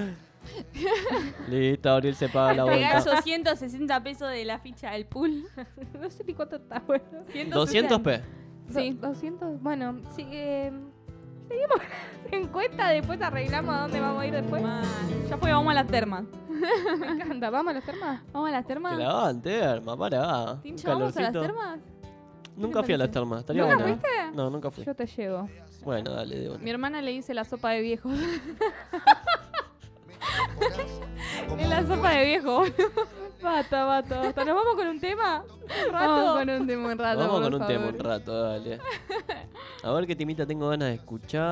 Listo, 1.49 1.91
Abril 1.91 2.15
se 2.15 2.29
paga 2.29 2.55
la 2.55 2.65
Pegar 2.65 2.93
vuelta. 2.95 3.11
esos 3.13 3.25
160 3.25 4.03
pesos 4.03 4.31
de 4.31 4.45
la 4.45 4.59
ficha 4.59 4.91
del 4.91 5.07
pool. 5.07 5.45
no 6.01 6.11
sé 6.11 6.25
ni 6.25 6.35
cuánto 6.35 6.57
está 6.57 6.81
bueno. 6.81 7.05
200 7.53 8.01
p. 8.01 8.21
Sí. 8.73 8.91
Do- 8.93 9.09
200. 9.09 9.63
Bueno, 9.63 10.01
sí, 10.17 10.27
eh, 10.31 10.73
seguimos 11.49 11.77
en 12.33 12.49
cuenta. 12.49 12.89
Después 12.89 13.21
arreglamos 13.23 13.75
a 13.75 13.81
dónde 13.83 14.01
vamos 14.01 14.23
a 14.23 14.27
ir 14.27 14.33
después. 14.33 14.63
Man, 14.63 14.83
Ya 15.29 15.37
fue, 15.37 15.53
vamos 15.53 15.71
a 15.71 15.75
las 15.75 15.87
termas. 15.87 16.25
Me 16.99 17.07
encanta. 17.09 17.51
¿Vamos 17.51 17.71
a 17.71 17.75
las 17.75 17.85
termas? 17.85 18.21
Vamos 18.33 18.49
a 18.49 18.53
las 18.53 18.63
Que 18.63 18.69
termas. 18.69 18.99
la 18.99 19.11
hagan 19.11 19.43
terma, 19.43 19.97
pará. 19.97 20.59
Tincho, 20.63 20.89
¿vamos 20.89 21.17
a 21.17 21.21
las 21.23 21.33
termas? 21.33 21.81
Nunca 22.57 22.83
fui 22.83 22.95
a 22.95 22.99
las 22.99 23.11
termas, 23.11 23.41
estaría 23.41 23.63
¿Nunca 23.63 23.77
bueno. 23.77 23.99
fuiste? 24.01 24.09
No, 24.35 24.51
nunca 24.51 24.71
fui. 24.71 24.85
Yo 24.85 24.95
te 24.95 25.07
llevo. 25.07 25.49
Bueno, 25.85 26.13
dale, 26.13 26.39
de 26.39 26.51
una. 26.51 26.59
Mi 26.59 26.71
hermana 26.71 27.01
le 27.03 27.11
dice 27.11 27.35
la 27.35 27.45
sopa 27.45 27.71
de 27.71 27.81
viejos. 27.81 28.13
es 31.59 31.69
la 31.69 31.87
sopa 31.87 32.11
de 32.11 32.25
viejo. 32.27 32.65
Bata, 33.43 33.85
bata, 33.85 34.21
bata. 34.21 34.45
¿Nos 34.45 34.55
vamos 34.55 34.75
con 34.77 34.87
un 34.87 35.01
tema? 35.01 35.45
Un 35.63 35.93
rato. 35.93 36.07
Vamos 36.15 36.39
con 36.39 36.51
un 36.51 36.67
tema 36.67 36.93
un 36.93 36.99
rato. 36.99 37.19
Vamos 37.19 37.35
por 37.35 37.43
con 37.43 37.55
un 37.55 37.61
favor. 37.61 37.75
tema 37.75 37.89
un 37.89 37.99
rato, 37.99 38.43
dale. 38.43 38.79
A 39.83 39.93
ver 39.93 40.07
qué 40.07 40.15
timita 40.15 40.47
tengo 40.47 40.69
ganas 40.69 40.89
de 40.89 40.95
escuchar. 40.95 41.43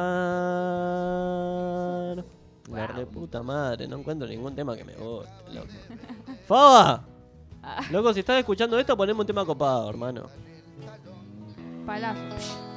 La 2.71 2.87
reputa 2.87 3.43
madre, 3.43 3.89
no 3.89 3.97
encuentro 3.99 4.29
ningún 4.29 4.55
tema 4.55 4.77
que 4.77 4.85
me 4.85 4.95
guste, 4.95 5.33
loco. 5.53 5.67
¡Faba! 6.47 7.03
Loco, 7.91 8.15
si 8.15 8.21
estás 8.21 8.39
escuchando 8.39 8.79
esto, 8.79 8.97
poneme 8.97 9.21
un 9.21 9.27
tema 9.27 9.45
copado, 9.45 9.91
hermano. 9.91 10.27
Palazo. 11.91 12.70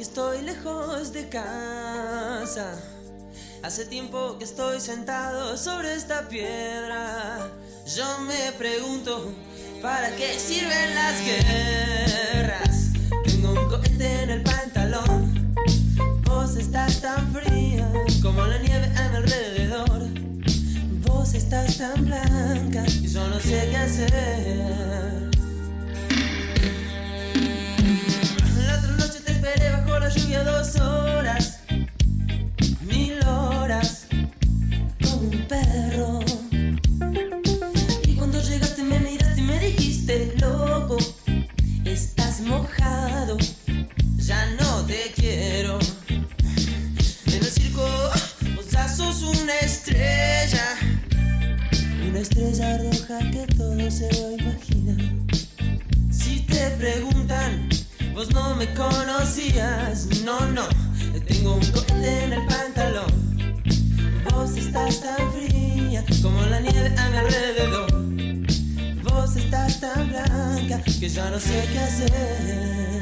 Estoy 0.00 0.40
lejos 0.42 1.12
de 1.12 1.28
casa. 1.28 2.74
Hace 3.62 3.84
tiempo 3.84 4.38
que 4.38 4.44
estoy 4.44 4.80
sentado 4.80 5.56
sobre 5.58 5.94
esta 5.94 6.28
piedra. 6.28 7.50
Yo 7.94 8.18
me 8.20 8.52
pregunto, 8.52 9.32
¿para 9.82 10.14
qué 10.16 10.38
sirven 10.38 10.94
las 10.94 11.22
guerras? 11.22 12.29
Que 71.00 71.08
ya 71.08 71.30
no 71.30 71.40
sé 71.40 71.66
qué 71.72 71.78
hacer. 71.78 72.10
Pero 72.12 72.99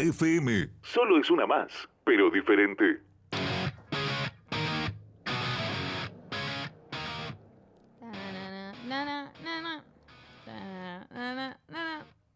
FM 0.00 0.68
solo 0.82 1.18
es 1.20 1.30
una 1.30 1.46
más, 1.46 1.70
pero 2.04 2.30
diferente. 2.30 3.00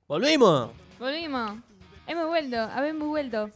¡Volvimos! 0.07 0.71
Volvimos. 0.99 1.53
Hemos 2.07 2.27
vuelto, 2.27 2.57
habemos 2.57 3.09
vuelto. 3.09 3.51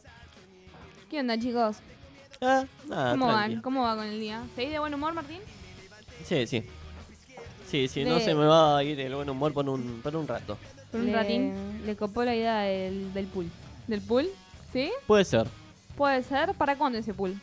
¿Qué 1.09 1.19
onda, 1.19 1.37
chicos? 1.37 1.77
Ah, 2.41 2.65
nada, 2.87 3.11
¿Cómo 3.11 3.27
tranqui. 3.27 3.53
van? 3.55 3.61
¿Cómo 3.61 3.83
va 3.83 3.95
con 3.95 4.05
el 4.05 4.19
día? 4.19 4.43
¿Seguís 4.55 4.71
de 4.71 4.79
buen 4.79 4.93
humor, 4.93 5.13
Martín? 5.13 5.39
Sí, 6.23 6.47
sí. 6.47 6.63
Sí, 7.67 7.87
sí, 7.87 8.05
no 8.05 8.19
se 8.19 8.33
me 8.33 8.45
va 8.45 8.77
a 8.77 8.83
ir 8.83 8.99
el 8.99 9.13
buen 9.15 9.29
humor 9.29 9.51
por 9.53 9.67
un, 9.67 9.99
por 10.01 10.15
un 10.15 10.27
rato. 10.27 10.57
Por 10.91 11.01
un 11.01 11.07
Le- 11.07 11.13
ratín. 11.13 11.81
Le 11.85 11.95
copó 11.95 12.23
la 12.23 12.35
idea 12.35 12.59
del, 12.59 13.13
del 13.13 13.25
pool. 13.27 13.47
¿Del 13.87 14.01
pool? 14.01 14.27
¿Sí? 14.73 14.91
Puede 15.07 15.25
ser. 15.25 15.47
Puede 15.95 16.23
ser. 16.23 16.53
¿Para 16.53 16.75
cuándo 16.77 16.97
ese 16.97 17.13
pool? 17.13 17.39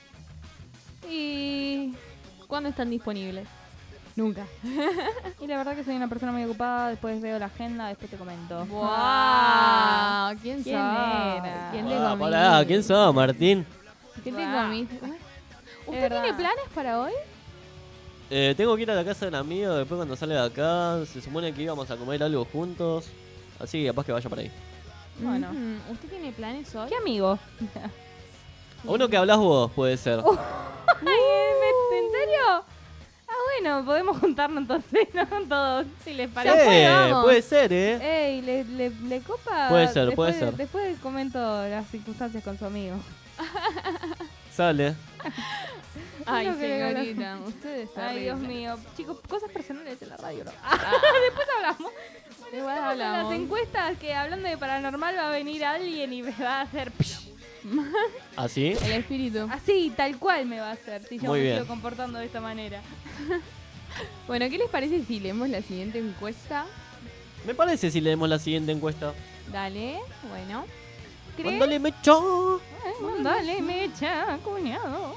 ¿Y 1.08 1.94
cuándo 2.46 2.68
están 2.68 2.90
disponibles? 2.90 3.46
Nunca. 4.14 4.46
y 5.40 5.46
la 5.46 5.56
verdad 5.56 5.74
que 5.74 5.84
soy 5.84 5.96
una 5.96 6.08
persona 6.08 6.32
muy 6.32 6.44
ocupada. 6.44 6.88
Después 6.90 7.20
veo 7.22 7.38
la 7.38 7.46
agenda, 7.46 7.88
después 7.88 8.10
te 8.10 8.16
comento. 8.16 8.66
¡Wow! 8.66 10.36
¿Quién, 10.42 10.62
¿Quién 10.62 10.76
era? 10.76 11.68
¿Quién 11.72 11.88
le 11.88 11.94
Ah, 11.96 12.16
pará, 12.18 12.64
¿quién 12.66 12.82
sos, 12.82 13.14
Martín? 13.14 13.64
¿Qué 14.22 14.30
te 14.30 14.44
Guau. 14.44 14.64
comiste? 14.64 14.96
¿Usted 15.86 16.08
tiene 16.10 16.32
planes 16.34 16.64
para 16.74 17.00
hoy? 17.00 17.12
Eh, 18.30 18.54
tengo 18.56 18.76
que 18.76 18.82
ir 18.82 18.90
a 18.90 18.94
la 18.94 19.04
casa 19.04 19.24
de 19.26 19.28
un 19.30 19.34
amigo, 19.34 19.74
después 19.74 19.96
cuando 19.98 20.16
sale 20.16 20.34
de 20.34 20.40
acá, 20.40 21.04
se 21.06 21.20
supone 21.20 21.52
que 21.52 21.62
íbamos 21.62 21.90
a 21.90 21.96
comer 21.96 22.22
algo 22.22 22.44
juntos. 22.44 23.06
Así 23.58 23.80
que 23.82 23.88
capaz 23.88 24.06
que 24.06 24.12
vaya 24.12 24.28
por 24.28 24.38
ahí. 24.38 24.50
Bueno. 25.18 25.48
¿Usted 25.90 26.08
tiene 26.08 26.32
planes 26.32 26.74
hoy? 26.74 26.88
¿Qué 26.88 26.96
amigo? 26.96 27.38
Uno 28.84 29.08
que 29.08 29.16
hablas 29.16 29.38
vos, 29.38 29.70
puede 29.72 29.96
ser. 29.96 30.18
Ay, 30.24 31.04
¿me- 31.04 31.98
¿En 31.98 32.10
serio? 32.10 32.64
Ah, 33.28 33.34
bueno, 33.60 33.84
podemos 33.84 34.18
juntarnos 34.18 34.62
entonces, 34.62 35.08
¿no? 35.14 35.26
Todos, 35.48 35.86
si 36.04 36.14
les 36.14 36.28
Sí, 36.28 36.34
parece. 36.34 36.64
fue, 36.64 36.88
vamos. 36.88 37.24
puede 37.24 37.42
ser, 37.42 37.72
¿eh? 37.72 38.26
Ey, 38.34 38.42
¿le, 38.42 38.64
le, 38.64 38.90
le 38.90 39.20
copa? 39.20 39.68
Puede 39.68 39.88
ser, 39.88 40.06
Después- 40.06 40.34
puede 40.34 40.38
ser. 40.38 40.56
Después 40.56 40.98
comento 41.00 41.38
las 41.68 41.86
circunstancias 41.88 42.42
con 42.42 42.58
su 42.58 42.64
amigo. 42.66 42.96
Sale. 44.54 44.94
Ay, 46.26 46.46
No 46.46 46.56
creo 46.56 46.90
que 46.92 46.94
señorita, 46.94 47.38
usted 47.46 47.78
está 47.80 48.08
Ay, 48.08 48.22
Dios 48.24 48.38
mío. 48.40 48.76
Chicos, 48.96 49.18
cosas 49.28 49.50
personales 49.50 50.00
en 50.02 50.08
la 50.10 50.16
radio, 50.16 50.44
¿no? 50.44 50.50
Ah. 50.62 50.78
Después 51.24 51.46
hablamos. 51.56 51.92
Igual 52.52 52.74
Estamos 52.76 52.92
en 52.92 52.98
las 52.98 53.08
hablamos. 53.10 53.34
encuestas 53.34 53.98
que 53.98 54.14
hablando 54.14 54.48
de 54.48 54.58
paranormal 54.58 55.16
va 55.16 55.28
a 55.28 55.30
venir 55.32 55.64
alguien 55.64 56.12
y 56.12 56.22
me 56.22 56.32
va 56.32 56.58
a 56.58 56.62
hacer... 56.62 56.92
¿Así? 58.36 58.74
El 58.82 58.92
espíritu. 58.92 59.48
Así, 59.50 59.92
tal 59.96 60.18
cual 60.18 60.46
me 60.46 60.60
va 60.60 60.70
a 60.70 60.72
hacer 60.72 61.02
si 61.04 61.18
yo 61.18 61.28
Muy 61.30 61.38
me 61.38 61.44
bien. 61.44 61.56
sigo 61.56 61.66
comportando 61.68 62.18
de 62.18 62.26
esta 62.26 62.40
manera. 62.40 62.80
Bueno, 64.26 64.48
¿qué 64.48 64.56
les 64.56 64.70
parece 64.70 65.04
si 65.04 65.20
leemos 65.20 65.50
la 65.50 65.60
siguiente 65.60 65.98
encuesta? 65.98 66.64
Me 67.46 67.54
parece 67.54 67.90
si 67.90 68.00
leemos 68.00 68.26
la 68.26 68.38
siguiente 68.38 68.72
encuesta. 68.72 69.12
Dale, 69.52 69.98
bueno. 70.30 70.64
¿Crees? 71.36 71.50
Mándale 71.50 71.78
mecho. 71.78 72.58
Dale, 73.22 73.60
mecha, 73.60 74.38
cuñado. 74.42 75.14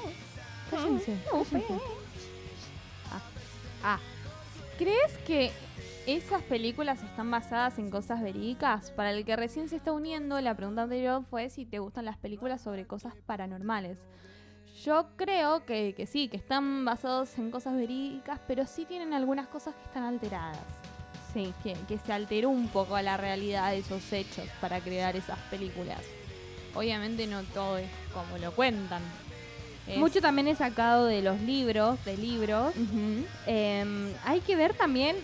Cállense, 0.70 1.16
cállense. 1.30 1.58
fe. 1.58 1.64
Ah. 3.82 3.98
¿Crees 4.76 5.16
que 5.26 5.52
esas 6.06 6.42
películas 6.42 7.02
están 7.02 7.30
basadas 7.30 7.78
en 7.78 7.90
cosas 7.90 8.22
verídicas? 8.22 8.90
Para 8.92 9.10
el 9.10 9.24
que 9.24 9.36
recién 9.36 9.68
se 9.68 9.76
está 9.76 9.92
uniendo, 9.92 10.40
la 10.40 10.54
pregunta 10.56 10.82
anterior 10.82 11.24
fue 11.28 11.50
si 11.50 11.64
te 11.66 11.78
gustan 11.78 12.04
las 12.04 12.16
películas 12.16 12.60
sobre 12.62 12.86
cosas 12.86 13.14
paranormales. 13.26 13.98
Yo 14.84 15.08
creo 15.16 15.64
que, 15.64 15.94
que 15.96 16.06
sí, 16.06 16.28
que 16.28 16.36
están 16.36 16.84
basados 16.84 17.36
en 17.38 17.50
cosas 17.50 17.74
verídicas, 17.74 18.40
pero 18.46 18.66
sí 18.66 18.84
tienen 18.84 19.14
algunas 19.14 19.48
cosas 19.48 19.74
que 19.74 19.82
están 19.84 20.02
alteradas. 20.04 20.60
Sí, 21.32 21.52
que, 21.62 21.74
que 21.88 21.98
se 21.98 22.12
alteró 22.12 22.50
un 22.50 22.68
poco 22.68 22.94
a 22.96 23.02
la 23.02 23.16
realidad 23.16 23.70
de 23.72 23.78
esos 23.78 24.12
hechos 24.12 24.44
para 24.60 24.80
crear 24.80 25.16
esas 25.16 25.38
películas. 25.50 26.00
Obviamente 26.74 27.26
no 27.26 27.42
todo 27.42 27.78
es 27.78 27.88
como 28.12 28.38
lo 28.38 28.52
cuentan, 28.52 29.02
Es- 29.88 29.98
Mucho 29.98 30.20
también 30.20 30.48
he 30.48 30.54
sacado 30.56 31.06
de 31.06 31.22
los 31.22 31.40
libros, 31.40 32.04
de 32.04 32.16
libros. 32.16 32.74
Em, 33.46 34.12
hay 34.24 34.40
que 34.40 34.56
ver 34.56 34.74
también 34.74 35.16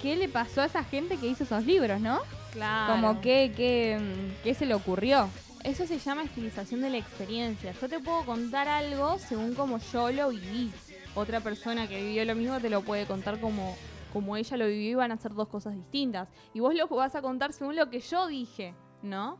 qué 0.00 0.16
le 0.16 0.28
pasó 0.28 0.62
a 0.62 0.66
esa 0.66 0.84
gente 0.84 1.16
que 1.16 1.26
hizo 1.26 1.44
esos 1.44 1.64
libros, 1.64 2.00
¿no? 2.00 2.20
Claro. 2.52 2.94
Como 2.94 3.20
qué, 3.20 3.52
qué, 3.54 3.98
mm, 4.00 4.42
qué 4.42 4.54
se 4.54 4.66
le 4.66 4.74
ocurrió. 4.74 5.28
Eso 5.64 5.86
se 5.86 5.98
llama 5.98 6.22
estilización 6.22 6.80
de 6.80 6.90
la 6.90 6.98
experiencia. 6.98 7.72
Yo 7.72 7.88
te 7.88 7.98
puedo 7.98 8.24
contar 8.24 8.68
algo 8.68 9.18
según 9.18 9.54
como 9.54 9.78
yo 9.78 10.10
lo 10.12 10.28
viví. 10.28 10.72
Otra 11.14 11.40
persona 11.40 11.88
que 11.88 12.02
vivió 12.02 12.24
lo 12.24 12.34
mismo 12.34 12.60
te 12.60 12.70
lo 12.70 12.82
puede 12.82 13.06
contar 13.06 13.40
como, 13.40 13.76
como 14.12 14.36
ella 14.36 14.56
lo 14.56 14.66
vivió 14.66 14.90
y 14.90 14.94
van 14.94 15.12
a 15.12 15.16
ser 15.16 15.34
dos 15.34 15.48
cosas 15.48 15.74
distintas. 15.74 16.28
Y 16.54 16.60
vos 16.60 16.74
lo 16.74 16.86
vas 16.88 17.14
a 17.16 17.22
contar 17.22 17.52
según 17.52 17.74
lo 17.74 17.90
que 17.90 18.00
yo 18.00 18.26
dije, 18.28 18.74
¿no? 19.02 19.38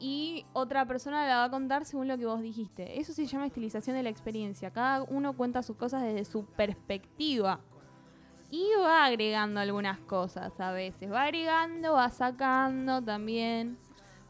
Y 0.00 0.46
otra 0.54 0.86
persona 0.86 1.26
la 1.26 1.36
va 1.36 1.44
a 1.44 1.50
contar 1.50 1.84
según 1.84 2.08
lo 2.08 2.16
que 2.16 2.24
vos 2.24 2.40
dijiste. 2.40 2.98
Eso 2.98 3.12
se 3.12 3.26
llama 3.26 3.46
estilización 3.46 3.94
de 3.94 4.02
la 4.02 4.08
experiencia. 4.08 4.70
Cada 4.70 5.02
uno 5.02 5.34
cuenta 5.34 5.62
sus 5.62 5.76
cosas 5.76 6.02
desde 6.02 6.24
su 6.24 6.46
perspectiva. 6.46 7.60
Y 8.50 8.66
va 8.80 9.04
agregando 9.04 9.60
algunas 9.60 9.98
cosas 10.00 10.58
a 10.58 10.72
veces. 10.72 11.10
Va 11.10 11.24
agregando, 11.24 11.92
va 11.92 12.10
sacando 12.10 13.00
también. 13.02 13.78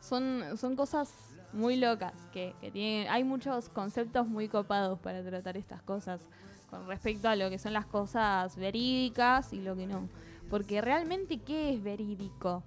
Son, 0.00 0.44
son 0.56 0.76
cosas 0.76 1.12
muy 1.52 1.76
locas 1.76 2.12
que, 2.32 2.54
que 2.60 2.70
tienen. 2.70 3.08
Hay 3.08 3.24
muchos 3.24 3.68
conceptos 3.70 4.26
muy 4.26 4.48
copados 4.48 4.98
para 4.98 5.22
tratar 5.22 5.56
estas 5.56 5.82
cosas 5.82 6.20
con 6.68 6.86
respecto 6.86 7.28
a 7.28 7.36
lo 7.36 7.50
que 7.50 7.58
son 7.58 7.72
las 7.72 7.86
cosas 7.86 8.56
verídicas 8.56 9.52
y 9.52 9.60
lo 9.60 9.74
que 9.74 9.86
no. 9.86 10.08
Porque 10.48 10.80
realmente, 10.80 11.38
¿qué 11.38 11.74
es 11.74 11.82
verídico? 11.82 12.62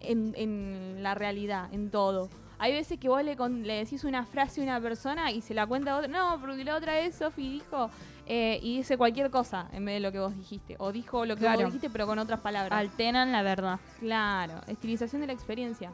En, 0.00 0.34
en 0.36 1.02
la 1.02 1.14
realidad, 1.14 1.72
en 1.72 1.90
todo. 1.90 2.28
Hay 2.62 2.72
veces 2.72 2.98
que 2.98 3.08
vos 3.08 3.24
le, 3.24 3.36
con- 3.36 3.62
le 3.66 3.74
decís 3.84 4.04
una 4.04 4.26
frase 4.26 4.60
a 4.60 4.64
una 4.64 4.80
persona 4.80 5.30
y 5.32 5.40
se 5.40 5.54
la 5.54 5.66
cuenta 5.66 5.92
a 5.92 5.96
otra. 5.96 6.08
No, 6.08 6.38
porque 6.40 6.62
la 6.62 6.76
otra 6.76 6.92
vez 6.92 7.14
Sofi 7.16 7.48
dijo 7.48 7.90
eh, 8.26 8.60
y 8.62 8.76
dice 8.76 8.98
cualquier 8.98 9.30
cosa 9.30 9.66
en 9.72 9.84
vez 9.86 9.94
de 9.94 10.00
lo 10.00 10.12
que 10.12 10.18
vos 10.18 10.36
dijiste. 10.36 10.76
O 10.78 10.92
dijo 10.92 11.24
lo 11.24 11.36
que 11.36 11.40
Claro. 11.40 11.60
vos 11.62 11.66
dijiste, 11.72 11.88
pero 11.88 12.06
con 12.06 12.18
otras 12.18 12.40
palabras. 12.40 12.78
Alteran 12.78 13.32
la 13.32 13.42
verdad. 13.42 13.80
Claro, 13.98 14.60
estilización 14.66 15.22
de 15.22 15.26
la 15.28 15.32
experiencia. 15.32 15.90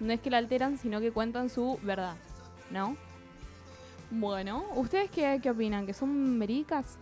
No 0.00 0.12
es 0.12 0.20
que 0.20 0.30
la 0.30 0.38
alteran, 0.38 0.78
sino 0.78 0.98
que 1.00 1.12
cuentan 1.12 1.48
su 1.48 1.78
verdad, 1.82 2.16
¿no? 2.70 2.96
Bueno, 4.10 4.64
¿ustedes 4.74 5.10
qué, 5.10 5.38
qué 5.40 5.50
opinan? 5.50 5.86
¿Que 5.86 5.94
son 5.94 6.38
verídicas? 6.38 6.98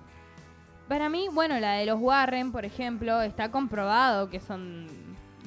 Para 0.89 1.09
mí, 1.09 1.29
bueno, 1.33 1.59
la 1.61 1.73
de 1.73 1.87
los 1.87 1.99
Warren, 2.01 2.53
por 2.53 2.65
ejemplo, 2.65 3.23
está 3.23 3.51
comprobado 3.51 4.29
que 4.29 4.41
son. 4.41 4.87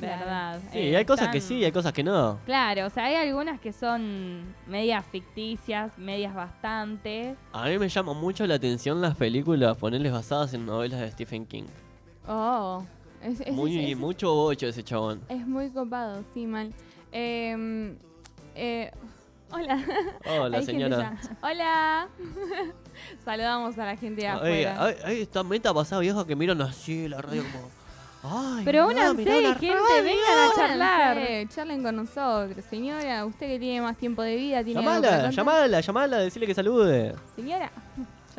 Verdad. 0.01 0.59
Sí, 0.71 0.77
Eh, 0.79 0.97
hay 0.97 1.05
cosas 1.05 1.29
que 1.29 1.39
sí 1.41 1.55
y 1.59 1.65
hay 1.65 1.71
cosas 1.71 1.93
que 1.93 2.03
no. 2.03 2.39
Claro, 2.45 2.87
o 2.87 2.89
sea, 2.89 3.05
hay 3.05 3.15
algunas 3.15 3.59
que 3.59 3.71
son 3.73 4.53
medias 4.67 5.05
ficticias, 5.11 5.97
medias 5.97 6.33
bastante. 6.35 7.35
A 7.53 7.65
mí 7.67 7.77
me 7.77 7.87
llama 7.89 8.13
mucho 8.13 8.45
la 8.47 8.55
atención 8.55 9.01
las 9.01 9.15
películas, 9.15 9.77
ponerles 9.77 10.11
basadas 10.11 10.53
en 10.53 10.65
novelas 10.65 10.99
de 10.99 11.11
Stephen 11.11 11.45
King. 11.45 11.63
Oh, 12.27 12.83
es, 13.21 13.39
es- 13.41 13.53
Muy, 13.53 13.91
es- 13.91 13.97
mucho 13.97 14.33
bocho 14.33 14.67
ese 14.67 14.83
chabón. 14.83 15.21
es 15.29 15.45
muy 15.47 15.69
copado, 15.69 16.23
sí, 16.33 16.45
mal. 16.45 16.73
Eh, 17.11 17.95
eh, 18.55 18.91
hola. 19.51 19.79
Hola, 20.39 20.61
señora. 20.61 21.17
Hola. 21.41 22.07
Saludamos 23.25 23.77
a 23.79 23.85
la 23.85 23.95
gente 23.97 24.21
de 24.21 24.27
afuera. 24.27 24.93
ay, 25.05 25.21
esta 25.21 25.43
meta 25.43 25.73
pasada 25.73 26.01
vieja 26.01 26.25
que 26.25 26.35
miran 26.35 26.61
así 26.61 27.07
la 27.07 27.21
radio 27.21 27.43
como. 27.51 27.80
Ay, 28.23 28.61
Pero 28.65 28.87
únanse, 28.87 29.41
la 29.41 29.55
gente, 29.55 29.75
radio. 29.75 30.03
vengan 30.03 30.37
a 30.51 30.55
charlar. 30.55 31.15
Charlen, 31.17 31.49
charlen 31.49 31.83
con 31.83 31.95
nosotros. 31.95 32.63
Señora, 32.69 33.25
usted 33.25 33.47
que 33.47 33.59
tiene 33.59 33.81
más 33.81 33.97
tiempo 33.97 34.21
de 34.21 34.35
vida, 34.35 34.63
tiene 34.63 34.79
Llamala, 34.81 35.31
llamala, 35.31 35.81
llamala, 35.81 36.17
decirle 36.17 36.45
que 36.47 36.53
salude. 36.53 37.15
Señora, 37.35 37.71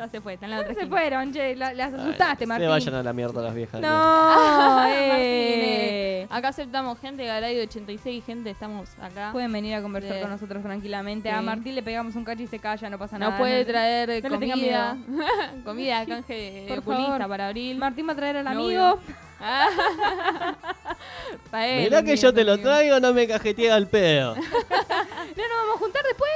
ya 0.05 0.11
se 0.11 0.21
fue, 0.21 0.33
está 0.33 0.45
en 0.45 0.51
la 0.51 0.57
otra 0.59 0.73
Se 0.73 0.81
esquina. 0.81 0.97
fueron, 0.97 1.33
che, 1.33 1.55
la- 1.55 1.73
las 1.73 1.93
asustaste, 1.93 2.43
Se 2.43 2.47
Martín. 2.47 2.69
vayan 2.69 2.95
a 2.95 3.03
la 3.03 3.13
mierda 3.13 3.41
las 3.41 3.53
viejas. 3.55 3.81
No, 3.81 3.87
Ah, 3.89 4.87
eh. 4.89 6.25
Martínez. 6.27 6.31
Acá 6.31 6.47
aceptamos 6.49 6.99
gente, 6.99 7.25
Garayo 7.25 7.61
86, 7.63 8.23
gente, 8.25 8.49
estamos 8.49 8.89
acá. 9.01 9.31
Pueden 9.31 9.51
venir 9.51 9.75
a 9.75 9.81
conversar 9.81 10.19
con 10.21 10.29
nosotros 10.31 10.63
tranquilamente. 10.63 11.29
Sí. 11.29 11.35
A 11.35 11.41
Martín 11.41 11.75
le 11.75 11.83
pegamos 11.83 12.15
un 12.15 12.23
cacho 12.23 12.43
y 12.43 12.47
se 12.47 12.59
calla, 12.59 12.89
no 12.89 12.97
pasa 12.97 13.17
nada. 13.19 13.31
Nos 13.31 13.39
puede 13.39 13.59
No- 13.61 13.67
traer 13.67 14.09
no 14.23 14.29
le 14.29 14.37
tengan 14.37 14.59
comida, 14.59 14.97
comida, 15.63 16.05
canje 16.05 16.33
de 16.33 16.65
Por 16.67 16.79
oculista 16.79 17.11
favor. 17.13 17.27
para 17.29 17.47
abril. 17.49 17.77
Martín 17.77 18.07
va 18.07 18.13
a 18.13 18.15
traer 18.15 18.37
al 18.37 18.45
Novio. 18.45 18.83
amigo. 18.83 18.99
Él, 21.53 21.83
Mirá 21.83 22.03
que 22.03 22.15
yo 22.15 22.33
te 22.33 22.43
lo 22.43 22.53
conmigo. 22.53 22.69
traigo, 22.69 22.99
no 22.99 23.13
me 23.13 23.27
cajeteé 23.27 23.71
al 23.71 23.87
pedo. 23.87 24.35
¿No 24.35 24.41
nos 24.41 24.69
vamos 24.69 25.75
a 25.75 25.79
juntar 25.79 26.03
después? 26.03 26.31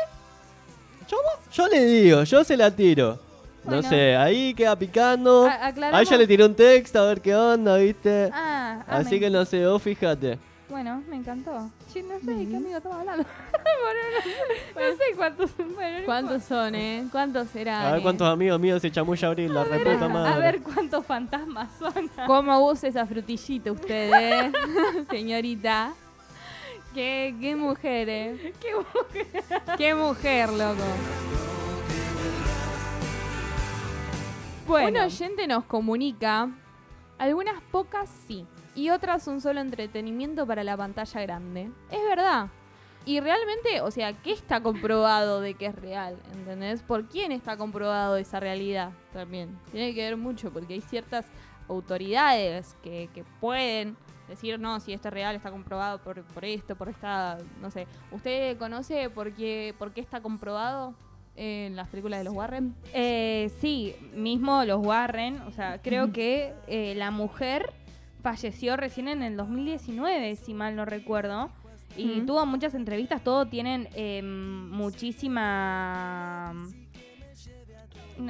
Yo 1.53 1.67
le 1.69 1.85
digo, 1.85 2.23
yo 2.23 2.43
se 2.43 2.57
la 2.57 2.69
tiro. 2.69 3.17
No 3.67 3.73
Bueno. 3.73 3.89
sé, 3.89 4.15
ahí 4.15 4.53
queda 4.53 4.77
picando. 4.77 5.45
A- 5.45 6.01
ella 6.01 6.17
le 6.17 6.25
tiré 6.25 6.45
un 6.45 6.55
texto 6.55 6.99
a 6.99 7.05
ver 7.07 7.19
qué 7.21 7.35
onda, 7.35 7.75
¿viste? 7.77 8.29
Ah, 8.33 8.81
Así 8.87 9.19
que 9.19 9.29
no 9.29 9.43
sé, 9.43 9.65
vos 9.67 9.81
fíjate. 9.83 10.39
Bueno, 10.69 11.01
me 11.09 11.17
encantó. 11.17 11.69
Sí, 11.91 12.01
no 12.01 12.17
sé 12.19 12.31
de 12.33 12.47
qué 12.47 12.55
amigo 12.57 12.77
estamos 12.77 12.97
hablando. 12.99 13.25
Bueno, 13.79 13.99
no, 14.75 14.81
no 14.91 14.97
sé 14.97 15.03
cuántos. 15.15 15.51
Bueno, 15.57 15.99
no 15.99 16.05
¿Cuántos 16.05 16.43
son, 16.43 16.75
eh? 16.75 17.05
¿Cuántos 17.11 17.47
serán? 17.49 17.85
A 17.85 17.91
ver 17.91 17.99
eh? 17.99 18.03
cuántos 18.03 18.27
amigos 18.27 18.59
míos 18.59 18.81
se 18.81 18.89
chamulla 18.91 19.27
abril, 19.27 19.53
la 19.53 19.63
reputa 19.65 20.07
madre. 20.07 20.33
A 20.33 20.37
ver 20.37 20.61
cuántos 20.61 21.05
fantasmas 21.05 21.69
son. 21.77 22.09
¿Cómo 22.25 22.65
usa 22.69 22.89
esa 22.89 23.05
frutillita 23.05 23.71
usted, 23.71 24.11
eh? 24.13 24.51
Señorita. 25.09 25.93
Qué, 26.93 27.35
qué 27.39 27.55
mujer, 27.55 28.09
eh. 28.09 28.53
Qué 28.59 28.69
mujer. 28.75 29.27
Qué 29.77 29.93
mujer, 29.93 30.49
loco. 30.49 30.83
Bueno, 34.67 34.99
Un 34.99 35.05
oyente 35.05 35.47
nos 35.47 35.63
comunica, 35.63 36.49
algunas 37.17 37.61
pocas 37.71 38.09
sí, 38.27 38.45
y 38.75 38.89
otras 38.89 39.23
son 39.23 39.39
solo 39.39 39.61
entretenimiento 39.61 40.45
para 40.45 40.61
la 40.61 40.75
pantalla 40.75 41.21
grande. 41.21 41.71
Es 41.89 42.03
verdad. 42.03 42.49
Y 43.05 43.21
realmente, 43.21 43.79
o 43.79 43.89
sea, 43.91 44.11
¿qué 44.11 44.33
está 44.33 44.61
comprobado 44.61 45.39
de 45.39 45.53
que 45.53 45.67
es 45.67 45.75
real? 45.75 46.17
¿Entendés? 46.33 46.83
¿Por 46.83 47.07
quién 47.07 47.31
está 47.31 47.55
comprobado 47.55 48.17
esa 48.17 48.41
realidad? 48.41 48.91
También. 49.13 49.57
Tiene 49.71 49.95
que 49.95 50.03
ver 50.03 50.17
mucho, 50.17 50.51
porque 50.51 50.73
hay 50.73 50.81
ciertas 50.81 51.25
autoridades 51.69 52.75
que, 52.83 53.09
que 53.13 53.23
pueden 53.39 53.95
decir, 54.27 54.59
no, 54.59 54.81
si 54.81 54.91
esto 54.91 55.07
es 55.07 55.13
real, 55.13 55.37
está 55.37 55.49
comprobado 55.49 55.99
por, 55.99 56.21
por 56.23 56.43
esto, 56.43 56.75
por 56.75 56.89
esta, 56.89 57.37
no 57.61 57.71
sé. 57.71 57.87
¿Usted 58.11 58.57
conoce 58.57 59.09
por 59.09 59.31
qué, 59.31 59.73
por 59.79 59.93
qué 59.93 60.01
está 60.01 60.19
comprobado 60.19 60.93
en 61.37 61.75
las 61.75 61.87
películas 61.87 62.19
de 62.19 62.25
los 62.25 62.33
Warren? 62.33 62.75
Eh, 62.93 63.49
sí, 63.61 63.95
mismo 64.13 64.65
los 64.65 64.85
Warren, 64.85 65.39
o 65.41 65.51
sea, 65.51 65.79
creo 65.81 66.11
que 66.11 66.53
eh, 66.67 66.93
la 66.95 67.11
mujer 67.11 67.71
falleció 68.21 68.75
recién 68.75 69.07
en 69.07 69.23
el 69.23 69.37
2019, 69.37 70.35
si 70.35 70.53
mal 70.53 70.75
no 70.75 70.83
recuerdo. 70.85 71.49
Y 71.95 72.21
tuvo 72.21 72.45
muchas 72.45 72.75
entrevistas, 72.75 73.23
todo 73.23 73.47
tienen 73.47 73.87
eh, 73.95 74.21
muchísima 74.21 75.33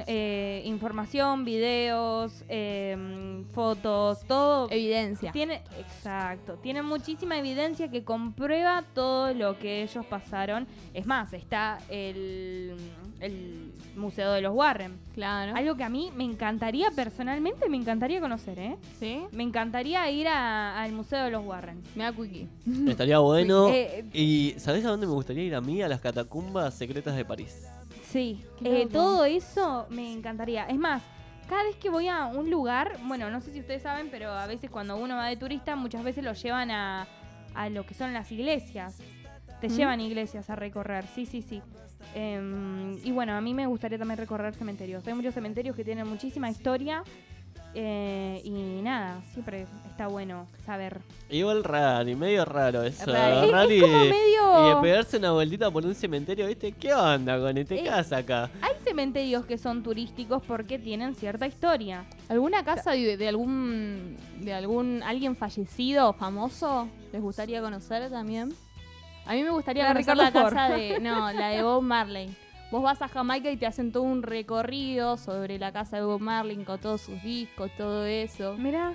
eh, 0.06 0.62
información, 0.64 1.44
videos, 1.44 2.44
eh, 2.48 3.44
fotos, 3.52 4.20
todo. 4.26 4.68
Evidencia. 4.70 5.32
Tiene, 5.32 5.62
exacto, 5.78 6.54
tiene 6.62 6.82
muchísima 6.82 7.38
evidencia 7.38 7.88
que 7.90 8.04
comprueba 8.04 8.84
todo 8.94 9.32
lo 9.34 9.58
que 9.58 9.82
ellos 9.82 10.04
pasaron. 10.06 10.66
Es 10.94 11.06
más, 11.06 11.32
está 11.32 11.78
el, 11.88 12.76
el 13.20 13.72
Museo 13.96 14.32
de 14.32 14.40
los 14.42 14.54
Warren. 14.54 14.96
Claro. 15.14 15.56
Algo 15.56 15.76
que 15.76 15.84
a 15.84 15.88
mí 15.88 16.10
me 16.14 16.24
encantaría, 16.24 16.90
personalmente, 16.92 17.68
me 17.68 17.76
encantaría 17.76 18.20
conocer, 18.20 18.58
¿eh? 18.58 18.76
¿Sí? 19.00 19.22
Me 19.32 19.42
encantaría 19.42 20.08
ir 20.10 20.28
a- 20.28 20.80
al 20.80 20.92
Museo 20.92 21.24
de 21.24 21.30
los 21.30 21.44
Warren. 21.44 21.82
Me 21.96 22.04
da 22.04 22.12
quickie. 22.12 22.46
Estaría 22.88 23.18
bueno. 23.18 23.68
Eh, 23.78 24.04
Y 24.12 24.54
¿sabés 24.58 24.84
a 24.84 24.88
dónde 24.90 25.06
me 25.06 25.12
gustaría 25.12 25.42
ir 25.44 25.54
a 25.54 25.60
mí? 25.60 25.82
A 25.82 25.88
las 25.88 26.00
catacumbas 26.00 26.74
secretas 26.74 27.16
de 27.16 27.24
París. 27.24 27.66
Sí, 28.10 28.42
eh, 28.64 28.88
todo 28.90 29.24
eso 29.24 29.86
me 29.90 30.12
encantaría. 30.12 30.64
Es 30.64 30.78
más, 30.78 31.02
cada 31.48 31.64
vez 31.64 31.76
que 31.76 31.90
voy 31.90 32.08
a 32.08 32.26
un 32.26 32.50
lugar, 32.50 32.98
bueno, 33.04 33.30
no 33.30 33.40
sé 33.40 33.52
si 33.52 33.60
ustedes 33.60 33.82
saben, 33.82 34.08
pero 34.10 34.30
a 34.30 34.46
veces 34.46 34.70
cuando 34.70 34.96
uno 34.96 35.16
va 35.16 35.26
de 35.26 35.36
turista, 35.36 35.76
muchas 35.76 36.02
veces 36.02 36.24
lo 36.24 36.32
llevan 36.32 36.70
a, 36.70 37.06
a 37.54 37.68
lo 37.68 37.84
que 37.84 37.94
son 37.94 38.14
las 38.14 38.32
iglesias. 38.32 38.98
Te 39.60 39.68
¿Mm? 39.68 39.72
llevan 39.72 40.00
iglesias 40.00 40.48
a 40.48 40.56
recorrer, 40.56 41.04
sí, 41.14 41.26
sí, 41.26 41.42
sí. 41.42 41.62
Em, 42.14 42.98
y 43.04 43.10
bueno, 43.12 43.34
a 43.34 43.40
mí 43.40 43.52
me 43.52 43.66
gustaría 43.66 43.98
también 43.98 44.18
recorrer 44.18 44.54
cementerios. 44.54 45.06
Hay 45.06 45.14
muchos 45.14 45.34
cementerios 45.34 45.76
que 45.76 45.84
tienen 45.84 46.08
muchísima 46.08 46.48
historia. 46.48 47.02
Eh, 47.74 48.40
y 48.44 48.82
nada, 48.82 49.20
siempre 49.32 49.66
está 49.88 50.06
bueno 50.08 50.46
saber. 50.64 51.00
Igual 51.30 51.62
raro, 51.64 52.08
y 52.08 52.14
medio 52.14 52.44
raro 52.44 52.82
eso. 52.82 53.14
Es- 53.14 53.44
y, 53.46 53.50
como 53.80 53.98
de, 53.98 54.10
medio- 54.10 54.72
y 54.72 54.74
de 54.74 54.80
pegarse 54.82 55.16
una 55.18 55.32
vueltita 55.32 55.70
por 55.70 55.84
un 55.84 55.94
cementerio, 55.94 56.46
¿viste? 56.46 56.72
¿Qué 56.72 56.94
onda 56.94 57.38
con 57.38 57.56
este 57.58 57.80
Eh, 57.80 57.84
casa 57.84 58.18
acá? 58.18 58.50
Hay 58.62 58.72
cementerios 58.84 59.44
que 59.44 59.58
son 59.58 59.82
turísticos 59.82 60.42
porque 60.46 60.78
tienen 60.78 61.14
cierta 61.14 61.46
historia. 61.46 62.04
¿Alguna 62.28 62.64
casa 62.64 62.92
de, 62.92 63.16
de 63.16 63.28
algún 63.28 64.16
de 64.40 64.54
algún 64.54 65.02
alguien 65.04 65.36
fallecido 65.36 66.12
famoso 66.14 66.88
les 67.12 67.20
gustaría 67.20 67.60
conocer 67.60 68.08
también? 68.10 68.54
A 69.26 69.34
mí 69.34 69.42
me 69.42 69.50
gustaría 69.50 69.82
La 69.84 69.92
conocer 69.92 70.16
la 70.16 70.30
Ford. 70.30 70.54
casa 70.54 70.74
de 70.74 71.00
no, 71.00 71.30
la 71.32 71.48
de 71.48 71.62
Bob 71.62 71.82
Marley, 71.82 72.34
vos 72.70 72.82
vas 72.82 73.00
a 73.02 73.08
Jamaica 73.08 73.50
y 73.50 73.56
te 73.56 73.66
hacen 73.66 73.92
todo 73.92 74.02
un 74.04 74.22
recorrido 74.22 75.16
sobre 75.16 75.58
la 75.58 75.72
casa 75.72 75.96
de 75.96 76.02
Bob 76.04 76.20
Marley 76.20 76.56
con 76.64 76.78
todos 76.80 77.00
sus 77.02 77.22
discos, 77.22 77.70
todo 77.76 78.04
eso. 78.06 78.56
Mira, 78.58 78.94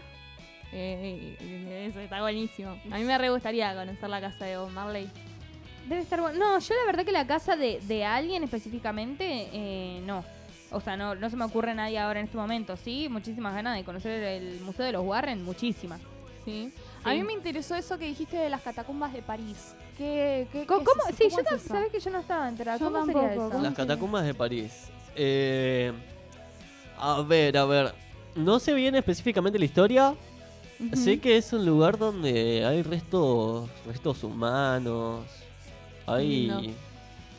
Eh, 0.76 1.86
eso 1.88 2.00
está 2.00 2.20
buenísimo. 2.22 2.72
A 2.92 2.98
mí 2.98 3.04
me 3.04 3.16
re 3.18 3.30
gustaría 3.30 3.76
conocer 3.76 4.10
la 4.10 4.20
casa 4.20 4.46
de 4.46 4.58
Bob 4.58 4.72
Marley. 4.72 5.08
debe 5.88 6.02
estar 6.02 6.20
bueno. 6.20 6.40
No, 6.40 6.60
yo 6.60 6.74
la 6.76 6.86
verdad 6.88 7.06
que 7.06 7.12
la 7.12 7.28
casa 7.28 7.56
de, 7.56 7.80
de 7.82 8.04
alguien 8.06 8.44
específicamente, 8.44 9.50
eh, 9.54 10.02
no. 10.06 10.24
O 10.72 10.82
sea, 10.82 10.98
no, 10.98 11.14
no 11.14 11.30
se 11.30 11.36
me 11.36 11.46
ocurre 11.46 11.76
nadie 11.76 12.00
ahora 12.00 12.20
en 12.20 12.26
este 12.26 12.38
momento. 12.38 12.76
Sí, 12.76 13.08
muchísimas 13.08 13.54
ganas 13.54 13.76
de 13.78 13.84
conocer 13.84 14.24
el 14.24 14.62
Museo 14.62 14.84
de 14.86 14.94
los 14.94 15.06
Warren, 15.06 15.44
muchísimas. 15.44 16.02
¿sí? 16.44 16.74
A 17.04 17.12
mí 17.14 17.22
me 17.22 17.34
interesó 17.34 17.76
eso 17.76 18.00
que 18.00 18.06
dijiste 18.06 18.38
de 18.38 18.50
las 18.50 18.62
catacumbas 18.64 19.14
de 19.14 19.22
París. 19.22 19.76
¿Qué, 19.98 20.48
qué, 20.52 20.66
¿Cómo? 20.66 20.84
qué 20.84 21.10
es? 21.10 21.16
Sí, 21.16 21.24
¿Cómo 21.30 21.50
yo 21.50 21.56
es 21.56 21.62
sabés 21.62 21.92
que 21.92 22.00
yo 22.00 22.10
no 22.10 22.20
estaba 22.20 22.50
enterada. 22.50 22.78
Yo 22.78 22.86
¿Cómo 22.86 23.06
sería 23.06 23.34
eso? 23.34 23.62
Las 23.62 23.74
catacumbas 23.74 24.26
de 24.26 24.34
París. 24.34 24.90
Eh, 25.16 25.92
a 26.98 27.22
ver, 27.22 27.58
a 27.58 27.66
ver. 27.66 27.94
No 28.36 28.60
sé 28.60 28.74
bien 28.74 28.96
específicamente 28.96 29.60
la 29.60 29.66
historia. 29.66 30.16
Sé 30.94 31.20
que 31.20 31.38
es 31.38 31.54
un 31.54 31.66
lugar 31.66 31.98
donde 31.98 32.66
hay 32.66 32.82
restos, 32.82 33.70
restos 33.86 34.24
humanos. 34.24 35.26
Hay, 36.06 36.76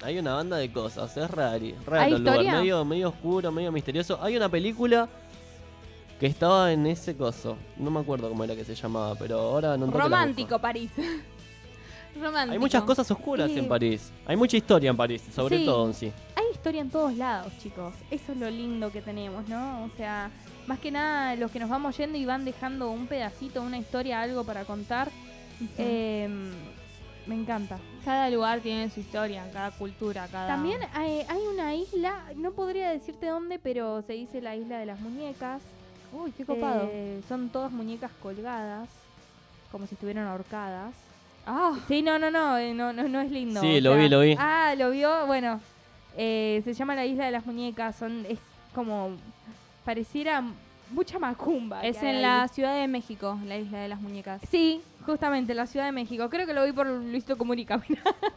hay 0.02 0.18
una 0.18 0.35
banda 0.35 0.56
de 0.56 0.72
cosas. 0.72 1.14
Es 1.16 1.31
raro, 1.31 1.66
raro 1.85 2.02
¿Hay 2.02 2.12
el 2.12 2.18
lugar, 2.24 2.43
medio, 2.43 2.85
medio 2.85 3.09
oscuro, 3.09 3.51
medio 3.52 3.70
misterioso. 3.72 4.18
Hay 4.22 4.36
una 4.36 4.48
película 4.48 5.09
que 6.18 6.26
estaba 6.26 6.72
en 6.72 6.86
ese 6.86 7.16
coso. 7.16 7.56
No 7.76 7.90
me 7.90 8.01
acuerdo 8.01 8.28
cómo 8.28 8.44
era 8.44 8.55
que 8.55 8.64
se 8.64 8.74
llamaba, 8.74 9.14
pero 9.16 9.39
ahora 9.39 9.76
no 9.76 9.90
Romántico, 9.90 10.59
París. 10.59 10.90
Romántico. 12.20 12.53
Hay 12.53 12.59
muchas 12.59 12.82
cosas 12.85 13.11
oscuras 13.11 13.51
Eh, 13.51 13.59
en 13.59 13.69
París. 13.69 14.11
Hay 14.27 14.36
mucha 14.36 14.57
historia 14.57 14.91
en 14.91 14.97
París, 14.97 15.23
sobre 15.35 15.59
sí. 15.59 15.65
todo 15.65 15.86
en 15.86 15.95
sí. 15.95 16.12
Hay 16.36 16.45
historia 16.53 16.81
en 16.81 16.91
todos 16.91 17.15
lados, 17.16 17.53
chicos. 17.59 17.95
Eso 18.11 18.32
es 18.32 18.39
lo 18.39 18.49
lindo 18.51 18.91
que 18.93 19.01
tenemos, 19.03 19.49
¿no? 19.49 19.85
O 19.85 19.91
sea, 19.97 20.31
más 20.66 20.78
que 20.78 20.91
nada 20.91 21.35
los 21.36 21.51
que 21.51 21.59
nos 21.59 21.69
vamos 21.69 21.97
yendo 21.97 22.16
y 22.16 22.24
van 22.24 22.45
dejando 22.45 22.91
un 22.91 23.07
pedacito, 23.07 23.62
una 23.62 23.78
historia, 23.78 24.20
algo 24.23 24.45
para 24.45 24.65
contar. 24.65 25.11
eh, 25.78 26.28
me 27.27 27.35
encanta. 27.35 27.78
Cada 28.05 28.28
lugar 28.28 28.61
tiene 28.61 28.91
su 28.91 29.01
historia, 29.01 29.49
cada 29.53 29.70
cultura, 29.70 30.28
cada... 30.31 30.47
También 30.49 30.78
hay, 30.93 31.24
hay 31.27 31.41
una 31.53 31.74
isla, 31.74 32.23
no 32.36 32.53
podría 32.53 32.91
decirte 32.91 33.28
dónde, 33.28 33.59
pero 33.59 34.03
se 34.03 34.12
dice 34.12 34.43
la 34.43 34.57
isla 34.57 34.78
de 34.78 34.85
las 34.86 35.01
muñecas. 35.01 35.62
Uy, 36.12 36.32
qué 36.32 36.45
copado. 36.45 36.89
Eh, 36.93 37.23
son 37.28 37.49
todas 37.49 37.73
muñecas 37.73 38.11
colgadas, 38.23 38.89
como 39.73 39.86
si 39.86 39.95
estuvieran 39.95 40.27
ahorcadas. 40.27 40.95
Ah, 41.47 41.73
Sí, 41.89 42.01
no, 42.03 42.19
no, 42.19 42.31
no, 42.31 42.57
eh, 42.59 42.73
no, 42.75 42.93
no, 42.93 43.09
no 43.09 43.21
es 43.21 43.31
lindo. 43.31 43.61
Sí, 43.61 43.81
lo 43.81 43.93
sea- 43.93 44.03
vi, 44.03 44.09
lo 44.09 44.21
vi. 44.21 44.37
Ah, 44.39 44.75
lo 44.77 44.91
vio, 44.91 45.27
bueno. 45.27 45.61
eh, 46.16 46.61
se 46.65 46.73
llama 46.75 46.95
la 46.95 47.05
isla 47.05 47.25
de 47.27 47.33
las 47.33 47.45
muñecas, 47.45 47.97
son, 47.97 48.25
es 48.29 48.39
como, 48.75 49.11
pareciera 49.85 50.43
mucha 50.91 51.19
macumba. 51.19 51.83
es 51.83 52.01
en 52.03 52.16
ahí. 52.16 52.23
la 52.23 52.49
Ciudad 52.49 52.75
de 52.81 52.87
México, 52.89 53.39
la 53.47 53.59
isla 53.59 53.79
de 53.81 53.89
las 53.89 54.01
muñecas. 54.01 54.41
Sí, 54.51 54.81
justamente, 55.05 55.55
la 55.55 55.66
Ciudad 55.66 55.87
de 55.87 55.93
México. 55.93 56.31
Creo 56.31 56.47
que 56.47 56.55
lo 56.55 56.65
vi 56.65 56.73
por 56.73 56.87
Luisito 56.87 57.37
Comunica. 57.37 57.81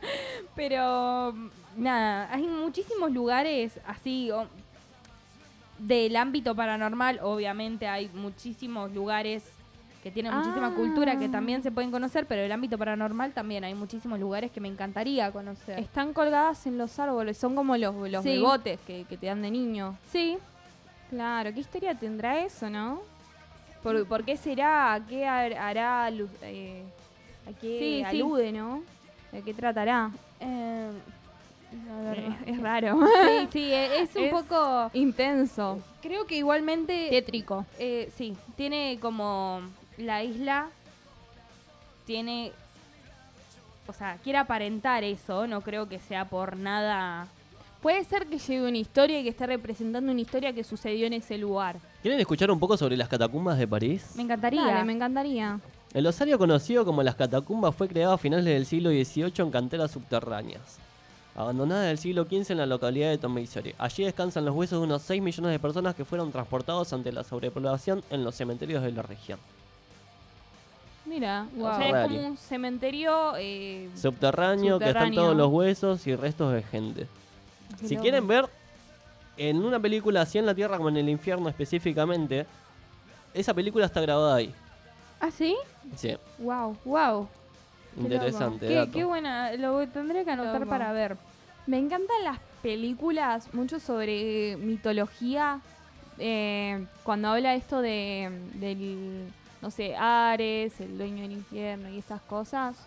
Pero 0.55 1.33
nada, 1.75 2.29
hay 2.33 2.43
muchísimos 2.47 3.11
lugares 3.11 3.79
así 3.85 4.31
o- 4.31 4.47
del 5.79 6.15
ámbito 6.15 6.55
paranormal. 6.55 7.19
Obviamente 7.21 7.87
hay 7.87 8.09
muchísimos 8.13 8.91
lugares 8.91 9.43
que 10.07 10.11
tienen 10.13 10.33
muchísima 10.33 10.67
Ah. 10.67 10.73
cultura 10.75 11.17
que 11.19 11.27
también 11.27 11.61
se 11.61 11.69
pueden 11.71 11.91
conocer, 11.91 12.25
pero 12.27 12.41
el 12.41 12.51
ámbito 12.51 12.77
paranormal 12.77 13.33
también 13.33 13.63
hay 13.65 13.73
muchísimos 13.75 14.19
lugares 14.19 14.51
que 14.51 14.61
me 14.61 14.69
encantaría 14.69 15.31
conocer. 15.31 15.77
Están 15.79 16.13
colgadas 16.13 16.65
en 16.65 16.77
los 16.77 16.97
árboles, 16.97 17.37
son 17.37 17.55
como 17.55 17.75
los, 17.75 17.93
los 18.09 18.23
Sí. 18.23 18.29
bebotes 18.29 18.79
que, 18.87 19.03
que 19.03 19.17
te 19.17 19.25
dan 19.27 19.41
de 19.41 19.51
niño. 19.51 19.97
Sí, 20.11 20.37
Claro, 21.09 21.53
¿qué 21.53 21.61
historia 21.61 21.95
tendrá 21.95 22.39
eso, 22.43 22.69
no? 22.69 22.99
¿Por, 23.81 24.05
por 24.07 24.25
qué 24.25 24.35
será? 24.35 24.93
¿A 24.93 25.05
qué 25.05 25.25
har- 25.25 25.53
hará? 25.53 26.09
eh, 26.41 26.83
¿A 27.49 27.53
qué 27.53 27.79
Sí, 27.79 28.03
sí. 28.11 28.17
alude, 28.21 28.51
no? 28.51 28.81
¿De 29.31 29.41
qué 29.41 29.53
tratará? 29.53 30.11
eh. 30.41 30.89
Eh, 32.15 32.29
es 32.45 32.61
raro. 32.61 32.99
Sí, 33.05 33.47
sí, 33.51 33.63
eh, 33.73 34.01
es 34.01 34.15
un 34.15 34.23
Es- 34.25 34.31
poco... 34.33 34.89
Intenso. 34.93 35.79
Creo 36.01 36.25
que 36.25 36.35
igualmente... 36.37 37.07
Tétrico. 37.09 37.65
Eh, 37.79 38.09
sí, 38.17 38.35
tiene 38.55 38.97
como 39.01 39.61
la 39.97 40.23
isla 40.23 40.69
tiene 42.05 42.53
o 43.87 43.93
sea, 43.93 44.17
quiere 44.23 44.37
aparentar 44.37 45.03
eso, 45.03 45.47
no 45.47 45.61
creo 45.61 45.87
que 45.87 45.99
sea 45.99 46.25
por 46.25 46.57
nada. 46.57 47.27
Puede 47.81 48.03
ser 48.03 48.27
que 48.27 48.37
lleve 48.37 48.67
una 48.67 48.77
historia 48.77 49.19
y 49.19 49.23
que 49.23 49.29
esté 49.29 49.47
representando 49.47 50.11
una 50.11 50.19
historia 50.19 50.51
que 50.51 50.63
sucedió 50.63 51.07
en 51.07 51.13
ese 51.13 51.37
lugar. 51.37 51.77
¿Quieren 52.01 52.19
escuchar 52.19 52.51
un 52.51 52.59
poco 52.59 52.75
sobre 52.75 52.97
las 52.97 53.07
catacumbas 53.07 53.57
de 53.57 53.67
París? 53.67 54.13
Me 54.15 54.23
encantaría. 54.23 54.65
Dale, 54.65 54.83
me 54.83 54.93
encantaría. 54.93 55.59
El 55.93 56.05
osario 56.05 56.37
conocido 56.37 56.83
como 56.83 57.01
las 57.01 57.15
catacumbas 57.15 57.73
fue 57.75 57.87
creado 57.87 58.13
a 58.13 58.17
finales 58.17 58.45
del 58.45 58.65
siglo 58.65 58.89
XVIII 58.89 59.33
en 59.37 59.51
canteras 59.51 59.91
subterráneas. 59.91 60.79
Abandonada 61.35 61.85
en 61.85 61.91
el 61.91 61.97
siglo 61.97 62.25
XV 62.25 62.51
en 62.51 62.57
la 62.57 62.65
localidad 62.65 63.09
de 63.09 63.19
Tomeisori. 63.19 63.73
Allí 63.77 64.03
descansan 64.03 64.43
los 64.43 64.55
huesos 64.55 64.79
de 64.79 64.85
unos 64.85 65.03
6 65.03 65.21
millones 65.21 65.51
de 65.51 65.59
personas 65.59 65.95
que 65.95 66.03
fueron 66.03 66.31
transportados 66.31 66.91
ante 66.93 67.11
la 67.11 67.23
sobrepoblación 67.23 68.03
en 68.09 68.23
los 68.23 68.35
cementerios 68.35 68.83
de 68.83 68.91
la 68.91 69.03
región. 69.03 69.39
Mira, 71.07 71.47
Wow. 71.55 71.67
o 71.67 71.75
sea, 71.77 71.89
es 72.03 72.07
como 72.07 72.27
un 72.27 72.37
cementerio. 72.37 73.33
eh, 73.37 73.89
Subterráneo, 73.95 74.77
que 74.79 74.87
están 74.89 75.13
todos 75.13 75.35
los 75.35 75.47
huesos 75.51 76.05
y 76.07 76.15
restos 76.15 76.53
de 76.53 76.63
gente. 76.63 77.07
qué 77.79 77.87
Si 77.87 77.93
loco. 77.95 78.01
quieren 78.03 78.27
ver 78.27 78.45
en 79.37 79.63
una 79.63 79.79
película 79.79 80.21
así 80.21 80.37
en 80.37 80.45
la 80.45 80.53
Tierra 80.55 80.77
como 80.77 80.89
en 80.89 80.97
el 80.97 81.07
infierno 81.09 81.47
específicamente, 81.49 82.45
esa 83.33 83.53
película 83.53 83.85
está 83.85 84.01
grabada 84.01 84.35
ahí. 84.35 84.53
¿Ah, 85.19 85.31
sí? 85.31 85.55
Sí, 85.95 86.15
Wow. 86.39 86.77
Wow. 86.85 87.27
interesante. 87.97 88.67
Qué, 88.67 88.89
qué 88.91 89.03
buena, 89.05 89.53
lo 89.53 89.87
tendré 89.87 90.25
que 90.25 90.31
anotar 90.31 90.59
Loco. 90.59 90.69
para 90.69 90.91
ver. 90.91 91.17
Me 91.67 91.77
encantan 91.77 92.23
las 92.23 92.39
películas, 92.61 93.53
mucho 93.53 93.79
sobre 93.79 94.57
mitología. 94.57 95.61
eh, 96.19 96.83
cuando 97.03 97.27
habla 97.29 97.53
esto 97.53 97.79
de 97.81 98.31
del, 98.55 99.27
no 99.61 99.71
sé, 99.71 99.95
Ares, 99.95 100.79
el 100.79 100.97
dueño 100.97 101.23
del 101.23 101.31
infierno 101.31 101.89
y 101.89 101.99
esas 101.99 102.21
cosas. 102.21 102.77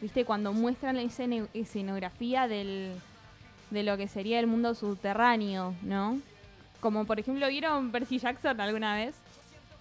¿Viste? 0.00 0.24
Cuando 0.24 0.52
muestran 0.52 0.96
la 0.96 1.02
escenografía 1.02 2.46
del, 2.46 2.92
de 3.70 3.82
lo 3.82 3.96
que 3.96 4.08
sería 4.08 4.38
el 4.38 4.46
mundo 4.46 4.74
subterráneo, 4.74 5.74
¿no? 5.82 6.20
Como 6.80 7.04
por 7.06 7.18
ejemplo, 7.18 7.48
¿vieron 7.48 7.90
Percy 7.90 8.18
Jackson 8.18 8.60
alguna 8.60 8.96
vez? 8.96 9.14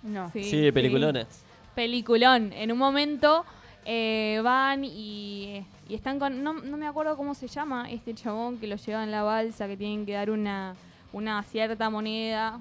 No. 0.02 0.32
Sí, 0.32 0.72
peliculones. 0.72 1.28
Peliculón. 1.76 2.54
En 2.54 2.72
un 2.72 2.78
momento 2.78 3.46
eh, 3.86 4.40
van 4.44 4.84
y, 4.86 5.66
y 5.90 5.94
están 5.96 6.20
con. 6.20 6.44
No, 6.44 6.54
no 6.54 6.78
me 6.78 6.88
acuerdo 6.88 7.18
cómo 7.18 7.36
se 7.36 7.48
llama 7.48 7.92
este 7.92 8.14
chabón 8.14 8.58
que 8.58 8.68
lo 8.68 8.78
lleva 8.78 9.04
en 9.04 9.12
la 9.12 9.24
balsa, 9.24 9.68
que 9.68 9.78
tienen 9.78 10.06
que 10.06 10.14
dar 10.14 10.30
una, 10.30 10.76
una 11.12 11.44
cierta 11.44 11.90
moneda, 11.90 12.60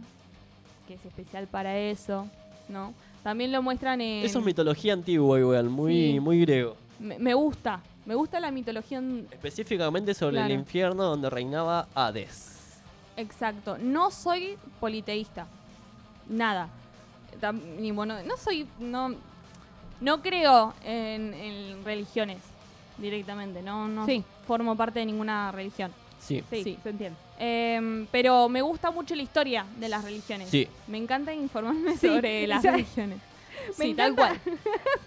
que 0.88 0.94
es 0.94 1.04
especial 1.04 1.46
para 1.46 1.78
eso, 1.78 2.28
¿no? 2.68 2.94
También 3.22 3.52
lo 3.52 3.62
muestran 3.62 4.00
en. 4.00 4.24
Eso 4.24 4.40
es 4.40 4.44
mitología 4.44 4.92
antigua 4.92 5.38
igual, 5.38 5.68
muy, 5.70 6.12
Sí. 6.12 6.20
muy 6.20 6.40
griego. 6.40 6.76
me, 6.98 7.18
me 7.18 7.34
gusta. 7.34 7.80
Me 8.04 8.14
gusta 8.16 8.40
la 8.40 8.50
mitología. 8.50 8.98
en- 8.98 9.28
Específicamente 9.30 10.12
sobre 10.14 10.36
Claro. 10.36 10.52
el 10.52 10.58
infierno 10.60 11.04
donde 11.04 11.30
reinaba 11.30 11.86
Hades. 11.94 12.80
Exacto. 13.16 13.78
No 13.78 14.10
soy 14.10 14.56
politeísta. 14.80 15.46
Nada. 16.28 16.68
Ni 17.78 17.90
bueno, 17.92 18.16
no 18.24 18.36
soy. 18.36 18.66
No, 18.80 19.14
no 20.00 20.20
creo 20.22 20.74
en, 20.84 21.32
en 21.34 21.84
religiones 21.84 22.38
directamente. 22.98 23.62
No, 23.62 23.86
no 23.88 24.04
Sí. 24.06 24.24
formo 24.46 24.76
parte 24.76 24.98
de 25.00 25.06
ninguna 25.06 25.50
religión. 25.52 25.92
Sí. 26.22 26.42
Sí, 26.50 26.62
Sí. 26.64 26.78
se 26.82 26.88
entiende. 26.90 27.18
Em, 27.38 28.06
pero 28.12 28.48
me 28.48 28.62
gusta 28.62 28.90
mucho 28.92 29.14
la 29.14 29.22
historia 29.22 29.66
de 29.76 29.88
las 29.88 30.04
religiones. 30.04 30.48
Sí. 30.48 30.68
Me 30.86 30.98
encanta 30.98 31.34
informarme 31.34 31.96
Sí, 31.96 32.06
sobre 32.08 32.46
las 32.46 32.62
religiones. 32.62 33.18
me 33.78 33.84
sí, 33.86 33.94
tal 33.94 34.12
encanta. 34.12 34.38
cual. 34.44 34.58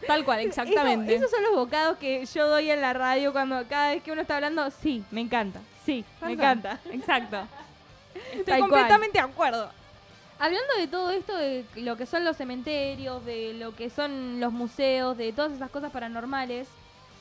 tal 0.07 0.25
cual, 0.25 0.39
exactamente. 0.41 1.15
Eso- 1.15 1.25
esos 1.25 1.31
son 1.31 1.43
los 1.43 1.55
bocados 1.55 1.97
que 1.97 2.25
yo 2.25 2.47
doy 2.49 2.69
en 2.69 2.81
la 2.81 2.93
radio 2.93 3.31
cuando 3.31 3.65
cada 3.67 3.91
vez 3.91 4.03
que 4.03 4.11
uno 4.11 4.21
está 4.21 4.35
hablando. 4.35 4.69
Sí, 4.71 5.03
me 5.11 5.21
encanta. 5.21 5.61
Sí, 5.85 6.03
me 6.21 6.33
encanta. 6.33 6.79
Exacto. 6.91 7.37
Estoy 8.31 8.43
Tal 8.45 8.59
cual. 8.59 8.69
completamente 8.71 9.17
de 9.19 9.23
acuerdo. 9.23 9.69
Hablando 10.37 10.73
de 10.77 10.87
todo 10.87 11.11
esto, 11.11 11.35
de 11.37 11.63
lo 11.77 11.95
que 11.95 12.05
son 12.05 12.25
los 12.25 12.35
cementerios, 12.35 13.23
de 13.25 13.53
lo 13.53 13.73
que 13.73 13.89
son 13.89 14.41
los 14.41 14.51
museos, 14.51 15.15
de 15.17 15.31
todas 15.31 15.53
esas 15.53 15.69
cosas 15.71 15.91
paranormales, 15.93 16.67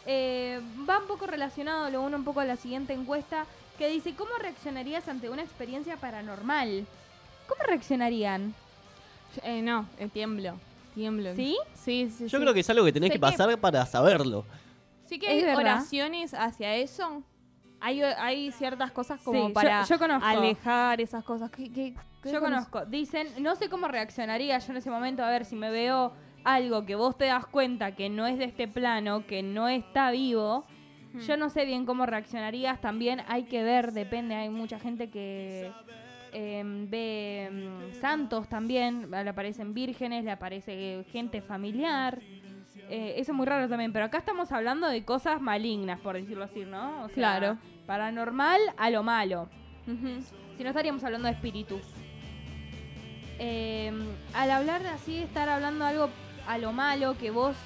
eh, 0.07 0.61
va 0.89 0.99
un 0.99 1.07
poco 1.07 1.27
relacionado, 1.27 1.89
lo 1.91 2.03
uno 2.03 2.17
un 2.17 2.25
poco 2.25 2.41
a 2.41 2.45
la 2.45 2.57
siguiente 2.57 2.93
encuesta, 2.93 3.47
que 3.79 3.89
dice, 3.89 4.15
¿cómo 4.15 4.31
reaccionarías 4.41 5.09
ante 5.09 5.29
una 5.31 5.43
experiencia 5.43 5.97
paranormal? 5.97 6.87
¿Cómo 7.49 7.63
reaccionarían? 7.65 8.55
Eh, 9.43 9.63
no, 9.63 9.87
eh, 9.99 10.09
tiemblo. 10.13 10.55
Tiemblo. 10.95 11.35
¿Sí? 11.35 11.57
Sí, 11.75 12.09
sí. 12.17 12.25
Yo 12.29 12.39
sí. 12.39 12.43
creo 12.43 12.55
que 12.55 12.61
es 12.61 12.71
algo 12.71 12.85
que 12.85 12.93
tenés 12.93 13.09
Sé 13.09 13.15
que 13.15 13.19
pasar 13.21 13.59
para 13.59 13.85
saberlo. 13.85 14.45
Sí 15.07 15.19
que 15.19 15.29
hay 15.29 15.43
oraciones 15.45 16.35
hacia 16.35 16.77
eso. 16.77 17.23
hay, 17.81 18.01
hay 18.03 18.51
ciertas 18.53 18.93
cosas 18.93 19.21
como 19.21 19.49
Sí, 19.49 19.53
para 19.53 19.85
yo 19.85 19.97
alejar 20.23 21.01
esas 21.01 21.23
cosas. 21.25 21.51
¿Qué- 21.51 21.71
qué- 21.71 21.95
qué 22.23 22.33
Yo 22.33 22.41
conozco. 22.41 22.87
Dicen, 22.87 23.29
no 23.41 23.57
sé 23.57 23.69
cómo 23.69 23.89
reaccionaría 23.89 24.59
yo 24.59 24.71
en 24.71 24.77
ese 24.79 24.89
momento, 24.91 25.23
a 25.23 25.29
ver 25.31 25.45
si 25.45 25.55
me 25.57 25.71
veo 25.71 26.13
algo 26.45 26.87
que 26.87 26.95
vos 26.95 27.19
te 27.19 27.27
das 27.27 27.45
cuenta 27.47 27.95
que 27.95 28.09
no 28.09 28.27
es 28.27 28.39
de 28.39 28.45
este 28.45 28.69
plano, 28.69 29.27
que 29.27 29.43
no 29.43 29.69
está 29.69 30.11
vivo. 30.13 30.65
Yo 31.27 31.37
no 31.37 31.49
sé 31.49 31.65
bien 31.65 31.87
cómo 31.87 32.07
reaccionarías. 32.07 32.81
También 32.81 33.23
hay 33.29 33.45
que 33.45 33.63
ver, 33.63 33.93
depende. 33.93 34.35
Hay 34.35 34.49
mucha 34.51 34.79
gente 34.79 35.11
que 35.11 35.71
em, 36.33 36.91
ve 36.91 37.45
em, 37.45 37.93
santos 38.01 38.49
también. 38.49 39.11
Le 39.11 39.29
aparecen 39.29 39.75
vírgenes, 39.75 40.25
le 40.25 40.33
aparece 40.33 41.05
gente 41.11 41.41
familiar. 41.41 42.21
Eh, 42.91 43.15
eso 43.17 43.33
es 43.33 43.37
muy 43.37 43.47
raro 43.47 43.69
también. 43.69 43.93
Pero 43.93 44.07
acá 44.07 44.19
estamos 44.19 44.51
hablando 44.53 44.89
de 44.89 45.05
cosas 45.05 45.41
malignas, 45.41 46.01
por 46.01 46.17
decirlo 46.17 46.45
así, 46.45 46.65
¿no? 46.65 47.05
O 47.05 47.09
sea, 47.09 47.15
Claro. 47.15 47.59
Paranormal 47.87 48.61
a 48.77 48.91
lo 48.91 49.03
malo. 49.03 49.49
Si 50.57 50.63
no 50.63 50.71
estaríamos 50.71 51.05
hablando 51.05 51.29
de 51.29 51.35
espíritus. 51.35 51.83
Eh, 53.39 53.93
al 54.33 54.51
hablar 54.51 54.87
así, 54.87 55.19
estar 55.19 55.49
hablando 55.49 55.85
algo 55.85 56.09
a 56.47 56.59
lo 56.59 56.73
malo, 56.73 57.17
que 57.19 57.31
vos 57.31 57.57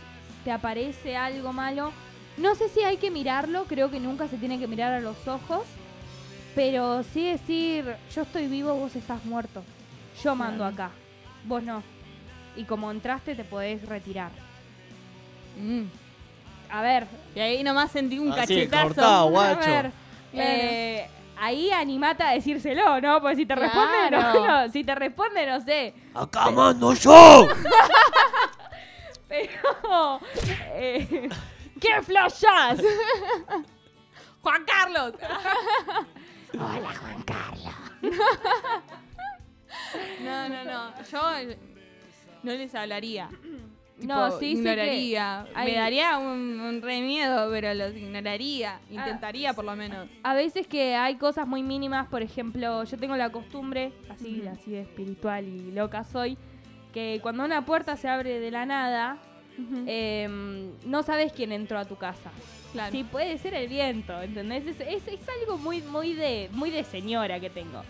te 0.44 0.50
aparece 0.50 1.16
algo 1.16 1.52
malo, 1.52 1.92
no 2.38 2.54
sé 2.54 2.68
si 2.68 2.80
hay 2.82 2.96
que 2.96 3.10
mirarlo, 3.10 3.64
creo 3.64 3.90
que 3.90 4.00
nunca 4.00 4.28
se 4.28 4.36
tiene 4.36 4.58
que 4.58 4.66
mirar 4.66 4.92
a 4.92 5.00
los 5.00 5.26
ojos, 5.28 5.62
pero 6.54 7.02
sí 7.02 7.24
decir, 7.30 7.94
yo 8.14 8.22
estoy 8.22 8.46
vivo, 8.48 8.74
vos 8.74 8.94
estás 8.96 9.24
muerto. 9.24 9.62
Yo 10.22 10.34
mando 10.34 10.58
Claro. 10.68 10.74
acá, 10.74 10.90
vos 11.44 11.62
no. 11.62 11.82
Y 12.56 12.64
como 12.64 12.90
entraste, 12.90 13.34
te 13.36 13.44
podés 13.44 13.86
retirar. 13.86 14.30
Mm. 15.56 15.84
A 16.70 16.82
ver, 16.82 17.06
Y 17.34 17.40
ahí 17.40 17.62
nomás 17.62 17.90
sentí 17.92 18.18
un 18.18 18.32
Así, 18.32 18.40
cachetazo. 18.68 19.04
a 19.04 19.22
guacho. 19.24 19.60
ver, 19.70 19.90
eh, 20.34 21.08
ahí 21.38 21.70
animate 21.70 22.22
a 22.24 22.30
decírselo, 22.32 23.00
¿no? 23.00 23.20
Porque 23.20 23.36
si 23.36 23.46
te 23.46 23.54
responde, 23.54 24.10
no, 24.10 24.18
Claro. 24.18 24.46
no. 24.66 24.72
Si 24.72 24.84
te 24.84 24.94
responde, 24.94 25.46
no 25.46 25.60
sé. 25.60 25.94
¡Acá 26.14 26.50
mando 26.50 26.92
yo! 26.94 27.48
Pero. 29.28 30.20
Eh, 30.74 31.28
¿Qué 31.80 32.02
flashás? 32.02 32.80
Juan 34.42 34.64
Carlos. 34.64 35.12
Hola, 36.54 36.94
Juan 37.00 37.22
Carlos. 37.22 37.74
No, 40.24 40.48
no, 40.48 40.64
no. 40.64 40.92
Yo 41.10 41.54
no 42.42 42.52
les 42.52 42.74
hablaría. 42.74 43.28
No, 44.00 44.26
Tipo, 44.26 44.38
sí, 44.38 44.56
sí 44.56 44.62
que 44.62 44.70
ignoraría. 44.70 45.46
hay- 45.54 45.72
Me 45.72 45.78
daría 45.78 46.18
un, 46.18 46.60
un 46.60 46.82
re 46.82 47.00
miedo, 47.00 47.48
pero 47.50 47.72
los 47.74 47.94
ignoraría. 47.94 48.80
Intentaría 48.90 49.52
por 49.54 49.64
lo 49.64 49.74
menos. 49.76 50.08
A 50.22 50.34
veces 50.34 50.66
que 50.66 50.94
hay 50.96 51.16
cosas 51.16 51.46
muy 51.46 51.62
mínimas, 51.62 52.06
por 52.08 52.22
ejemplo, 52.22 52.84
yo 52.84 52.96
tengo 52.98 53.16
la 53.16 53.30
costumbre, 53.30 53.92
así, 54.10 54.46
así 54.46 54.70
de 54.72 54.82
espiritual 54.82 55.46
y 55.46 55.72
loca 55.72 56.04
soy, 56.04 56.36
que 56.92 57.18
cuando 57.22 57.44
una 57.44 57.64
puerta 57.64 57.96
se 57.96 58.08
abre 58.08 58.40
de 58.40 58.50
la 58.50 58.66
nada, 58.66 59.18
em, 59.86 60.70
no 60.84 61.02
sabes 61.02 61.32
quién 61.32 61.52
entró 61.52 61.78
a 61.78 61.84
tu 61.84 61.96
casa. 61.96 62.30
Claro. 62.72 62.92
Sí, 62.92 63.04
puede 63.04 63.38
ser 63.38 63.54
el 63.54 63.68
viento, 63.68 64.20
¿entendés? 64.20 64.66
Es, 64.66 64.80
es- 64.80 65.08
es 65.08 65.20
algo 65.40 65.58
muy, 65.58 65.80
muy, 65.82 66.12
de, 66.14 66.48
muy 66.52 66.70
de 66.70 66.84
señora 66.84 67.40
que 67.40 67.50
tengo. 67.50 67.82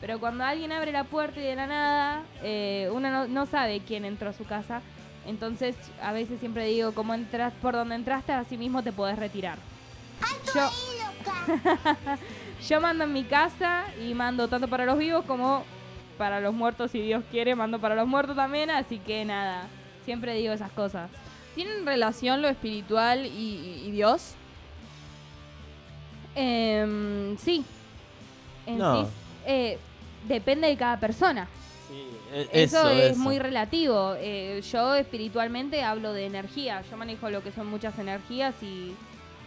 Pero 0.00 0.18
cuando 0.20 0.44
alguien 0.44 0.72
abre 0.72 0.92
la 0.92 1.04
puerta 1.04 1.40
y 1.40 1.44
de 1.44 1.56
la 1.56 1.66
nada, 1.66 2.22
eh, 2.42 2.90
uno 2.92 3.10
no, 3.10 3.28
no 3.28 3.46
sabe 3.46 3.80
quién 3.86 4.04
entró 4.04 4.30
a 4.30 4.32
su 4.32 4.44
casa. 4.44 4.82
Entonces, 5.26 5.76
a 6.02 6.12
veces 6.12 6.40
siempre 6.40 6.66
digo, 6.66 6.92
como 6.92 7.14
entras, 7.14 7.52
por 7.62 7.72
donde 7.74 7.94
entraste, 7.94 8.32
así 8.32 8.58
mismo 8.58 8.82
te 8.82 8.92
podés 8.92 9.18
retirar. 9.18 9.56
Yo, 10.54 10.68
yo 12.68 12.80
mando 12.80 13.04
en 13.04 13.12
mi 13.12 13.24
casa 13.24 13.84
y 14.06 14.12
mando 14.14 14.48
tanto 14.48 14.68
para 14.68 14.84
los 14.84 14.98
vivos 14.98 15.24
como 15.24 15.64
para 16.18 16.40
los 16.40 16.52
muertos, 16.54 16.90
si 16.90 17.00
Dios 17.00 17.24
quiere, 17.30 17.54
mando 17.54 17.78
para 17.78 17.94
los 17.94 18.06
muertos 18.06 18.36
también. 18.36 18.70
Así 18.70 18.98
que 18.98 19.24
nada, 19.24 19.66
siempre 20.04 20.34
digo 20.34 20.52
esas 20.52 20.70
cosas. 20.72 21.10
¿Tienen 21.54 21.86
relación 21.86 22.42
lo 22.42 22.48
espiritual 22.48 23.26
y, 23.26 23.82
y 23.86 23.90
Dios? 23.92 24.34
Em, 26.34 27.36
sí. 27.38 27.64
En 28.66 28.78
No. 28.78 29.04
sí, 29.04 29.10
eh, 29.46 29.78
depende 30.26 30.68
de 30.68 30.76
cada 30.76 30.98
persona. 30.98 31.46
Sí, 31.88 32.06
e- 32.32 32.48
Eso, 32.64 32.88
es 32.88 33.12
eso. 33.12 33.20
muy 33.20 33.38
relativo. 33.38 34.14
Eh, 34.18 34.62
yo 34.72 34.94
espiritualmente 34.94 35.82
hablo 35.84 36.12
de 36.12 36.26
energía. 36.26 36.82
Yo 36.90 36.96
manejo 36.96 37.30
lo 37.30 37.42
que 37.42 37.52
son 37.52 37.66
muchas 37.68 37.98
energías 37.98 38.54
y, 38.62 38.94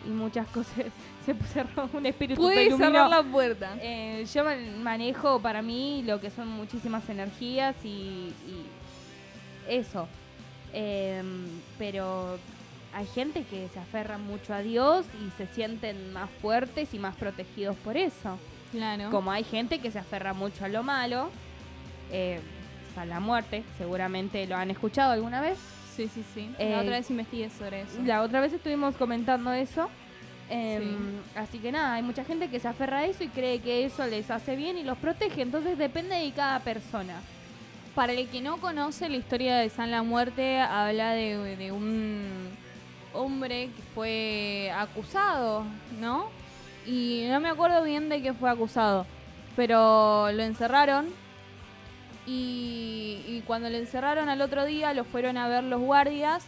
y 0.06 0.10
muchas 0.10 0.48
cosas. 0.54 0.86
Se 1.26 1.34
cerró 1.52 1.90
un 1.92 2.06
espíritu. 2.06 2.50
iluminó. 2.52 2.78
cerrar 2.78 3.10
la 3.10 3.24
puerta. 3.24 3.76
Eh, 3.82 4.26
yo 4.34 4.44
man- 4.46 4.82
manejo 4.82 5.42
para 5.42 5.62
mí 5.62 6.04
lo 6.06 6.22
que 6.22 6.30
son 6.30 6.48
muchísimas 6.48 7.10
energías 7.10 7.76
y, 7.84 7.88
y 8.48 8.66
eso. 9.68 10.08
Em, 10.80 11.48
pero 11.80 12.38
hay 12.94 13.08
gente 13.08 13.44
que 13.44 13.68
se 13.70 13.80
aferra 13.80 14.20
mucho 14.20 14.54
a 14.54 14.60
Dios 14.60 15.06
y 15.26 15.32
se 15.36 15.48
sienten 15.48 16.14
más 16.14 16.30
fuertes 16.40 16.94
y 16.94 17.00
más 17.00 17.16
protegidos 17.16 17.76
por 17.78 17.98
eso. 17.98 18.38
Claro. 18.72 19.10
Como 19.10 19.32
hay 19.32 19.44
gente 19.44 19.80
que 19.80 19.90
se 19.90 19.98
aferra 19.98 20.34
mucho 20.34 20.66
a 20.66 20.68
lo 20.68 20.84
malo, 20.84 21.32
eh, 22.12 22.40
a 22.96 23.06
la 23.06 23.20
muerte, 23.20 23.64
seguramente 23.78 24.46
lo 24.46 24.56
han 24.56 24.70
escuchado 24.70 25.14
alguna 25.14 25.42
vez. 25.42 25.58
Sí, 25.96 26.10
sí, 26.14 26.24
sí. 26.36 26.50
Eh, 26.60 26.72
la 26.72 26.82
otra 26.82 26.92
vez 26.92 27.10
investigué 27.10 27.50
sobre 27.50 27.82
eso. 27.82 28.00
La 28.06 28.22
otra 28.22 28.40
vez 28.40 28.54
estuvimos 28.54 28.96
comentando 28.98 29.52
eso. 29.54 29.90
Em, 30.50 31.18
Así 31.36 31.58
que 31.58 31.72
nada, 31.72 31.96
hay 31.96 32.04
mucha 32.04 32.24
gente 32.24 32.50
que 32.50 32.60
se 32.60 32.68
aferra 32.68 33.00
a 33.00 33.06
eso 33.06 33.24
y 33.24 33.30
cree 33.30 33.60
que 33.60 33.84
eso 33.84 34.06
les 34.06 34.30
hace 34.30 34.56
bien 34.56 34.78
y 34.78 34.84
los 34.84 34.98
protege. 35.00 35.42
Entonces 35.42 35.78
depende 35.78 36.16
de 36.16 36.32
cada 36.32 36.60
persona. 36.60 37.20
Para 37.98 38.14
el 38.14 38.28
que 38.30 38.42
no 38.42 38.58
conoce 38.58 39.10
la 39.10 39.18
historia 39.18 39.58
de 39.58 39.70
San 39.70 39.90
la 39.90 40.04
Muerte, 40.04 40.60
habla 40.60 41.14
de, 41.14 41.56
de 41.56 41.72
un 41.72 42.50
hombre 43.12 43.72
que 43.76 43.82
fue 43.96 44.72
acusado, 44.78 45.64
¿no? 46.00 46.30
Y 46.86 47.26
no 47.32 47.40
me 47.40 47.50
acuerdo 47.50 47.82
bien 47.84 48.08
de 48.10 48.22
qué 48.22 48.34
fue 48.36 48.52
acusado, 48.52 49.08
pero 49.56 50.32
lo 50.32 50.44
encerraron 50.44 51.08
y, 52.28 53.24
y 53.28 53.42
cuando 53.48 53.68
lo 53.68 53.78
encerraron 53.78 54.30
al 54.30 54.42
otro 54.42 54.66
día 54.66 54.94
lo 54.94 55.04
fueron 55.04 55.36
a 55.38 55.48
ver 55.48 55.64
los 55.64 55.82
guardias 55.82 56.46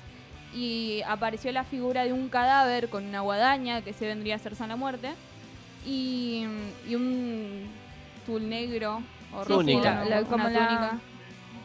y 0.54 1.02
apareció 1.08 1.52
la 1.52 1.64
figura 1.64 2.04
de 2.04 2.14
un 2.14 2.30
cadáver 2.30 2.90
con 2.90 3.06
una 3.08 3.22
guadaña 3.22 3.82
que 3.82 3.94
se 3.94 4.06
vendría 4.06 4.36
a 4.36 4.40
ser 4.40 4.56
San 4.56 4.70
la 4.70 4.76
Muerte 4.76 5.10
y, 5.84 6.46
y 6.88 6.94
un 6.94 7.66
tul 8.28 8.48
negro 8.48 9.02
o 9.34 9.44
rojo, 9.44 9.62
Túnica. 9.62 10.06
La- 10.06 10.22
como 10.24 10.48
la- 10.48 10.54
túnica. 10.54 11.00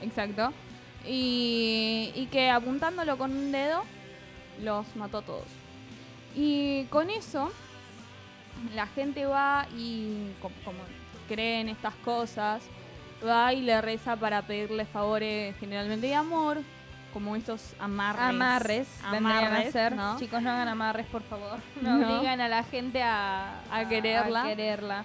Exacto. 0.04 0.52
Y, 1.06 2.12
y 2.14 2.26
que 2.30 2.50
apuntándolo 2.50 3.18
con 3.18 3.30
un 3.30 3.52
dedo 3.52 3.82
los 4.62 4.94
mató 4.96 5.18
a 5.18 5.22
todos. 5.22 5.46
Y 6.34 6.84
con 6.84 7.10
eso 7.10 7.50
la 8.74 8.86
gente 8.86 9.26
va 9.26 9.66
y 9.76 10.32
co- 10.40 10.50
como, 10.64 10.78
cree 11.28 11.60
en 11.60 11.68
estas 11.68 11.94
cosas, 11.96 12.62
va 13.26 13.52
y 13.52 13.60
le 13.60 13.80
reza 13.80 14.16
para 14.16 14.42
pedirle 14.42 14.84
favores 14.86 15.54
generalmente 15.58 16.06
de 16.06 16.14
amor, 16.14 16.58
como 17.12 17.36
estos 17.36 17.74
amarres. 17.78 18.22
Amarres, 18.22 18.88
vendrían 19.10 19.44
a 19.44 19.46
Amarres, 19.48 19.72
ser. 19.72 19.94
¿no? 19.94 20.18
Chicos, 20.18 20.42
no 20.42 20.50
hagan 20.50 20.68
amarres, 20.68 21.06
por 21.06 21.22
favor. 21.22 21.58
No, 21.82 21.98
No. 21.98 22.16
obligan 22.16 22.40
a 22.40 22.48
la 22.48 22.64
gente 22.64 23.02
a, 23.02 23.60
A 23.70 23.88
quererla. 23.88 24.42
a 24.42 24.46
quererla. 24.46 25.04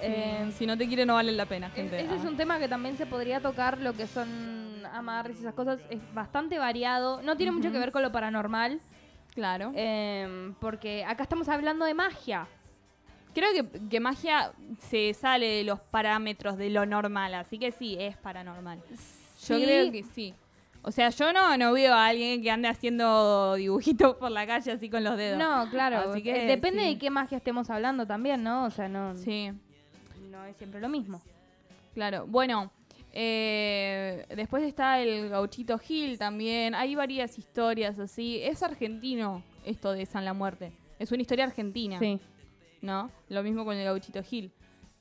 Eh, 0.00 0.50
si 0.56 0.66
no 0.66 0.76
te 0.76 0.86
quiere 0.86 1.04
no 1.06 1.14
vale 1.14 1.32
la 1.32 1.46
pena, 1.46 1.70
gente. 1.70 2.00
Ese 2.00 2.16
es 2.16 2.24
un 2.24 2.36
tema 2.36 2.58
que 2.58 2.68
también 2.68 2.96
se 2.96 3.06
podría 3.06 3.40
tocar, 3.40 3.78
lo 3.78 3.92
que 3.92 4.06
son 4.06 4.84
amarres 4.92 5.38
y 5.38 5.40
esas 5.40 5.54
cosas. 5.54 5.80
Es 5.90 6.00
bastante 6.14 6.58
variado. 6.58 7.22
No 7.22 7.36
tiene 7.36 7.52
mucho 7.52 7.72
que 7.72 7.78
ver 7.78 7.92
con 7.92 8.02
lo 8.02 8.12
paranormal. 8.12 8.80
Claro. 9.34 9.70
em, 9.76 10.54
porque 10.54 11.04
acá 11.04 11.22
estamos 11.22 11.48
hablando 11.48 11.84
de 11.84 11.94
magia. 11.94 12.48
Creo 13.34 13.50
que, 13.52 13.88
que 13.88 14.00
magia 14.00 14.52
se 14.78 15.14
sale 15.14 15.46
de 15.46 15.64
los 15.64 15.78
parámetros 15.78 16.56
de 16.56 16.70
lo 16.70 16.86
normal, 16.86 17.34
así 17.34 17.56
que 17.56 17.70
sí, 17.70 17.96
es 18.00 18.16
paranormal. 18.16 18.82
Yo 19.46 19.56
creo 19.60 19.92
que 19.92 20.02
sí. 20.02 20.34
O 20.82 20.90
sea, 20.90 21.10
yo 21.10 21.32
no, 21.32 21.56
no 21.56 21.72
veo 21.72 21.92
a 21.92 22.06
alguien 22.06 22.42
que 22.42 22.50
ande 22.50 22.68
haciendo 22.68 23.54
dibujitos 23.54 24.16
por 24.16 24.30
la 24.30 24.46
calle 24.46 24.72
así 24.72 24.88
con 24.88 25.04
los 25.04 25.16
dedos. 25.16 25.38
No, 25.38 25.68
claro. 25.70 26.10
Así 26.10 26.20
eh, 26.20 26.22
que 26.22 26.46
depende 26.46 26.82
sí. 26.82 26.94
de 26.94 26.98
qué 26.98 27.10
magia 27.10 27.36
estemos 27.36 27.68
hablando 27.70 28.06
también, 28.06 28.42
¿no? 28.42 28.64
O 28.64 28.70
sea, 28.70 28.88
no, 28.88 29.14
Sí, 29.14 29.52
no 30.38 30.44
es 30.46 30.56
siempre 30.56 30.80
lo 30.80 30.88
mismo. 30.88 31.20
claro. 31.94 32.26
Bueno, 32.26 32.70
eh, 33.12 34.24
después 34.36 34.62
está 34.62 35.00
el 35.00 35.28
gauchito 35.28 35.78
Gil 35.78 36.18
también. 36.18 36.74
Hay 36.74 36.94
varias 36.94 37.38
historias 37.38 37.98
así. 37.98 38.40
Es 38.42 38.62
argentino 38.62 39.42
esto 39.64 39.92
de 39.92 40.06
San 40.06 40.24
la 40.24 40.34
Muerte. 40.34 40.72
Es 40.98 41.10
una 41.10 41.22
historia 41.22 41.44
argentina. 41.44 41.98
Sí. 41.98 42.20
¿no? 42.82 43.10
Lo 43.28 43.42
mismo 43.42 43.64
con 43.64 43.76
el 43.76 43.84
gauchito 43.84 44.22
Gil. 44.22 44.52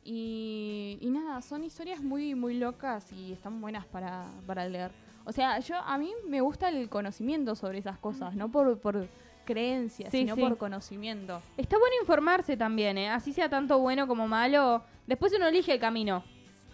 Y, 0.04 0.98
y 1.02 1.10
nada, 1.10 1.42
son 1.42 1.64
historias 1.64 2.02
muy, 2.02 2.34
muy 2.34 2.56
locas 2.56 3.12
y 3.12 3.34
están 3.34 3.60
buenas 3.62 3.86
para, 3.86 4.26
para 4.46 4.68
leer. 4.68 4.92
O 5.26 5.32
sea, 5.34 5.60
yo 5.60 5.76
a 5.76 5.98
mí 5.98 6.12
me 6.28 6.40
gusta 6.42 6.70
el 6.70 6.90
conocimiento 6.90 7.56
sobre 7.56 7.80
esas 7.80 8.00
cosas, 8.00 8.34
no 8.34 8.50
por, 8.50 8.80
por 8.80 9.08
creencia, 9.48 10.12
Sí, 10.12 10.20
sino 10.20 10.36
sí. 10.36 10.42
por 10.42 10.58
conocimiento. 10.60 11.42
Está 11.58 11.80
bueno 11.80 11.96
informarse 12.02 12.56
también, 12.56 13.00
¿eh? 13.00 13.10
Así 13.10 13.34
sea 13.34 13.50
tanto 13.50 13.80
bueno 13.80 14.06
como 14.08 14.28
malo. 14.28 14.84
Después 15.08 15.34
uno 15.36 15.48
elige 15.48 15.74
el 15.74 15.80
camino. 15.80 16.18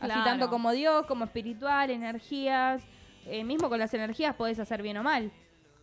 Así 0.02 0.08
Claro. 0.08 0.24
tanto 0.26 0.50
como 0.50 0.74
Dios, 0.74 1.06
como 1.06 1.24
espiritual, 1.24 1.90
energías. 1.90 2.84
Eh, 3.26 3.46
mismo 3.46 3.70
con 3.70 3.80
las 3.80 3.94
energías 3.94 4.36
podés 4.36 4.60
hacer 4.60 4.82
bien 4.82 4.98
o 4.98 5.04
mal. 5.04 5.32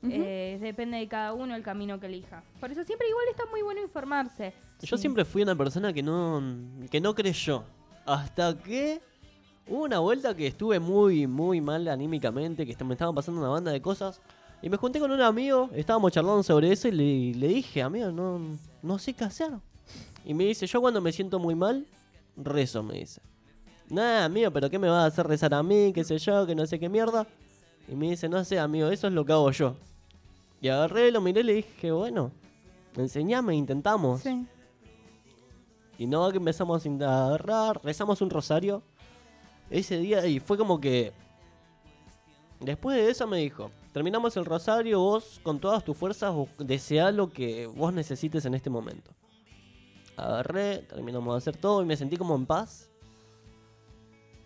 Eh, 0.03 0.59
depende 0.61 0.97
de 0.99 1.09
cada 1.09 1.33
uno 1.35 1.55
el 1.55 1.63
camino 1.63 1.99
que 2.01 2.07
elija. 2.07 2.43
Por 2.59 2.71
eso 2.71 2.85
siempre 2.85 3.09
igual 3.09 3.25
está 3.31 3.45
muy 3.47 3.63
bueno 3.63 3.81
informarse. 3.81 4.53
Yo 4.83 4.97
siempre 4.99 5.25
fui 5.25 5.43
una 5.43 5.55
persona 5.55 5.93
que 5.93 6.03
no, 6.03 6.43
que 6.91 7.01
no 7.01 7.15
creyó. 7.15 7.65
Hasta 8.07 8.57
que 8.59 9.01
hubo 9.69 9.85
una 9.85 9.99
vuelta 10.01 10.35
que 10.35 10.47
estuve 10.47 10.81
muy, 10.81 11.27
muy 11.27 11.61
mal 11.61 11.87
anímicamente, 11.89 12.67
que 12.67 12.85
me 12.85 12.95
estaban 12.95 13.15
pasando 13.15 13.41
una 13.41 13.51
banda 13.51 13.71
de 13.73 13.81
cosas. 13.83 14.21
Y 14.63 14.69
me 14.69 14.77
junté 14.77 15.01
con 15.01 15.11
un 15.11 15.21
amigo, 15.21 15.71
estábamos 15.75 16.13
charlando 16.13 16.43
sobre 16.43 16.71
eso 16.71 16.89
y 16.89 16.93
le, 16.93 17.39
le 17.39 17.49
dije, 17.49 17.83
amigo, 17.83 18.11
no, 18.11 18.41
no 18.83 18.99
sé 18.99 19.15
qué 19.15 19.25
hacer. 19.25 19.51
Y 20.25 20.35
me 20.35 20.45
dice, 20.45 20.67
yo 20.67 20.81
cuando 20.81 21.01
me 21.01 21.13
siento 21.13 21.39
muy 21.39 21.55
mal, 21.55 21.87
rezo, 22.37 22.83
me 22.83 22.99
dice. 22.99 23.23
Nada, 23.89 24.27
amigo, 24.27 24.51
pero 24.51 24.69
¿qué 24.69 24.79
me 24.79 24.89
va 24.89 25.05
a 25.05 25.07
hacer 25.07 25.27
rezar 25.27 25.55
a 25.55 25.63
mí? 25.63 25.93
¿Qué 25.95 26.05
sé 26.05 26.19
yo? 26.19 26.47
Que 26.47 26.55
no 26.55 26.67
sé 26.67 26.79
qué 26.79 26.89
mierda. 26.89 27.27
Y 27.89 27.97
me 27.97 28.11
dice, 28.11 28.29
no 28.29 28.45
sé, 28.45 28.59
amigo, 28.59 28.89
eso 28.89 29.09
es 29.09 29.13
lo 29.13 29.25
que 29.25 29.33
hago 29.33 29.51
yo. 29.51 29.75
Y 30.61 30.69
agarré, 30.69 31.11
lo 31.11 31.21
miré 31.21 31.41
y 31.41 31.45
le 31.45 31.53
dije, 31.55 31.91
bueno, 31.91 32.31
enseñame, 32.97 33.57
intentamos. 33.57 34.21
Sí. 34.21 34.47
Y 35.99 36.07
no 36.07 36.31
que 36.31 36.37
empezamos 36.37 36.87
a 36.87 37.27
agarrar, 37.27 37.81
rezamos 37.83 38.21
un 38.21 38.31
rosario 38.31 38.83
ese 39.71 39.99
día 39.99 40.25
y 40.27 40.39
fue 40.39 40.57
como 40.57 40.81
que... 40.81 41.13
Después 42.61 42.97
de 42.97 43.11
eso 43.11 43.27
me 43.27 43.39
dijo, 43.39 43.71
terminamos 43.93 44.37
el 44.37 44.45
rosario, 44.45 45.01
vos 45.01 45.41
con 45.43 45.59
todas 45.61 45.85
tus 45.85 45.97
fuerzas 45.97 46.35
deseá 46.59 47.11
lo 47.11 47.31
que 47.31 47.67
vos 47.67 47.93
necesites 47.93 48.45
en 48.45 48.55
este 48.55 48.71
momento. 48.71 49.13
Agarré, 50.17 50.79
terminamos 50.79 51.35
de 51.35 51.39
hacer 51.39 51.57
todo 51.57 51.83
y 51.83 51.87
me 51.87 51.97
sentí 51.97 52.17
como 52.17 52.35
en 52.35 52.47
paz. 52.47 52.91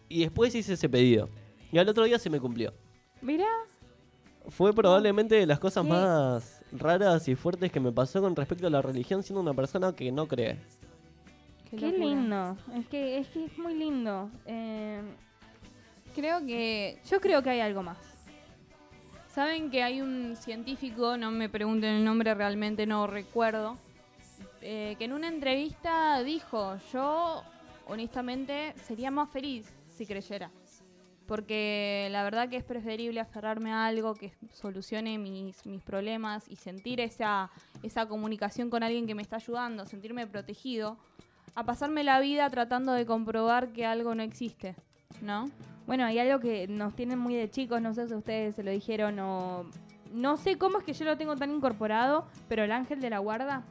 Y 0.09 0.21
después 0.21 0.55
hice 0.55 0.75
ese 0.75 0.89
pedido. 0.89 1.29
Y 1.73 1.79
al 1.79 1.89
otro 1.89 2.05
día 2.05 2.19
se 2.19 2.31
me 2.31 2.39
cumplió. 2.41 2.73
Mira, 3.21 3.47
Fue 4.49 4.73
probablemente 4.75 5.35
de 5.35 5.47
las 5.47 5.59
cosas 5.59 5.85
¿Qué? 5.85 5.91
más 5.91 6.63
raras 6.71 7.27
y 7.29 7.35
fuertes 7.35 7.73
que 7.73 7.81
me 7.81 7.91
pasó 7.91 8.21
con 8.21 8.37
respecto 8.37 8.67
a 8.67 8.71
la 8.71 8.83
religión 8.83 9.23
siendo 9.23 9.41
una 9.41 9.55
persona 9.55 9.95
que 9.95 10.13
no 10.13 10.29
cree. 10.29 10.61
qué, 11.71 11.91
lindo. 11.91 12.57
Es 12.75 12.87
que, 12.89 13.19
es 13.19 13.29
que 13.29 13.47
es 13.47 13.59
muy 13.59 13.75
lindo. 13.75 14.31
Eh, 14.47 15.03
Creo 16.15 16.47
que 16.47 17.01
yo 17.11 17.21
creo 17.21 17.43
que 17.43 17.51
hay 17.51 17.61
algo 17.61 17.83
más. 17.83 17.99
Saben 19.35 19.69
que 19.69 19.83
hay 19.83 20.01
un 20.01 20.37
científico, 20.37 21.17
no 21.17 21.33
me 21.33 21.49
pregunten 21.49 21.97
el 21.97 22.05
nombre, 22.05 22.35
realmente 22.35 22.87
no 22.87 23.09
recuerdo, 23.09 23.77
eh, 24.61 24.95
que 24.97 25.07
en 25.07 25.13
una 25.13 25.27
entrevista 25.27 26.23
dijo, 26.23 26.77
yo 26.93 27.43
honestamente 27.89 28.75
sería 28.85 29.11
más 29.11 29.29
feliz 29.29 29.67
si 29.89 30.07
creyera. 30.07 30.53
Porque 31.27 32.07
la 32.13 32.23
verdad 32.23 32.49
que 32.49 32.59
es 32.59 32.63
preferible 32.63 33.19
aferrarme 33.19 33.73
a 33.73 33.87
algo 33.87 34.15
que 34.15 34.33
solucione 34.53 35.19
mis, 35.19 35.67
mis 35.67 35.83
problemas 35.83 36.49
y 36.49 36.55
sentir 36.55 37.01
esa, 37.01 37.51
esa 37.83 38.07
comunicación 38.07 38.71
con 38.71 38.85
alguien 38.85 39.05
que 39.05 39.17
me 39.17 39.23
está 39.23 39.37
ayudando, 39.37 39.85
sentirme 39.85 40.29
protegido, 40.29 40.97
a 41.57 41.65
pasarme 41.65 42.05
la 42.05 42.21
vida 42.21 42.49
tratando 42.51 42.93
de 42.93 43.05
comprobar 43.05 43.73
que 43.73 43.85
algo 43.85 44.15
no 44.15 44.23
existe, 44.23 44.77
¿no? 45.23 45.51
Bueno, 45.87 46.05
hay 46.05 46.19
algo 46.19 46.41
que 46.41 46.67
nos 46.69 46.95
tienen 46.95 47.19
muy 47.19 47.35
de 47.35 47.51
chicos, 47.51 47.81
no 47.81 47.93
sé 47.95 48.09
si 48.09 48.15
ustedes 48.15 48.57
se 48.57 48.63
lo 48.63 48.71
dijeron 48.71 49.19
o... 49.19 49.65
No 50.13 50.37
sé 50.37 50.57
cómo 50.59 50.79
es 50.79 50.85
que 50.85 50.93
yo 50.93 51.05
lo 51.05 51.17
tengo 51.17 51.35
tan 51.37 51.51
incorporado, 51.51 52.27
pero 52.49 52.63
el 52.63 52.71
ángel 52.73 53.01
de 53.01 53.11
la 53.11 53.19
guarda, 53.19 53.65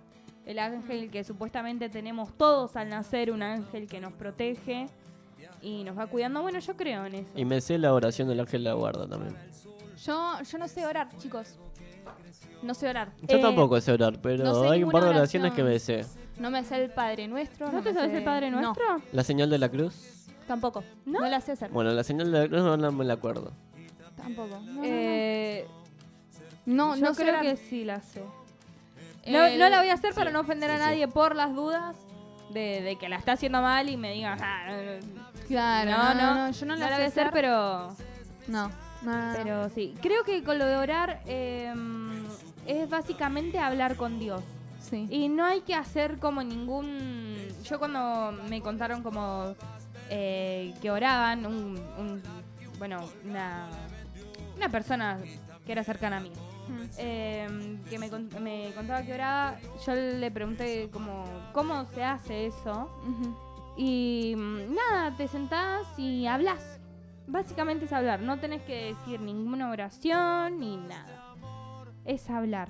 el 0.45 0.60
ángel 0.60 1.10
que 1.10 1.23
supuestamente 1.23 1.88
tenemos 1.90 2.34
todos 2.38 2.76
al 2.76 2.90
nacer, 2.90 3.31
un 3.31 3.41
ángel 3.41 3.88
que 3.88 4.02
nos 4.02 4.11
protege 4.14 4.88
y 5.61 5.85
nos 5.85 5.98
va 5.98 6.07
cuidando, 6.07 6.41
bueno, 6.41 6.60
yo 6.60 6.76
creo 6.76 7.06
en 7.06 7.15
eso. 7.15 7.31
Y 7.34 7.45
me 7.45 7.61
sé 7.61 7.77
la 7.77 7.94
oración 7.94 8.27
del 8.27 8.41
ángel 8.41 8.64
de 8.65 8.69
la 8.72 8.76
guarda 8.76 9.07
también. 9.07 9.35
Yo, 10.06 10.34
yo 10.44 10.57
no 10.57 10.68
sé 10.68 10.85
orar, 10.85 11.07
chicos. 11.18 11.57
No 12.61 12.73
sé 12.73 12.90
orar. 12.90 13.11
Yo 13.22 13.38
Eh, 13.38 13.41
tampoco 13.41 13.80
sé 13.80 13.94
orar, 13.94 14.19
pero 14.22 14.44
no 14.44 14.61
sé 14.64 14.68
hay 14.69 14.84
un 14.84 14.91
par 14.91 15.03
de 15.03 15.10
oraciones 15.11 15.53
que 15.53 15.64
me 15.64 15.80
sé. 15.80 16.06
No 16.40 16.52
me 16.52 16.64
sé 16.65 16.84
el 16.84 16.91
Padre 16.91 17.27
Nuestro. 17.30 17.72
¿No 17.72 17.81
te 17.81 17.94
sabes 17.94 18.11
sé- 18.11 18.18
el 18.18 18.23
Padre 18.26 18.52
No, 18.52 18.60
Nuestro? 18.61 18.85
La 19.14 19.23
señal 19.23 19.49
de 19.49 19.57
la 19.60 19.69
cruz. 19.69 20.12
Tampoco. 20.48 20.84
¿No? 21.06 21.22
la 21.22 21.41
sé 21.41 21.53
hacer. 21.53 21.70
Bueno, 21.72 21.91
la 21.91 22.03
señal 22.03 22.32
de 22.32 22.40
la 22.44 22.48
cruz 22.48 22.61
no, 22.61 22.78
no 22.78 22.91
me 22.91 23.06
la 23.06 23.14
acuerdo. 23.14 23.52
Tampoco. 24.15 24.60
No, 24.60 24.74
no, 24.74 24.82
Eh, 24.84 25.65
no. 26.65 26.88
no, 26.90 26.95
yo 26.95 27.06
no 27.07 27.14
creo 27.15 27.41
que 27.41 27.57
sí 27.57 27.84
la 27.84 28.02
sé. 28.02 28.24
No, 29.28 29.45
El- 29.45 29.60
no 29.60 29.70
la 29.70 29.80
voy 29.80 29.90
a 29.90 29.94
hacer 29.94 30.14
para 30.14 30.32
no 30.32 30.41
ofender 30.41 30.70
a 30.72 30.76
sí. 30.78 30.82
nadie 30.82 31.07
por 31.07 31.36
las 31.36 31.53
dudas 31.56 31.95
de, 32.52 32.82
de 32.82 32.95
que 32.98 33.10
la 33.10 33.15
está 33.18 33.34
haciendo 33.34 33.61
mal 33.61 33.90
y 33.90 33.98
me 33.98 34.11
digan, 34.14 34.38
"Ah, 34.41 34.98
Claro, 35.48 35.91
no, 35.91 36.14
no, 36.14 36.36
no, 36.36 36.52
yo 36.52 36.65
no 36.65 36.76
la, 36.76 36.82
la 36.82 36.88
sé 36.88 36.95
voy 36.95 37.03
a 37.03 37.07
hacer, 37.07 37.30
pero, 37.34 37.90
No, 38.48 38.68
no, 38.68 38.72
no, 39.03 39.28
no. 39.30 39.34
pero 39.36 39.70
sí. 39.70 39.94
Creo 40.02 40.24
que 40.24 40.44
con 40.44 40.57
lo 40.57 40.65
de 40.65 40.76
orar 40.78 41.22
eh, 41.26 41.74
es 42.65 42.90
básicamente 42.90 43.60
hablar 43.60 43.95
con 43.98 44.20
Dios. 44.20 44.41
Sí. 44.80 45.07
Y 45.10 45.28
no 45.30 45.44
hay 45.45 45.61
que 45.61 45.74
hacer 45.76 46.20
como 46.20 46.44
ningún... 46.44 47.48
Yo 47.64 47.80
cuando 47.80 48.32
me 48.49 48.61
contaron 48.61 49.02
como 49.03 49.56
eh, 50.09 50.73
que 50.81 50.91
oraban, 50.91 51.45
un, 51.45 51.77
un- 51.97 52.21
bueno, 52.80 53.03
una, 53.25 53.67
una 54.57 54.69
persona 54.69 55.19
que 55.65 55.71
era 55.71 55.84
cercana 55.84 56.17
a 56.17 56.19
mí, 56.19 56.31
Mm. 56.67 56.81
eh, 56.97 57.77
que 57.89 57.99
me, 57.99 58.09
con- 58.09 58.30
me 58.41 58.71
contaba 58.73 59.01
que 59.03 59.13
oraba, 59.13 59.57
yo 59.85 59.93
le 59.95 60.31
pregunté 60.31 60.89
como, 60.93 61.25
¿cómo 61.51 61.84
se 61.93 62.03
hace 62.03 62.45
eso? 62.47 62.89
Y 63.75 64.34
mm, 64.38 64.73
nada, 64.73 65.11
te 65.17 65.27
sentás 65.27 65.88
y 65.97 66.25
hablas. 66.25 66.80
Básicamente 67.27 67.85
es 67.85 67.91
hablar, 67.93 68.21
no 68.21 68.38
tenés 68.39 68.61
que 68.63 68.93
decir 68.95 69.19
ninguna 69.19 69.71
oración 69.71 70.59
ni 70.59 70.77
nada. 70.77 71.35
Es 72.05 72.30
hablar. 72.30 72.69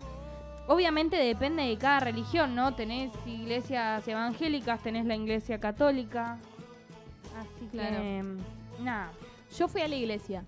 Obviamente 0.67 1.17
depende 1.17 1.63
de 1.63 1.77
cada 1.77 1.99
religión, 1.99 2.55
¿no? 2.55 2.73
Tenés 2.73 3.11
iglesias 3.25 4.07
evangélicas, 4.07 4.81
tenés 4.81 5.05
la 5.05 5.15
iglesia 5.15 5.59
católica. 5.59 6.37
Así 7.37 7.67
Claro. 7.71 7.97
que, 7.97 8.23
nada. 8.81 9.11
Yo 9.57 9.67
fui 9.67 9.81
a 9.81 9.87
la 9.87 9.95
iglesia. 9.95 10.43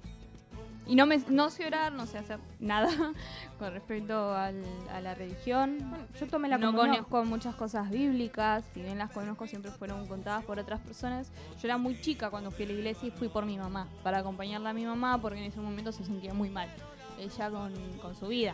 Y 0.88 0.96
no, 0.96 1.08
me, 1.08 1.18
no 1.30 1.50
sé 1.50 1.66
orar, 1.66 1.92
no 1.94 2.06
sé 2.06 2.20
hacer 2.20 2.38
nada 2.60 2.88
con 3.60 3.74
respecto 3.74 4.34
al- 4.36 4.62
a 4.94 5.02
la 5.02 5.16
religión. 5.16 5.78
Bueno, 5.90 6.06
yo 6.20 6.28
tomé 6.28 6.48
la 6.48 6.60
no 6.60 6.68
comunión. 6.68 6.98
conozco 7.06 7.26
muchas 7.26 7.56
cosas 7.56 7.90
bíblicas, 7.90 8.64
si 8.74 8.84
bien 8.84 9.00
las 9.00 9.10
conozco 9.10 9.48
siempre 9.48 9.72
fueron 9.72 10.06
contadas 10.08 10.44
por 10.46 10.60
otras 10.60 10.80
personas. 10.82 11.32
Yo 11.60 11.68
era 11.68 11.80
muy 11.80 12.00
chica 12.00 12.30
cuando 12.30 12.52
fui 12.52 12.66
a 12.66 12.68
la 12.68 12.74
iglesia 12.74 13.08
y 13.08 13.12
fui 13.12 13.30
por 13.30 13.48
mi 13.48 13.58
mamá, 13.58 13.88
para 14.04 14.20
acompañarla 14.20 14.70
a 14.70 14.74
mi 14.74 14.86
mamá 14.86 15.18
porque 15.20 15.40
en 15.40 15.46
ese 15.46 15.60
momento 15.60 15.92
se 15.92 16.06
sentía 16.06 16.36
muy 16.36 16.50
mal, 16.52 16.70
ella 17.20 17.50
con, 17.50 17.74
con 18.00 18.16
su 18.16 18.28
vida. 18.28 18.54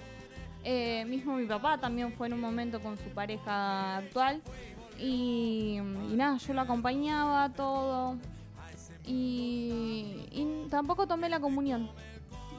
Eh, 0.63 1.03
mismo 1.09 1.35
mi 1.35 1.47
papá 1.47 1.79
también 1.79 2.13
fue 2.13 2.27
en 2.27 2.33
un 2.33 2.39
momento 2.39 2.79
con 2.81 2.95
su 2.97 3.09
pareja 3.09 3.97
actual 3.97 4.41
y, 4.99 5.77
y 5.77 6.13
nada, 6.15 6.37
yo 6.37 6.53
lo 6.53 6.61
acompañaba 6.61 7.49
todo 7.49 8.15
y, 9.05 10.25
y 10.31 10.67
tampoco 10.69 11.07
tomé 11.07 11.29
la 11.29 11.39
comunión. 11.39 11.89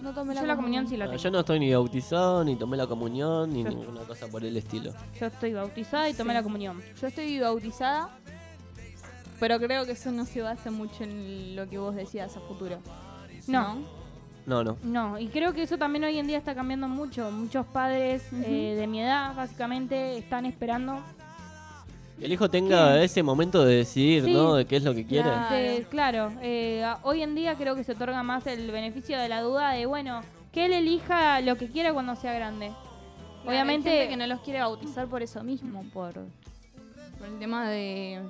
No 0.02 0.12
tomé 0.12 0.34
Yo 0.34 0.44
la 0.44 0.56
comunión 0.56 0.88
sí 0.88 0.96
la 0.96 1.06
tengo. 1.06 1.16
Yo 1.18 1.30
no 1.30 1.40
estoy 1.40 1.60
ni 1.60 1.72
bautizado, 1.72 2.42
ni 2.44 2.56
tomé 2.56 2.76
la 2.76 2.88
comunión, 2.88 3.52
ni 3.52 3.62
Yo- 3.62 3.68
ninguna 3.70 4.00
cosa 4.00 4.26
por 4.26 4.44
el 4.44 4.56
estilo. 4.56 4.92
Yo 5.20 5.26
estoy 5.26 5.52
bautizada 5.52 6.08
y 6.08 6.14
tomé 6.14 6.32
Sí. 6.32 6.34
la 6.38 6.42
comunión. 6.42 6.82
Yo 7.00 7.06
estoy 7.06 7.38
bautizada, 7.38 8.10
pero 9.38 9.58
creo 9.60 9.86
que 9.86 9.92
eso 9.92 10.10
no 10.10 10.24
se 10.24 10.42
basa 10.42 10.72
mucho 10.72 11.04
en 11.04 11.54
lo 11.54 11.68
que 11.68 11.78
vos 11.78 11.94
decías 11.94 12.36
a 12.36 12.40
futuro. 12.40 12.78
No. 13.46 13.76
No, 14.44 14.64
no. 14.64 14.76
No, 14.82 15.20
y 15.20 15.28
creo 15.28 15.52
que 15.52 15.62
eso 15.62 15.78
también 15.78 16.02
hoy 16.02 16.18
en 16.18 16.26
día 16.26 16.38
está 16.38 16.52
cambiando 16.52 16.88
mucho. 16.88 17.30
Muchos 17.30 17.64
padres 17.66 18.24
eh, 18.32 18.74
de 18.76 18.86
mi 18.88 19.00
edad, 19.02 19.36
básicamente, 19.36 20.18
están 20.18 20.46
esperando. 20.46 20.98
Que 22.22 22.26
el 22.26 22.32
hijo 22.34 22.48
tenga 22.48 22.94
¿Qué? 22.94 23.04
ese 23.04 23.20
momento 23.24 23.64
de 23.64 23.78
decidir, 23.78 24.24
Sí. 24.24 24.32
¿no? 24.32 24.54
De 24.54 24.64
qué 24.64 24.76
es 24.76 24.84
lo 24.84 24.94
que 24.94 25.04
quiere. 25.04 25.28
Claro. 25.28 25.54
de- 25.56 25.86
claro, 25.90 26.32
eh, 26.40 26.86
hoy 27.02 27.20
en 27.20 27.34
día 27.34 27.56
creo 27.56 27.74
que 27.74 27.82
se 27.82 27.92
otorga 27.92 28.22
más 28.22 28.46
el 28.46 28.70
beneficio 28.70 29.18
de 29.18 29.28
la 29.28 29.40
duda 29.42 29.72
de, 29.72 29.86
bueno, 29.86 30.20
que 30.52 30.66
él 30.66 30.72
elija 30.72 31.40
lo 31.40 31.56
que 31.56 31.66
quiera 31.66 31.92
cuando 31.92 32.14
sea 32.14 32.32
grande. 32.32 32.70
Obviamente- 33.44 33.90
Hay 33.90 33.96
gente 33.98 34.10
que 34.10 34.16
no 34.16 34.26
los 34.28 34.40
quiere 34.42 34.60
bautizar 34.60 35.08
por 35.08 35.20
eso 35.20 35.42
mismo, 35.42 35.82
por, 35.92 36.12
por 36.12 37.26
el 37.26 37.38
tema 37.40 37.68
de 37.68 38.20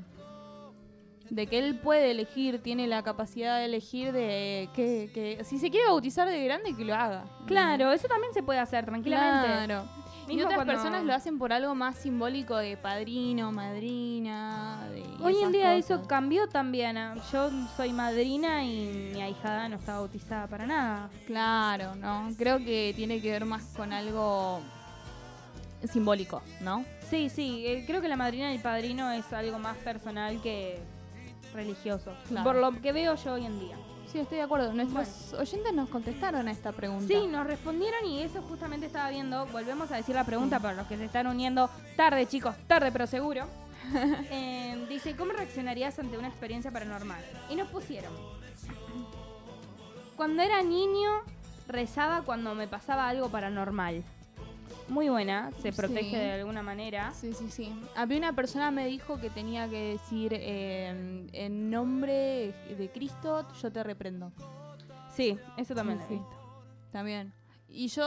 de 1.29 1.47
que 1.47 1.59
él 1.59 1.77
puede 1.77 2.11
elegir, 2.11 2.63
tiene 2.63 2.87
la 2.87 3.03
capacidad 3.03 3.59
de 3.59 3.65
elegir 3.67 4.13
de 4.13 4.69
que, 4.75 5.11
que 5.15 5.45
si 5.45 5.59
se 5.59 5.71
quiere 5.71 5.87
bautizar 5.87 6.29
de 6.29 6.45
grande 6.45 6.75
que 6.75 6.85
lo 6.85 6.95
haga. 6.95 7.25
Claro, 7.47 7.91
eso 7.93 8.07
también 8.09 8.33
se 8.35 8.43
puede 8.43 8.59
hacer 8.59 8.85
tranquilamente. 8.85 9.47
Claro. 9.67 9.89
Y 10.29 10.41
otras 10.41 10.55
cuando- 10.55 10.73
personas 10.73 11.05
lo 11.05 11.13
hacen 11.15 11.39
por 11.39 11.53
algo 11.53 11.75
más 11.75 11.97
simbólico 11.97 12.57
de 12.57 12.77
padrino, 12.77 13.53
madrina. 13.53 14.87
de- 14.91 15.05
Hoy 15.25 15.37
en 15.43 15.53
día 15.53 15.75
cosas. 15.75 15.91
eso 15.99 16.07
cambió 16.07 16.47
también. 16.49 16.97
ah. 16.97 17.15
Yo 17.33 17.51
soy 17.77 17.93
madrina 17.93 18.65
y 18.65 19.11
mi 19.15 19.21
ahijada 19.23 19.69
no 19.69 19.77
está 19.77 19.95
bautizada 19.99 20.47
para 20.47 20.67
nada. 20.67 21.11
Claro, 21.27 21.95
¿no? 21.97 22.31
Creo 22.39 22.59
que 22.59 22.93
tiene 22.97 23.21
que 23.21 23.31
ver 23.31 23.45
más 23.45 23.65
con 23.77 23.93
algo 23.93 24.61
simbólico, 25.91 26.43
¿no? 26.61 26.85
Sí, 27.11 27.29
sí, 27.29 27.65
eh, 27.67 27.85
creo 27.87 28.01
que 28.01 28.09
la 28.09 28.17
madrina 28.17 28.53
y 28.53 28.57
el 28.57 28.63
padrino 28.63 29.11
es 29.11 29.31
algo 29.33 29.59
más 29.59 29.77
personal 29.79 30.41
que 30.41 30.79
religioso. 31.53 32.13
Claro. 32.29 32.45
Por 32.45 32.57
lo 32.57 32.81
que 32.81 32.93
veo 32.93 33.15
yo 33.17 33.35
hoy 33.35 33.45
en 33.47 33.59
día. 33.61 33.77
Sí, 34.13 34.19
estoy 34.19 34.37
de 34.37 34.45
acuerdo. 34.45 34.75
Nuestros 34.75 35.33
oyentes 35.33 35.73
nos 35.73 35.89
contestaron 35.89 36.47
a 36.47 36.51
esta 36.51 36.71
pregunta. 36.73 37.07
Sí, 37.07 37.27
nos 37.27 37.47
respondieron 37.47 38.05
y 38.05 38.21
eso 38.21 38.43
justamente 38.43 38.85
estaba 38.85 39.09
viendo. 39.09 39.47
Volvemos 39.47 39.91
a 39.91 39.97
decir 39.97 40.15
la 40.15 40.25
pregunta 40.25 40.61
para 40.61 40.75
los 40.75 40.87
que 40.87 40.99
se 40.99 41.07
están 41.07 41.27
uniendo 41.27 41.71
tarde, 41.97 42.27
chicos, 42.27 42.55
tarde 42.67 42.93
pero 42.93 43.07
seguro. 43.07 43.47
Eh, 44.31 44.87
dice, 44.89 45.17
¿cómo 45.17 45.33
reaccionarías 45.33 45.99
ante 45.99 46.17
una 46.17 46.29
experiencia 46.29 46.71
paranormal? 46.71 47.23
Y 47.51 47.57
nos 47.57 47.69
pusieron. 47.69 48.13
Cuando 50.15 50.43
era 50.43 50.63
niño, 50.63 51.11
rezaba 51.67 52.23
cuando 52.23 52.55
me 52.55 52.69
pasaba 52.69 53.09
algo 53.09 53.29
paranormal. 53.29 54.05
Muy 54.89 55.09
buena, 55.09 55.51
se 55.63 55.73
protege 55.73 56.11
Sí. 56.11 56.17
de 56.17 56.33
alguna 56.33 56.63
manera. 56.63 57.13
Sí, 57.15 57.33
sí, 57.33 57.51
sí. 57.51 57.73
A 57.97 58.05
mí 58.07 58.17
una 58.17 58.33
persona 58.35 58.71
me 58.71 58.87
dijo 58.87 59.21
que 59.21 59.31
tenía 59.31 59.69
que 59.69 59.93
decir 59.93 60.33
eh, 60.35 61.27
en 61.33 61.71
nombre 61.71 62.53
de 62.77 62.91
Cristo, 62.93 63.47
yo 63.63 63.73
te 63.73 63.83
reprendo. 63.83 64.33
Sí, 65.15 65.39
eso 65.57 65.75
también 65.75 65.99
lo 65.99 66.05
he 66.05 66.09
sí. 66.09 66.15
visto. 66.15 66.31
También. 66.93 67.33
Y 67.75 67.89
yo, 67.89 68.03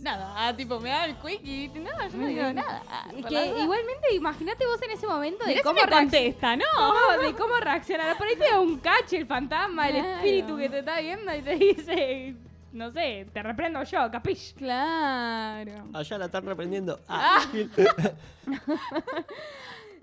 nada, 0.00 0.34
ah, 0.48 0.56
tipo, 0.56 0.80
me 0.80 0.88
da 0.88 1.04
el 1.04 1.14
quick 1.16 1.44
y 1.44 1.68
no, 1.68 1.90
yo 2.10 2.16
no 2.16 2.26
digo 2.26 2.52
nada. 2.54 2.82
Es 3.14 3.26
que 3.26 3.46
igualmente, 3.62 4.14
imagínate 4.14 4.66
vos 4.66 4.80
en 4.80 4.90
ese 4.92 5.06
momento 5.06 5.44
de 5.44 5.50
Mirá 5.50 5.60
si 5.60 5.62
cómo 5.68 5.80
reacc- 5.80 5.90
contesta, 6.00 6.56
¿no? 6.56 6.64
de 7.22 7.34
cómo 7.34 7.54
reaccionar. 7.56 8.16
Por 8.16 8.26
ahí 8.26 8.36
te 8.36 8.48
da 8.48 8.60
un 8.60 8.78
cache 8.78 9.18
el 9.18 9.26
fantasma, 9.26 9.90
el 9.90 9.96
espíritu 9.96 10.56
que 10.56 10.70
te 10.70 10.78
está 10.78 11.00
viendo 11.00 11.34
y 11.34 11.42
te 11.42 11.54
dice, 11.56 12.36
no 12.74 12.90
sé, 12.90 13.26
te 13.32 13.42
reprendo 13.42 13.82
yo, 13.84 14.10
capish. 14.10 14.54
Claro. 14.54 15.88
Allá 15.92 16.18
la 16.18 16.24
están 16.26 16.44
reprendiendo. 16.46 17.00
Ah, 17.08 17.40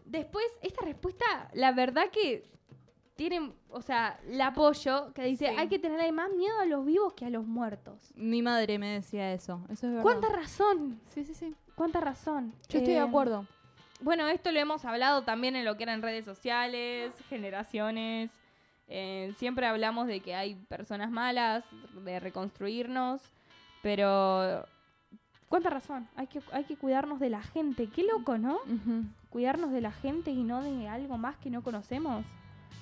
Después, 0.06 0.45
esta 0.61 0.84
respuesta, 0.85 1.26
la 1.53 1.72
verdad 1.72 2.10
que 2.11 2.43
tiene, 3.15 3.53
o 3.69 3.81
sea, 3.81 4.19
la 4.27 4.48
apoyo, 4.48 5.14
que 5.14 5.23
dice, 5.23 5.48
Sí. 5.49 5.56
hay 5.57 5.68
que 5.69 5.80
tenerle 5.80 6.11
más 6.11 6.30
miedo 6.31 6.60
a 6.60 6.65
los 6.65 6.85
vivos 6.85 7.14
que 7.14 7.26
a 7.26 7.30
los 7.30 7.45
muertos. 7.45 8.11
Mi 8.15 8.41
madre 8.41 8.77
me 8.77 8.89
decía 8.93 9.31
eso. 9.34 9.61
Eso 9.69 9.88
es 9.88 9.93
verdad. 9.93 10.02
¿Cuánta 10.03 10.30
razón? 10.30 10.99
Sí, 11.14 11.23
sí, 11.23 11.34
sí. 11.34 11.56
¿Cuánta 11.76 12.02
razón? 12.02 12.52
Yo 12.68 12.80
estoy 12.80 12.93
de 12.93 12.99
Eh, 12.99 12.99
acuerdo. 12.99 13.45
Bueno, 14.02 14.27
esto 14.27 14.52
lo 14.52 14.60
hemos 14.60 14.84
hablado 14.84 15.22
también 15.23 15.56
en 15.56 15.64
lo 15.64 15.77
que 15.77 15.84
eran 15.84 16.02
redes 16.02 16.26
sociales, 16.26 17.14
generaciones. 17.30 18.31
Eh, 18.93 19.34
siempre 19.38 19.65
hablamos 19.65 20.05
de 20.07 20.19
que 20.19 20.35
hay 20.35 20.55
personas 20.55 21.09
malas, 21.11 21.63
de 22.03 22.19
reconstruirnos, 22.19 23.22
pero 23.81 24.65
cuánta 25.47 25.69
razón. 25.69 26.09
Hay 26.18 26.27
que, 26.27 26.41
hay 26.51 26.65
que 26.65 26.76
cuidarnos 26.76 27.19
de 27.22 27.30
la 27.30 27.41
gente. 27.41 27.88
Qué 27.88 28.03
loco, 28.03 28.38
¿no? 28.38 28.59
Cuidarnos 29.30 29.72
de 29.72 29.80
la 29.81 29.91
gente 29.93 30.31
y 30.31 30.43
no 30.43 30.61
de 30.61 30.89
algo 30.89 31.18
más 31.18 31.38
que 31.38 31.49
no 31.49 31.63
conocemos. 31.63 32.26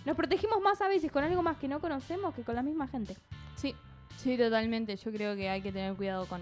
Nos 0.05 0.15
protegimos 0.15 0.59
más 0.61 0.81
a 0.81 0.87
veces 0.87 1.11
con 1.11 1.23
algo 1.23 1.43
más 1.43 1.57
que 1.57 1.67
no 1.67 1.79
conocemos 1.79 2.33
que 2.33 2.41
con 2.43 2.55
la 2.55 2.63
misma 2.63 2.87
gente. 2.87 3.15
Sí, 3.55 3.75
sí, 4.17 4.35
totalmente. 4.37 4.95
Yo 4.95 5.11
creo 5.11 5.35
que 5.35 5.47
hay 5.49 5.61
que 5.61 5.71
tener 5.71 5.93
cuidado 5.95 6.25
con 6.25 6.41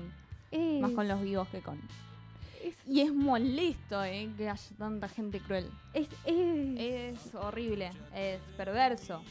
más 0.79 0.91
con 0.91 1.07
los 1.09 1.21
vivos 1.21 1.47
que 1.49 1.59
con. 1.59 1.77
Y 2.87 3.01
es 3.01 3.13
molesto, 3.13 4.01
¿eh? 4.03 4.29
Que 4.37 4.49
haya 4.49 4.75
tanta 4.77 5.07
gente 5.09 5.39
cruel. 5.41 5.69
Es, 5.93 6.07
es- 6.25 6.79
Es 7.25 7.35
horrible, 7.35 7.91
es 8.15 8.39
perverso. 8.55 9.21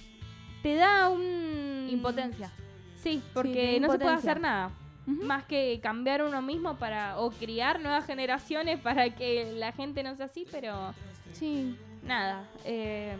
Te 0.66 0.74
da 0.74 1.08
un... 1.10 1.86
Impotencia. 1.88 2.50
Sí, 2.96 3.22
porque 3.32 3.78
no 3.78 3.88
se 3.92 4.00
puede 4.00 4.14
hacer 4.16 4.40
nada. 4.40 4.72
Más 5.06 5.44
que 5.44 5.78
cambiar 5.80 6.24
uno 6.24 6.42
mismo 6.42 6.74
para 6.76 7.20
o 7.20 7.30
criar 7.30 7.80
nuevas 7.80 8.04
generaciones 8.04 8.80
para 8.80 9.10
que 9.14 9.52
la 9.54 9.70
gente 9.70 10.02
no 10.02 10.16
sea 10.16 10.26
así, 10.26 10.44
pero 10.50 10.92
Sí. 11.34 11.78
nada. 12.02 12.48
eh, 12.64 13.16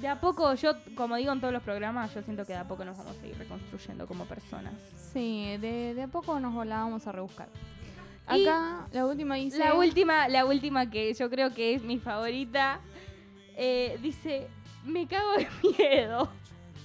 de 0.00 0.06
a 0.06 0.20
poco, 0.20 0.54
yo, 0.54 0.74
como 0.94 1.16
digo 1.16 1.32
en 1.32 1.40
todos 1.40 1.52
los 1.52 1.64
programas, 1.64 2.14
yo 2.14 2.22
siento 2.22 2.44
que 2.44 2.52
de 2.52 2.58
a 2.60 2.68
poco 2.68 2.84
nos 2.84 2.96
vamos 2.96 3.16
a 3.20 3.26
ir 3.26 3.36
reconstruyendo 3.38 4.06
como 4.06 4.24
personas. 4.26 4.74
Sí, 5.12 5.56
de, 5.60 5.94
de 5.94 6.02
a 6.02 6.08
poco 6.08 6.38
nos 6.38 6.64
la 6.64 6.76
vamos 6.78 7.04
a 7.08 7.10
rebuscar. 7.12 7.48
Y 8.32 8.46
Acá, 8.46 8.86
la 8.92 9.04
última 9.06 9.34
dice. 9.34 9.58
La 9.58 9.74
última, 9.74 10.28
la 10.28 10.44
última 10.44 10.88
que 10.88 11.12
yo 11.12 11.28
creo 11.28 11.52
que 11.52 11.74
es 11.74 11.82
mi 11.82 11.98
favorita, 11.98 12.78
eh, 13.56 13.98
dice, 14.00 14.46
me 14.84 15.08
cago 15.08 15.32
de 15.38 15.48
miedo. 15.78 16.28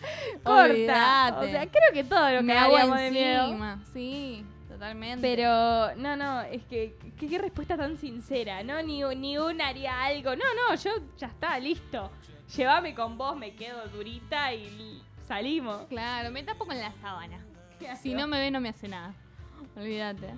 Corta. 0.44 1.38
O 1.40 1.46
sea, 1.46 1.68
creo 1.68 1.94
que 1.94 2.04
todo 2.04 2.30
lo 2.32 2.44
que 2.44 2.54
hago 2.54 2.96
de 2.96 3.12
miedo. 3.12 3.78
Sí, 3.94 4.46
totalmente. 4.68 5.22
Pero, 5.22 5.96
no, 5.96 6.16
no, 6.16 6.42
es 6.42 6.64
que, 6.66 6.96
qué, 7.18 7.28
qué 7.28 7.38
respuesta 7.38 7.78
tan 7.78 7.98
sincera, 7.98 8.64
¿no? 8.64 8.82
Ni, 8.82 9.04
ni 9.16 9.38
una 9.38 9.68
haría 9.68 10.04
algo. 10.04 10.36
No, 10.36 10.46
no, 10.56 10.76
yo 10.76 10.92
ya 11.18 11.28
está, 11.28 11.60
listo. 11.60 12.10
Llévame 12.56 12.96
con 12.96 13.18
vos, 13.18 13.38
me 13.38 13.54
quedo 13.56 13.88
durita 13.90 14.54
y 14.54 15.02
salimos. 15.28 15.86
Claro, 15.88 16.32
me 16.32 16.44
tapo 16.44 16.66
con 16.66 16.78
la 16.78 16.92
sábana. 16.94 17.40
Si 18.02 18.14
no 18.14 18.28
me 18.28 18.40
ve, 18.40 18.52
no 18.52 18.60
me 18.60 18.70
hace 18.70 18.88
nada. 18.88 19.14
Olvídate. 19.76 20.34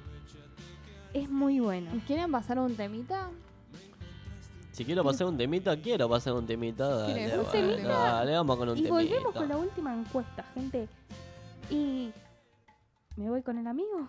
Es 1.13 1.29
muy 1.29 1.59
bueno. 1.59 1.91
¿Quieren 2.05 2.31
pasar 2.31 2.59
un 2.59 2.75
temita? 2.75 3.29
Si 4.81 4.85
quiero 4.85 5.03
pasar 5.03 5.27
un 5.27 5.37
temita, 5.37 5.77
quiero 5.77 6.09
pasar 6.09 6.33
un 6.33 6.47
temita. 6.47 6.89
Dale, 6.89 7.13
¿Quieres 7.13 7.37
un 7.37 7.43
bueno, 7.45 7.51
temita? 7.51 7.87
dale, 7.87 8.31
vamos 8.31 8.57
con 8.57 8.69
un 8.69 8.77
Y 8.79 8.81
temita. 8.81 8.95
volvemos 8.95 9.33
con 9.35 9.47
la 9.47 9.57
última 9.57 9.93
encuesta, 9.93 10.43
gente. 10.55 10.89
Y... 11.69 12.11
¿Me 13.15 13.29
voy 13.29 13.43
con 13.43 13.59
el 13.59 13.67
amigo? 13.67 14.07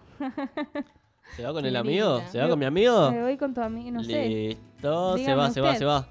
¿Se 1.37 1.45
va 1.45 1.53
con 1.53 1.67
el 1.67 1.77
amigo? 1.77 2.23
¿Se 2.31 2.41
va 2.41 2.49
con 2.49 2.59
mi 2.59 2.65
amigo? 2.65 3.11
Me 3.11 3.21
voy 3.21 3.37
con 3.37 3.53
tu 3.53 3.61
amigo, 3.61 3.91
no 3.91 4.03
sé. 4.03 4.27
Listo, 4.31 5.19
se 5.19 5.35
va, 5.35 5.51
se 5.51 5.61
va, 5.61 5.77
se 5.77 5.85
va. 5.85 6.09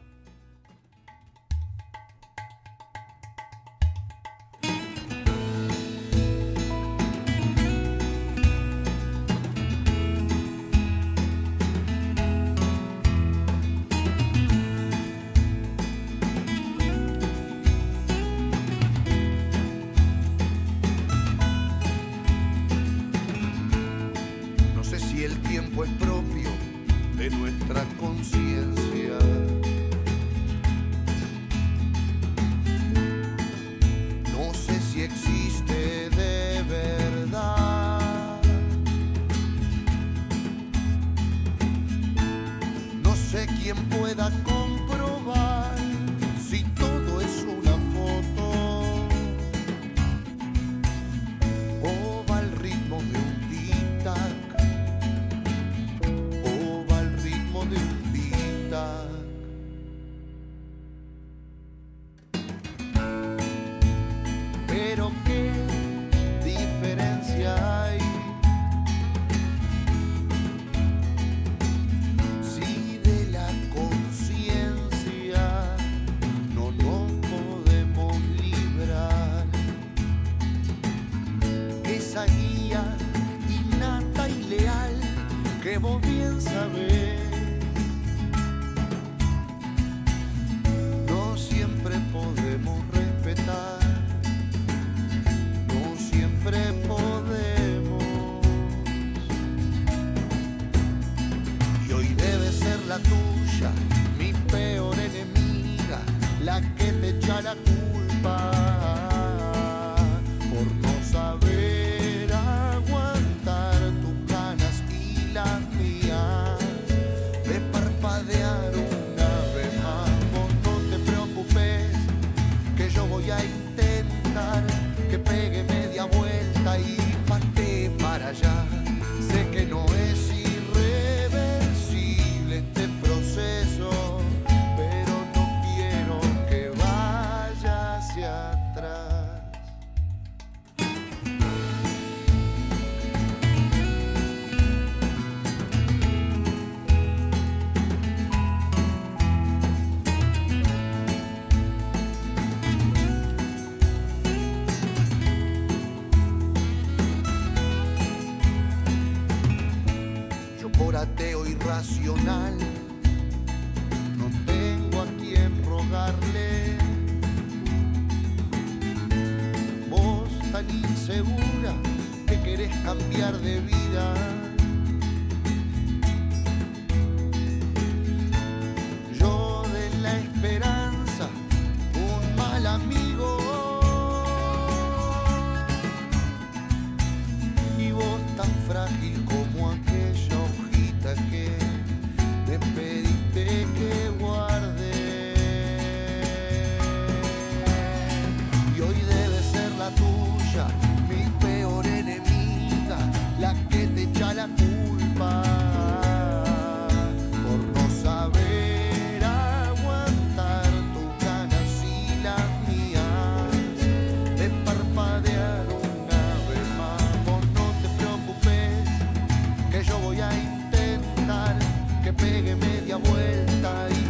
Media 222.92 222.98
vuelta 222.98 224.01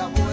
amor. 0.00 0.29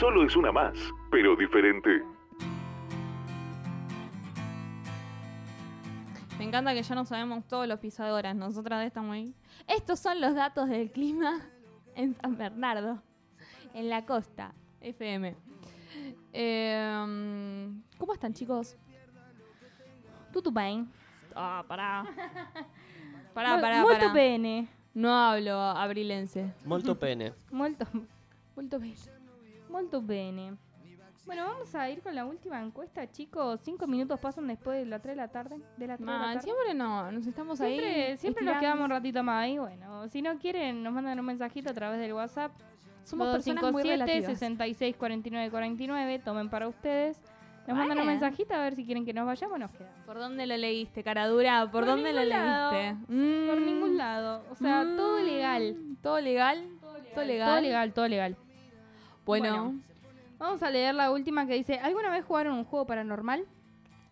Solo 0.00 0.24
es 0.24 0.34
una 0.34 0.50
más, 0.50 0.72
pero 1.10 1.36
diferente. 1.36 2.02
Me 6.38 6.46
encanta 6.46 6.72
que 6.72 6.82
ya 6.82 6.94
no 6.94 7.04
sabemos 7.04 7.46
todos 7.46 7.68
los 7.68 7.78
pisadoras. 7.80 8.34
Nosotras 8.34 8.86
estamos 8.86 9.12
ahí. 9.12 9.34
Estos 9.68 10.00
son 10.00 10.22
los 10.22 10.34
datos 10.34 10.70
del 10.70 10.90
clima 10.90 11.42
en 11.94 12.14
San 12.14 12.38
Bernardo, 12.38 13.02
en 13.74 13.90
la 13.90 14.06
costa, 14.06 14.54
FM. 14.80 15.36
Eh, 16.32 17.68
¿Cómo 17.98 18.14
están, 18.14 18.32
chicos? 18.32 18.78
Tutu 20.32 20.50
bem. 20.50 20.88
Ah, 21.34 21.62
pará. 21.68 22.04
Pará, 23.34 23.60
pará, 23.60 23.82
molto 23.82 23.98
pará. 23.98 24.12
bene. 24.12 24.66
No 24.94 25.14
hablo 25.14 25.52
abrilense. 25.60 26.52
Molto 26.64 26.98
pene. 26.98 27.32
Molto, 27.52 27.86
Molto 28.56 28.80
bene. 28.80 28.96
Molto 29.70 30.02
bene. 30.02 30.54
Bueno, 31.26 31.44
vamos 31.44 31.72
a 31.76 31.88
ir 31.88 32.02
con 32.02 32.14
la 32.14 32.24
última 32.24 32.60
encuesta, 32.60 33.08
chicos. 33.10 33.60
Cinco 33.62 33.86
minutos 33.86 34.18
pasan 34.18 34.48
después 34.48 34.78
de 34.80 34.86
las 34.86 35.00
3 35.00 35.12
de 35.14 35.16
la 35.22 35.28
tarde. 35.28 35.56
De 35.76 35.86
las 35.86 35.98
3 35.98 35.98
de 35.98 36.12
la 36.12 36.18
Man, 36.18 36.34
tarde. 36.34 36.40
siempre 36.42 36.74
no, 36.74 37.12
nos 37.12 37.26
estamos 37.26 37.58
Siempre, 37.58 38.06
ahí. 38.10 38.16
siempre 38.16 38.44
nos 38.44 38.58
quedamos 38.58 38.84
un 38.84 38.90
ratito 38.90 39.22
más 39.22 39.44
ahí. 39.44 39.58
Bueno, 39.58 40.08
si 40.08 40.22
no 40.22 40.36
quieren, 40.38 40.82
nos 40.82 40.92
mandan 40.92 41.20
un 41.20 41.26
mensajito 41.26 41.70
a 41.70 41.74
través 41.74 42.00
del 42.00 42.12
WhatsApp. 42.14 42.50
Somos 43.04 43.28
personas 43.32 43.70
muy 43.70 43.82
relativas. 43.82 44.26
66 44.26 44.96
49 44.96 45.50
49. 45.50 46.18
Tomen 46.20 46.48
para 46.50 46.66
ustedes. 46.68 47.20
Nos 47.68 47.76
mandan 47.76 47.98
un 48.00 48.06
mensajito 48.06 48.54
a 48.54 48.58
ver 48.58 48.74
si 48.74 48.84
quieren 48.84 49.04
que 49.04 49.12
nos 49.12 49.24
vayamos 49.26 49.54
o 49.54 49.58
nos 49.58 49.70
quedamos. 49.70 49.94
¿Por 50.04 50.18
dónde 50.18 50.46
lo 50.46 50.56
leíste, 50.56 51.04
cara 51.04 51.28
dura? 51.28 51.60
¿Por, 51.70 51.70
Por 51.70 51.86
dónde 51.86 52.12
lo 52.12 52.24
lado. 52.24 52.72
leíste? 52.72 52.96
Por 53.06 53.60
ningún 53.60 53.96
lado. 53.96 54.42
O 54.50 54.56
sea, 54.56 54.82
todo 54.96 55.20
Mm. 55.20 55.24
legal. 55.24 55.76
¿Todo 56.02 56.20
legal? 56.20 56.64
Todo 57.14 57.24
legal. 57.24 57.48
Todo 57.50 57.60
legal, 57.60 57.92
todo 57.92 58.08
legal. 58.08 58.36
Bueno, 59.30 59.64
Bueno. 59.64 59.80
Vamos 60.38 60.62
a 60.62 60.70
leer 60.70 60.94
la 60.94 61.10
última 61.10 61.46
que 61.46 61.54
dice, 61.54 61.78
¿alguna 61.78 62.10
vez 62.10 62.24
jugaron 62.24 62.54
un 62.54 62.64
juego 62.64 62.86
paranormal? 62.86 63.46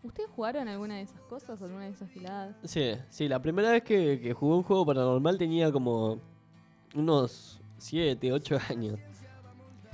¿ustedes 0.03 0.31
jugaron 0.31 0.69
alguna 0.69 0.97
de 0.97 1.03
esas 1.03 1.21
cosas? 1.23 1.61
¿Alguna 1.61 1.85
de 1.85 1.91
esas 1.91 2.09
giladas? 2.11 2.57
Sí, 2.65 2.93
sí, 3.09 3.29
la 3.29 3.43
primera 3.43 3.71
vez 3.71 3.83
que, 3.83 4.21
que 4.21 4.33
jugué 4.33 4.57
un 4.57 4.63
juego 4.63 4.87
paranormal 4.87 5.37
tenía 5.39 5.73
como 5.73 6.19
unos 6.95 7.61
7, 7.79 8.33
8 8.33 8.59
años. 8.71 8.99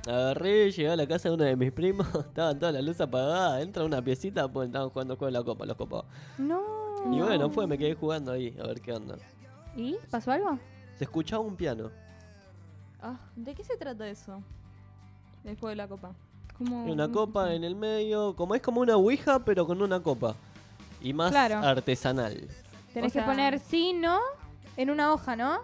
Agarré, 0.07 0.71
llegué 0.71 0.89
a 0.89 0.95
la 0.95 1.07
casa 1.07 1.29
de 1.29 1.35
uno 1.35 1.43
de 1.43 1.55
mis 1.55 1.71
primos, 1.71 2.07
estaban 2.13 2.59
todas 2.59 2.73
las 2.75 2.83
luces 2.83 3.01
apagadas, 3.01 3.63
entra 3.63 3.83
una 3.83 4.01
piecita, 4.03 4.47
pues 4.47 4.67
estaban 4.67 4.89
jugando 4.89 5.15
juego 5.15 5.31
de 5.31 5.39
la 5.39 5.43
copa, 5.43 5.65
los 5.65 5.75
copados. 5.75 6.05
No. 6.37 6.61
Y 7.11 7.19
bueno, 7.21 7.49
fue, 7.49 7.65
me 7.65 7.77
quedé 7.77 7.95
jugando 7.95 8.31
ahí, 8.31 8.55
a 8.61 8.67
ver 8.67 8.81
qué 8.81 8.93
onda. 8.93 9.15
¿Y? 9.75 9.95
¿Pasó 10.11 10.31
algo? 10.31 10.59
Se 10.97 11.05
escuchaba 11.05 11.41
un 11.41 11.55
piano. 11.55 11.89
Ah, 13.01 13.19
¿De 13.35 13.53
qué 13.53 13.63
se 13.63 13.77
trata 13.77 14.07
eso? 14.07 14.41
Juego 15.53 15.69
de 15.69 15.75
la 15.75 15.87
copa. 15.87 16.11
Como 16.57 16.87
Y 16.87 16.91
una 16.91 17.11
copa 17.11 17.53
en 17.53 17.63
el 17.63 17.75
medio, 17.75 18.35
como 18.35 18.55
es 18.55 18.61
como 18.61 18.81
una 18.81 18.95
ouija, 18.95 19.43
pero 19.45 19.65
con 19.67 19.81
una 19.81 19.99
copa. 20.01 20.35
Y 21.01 21.13
más 21.13 21.31
Claro. 21.31 21.57
artesanal. 21.57 22.47
Tenés 22.93 23.11
O 23.11 23.13
sea- 23.13 23.23
que 23.23 23.29
poner 23.29 23.59
sí, 23.59 23.93
no, 23.93 24.19
en 24.77 24.89
una 24.89 25.13
hoja, 25.13 25.35
¿no? 25.35 25.59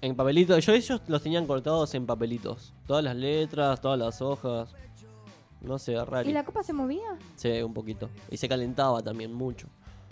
En 0.00 0.14
papelitos, 0.14 0.64
yo 0.64 0.72
ellos 0.72 1.00
los 1.08 1.22
tenían 1.22 1.46
cortados 1.46 1.92
en 1.94 2.06
papelitos. 2.06 2.72
Todas 2.86 3.02
las 3.02 3.16
letras, 3.16 3.80
todas 3.80 3.98
las 3.98 4.22
hojas. 4.22 4.70
No 5.60 5.76
sé, 5.80 5.96
raro. 6.04 6.28
¿Y 6.28 6.32
la 6.32 6.44
copa 6.44 6.62
se 6.62 6.72
movía? 6.72 7.18
Sí, 7.34 7.60
un 7.62 7.74
poquito. 7.74 8.08
Y 8.30 8.36
se 8.36 8.48
calentaba 8.48 9.02
también 9.02 9.34
mucho. 9.34 9.66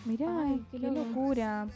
Mirá, 0.04 0.42
Ay, 0.42 0.60
qué, 0.72 0.80
qué 0.80 0.86
loco. 0.88 1.04
locura. 1.08 1.68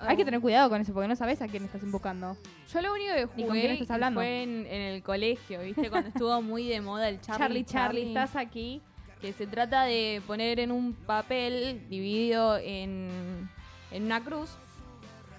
Ah. 0.00 0.06
Hay 0.08 0.16
que 0.16 0.24
tener 0.24 0.40
cuidado 0.40 0.68
con 0.70 0.80
eso 0.80 0.92
porque 0.92 1.08
no 1.08 1.16
sabes 1.16 1.40
a 1.42 1.48
quién 1.48 1.64
estás 1.64 1.82
invocando. 1.82 2.36
Yo 2.72 2.80
lo 2.82 2.92
único 2.92 3.14
que 3.14 3.26
jugué 3.26 3.46
con 3.46 3.56
quién 3.56 3.72
estás 3.72 3.90
hablando. 3.90 4.20
fue 4.20 4.42
en, 4.42 4.66
en 4.66 4.80
el 4.82 5.02
colegio, 5.02 5.60
¿viste? 5.60 5.90
Cuando 5.90 6.08
estuvo 6.08 6.40
muy 6.42 6.68
de 6.68 6.80
moda 6.80 7.08
el 7.08 7.20
Charlie, 7.20 7.64
Charlie, 7.64 7.64
Charlie, 7.64 8.08
estás 8.08 8.36
aquí. 8.36 8.80
que 9.20 9.32
se 9.32 9.46
trata 9.46 9.82
de 9.84 10.22
poner 10.26 10.60
en 10.60 10.70
un 10.72 10.94
papel 10.94 11.86
dividido 11.88 12.56
en, 12.58 13.48
en 13.90 14.04
una 14.04 14.22
cruz 14.22 14.50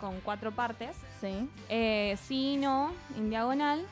con 0.02 0.20
cuatro 0.22 0.52
partes, 0.54 0.96
Sí. 1.22 1.50
eh, 1.70 2.18
sí, 2.24 2.56
no, 2.58 2.92
en 3.18 3.30
diagonal 3.30 3.86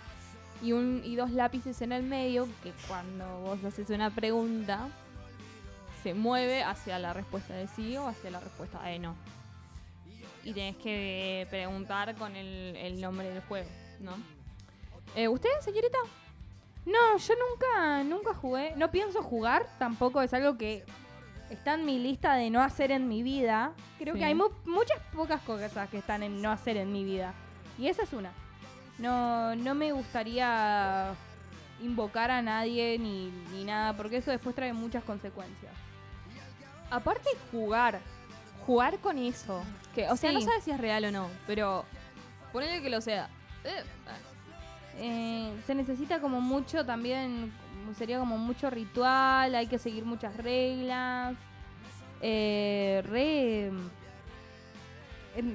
y, 0.63 0.71
un, 0.71 1.01
y 1.03 1.15
dos 1.17 1.31
lápices 1.31 1.81
en 1.81 1.91
el 1.91 2.03
medio 2.03 2.47
que 2.63 2.71
cuando 2.87 3.41
vos 3.41 3.61
haces 3.65 3.89
una 3.89 4.09
pregunta 4.09 4.87
se 6.03 6.13
mueve 6.13 6.63
hacia 6.63 6.97
la 6.99 7.11
respuesta 7.13 7.53
de 7.53 7.67
sí 7.67 7.97
o 7.97 8.07
hacia 8.07 8.31
la 8.31 8.39
respuesta 8.39 8.81
de 8.83 8.99
no. 8.99 9.15
Y 10.47 10.53
tenés 10.53 10.77
que 10.77 11.45
preguntar 11.49 12.15
con 12.15 12.35
el, 12.35 12.75
el 12.77 13.01
nombre 13.01 13.29
del 13.29 13.41
juego, 13.43 13.67
¿no? 13.99 14.13
Eh, 15.15 15.27
¿Usted, 15.27 15.49
señorita? 15.61 15.97
No, 16.85 17.17
yo 17.17 17.33
nunca, 17.49 18.03
nunca 18.03 18.33
jugué. 18.33 18.73
No 18.77 18.89
pienso 18.89 19.21
jugar, 19.21 19.67
tampoco 19.77 20.21
es 20.21 20.33
algo 20.33 20.57
que 20.57 20.85
está 21.49 21.73
en 21.73 21.85
mi 21.85 21.99
lista 21.99 22.35
de 22.35 22.49
no 22.49 22.61
hacer 22.61 22.91
en 22.91 23.09
mi 23.09 23.23
vida. 23.23 23.73
Creo 23.97 24.13
Sí. 24.13 24.19
que 24.21 24.25
hay 24.25 24.35
mu- 24.35 24.49
muchas 24.65 24.99
pocas 25.13 25.41
cosas 25.41 25.89
que 25.89 25.97
están 25.97 26.23
en 26.23 26.41
no 26.41 26.49
hacer 26.49 26.77
en 26.77 26.93
mi 26.93 27.03
vida. 27.03 27.33
Y 27.77 27.87
esa 27.87 28.03
es 28.03 28.13
una. 28.13 28.31
No, 28.99 29.53
no 29.55 29.75
me 29.75 29.91
gustaría 29.91 31.13
invocar 31.81 32.31
a 32.31 32.41
nadie 32.41 32.97
ni, 32.97 33.31
ni 33.51 33.65
nada, 33.65 33.97
porque 33.97 34.17
eso 34.17 34.31
después 34.31 34.55
trae 34.55 34.71
muchas 34.71 35.03
consecuencias. 35.03 35.73
Aparte 36.89 37.29
jugar, 37.51 37.99
jugar 38.67 38.99
con 38.99 39.17
eso. 39.17 39.63
Que, 39.95 40.07
o 40.09 40.15
sea, 40.15 40.31
no 40.31 40.41
sabes 40.41 40.63
si 40.63 40.69
es 40.71 40.77
real 40.79 41.05
o 41.05 41.11
no, 41.11 41.27
pero 41.47 41.85
ponele 42.53 42.81
que 42.83 42.89
lo 42.91 43.01
sea. 43.01 43.29
Eh, 43.63 43.83
Eh, 44.99 45.53
se 45.65 45.73
necesita 45.75 46.19
como 46.19 46.41
mucho 46.41 46.83
también, 46.85 47.51
sería 47.97 48.17
como 48.19 48.37
mucho 48.39 48.69
ritual, 48.69 49.53
hay 49.55 49.67
que 49.67 49.77
seguir 49.79 50.05
muchas 50.05 50.35
reglas. 50.37 51.35
Eh, 52.21 53.03
re, 53.05 53.71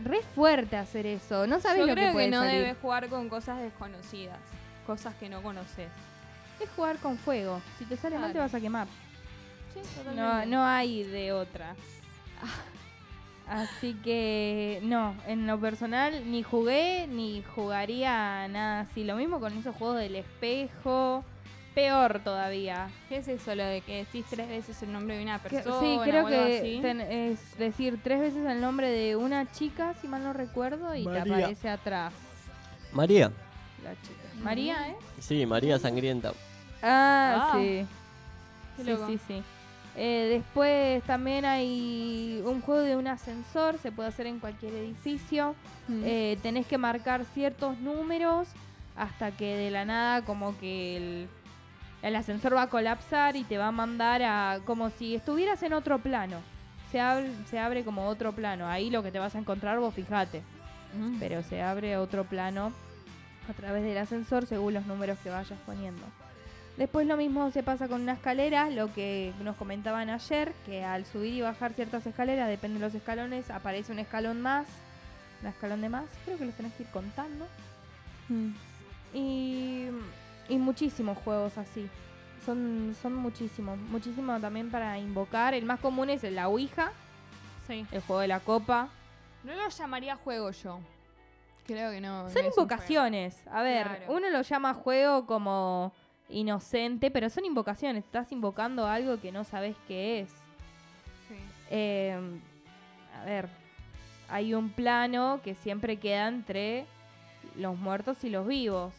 re 0.05 0.23
fuerte 0.35 0.77
hacer 0.77 1.07
eso. 1.07 1.47
No 1.49 1.59
sabes 1.61 1.81
Yo 1.81 1.87
lo 1.87 1.95
creo 1.95 2.07
que 2.09 2.13
puede 2.13 2.31
no 2.31 2.43
salir. 2.43 2.61
debes 2.61 2.77
jugar 2.81 3.09
con 3.09 3.29
cosas 3.29 3.61
desconocidas, 3.61 4.39
cosas 4.87 5.15
que 5.17 5.29
no 5.29 5.43
conoces. 5.43 5.89
Es 6.61 6.71
jugar 6.77 6.99
con 6.99 7.19
fuego. 7.19 7.61
Si 7.79 7.85
te 7.85 7.97
sale 7.97 8.19
mal 8.19 8.33
te 8.33 8.39
vas 8.39 8.55
a 8.55 8.61
quemar. 8.61 8.87
Sí, 9.75 9.81
No, 10.15 10.47
no 10.47 10.65
hay 10.65 11.03
de 11.03 11.33
otra. 11.33 11.75
Así 13.53 13.95
que 14.03 14.81
no, 14.83 15.15
en 15.27 15.47
lo 15.47 15.59
personal 15.61 16.31
ni 16.31 16.43
jugué 16.43 17.07
ni 17.09 17.43
jugaría 17.55 18.49
nada 18.49 18.81
así. 18.81 19.05
Lo 19.05 19.17
mismo 19.17 19.41
con 19.41 19.57
esos 19.57 19.75
juegos 19.77 19.99
del 19.99 20.17
espejo. 20.17 21.25
Peor 21.75 22.21
todavía. 22.23 22.89
¿Qué 23.09 23.17
es 23.17 23.29
eso 23.29 23.55
lo 23.55 23.65
de 23.65 23.81
que 23.81 23.99
decís 24.05 24.27
tres 24.29 24.47
veces 24.47 24.83
el 24.83 24.93
nombre 24.93 25.17
de 25.17 25.23
una 25.23 25.39
persona? 25.39 25.81
sí, 25.81 25.97
o 25.99 26.03
creo 26.03 26.17
algo 26.27 26.29
que 26.29 26.59
así? 26.59 26.79
ten- 26.83 27.01
es 27.01 27.59
decir 27.59 27.99
tres 28.05 28.21
veces 28.21 28.45
el 28.45 28.61
nombre 28.61 28.91
de 28.91 29.17
una 29.17 29.51
chica, 29.53 29.95
si 30.03 30.07
mal 30.07 30.23
no 30.23 30.35
recuerdo, 30.35 30.95
y 30.95 31.05
te 31.05 31.09
María. 31.09 31.23
aparece 31.47 31.71
atrás 31.71 32.13
María. 32.93 33.33
la 33.83 33.93
chica. 34.03 34.21
María, 34.43 34.89
¿eh? 34.91 34.97
Sí, 35.19 35.47
María 35.47 35.79
Sangrienta. 35.79 36.33
Ah, 36.83 37.49
Ah. 37.53 37.53
sí. 37.59 37.87
Qué 38.77 38.85
Sí, 38.85 38.91
loco. 38.91 39.07
sí, 39.09 39.19
sí. 39.27 39.43
Eh, 39.97 40.29
después 40.31 41.03
también 41.05 41.45
hay 41.45 42.43
un 42.47 42.63
juego 42.63 42.81
de 42.81 42.97
un 42.97 43.07
ascensor, 43.07 43.79
se 43.79 43.93
puede 43.93 44.09
hacer 44.09 44.27
en 44.27 44.39
cualquier 44.39 44.75
edificio. 44.75 45.55
Mm. 45.89 46.03
Eh, 46.05 46.39
tenés 46.43 46.67
que 46.67 46.79
marcar 46.79 47.25
ciertos 47.35 47.79
números 47.79 48.49
hasta 48.97 49.31
que 49.33 49.57
de 49.57 49.71
la 49.71 49.85
nada 49.85 50.23
como 50.23 50.59
que 50.59 50.97
el, 50.97 51.29
el 52.03 52.17
ascensor 52.17 52.55
va 52.55 52.63
a 52.63 52.69
colapsar 52.69 53.37
y 53.37 53.45
te 53.45 53.59
va 53.59 53.69
a 53.69 53.73
mandar 53.73 54.23
a 54.23 54.61
como 54.65 54.91
si 54.91 55.15
estuvieras 55.15 55.63
en 55.63 55.73
otro 55.73 55.99
plano. 55.99 56.39
Se, 56.91 57.01
abre 57.01 57.31
se 57.51 57.59
abre 57.59 57.85
como 57.85 58.07
otro 58.07 58.33
plano. 58.33 58.67
Ahí 58.67 58.91
lo 58.91 59.03
que 59.03 59.11
te 59.11 59.19
vas 59.19 59.35
a 59.35 59.39
encontrar 59.39 59.79
vos 59.79 59.95
fijate. 59.95 60.43
Mm. 60.95 61.19
Pero 61.19 61.43
se 61.43 61.63
abre 61.63 61.97
otro 61.97 62.25
plano 62.25 62.73
a 63.49 63.53
través 63.53 63.83
del 63.83 63.99
ascensor 63.99 64.47
según 64.47 64.75
los 64.75 64.87
números 64.87 65.19
que 65.23 65.31
vayas 65.31 65.59
poniendo. 65.67 66.03
Después 66.77 67.07
lo 67.07 67.17
mismo 67.17 67.51
se 67.51 67.63
pasa 67.63 67.87
con 67.87 68.01
una 68.01 68.13
escalera, 68.15 68.71
lo 68.71 68.93
que 68.95 69.33
nos 69.43 69.57
comentaban 69.57 70.09
ayer, 70.09 70.53
que 70.65 70.83
al 70.85 71.05
subir 71.05 71.35
y 71.35 71.41
bajar 71.43 71.75
ciertas 71.75 72.07
escaleras, 72.07 72.49
depende 72.49 72.79
de 72.79 72.87
los 72.87 72.95
escalones, 72.95 73.51
aparece 73.51 73.93
un 73.93 73.99
escalón 73.99 74.41
más, 74.41 74.67
un 75.43 75.49
escalón 75.49 75.83
de 75.83 75.91
más, 75.91 76.05
creo 76.25 76.39
que 76.39 76.47
los 76.47 76.55
tenés 76.55 76.73
que 76.75 76.85
ir 76.85 76.89
contando. 76.89 77.47
Mm. 78.29 78.51
Y, 79.15 79.87
y 80.49 80.57
muchísimos 80.57 81.19
juegos 81.19 81.59
así. 81.59 81.89
Son, 82.47 82.97
son 83.01 83.15
muchísimos. 83.15 83.79
Muchísimo 83.79 84.41
también 84.41 84.71
para 84.71 84.99
invocar. 84.99 85.55
El 85.55 85.65
más 85.67 85.79
común 85.79 86.11
es 86.11 86.25
el 86.25 86.35
la 86.37 86.49
Ouija, 86.49 86.91
Sí. 87.69 87.87
el 87.93 88.01
juego 88.01 88.21
de 88.21 88.29
la 88.29 88.41
copa. 88.41 88.89
No 89.45 89.55
lo 89.55 89.69
llamaría 89.69 90.17
juego 90.17 90.51
yo. 90.51 90.81
Creo 91.67 91.91
que 91.93 92.01
no. 92.01 92.29
Son 92.31 92.45
invocaciones. 92.45 93.37
A 93.53 93.63
ver, 93.63 93.87
Claro. 93.87 94.05
uno 94.15 94.31
lo 94.31 94.43
llama 94.43 94.75
juego 94.75 95.27
como 95.27 95.93
inocente, 96.33 97.11
pero 97.11 97.29
son 97.31 97.45
invocaciones. 97.45 98.05
Estás 98.05 98.33
invocando 98.33 98.87
algo 98.87 99.21
que 99.21 99.31
no 99.33 99.45
sabes 99.45 99.77
qué 99.87 100.21
es. 100.21 100.31
Sí. 101.29 101.35
Eh, 101.71 102.19
a 103.21 103.25
ver, 103.25 103.49
hay 104.29 104.55
un 104.55 104.71
plano 104.71 105.41
que 105.45 105.55
siempre 105.55 105.99
queda 105.99 106.29
entre 106.29 106.87
los 107.57 107.77
muertos 107.79 108.25
y 108.25 108.31
los 108.31 108.47
vivos. 108.47 108.93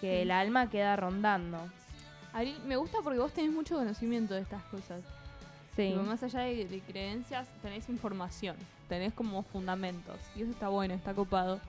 Que 0.00 0.16
Sí. 0.16 0.22
el 0.22 0.30
alma 0.30 0.68
queda 0.70 0.96
rondando. 0.96 1.58
Ari, 2.32 2.56
me 2.66 2.76
gusta 2.76 2.98
porque 3.04 3.18
vos 3.18 3.32
tenés 3.32 3.52
mucho 3.52 3.76
conocimiento 3.76 4.34
de 4.34 4.40
estas 4.40 4.62
cosas. 4.64 5.02
Sí. 5.76 5.94
Más 6.06 6.22
allá 6.22 6.40
de, 6.40 6.66
de 6.66 6.80
creencias, 6.80 7.46
tenés 7.62 7.88
información. 7.88 8.56
Tenés 8.88 9.12
como 9.14 9.42
fundamentos. 9.42 10.16
Y 10.36 10.42
eso 10.42 10.50
está 10.50 10.68
bueno, 10.68 10.92
está 10.94 11.14
copado. 11.14 11.60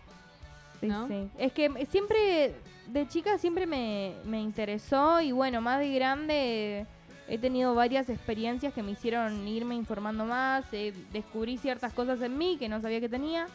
Sí, 0.81 0.87
¿no? 0.87 1.07
sí. 1.07 1.29
Es 1.37 1.53
que 1.53 1.85
siempre, 1.89 2.55
de 2.87 3.07
chica 3.07 3.37
siempre 3.37 3.65
me, 3.65 4.13
me 4.25 4.41
interesó 4.41 5.21
y 5.21 5.31
bueno, 5.31 5.61
más 5.61 5.79
de 5.79 5.93
grande 5.93 6.85
he 7.27 7.37
tenido 7.37 7.73
varias 7.73 8.09
experiencias 8.09 8.73
que 8.73 8.83
me 8.83 8.91
hicieron 8.91 9.47
irme 9.47 9.75
informando 9.75 10.25
más, 10.25 10.65
eh, 10.73 10.93
descubrí 11.13 11.57
ciertas 11.57 11.93
cosas 11.93 12.21
en 12.21 12.37
mí 12.37 12.57
que 12.59 12.67
no 12.69 12.81
sabía 12.81 12.99
que 12.99 13.09
tenía. 13.09 13.47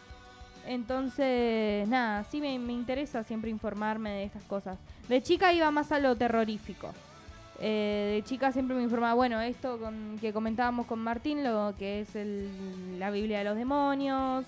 Entonces, 0.67 1.89
nada, 1.89 2.25
sí 2.25 2.41
me, 2.41 2.59
me 2.59 2.73
interesa 2.73 3.23
siempre 3.25 3.51
informarme 3.51 4.11
de 4.11 4.25
estas 4.25 4.43
cosas. 4.45 4.77
De 5.09 5.23
chica 5.23 5.53
iba 5.53 5.71
más 5.71 5.93
a 5.93 5.99
lo 5.99 6.15
terrorífico. 6.17 6.93
Eh, 7.61 8.13
de 8.17 8.29
chica 8.29 8.53
siempre 8.53 8.77
me 8.77 8.83
informaba, 8.83 9.15
bueno, 9.15 9.41
esto 9.41 9.79
con, 9.79 10.19
que 10.21 10.33
comentábamos 10.33 10.87
con 10.87 10.99
Martín, 11.01 11.43
lo 11.43 11.75
que 11.79 12.01
es 12.03 12.15
el- 12.17 12.99
la 12.99 13.11
Biblia 13.11 13.39
de 13.39 13.45
los 13.45 13.57
demonios, 13.57 14.45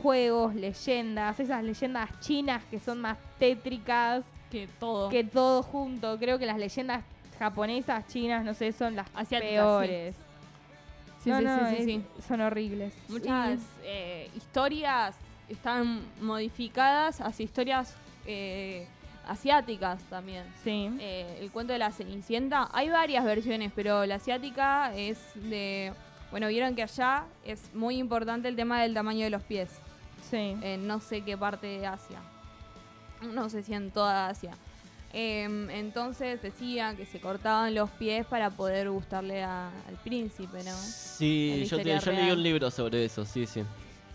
juegos, 0.00 0.54
leyendas, 0.54 1.38
esas 1.40 1.62
leyendas 1.62 2.08
chinas 2.20 2.62
que 2.70 2.78
son 2.80 3.00
más 3.00 3.18
tétricas 3.38 4.24
Que 4.50 4.68
todo. 4.80 5.08
que 5.08 5.24
todo 5.24 5.62
junto. 5.62 6.18
Creo 6.18 6.38
que 6.38 6.46
las 6.46 6.58
leyendas 6.58 7.02
japonesas, 7.38 8.06
chinas, 8.06 8.44
no 8.44 8.54
sé, 8.54 8.72
son 8.72 8.96
las 8.96 9.06
Asiáticas, 9.14 9.52
peores. 9.54 10.16
Sí, 11.22 11.30
No, 11.30 11.38
sí, 11.38 11.44
no, 11.44 11.58
sí, 11.58 11.64
sí, 11.76 11.76
es- 11.78 11.84
sí. 11.84 12.02
Son 12.26 12.40
horribles. 12.40 12.92
Muchas 13.08 13.60
eh, 13.84 14.28
historias 14.36 15.14
están 15.48 16.02
modificadas 16.20 17.20
hacia 17.20 17.44
historias 17.44 17.94
eh, 18.26 18.86
asiáticas 19.26 20.02
también. 20.04 20.44
Sí. 20.64 20.88
Eh, 21.00 21.38
el 21.40 21.50
cuento 21.52 21.72
de 21.72 21.78
la 21.78 21.92
Cenicienta, 21.92 22.68
hay 22.72 22.88
varias 22.88 23.24
versiones, 23.24 23.70
pero 23.74 24.04
la 24.06 24.16
asiática 24.16 24.92
es 24.96 25.18
de... 25.34 25.92
Bueno, 26.30 26.48
vieron 26.48 26.74
que 26.74 26.82
allá 26.82 27.24
es 27.44 27.74
muy 27.74 27.98
importante 27.98 28.48
el 28.48 28.56
tema 28.56 28.80
del 28.82 28.94
tamaño 28.94 29.22
de 29.24 29.30
los 29.30 29.42
pies. 29.42 29.68
Sí. 30.30 30.56
En 30.62 30.86
no 30.86 31.00
sé 31.00 31.22
qué 31.22 31.36
parte 31.36 31.66
de 31.66 31.86
Asia. 31.86 32.18
No 33.22 33.48
sé 33.48 33.62
si 33.62 33.74
en 33.74 33.90
toda 33.90 34.28
Asia. 34.28 34.52
Em, 35.14 35.68
entonces 35.70 36.40
decían 36.40 36.96
que 36.96 37.04
se 37.04 37.20
cortaban 37.20 37.74
los 37.74 37.90
pies 37.90 38.24
para 38.26 38.48
poder 38.50 38.88
gustarle 38.90 39.42
a- 39.44 39.68
al 39.86 39.94
príncipe, 40.02 40.64
¿no? 40.64 40.74
Sí, 40.74 41.66
yo, 41.68 41.76
te- 41.76 41.98
yo 42.00 42.12
leí 42.12 42.30
un 42.30 42.42
libro 42.42 42.70
sobre 42.70 43.04
eso, 43.04 43.24
sí, 43.26 43.46
sí. 43.46 43.62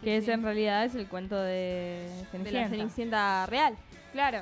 Que 0.04 0.18
sí. 0.20 0.24
ese 0.24 0.34
en 0.34 0.44
realidad 0.44 0.86
es 0.86 0.96
el 0.96 1.08
cuento 1.08 1.36
de 1.40 2.10
De 2.34 2.52
la 2.52 2.68
Cenicienta 2.70 3.46
real. 3.46 3.76
Claro. 4.12 4.42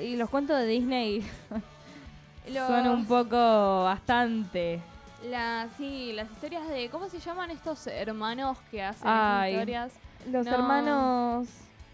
Y 0.00 0.14
los 0.16 0.30
cuentos 0.30 0.56
de 0.58 0.66
Disney 0.66 1.24
Los- 2.52 2.68
son 2.68 2.86
un 2.88 3.06
poco 3.06 3.84
bastante. 3.84 4.80
La, 5.28 5.68
sí, 5.76 6.12
las 6.12 6.30
historias 6.30 6.68
de. 6.68 6.88
¿Cómo 6.90 7.08
se 7.08 7.18
llaman 7.18 7.50
estos 7.50 7.86
hermanos 7.86 8.58
que 8.70 8.82
hacen 8.82 9.08
Ay, 9.08 9.52
historias? 9.54 9.92
Los 10.30 10.46
No. 10.46 10.52
hermanos. 10.54 11.48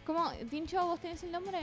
¿Cómo? 0.07 0.31
Tincho, 0.51 0.85
¿vos 0.87 1.01
tenés 1.01 1.23
el 1.23 1.33
nombre? 1.33 1.59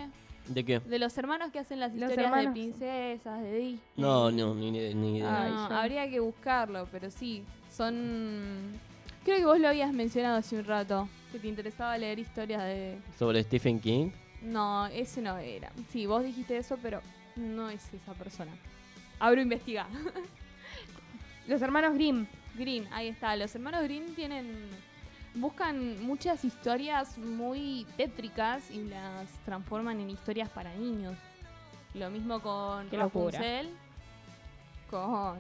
¿De 0.47 0.63
qué? 0.63 0.79
De 0.79 0.99
los 0.99 1.17
hermanos 1.17 1.51
que 1.51 1.59
hacen 1.59 1.79
las 1.79 1.91
Los 1.93 2.03
historias 2.09 2.25
hermanos. 2.31 2.53
de 2.53 2.59
princesas, 2.61 3.41
de 3.41 3.53
Disney. 3.57 3.81
No, 3.97 4.31
no, 4.31 4.55
ni, 4.55 4.71
ni 4.71 5.17
idea. 5.17 5.43
Ay, 5.43 5.51
No, 5.51 5.69
yo- 5.69 5.75
habría 5.75 6.09
que 6.09 6.19
buscarlo, 6.19 6.87
pero 6.91 7.11
sí, 7.11 7.43
son... 7.69 8.79
Creo 9.25 9.37
que 9.39 9.45
vos 9.45 9.59
lo 9.59 9.67
habías 9.67 9.91
mencionado 9.91 10.37
hace 10.37 10.57
un 10.57 10.63
rato, 10.63 11.09
que 11.33 11.39
te 11.39 11.47
interesaba 11.49 11.97
leer 11.97 12.19
historias 12.19 12.63
de... 12.63 12.97
Sobre 13.19 13.43
Stephen 13.43 13.79
King. 13.81 14.11
No, 14.41 14.87
ese 14.87 15.21
no 15.21 15.37
era. 15.37 15.69
Sí, 15.91 16.05
vos 16.05 16.23
dijiste 16.23 16.55
eso, 16.57 16.77
pero 16.81 17.01
no 17.35 17.69
es 17.69 17.93
esa 17.93 18.13
persona. 18.13 18.51
Abro 19.19 19.41
investigar. 19.41 19.87
Los 21.47 21.61
hermanos 21.61 21.93
Grimm. 21.95 22.25
Green, 22.55 22.87
ahí 22.91 23.07
está. 23.09 23.35
Los 23.35 23.53
hermanos 23.53 23.83
Green 23.83 24.15
tienen... 24.15 24.47
Buscan 25.37 26.03
muchas 26.03 26.43
historias 26.43 27.17
muy 27.17 27.85
tétricas 27.95 28.71
y 28.71 28.83
las 28.85 29.29
transforman 29.45 29.99
en 29.99 30.09
historias 30.09 30.49
para 30.49 30.73
niños. 30.73 31.15
Lo 31.93 32.09
mismo 32.09 32.39
con 32.39 32.89
Qué. 32.89 32.97
Rapunzel, 32.97 33.69
con... 34.89 35.37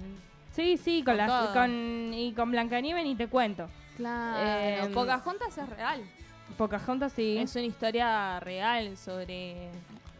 Sí, 0.51 0.77
sí, 0.77 1.03
con, 1.03 1.17
Con 1.17 1.27
las, 1.27 1.49
con 1.49 2.13
y 2.13 2.33
con 2.33 2.51
Blancanieves 2.51 3.03
ni 3.03 3.15
te 3.15 3.27
cuento. 3.27 3.67
Claro, 3.95 4.85
Em, 4.85 4.93
Pocahontas 4.93 5.57
es 5.57 5.69
real. 5.69 6.01
Pocahontas 6.57 7.13
sí. 7.13 7.37
Es 7.37 7.55
una 7.55 7.65
historia 7.65 8.39
real 8.39 8.95
sobre, 8.97 9.69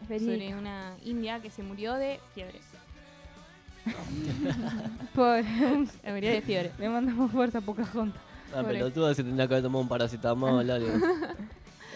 sobre 0.06 0.54
una 0.54 0.96
india 1.04 1.40
que 1.40 1.50
se 1.50 1.62
murió 1.62 1.94
de 1.94 2.20
fiebre. 2.34 2.60
Por... 5.14 5.42
Se 6.02 6.12
murió 6.12 6.30
de 6.30 6.42
fiebre. 6.42 6.72
Le 6.78 6.88
mandamos 6.88 7.30
fuerza 7.30 7.58
a 7.58 7.60
Pocahontas. 7.60 8.27
Ah, 8.54 8.62
pelotuda 8.62 9.14
se 9.14 9.22
tendría 9.22 9.46
que 9.46 9.54
haber 9.54 9.62
tomado 9.64 9.82
un 9.82 9.88
paracetamol, 9.88 10.70
algo. 10.70 10.88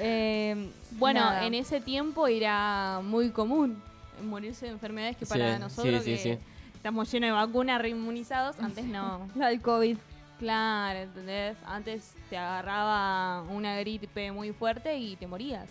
Eh, 0.00 0.70
Bueno, 0.92 1.20
nada. 1.20 1.46
en 1.46 1.54
ese 1.54 1.80
tiempo 1.80 2.26
era 2.26 3.00
muy 3.02 3.30
común 3.30 3.80
morirse 4.24 4.66
de 4.66 4.72
enfermedades 4.72 5.16
que 5.16 5.24
Sí, 5.26 5.30
para 5.32 5.54
sí, 5.56 5.60
nosotros 5.60 6.02
sí, 6.04 6.10
que 6.12 6.18
sí. 6.18 6.38
estamos 6.74 7.10
llenos 7.10 7.28
de 7.28 7.32
vacunas 7.32 7.80
reinmunizados, 7.80 8.58
antes 8.60 8.84
no. 8.84 9.28
La 9.34 9.48
del 9.48 9.60
COVID. 9.60 9.96
Claro, 10.38 10.98
¿entendés? 10.98 11.56
Antes 11.66 12.14
te 12.28 12.36
agarraba 12.36 13.42
una 13.50 13.78
gripe 13.78 14.32
muy 14.32 14.52
fuerte 14.52 14.96
y 14.98 15.16
te 15.16 15.26
morías. 15.26 15.68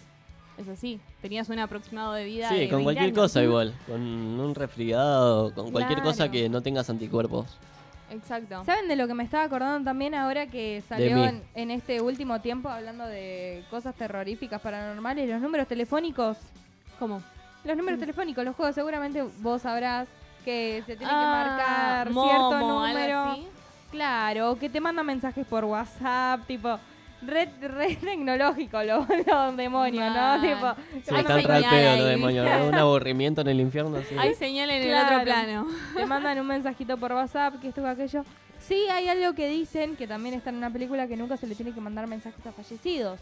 Es 0.58 0.68
así. 0.68 1.00
Tenías 1.22 1.50
un 1.50 1.60
aproximado 1.60 2.14
de 2.14 2.24
vida 2.26 2.50
Sí, 2.50 2.56
de 2.56 2.70
con 2.70 2.78
20 2.80 2.84
cualquier 2.84 3.06
años. 3.06 3.18
cosa 3.18 3.44
igual. 3.44 3.74
Con 3.88 4.02
un 4.02 4.56
resfriado, 4.56 5.54
con 5.54 5.72
cualquier 5.72 6.02
cosa 6.02 6.18
Claro. 6.18 6.32
que 6.32 6.50
no 6.50 6.62
tengas 6.62 6.90
anticuerpos. 6.90 7.48
Exacto. 8.12 8.64
¿Saben 8.66 8.88
de 8.88 8.96
lo 8.96 9.08
que 9.08 9.14
me 9.14 9.24
estaba 9.24 9.44
acordando 9.44 9.84
también 9.90 10.14
ahora 10.16 10.48
que 10.48 10.84
salió 10.88 11.24
en, 11.26 11.44
en 11.56 11.72
este 11.72 12.02
último 12.02 12.42
tiempo 12.42 12.70
hablando 12.70 13.06
de 13.08 13.64
cosas 13.70 13.96
terroríficas, 13.96 14.60
paranormales? 14.62 15.30
Los 15.30 15.42
números 15.42 15.68
telefónicos. 15.68 16.38
¿Cómo? 17.00 17.22
Los 17.64 17.78
números 17.78 17.98
Mm. 17.98 18.02
telefónicos, 18.02 18.44
los 18.46 18.56
juegos, 18.56 18.76
seguramente 18.76 19.24
vos 19.40 19.62
sabrás 19.62 20.08
que 20.44 20.84
se 20.86 20.96
tiene 20.98 21.12
que 21.14 21.20
Ah, 21.20 21.46
marcar 21.56 22.10
Momo, 22.12 22.28
cierto 22.28 22.56
algo 22.56 22.80
número. 22.80 23.20
así. 23.32 23.48
Claro, 23.92 24.58
que 24.60 24.70
te 24.70 24.80
mandan 24.82 25.06
mensajes 25.06 25.46
por 25.46 25.66
WhatsApp, 25.66 26.42
tipo, 26.48 26.80
red, 27.22 27.50
red 27.62 27.98
tecnológico, 28.02 28.82
los 28.84 29.08
los 29.28 29.58
demonios, 29.58 30.14
¿no? 30.16 30.42
Tipo, 30.42 30.74
Sí, 30.94 31.02
te 31.02 31.20
están 31.20 31.42
señal 31.42 31.64
pedo 31.70 31.90
ahí. 31.92 32.00
los 32.00 32.08
demonios. 32.10 32.46
¿no? 32.50 32.68
Un 32.68 32.76
aburrimiento 32.86 33.42
en 33.42 33.48
el 33.50 33.60
infierno. 33.62 33.98
sí. 34.08 34.16
Hay 34.18 34.34
señal 34.36 34.70
en 34.70 34.90
el 34.90 34.96
otro 35.04 35.24
plano. 35.24 35.68
te 35.96 36.06
mandan 36.06 36.40
un 36.40 36.48
mensajito 36.48 36.98
por 36.98 37.14
WhatsApp, 37.14 37.60
que 37.62 37.70
esto, 37.70 37.82
que 37.82 37.90
aquello. 37.90 38.24
Sí, 38.60 38.88
hay 38.92 39.08
algo 39.08 39.34
que 39.34 39.48
dicen, 39.50 39.96
que 39.96 40.08
también 40.08 40.36
está 40.36 40.52
en 40.52 40.58
una 40.58 40.70
película, 40.70 41.08
que 41.08 41.18
nunca 41.18 41.36
se 41.38 41.48
le 41.48 41.56
tiene 41.56 41.74
que 41.74 41.82
mandar 41.82 42.06
mensajes 42.08 42.46
a 42.46 42.52
fallecidos. 42.52 43.20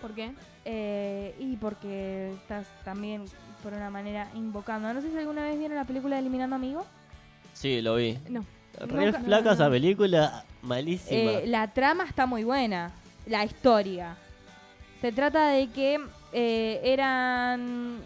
¿Por 0.00 0.12
qué? 0.14 0.32
Eh, 0.64 1.34
y 1.38 1.56
porque 1.56 2.32
estás 2.34 2.66
también, 2.84 3.24
por 3.62 3.74
una 3.74 3.90
manera, 3.90 4.28
invocando. 4.34 4.92
No 4.94 5.02
sé 5.02 5.10
si 5.10 5.18
alguna 5.18 5.42
vez 5.42 5.58
vieron 5.58 5.76
la 5.76 5.84
película 5.84 6.16
de 6.16 6.20
Eliminando 6.20 6.56
Amigos. 6.56 6.86
Sí, 7.52 7.82
lo 7.82 7.96
vi. 7.96 8.16
No. 8.30 8.44
Re 8.78 9.06
Nunca- 9.06 9.20
flaca 9.20 9.44
no, 9.44 9.52
esa 9.52 9.64
no. 9.64 9.70
película, 9.70 10.44
malísima. 10.62 11.10
Eh, 11.32 11.44
la 11.46 11.68
trama 11.68 12.04
está 12.04 12.26
muy 12.26 12.44
buena, 12.44 12.92
la 13.26 13.44
historia. 13.44 14.16
Se 15.00 15.12
trata 15.12 15.48
de 15.48 15.68
que 15.70 16.00
eh, 16.32 16.80
eran, 16.84 18.00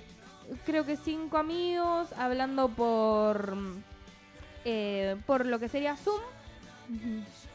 creo 0.64 0.84
que 0.86 0.96
cinco 0.96 1.38
amigos 1.38 2.08
hablando 2.18 2.68
por, 2.68 3.56
eh, 4.64 5.16
por 5.26 5.46
lo 5.46 5.58
que 5.58 5.68
sería 5.68 5.96
Zoom. 5.96 6.20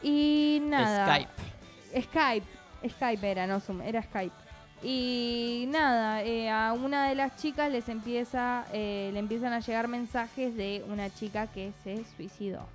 Y 0.02 0.60
nada. 0.64 1.06
Skype. 1.06 2.02
Skype. 2.02 2.46
Skype 2.88 3.30
era, 3.30 3.46
no 3.46 3.60
Zoom, 3.60 3.82
era 3.82 4.02
Skype. 4.02 4.34
Y 4.82 5.66
nada, 5.68 6.22
eh, 6.22 6.48
a 6.48 6.72
una 6.72 7.08
de 7.08 7.14
las 7.14 7.36
chicas 7.36 7.70
les 7.70 7.88
empieza, 7.90 8.64
eh, 8.72 9.10
le 9.12 9.18
empiezan 9.18 9.52
a 9.52 9.60
llegar 9.60 9.88
mensajes 9.88 10.56
de 10.56 10.82
una 10.88 11.10
chica 11.10 11.46
que 11.48 11.72
se 11.84 12.02
suicidó. 12.16 12.66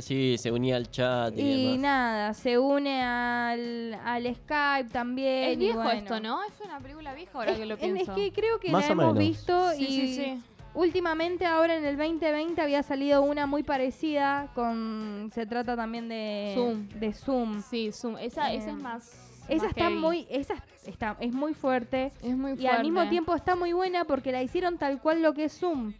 Sí, 0.00 0.36
se 0.38 0.52
unía 0.52 0.76
al 0.76 0.90
chat 0.90 1.34
y, 1.36 1.40
Y 1.40 1.62
demás. 1.64 1.78
nada, 1.80 2.34
se 2.34 2.58
une 2.58 3.02
al, 3.02 3.94
al 4.04 4.34
Skype 4.34 4.90
también. 4.90 5.44
Es 5.50 5.54
y 5.54 5.56
viejo 5.56 5.78
bueno. 5.82 5.92
esto, 5.98 6.20
¿no? 6.20 6.42
Es 6.44 6.52
una 6.64 6.78
película 6.80 7.14
vieja 7.14 7.30
ahora 7.38 7.52
Es, 7.52 7.58
que 7.58 7.66
lo 7.66 7.74
en- 7.74 7.94
pienso. 7.94 8.12
es 8.12 8.18
que 8.18 8.32
creo 8.32 8.58
que 8.60 8.70
Más 8.70 8.86
la 8.86 8.92
hemos 8.92 9.04
menos. 9.14 9.18
visto 9.18 9.70
Sí, 9.72 9.84
y 9.84 9.86
sí, 9.86 10.14
sí. 10.14 10.42
últimamente 10.74 11.46
ahora 11.46 11.76
en 11.76 11.84
el 11.84 11.96
2020 11.96 12.60
había 12.60 12.82
salido 12.82 13.22
una 13.22 13.46
muy 13.46 13.62
parecida 13.62 14.48
con 14.54 15.30
se 15.34 15.46
trata 15.46 15.74
también 15.76 16.08
de 16.08 16.52
Zoom. 16.54 16.88
de 16.88 17.12
Zoom. 17.12 17.62
Sí, 17.62 17.90
Zoom. 17.92 18.18
Esa, 18.18 18.52
esa 18.52 18.68
Eh, 18.68 18.72
es 18.72 18.82
más. 18.82 19.22
Esa 19.48 19.68
está 19.68 19.82
heavy. 19.84 19.94
muy 19.96 20.26
esa 20.28 20.54
está 20.86 21.16
es 21.20 21.32
muy 21.32 21.54
fuerte 21.54 22.12
Es 22.20 22.36
muy 22.36 22.54
y 22.58 22.66
al 22.66 22.82
mismo 22.82 22.96
fuerte. 22.98 23.10
tiempo 23.10 23.34
está 23.36 23.54
muy 23.54 23.72
buena 23.72 24.04
porque 24.04 24.32
la 24.32 24.42
hicieron 24.42 24.76
tal 24.76 25.00
cual 25.00 25.22
lo 25.22 25.34
que 25.34 25.44
es 25.44 25.56
Zoom. 25.58 25.92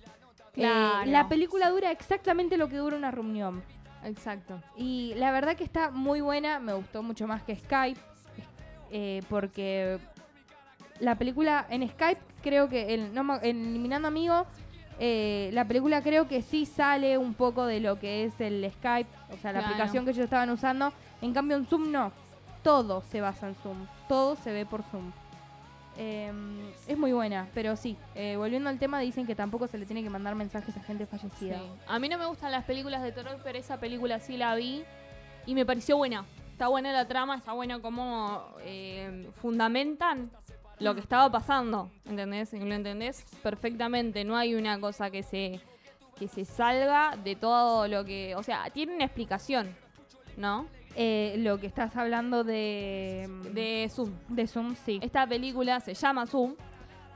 Eh, 0.56 1.06
la 1.06 1.28
película 1.28 1.70
dura 1.70 1.90
exactamente 1.90 2.56
lo 2.56 2.68
que 2.68 2.76
dura 2.76 2.96
una 2.96 3.10
reunión. 3.10 3.62
Exacto. 4.04 4.60
Y 4.76 5.12
la 5.16 5.32
verdad 5.32 5.56
que 5.56 5.64
está 5.64 5.90
muy 5.90 6.20
buena, 6.20 6.58
me 6.58 6.72
gustó 6.72 7.02
mucho 7.02 7.26
más 7.26 7.42
que 7.42 7.56
Skype, 7.56 8.00
eh, 8.90 9.22
porque 9.28 9.98
la 11.00 11.16
película 11.16 11.66
en 11.68 11.88
Skype 11.88 12.20
creo 12.42 12.68
que, 12.68 12.94
el, 12.94 13.12
no, 13.12 13.22
en 13.42 13.66
Eliminando 13.66 14.08
Amigos, 14.08 14.46
eh, 14.98 15.50
la 15.52 15.66
película 15.66 16.02
creo 16.02 16.26
que 16.28 16.40
sí 16.40 16.64
sale 16.64 17.18
un 17.18 17.34
poco 17.34 17.66
de 17.66 17.80
lo 17.80 17.98
que 17.98 18.24
es 18.24 18.40
el 18.40 18.70
Skype, 18.78 19.10
o 19.30 19.36
sea, 19.36 19.52
la 19.52 19.58
Claro. 19.58 19.66
aplicación 19.74 20.04
que 20.04 20.12
ellos 20.12 20.24
estaban 20.24 20.48
usando. 20.50 20.92
En 21.20 21.34
cambio 21.34 21.56
en 21.56 21.66
Zoom 21.66 21.90
no, 21.90 22.12
todo 22.62 23.02
se 23.02 23.20
basa 23.20 23.48
en 23.48 23.56
Zoom, 23.56 23.86
todo 24.08 24.36
se 24.36 24.52
ve 24.52 24.64
por 24.64 24.82
Zoom. 24.84 25.12
Eh, 25.98 26.32
es 26.86 26.98
muy 26.98 27.12
buena, 27.12 27.48
pero 27.54 27.74
sí, 27.76 27.96
eh, 28.14 28.36
volviendo 28.36 28.68
al 28.68 28.78
tema, 28.78 29.00
dicen 29.00 29.26
que 29.26 29.34
tampoco 29.34 29.66
se 29.66 29.78
le 29.78 29.86
tiene 29.86 30.02
que 30.02 30.10
mandar 30.10 30.34
mensajes 30.34 30.76
a 30.76 30.82
gente 30.82 31.06
fallecida. 31.06 31.58
Sí. 31.58 31.70
A 31.86 31.98
mí 31.98 32.08
no 32.08 32.18
me 32.18 32.26
gustan 32.26 32.52
las 32.52 32.64
películas 32.64 33.02
de 33.02 33.12
terror, 33.12 33.38
pero 33.42 33.58
esa 33.58 33.78
película 33.78 34.20
sí 34.20 34.36
la 34.36 34.54
vi 34.54 34.84
y 35.46 35.54
me 35.54 35.64
pareció 35.64 35.96
buena. 35.96 36.24
Está 36.52 36.68
buena 36.68 36.92
la 36.92 37.06
trama, 37.06 37.36
está 37.36 37.52
buena 37.52 37.80
cómo 37.80 38.46
eh, 38.60 39.28
fundamentan 39.40 40.30
lo 40.78 40.94
que 40.94 41.00
estaba 41.00 41.30
pasando, 41.30 41.90
¿entendés? 42.04 42.52
Lo 42.52 42.74
entendés 42.74 43.24
perfectamente. 43.42 44.24
No 44.24 44.36
hay 44.36 44.54
una 44.54 44.78
cosa 44.78 45.10
que 45.10 45.22
se 45.22 45.60
que 46.18 46.28
se 46.28 46.44
salga 46.44 47.16
de 47.22 47.36
todo 47.36 47.86
lo 47.88 48.04
que, 48.04 48.34
o 48.36 48.42
sea, 48.42 48.70
tiene 48.70 48.94
una 48.94 49.04
explicación, 49.04 49.76
¿no? 50.36 50.66
Eh, 50.98 51.34
lo 51.38 51.60
que 51.60 51.66
estás 51.66 51.94
hablando 51.96 52.42
de, 52.42 53.28
De 53.52 53.86
Zoom. 53.90 54.12
de 54.28 54.46
Zoom, 54.46 54.74
sí. 54.74 54.98
Esta 55.02 55.26
película 55.26 55.78
se 55.80 55.92
llama 55.92 56.26
Zoom. 56.26 56.54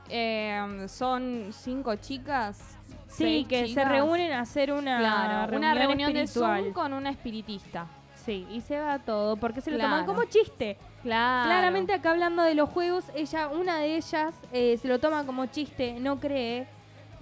Eh, 0.07 0.85
son 0.87 1.47
cinco 1.51 1.95
chicas. 1.95 2.77
Sí, 3.07 3.45
que 3.49 3.67
se 3.67 3.83
reúnen 3.83 4.31
a 4.33 4.41
hacer 4.41 4.71
una 4.71 4.99
Claro, 4.99 5.51
reunión, 5.51 5.71
una 5.71 5.73
reunión 5.73 6.13
de. 6.13 6.27
Zoom 6.27 6.71
con 6.73 6.93
una 6.93 7.09
espiritista. 7.09 7.87
Sí, 8.23 8.45
y 8.51 8.61
se 8.61 8.79
va 8.79 8.99
todo, 8.99 9.35
porque 9.35 9.61
se 9.61 9.71
lo 9.71 9.79
toman 9.79 10.05
como 10.05 10.23
chiste. 10.25 10.77
Claro. 11.01 11.47
Claramente 11.49 11.91
acá 11.93 12.11
hablando 12.11 12.43
de 12.43 12.53
los 12.53 12.69
juegos, 12.69 13.05
ella, 13.15 13.47
una 13.47 13.79
de 13.79 13.95
ellas, 13.95 14.35
eh, 14.53 14.77
se 14.79 14.87
lo 14.87 14.99
toma 14.99 15.25
como 15.25 15.47
chiste, 15.47 15.99
no 15.99 16.19
cree. 16.19 16.67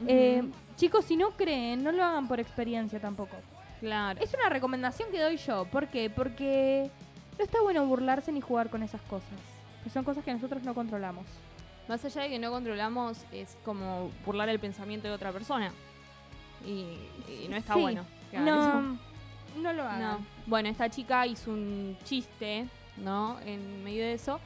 Eh, 0.07 0.43
chicos, 0.75 1.05
si 1.05 1.15
no 1.15 1.31
creen, 1.31 1.83
no 1.83 1.91
lo 1.93 2.03
hagan 2.03 2.27
por 2.27 2.39
experiencia 2.41 2.99
tampoco. 2.99 3.37
Claro. 3.79 4.19
Es 4.21 4.33
una 4.33 4.49
recomendación 4.49 5.09
que 5.11 5.21
doy 5.21 5.37
yo. 5.37 5.65
¿Por 5.65 5.87
qué? 5.87 6.09
Porque 6.09 6.89
no 7.37 7.43
está 7.43 7.61
bueno 7.61 7.85
burlarse 7.85 8.31
ni 8.31 8.41
jugar 8.41 8.69
con 8.69 8.83
esas 8.83 9.01
cosas. 9.01 9.29
Que 9.83 9.89
son 9.89 10.03
cosas 10.03 10.23
que 10.23 10.33
nosotros 10.33 10.63
no 10.63 10.73
controlamos. 10.73 11.25
Más 11.87 12.03
allá 12.05 12.23
de 12.23 12.29
que 12.29 12.39
no 12.39 12.51
controlamos, 12.51 13.23
es 13.31 13.57
como 13.65 14.11
burlar 14.25 14.49
el 14.49 14.59
pensamiento 14.59 15.07
de 15.07 15.13
otra 15.13 15.31
persona. 15.31 15.71
Y, 16.65 16.97
y 17.43 17.47
no 17.49 17.55
está 17.55 17.73
Sí. 17.73 17.79
bueno. 17.81 18.05
eso. 18.31 18.41
No, 18.43 18.81
no 19.57 19.73
lo 19.73 19.83
hagan. 19.83 20.01
No. 20.01 20.25
Bueno, 20.45 20.69
esta 20.69 20.89
chica 20.89 21.25
hizo 21.25 21.51
un 21.51 21.97
chiste, 22.03 22.67
¿no? 22.97 23.39
En 23.45 23.83
medio 23.83 24.03
de 24.03 24.13
eso. 24.13 24.39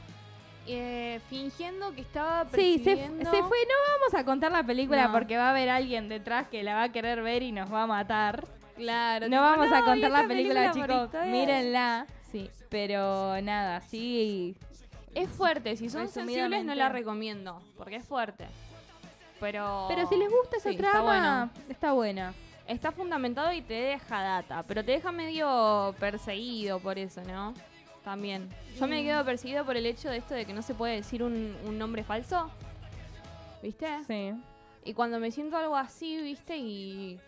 eh, 0.66 1.20
fingiendo 1.28 1.92
que 1.94 2.00
estaba 2.00 2.44
Sí, 2.54 2.78
se, 2.78 2.78
fu- 2.78 2.84
persiguiendo... 2.84 3.24
se 3.30 3.36
fue. 3.42 3.58
No 3.66 3.74
vamos 4.00 4.14
a 4.14 4.24
contar 4.24 4.50
la 4.50 4.62
película 4.62 5.08
No. 5.08 5.12
porque 5.12 5.36
va 5.36 5.48
a 5.48 5.50
haber 5.50 5.68
alguien 5.68 6.08
detrás 6.08 6.48
que 6.48 6.62
la 6.62 6.74
va 6.74 6.84
a 6.84 6.88
querer 6.92 7.20
ver 7.22 7.42
y 7.42 7.52
nos 7.52 7.70
va 7.70 7.82
a 7.82 7.86
matar. 7.86 8.46
Claro. 8.76 9.28
No 9.28 9.40
vamos 9.40 9.72
a 9.72 9.84
contar 9.84 10.10
la 10.10 10.26
película, 10.26 10.72
chicos. 10.72 11.04
historia". 11.06 11.30
Mírenla. 11.30 12.06
Sí. 12.32 12.50
Pero 12.68 13.40
nada, 13.42 13.80
sí. 13.80 14.56
Es 15.14 15.28
fuerte. 15.30 15.76
Si 15.76 15.88
son 15.88 16.08
sensibles, 16.08 16.64
no 16.64 16.74
la 16.74 16.88
recomiendo. 16.88 17.62
Porque 17.76 17.96
es 17.96 18.04
fuerte. 18.04 18.46
Pero... 19.40 19.86
Pero 19.88 20.08
si 20.08 20.16
les 20.16 20.30
gusta 20.30 20.56
esa 20.56 20.70
Sí, 20.70 20.76
está 20.76 20.90
trama, 20.90 21.04
bueno. 21.04 21.50
está 21.68 21.92
buena. 21.92 22.34
Está 22.66 22.90
fundamentado 22.92 23.52
y 23.52 23.60
te 23.60 23.74
deja 23.74 24.22
data, 24.22 24.62
pero 24.66 24.82
te 24.84 24.92
deja 24.92 25.12
medio 25.12 25.94
perseguido 26.00 26.78
por 26.80 26.98
eso, 26.98 27.20
¿no? 27.24 27.52
También. 28.02 28.48
Yo 28.80 28.86
me 28.86 29.02
Mm. 29.02 29.04
quedo 29.04 29.24
perseguido 29.24 29.64
por 29.66 29.76
el 29.76 29.84
hecho 29.86 30.08
de 30.08 30.16
esto 30.16 30.34
de 30.34 30.46
que 30.46 30.54
no 30.54 30.62
se 30.62 30.74
puede 30.74 30.94
decir 30.96 31.22
un, 31.22 31.54
un 31.66 31.78
nombre 31.78 32.02
falso. 32.04 32.50
¿Viste? 33.62 33.86
Sí. 34.06 34.32
Y 34.84 34.94
cuando 34.94 35.18
me 35.20 35.30
siento 35.30 35.56
algo 35.56 35.76
así, 35.76 36.20
¿viste? 36.22 36.56
Y 36.56 37.18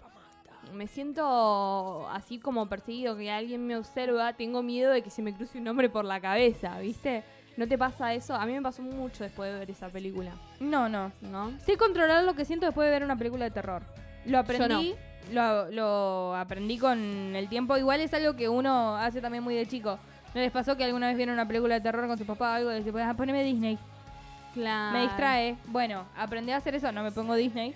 me 0.72 0.86
siento 0.86 2.08
así 2.10 2.38
como 2.38 2.68
perseguido, 2.68 3.16
que 3.16 3.30
alguien 3.30 3.66
me 3.66 3.76
observa, 3.76 4.32
tengo 4.34 4.62
miedo 4.62 4.92
de 4.92 5.02
que 5.02 5.10
se 5.10 5.22
me 5.22 5.34
cruce 5.34 5.58
un 5.58 5.64
nombre 5.64 5.88
por 5.88 6.04
la 6.04 6.20
cabeza, 6.20 6.78
¿viste? 6.78 7.24
¿No 7.56 7.66
te 7.66 7.78
pasa 7.78 8.12
eso? 8.12 8.34
A 8.34 8.44
mí 8.44 8.52
me 8.52 8.62
pasó 8.62 8.82
mucho 8.82 9.24
después 9.24 9.52
de 9.52 9.58
ver 9.58 9.70
esa 9.70 9.88
película, 9.88 10.32
No, 10.60 10.88
no. 10.88 11.10
¿no? 11.22 11.58
Sé 11.60 11.76
controlar 11.76 12.22
lo 12.24 12.34
que 12.34 12.44
siento 12.44 12.66
después 12.66 12.86
de 12.86 12.90
ver 12.92 13.02
una 13.02 13.16
película 13.16 13.46
de 13.46 13.50
terror. 13.50 13.82
Lo 14.26 14.38
aprendí. 14.38 14.94
Lo, 15.32 15.70
lo 15.70 16.36
aprendí 16.36 16.78
con 16.78 16.98
el 17.34 17.48
tiempo. 17.48 17.76
Igual 17.76 18.00
es 18.00 18.12
algo 18.14 18.36
que 18.36 18.48
uno 18.48 18.96
hace 18.96 19.20
también 19.20 19.42
muy 19.42 19.54
de 19.54 19.66
chico. 19.66 19.98
¿No 20.34 20.40
les 20.40 20.52
pasó 20.52 20.76
que 20.76 20.84
alguna 20.84 21.08
vez 21.08 21.16
vieron 21.16 21.32
una 21.32 21.48
película 21.48 21.76
de 21.76 21.80
terror 21.80 22.06
con 22.06 22.18
su 22.18 22.26
papá 22.26 22.50
o 22.50 22.54
algo? 22.54 22.72
Y 22.72 22.82
decís, 22.82 22.92
ah, 23.02 23.14
poneme 23.16 23.42
Disney. 23.42 23.78
Claro. 24.52 24.92
Me 24.92 25.02
distrae. 25.04 25.56
Bueno, 25.66 26.04
aprendí 26.16 26.52
a 26.52 26.58
hacer 26.58 26.74
eso. 26.74 26.92
No 26.92 27.02
me 27.02 27.10
pongo 27.10 27.34
Disney. 27.34 27.74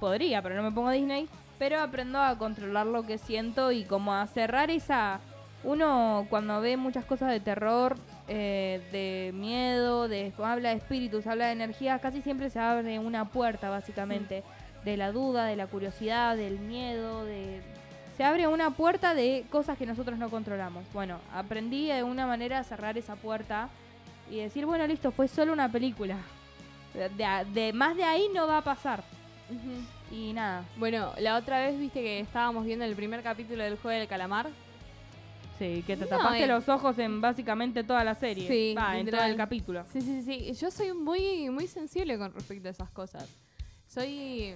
Podría, 0.00 0.42
pero 0.42 0.56
no 0.56 0.62
me 0.62 0.72
pongo 0.72 0.90
Disney. 0.90 1.28
Pero 1.58 1.80
aprendo 1.80 2.20
a 2.20 2.36
controlar 2.36 2.86
lo 2.86 3.04
que 3.04 3.18
siento 3.18 3.72
y 3.72 3.84
como 3.84 4.12
a 4.14 4.26
cerrar 4.26 4.70
esa... 4.70 5.20
Uno 5.66 6.26
cuando 6.28 6.60
ve 6.60 6.76
muchas 6.76 7.06
cosas 7.06 7.30
de 7.30 7.40
terror, 7.40 7.96
eh, 8.28 8.82
de 8.92 9.32
miedo, 9.32 10.08
de 10.08 10.30
habla 10.42 10.68
de 10.70 10.76
espíritus, 10.76 11.26
habla 11.26 11.46
de 11.46 11.52
energías, 11.52 12.02
casi 12.02 12.20
siempre 12.20 12.50
se 12.50 12.58
abre 12.58 12.98
una 12.98 13.24
puerta 13.30 13.70
básicamente. 13.70 14.42
De 14.84 14.98
la 14.98 15.10
duda, 15.10 15.46
de 15.46 15.56
la 15.56 15.66
curiosidad, 15.66 16.36
del 16.36 16.58
miedo, 16.58 17.24
de... 17.24 17.62
Se 18.18 18.24
abre 18.24 18.46
una 18.46 18.72
puerta 18.72 19.14
de 19.14 19.46
cosas 19.50 19.78
que 19.78 19.86
nosotros 19.86 20.18
no 20.18 20.28
controlamos. 20.28 20.84
Bueno, 20.92 21.18
aprendí 21.34 21.86
de 21.88 22.02
una 22.02 22.26
manera 22.26 22.58
a 22.58 22.64
cerrar 22.64 22.98
esa 22.98 23.16
puerta 23.16 23.70
y 24.30 24.36
decir, 24.40 24.66
bueno, 24.66 24.86
listo, 24.86 25.12
fue 25.12 25.28
solo 25.28 25.54
una 25.54 25.72
película. 25.72 26.18
De, 26.92 27.08
de- 27.08 27.44
de- 27.54 27.72
más 27.72 27.96
de 27.96 28.04
ahí 28.04 28.28
no 28.34 28.46
va 28.46 28.58
a 28.58 28.62
pasar. 28.64 29.02
Y 30.10 30.32
nada. 30.32 30.64
Bueno, 30.76 31.12
la 31.18 31.36
otra 31.36 31.60
vez 31.66 31.78
viste 31.78 32.00
que 32.00 32.20
estábamos 32.20 32.64
viendo 32.64 32.84
el 32.84 32.94
primer 32.94 33.22
capítulo 33.22 33.64
del 33.64 33.76
juego 33.78 33.98
del 33.98 34.08
calamar. 34.08 34.48
Sí, 35.58 35.84
que 35.86 35.96
te 35.96 36.04
No, 36.04 36.08
tapaste 36.08 36.44
eh. 36.44 36.46
los 36.48 36.68
ojos 36.68 36.98
en 36.98 37.20
básicamente 37.20 37.84
toda 37.84 38.02
la 38.04 38.14
serie. 38.14 38.48
Sí, 38.48 38.74
Va, 38.76 38.98
en 38.98 39.08
todo 39.08 39.22
el 39.22 39.36
capítulo. 39.36 39.84
Sí, 39.92 40.00
sí, 40.00 40.22
sí. 40.22 40.52
Yo 40.52 40.70
soy 40.70 40.92
muy, 40.92 41.48
muy 41.50 41.66
sensible 41.68 42.18
con 42.18 42.32
respecto 42.34 42.68
a 42.68 42.70
esas 42.72 42.90
cosas. 42.90 43.28
Soy, 43.86 44.54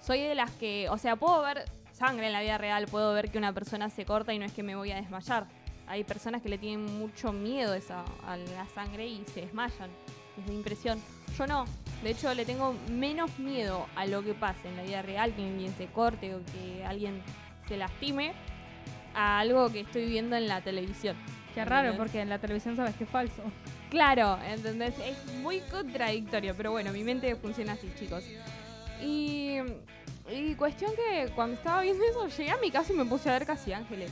soy 0.00 0.20
de 0.20 0.34
las 0.34 0.50
que, 0.52 0.88
o 0.90 0.98
sea, 0.98 1.16
puedo 1.16 1.42
ver 1.42 1.64
sangre 1.92 2.26
en 2.26 2.32
la 2.32 2.40
vida 2.40 2.58
real, 2.58 2.86
puedo 2.86 3.12
ver 3.14 3.30
que 3.30 3.38
una 3.38 3.52
persona 3.52 3.88
se 3.88 4.04
corta 4.04 4.34
y 4.34 4.38
no 4.38 4.44
es 4.44 4.52
que 4.52 4.62
me 4.64 4.74
voy 4.74 4.90
a 4.90 4.96
desmayar. 4.96 5.46
Hay 5.86 6.04
personas 6.04 6.42
que 6.42 6.48
le 6.48 6.58
tienen 6.58 6.84
mucho 6.98 7.32
miedo 7.32 7.74
esa, 7.74 8.04
a 8.26 8.36
la 8.36 8.66
sangre 8.74 9.06
y 9.06 9.24
se 9.32 9.42
desmayan. 9.42 9.90
Es 10.38 10.46
de 10.46 10.54
impresión. 10.54 11.00
Yo 11.36 11.46
no. 11.46 11.64
De 12.02 12.10
hecho, 12.10 12.32
le 12.34 12.44
tengo 12.44 12.74
menos 12.90 13.38
miedo 13.38 13.86
a 13.94 14.06
lo 14.06 14.22
que 14.22 14.34
pase 14.34 14.68
en 14.68 14.76
la 14.76 14.82
vida 14.82 15.02
real, 15.02 15.34
que 15.34 15.44
alguien 15.44 15.74
se 15.76 15.86
corte 15.86 16.34
o 16.34 16.40
que 16.46 16.84
alguien 16.84 17.22
se 17.68 17.76
lastime, 17.76 18.32
a 19.14 19.38
algo 19.38 19.70
que 19.70 19.80
estoy 19.80 20.06
viendo 20.06 20.36
en 20.36 20.48
la 20.48 20.60
televisión. 20.62 21.16
Qué 21.54 21.64
raro, 21.64 21.88
¿Entendés? 21.88 21.98
porque 21.98 22.20
en 22.20 22.28
la 22.28 22.38
televisión 22.38 22.76
sabes 22.76 22.94
que 22.96 23.04
es 23.04 23.10
falso. 23.10 23.42
Claro, 23.90 24.38
¿entendés? 24.48 24.94
Es 25.00 25.34
muy 25.42 25.60
contradictorio, 25.60 26.54
pero 26.56 26.70
bueno, 26.70 26.92
mi 26.92 27.04
mente 27.04 27.36
funciona 27.36 27.72
así, 27.74 27.92
chicos. 27.98 28.24
Y, 29.02 29.58
y 30.30 30.54
cuestión 30.56 30.92
que 30.96 31.30
cuando 31.34 31.56
estaba 31.56 31.82
viendo 31.82 32.02
eso, 32.04 32.26
llegué 32.26 32.50
a 32.50 32.56
mi 32.56 32.70
casa 32.70 32.92
y 32.92 32.96
me 32.96 33.04
puse 33.04 33.28
a 33.28 33.34
ver 33.34 33.46
Casi 33.46 33.72
Ángeles. 33.72 34.10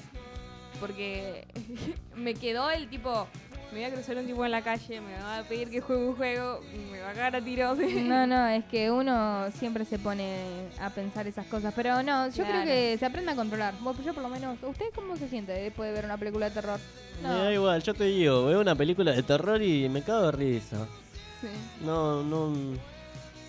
Porque 0.78 1.46
me 2.14 2.34
quedó 2.34 2.70
el 2.70 2.88
tipo, 2.90 3.26
me 3.72 3.78
voy 3.78 3.84
a 3.84 3.92
cruzar 3.92 4.16
un 4.16 4.26
tipo 4.26 4.44
en 4.44 4.50
la 4.50 4.62
calle, 4.62 5.00
me 5.00 5.14
va 5.14 5.38
a 5.38 5.42
pedir 5.44 5.70
que 5.70 5.80
juegue 5.80 6.04
un 6.04 6.16
juego, 6.16 6.60
me 6.90 7.00
va 7.00 7.10
a 7.10 7.12
cagar 7.12 7.36
a 7.36 7.40
tiros. 7.40 7.78
No, 7.78 8.26
no, 8.26 8.48
es 8.48 8.64
que 8.64 8.90
uno 8.90 9.50
siempre 9.52 9.84
se 9.84 9.98
pone 9.98 10.68
a 10.80 10.90
pensar 10.90 11.26
esas 11.26 11.46
cosas. 11.46 11.72
Pero 11.74 12.02
no, 12.02 12.28
yo 12.30 12.44
creo 12.44 12.64
que 12.64 12.96
se 12.98 13.06
aprende 13.06 13.32
a 13.32 13.36
controlar. 13.36 13.74
Yo 14.04 14.14
por 14.14 14.22
lo 14.22 14.28
menos. 14.28 14.58
¿Usted 14.62 14.86
cómo 14.94 15.16
se 15.16 15.28
siente 15.28 15.52
después 15.52 15.88
de 15.88 15.94
ver 15.94 16.04
una 16.04 16.16
película 16.16 16.48
de 16.48 16.54
terror? 16.54 16.80
Me 17.22 17.28
da 17.28 17.52
igual, 17.52 17.82
yo 17.82 17.94
te 17.94 18.04
digo, 18.04 18.46
veo 18.46 18.60
una 18.60 18.74
película 18.74 19.12
de 19.12 19.22
terror 19.22 19.62
y 19.62 19.88
me 19.88 20.02
cago 20.02 20.26
de 20.26 20.32
risa. 20.32 20.86
Sí. 21.40 21.48
No, 21.84 22.22
no, 22.22 22.52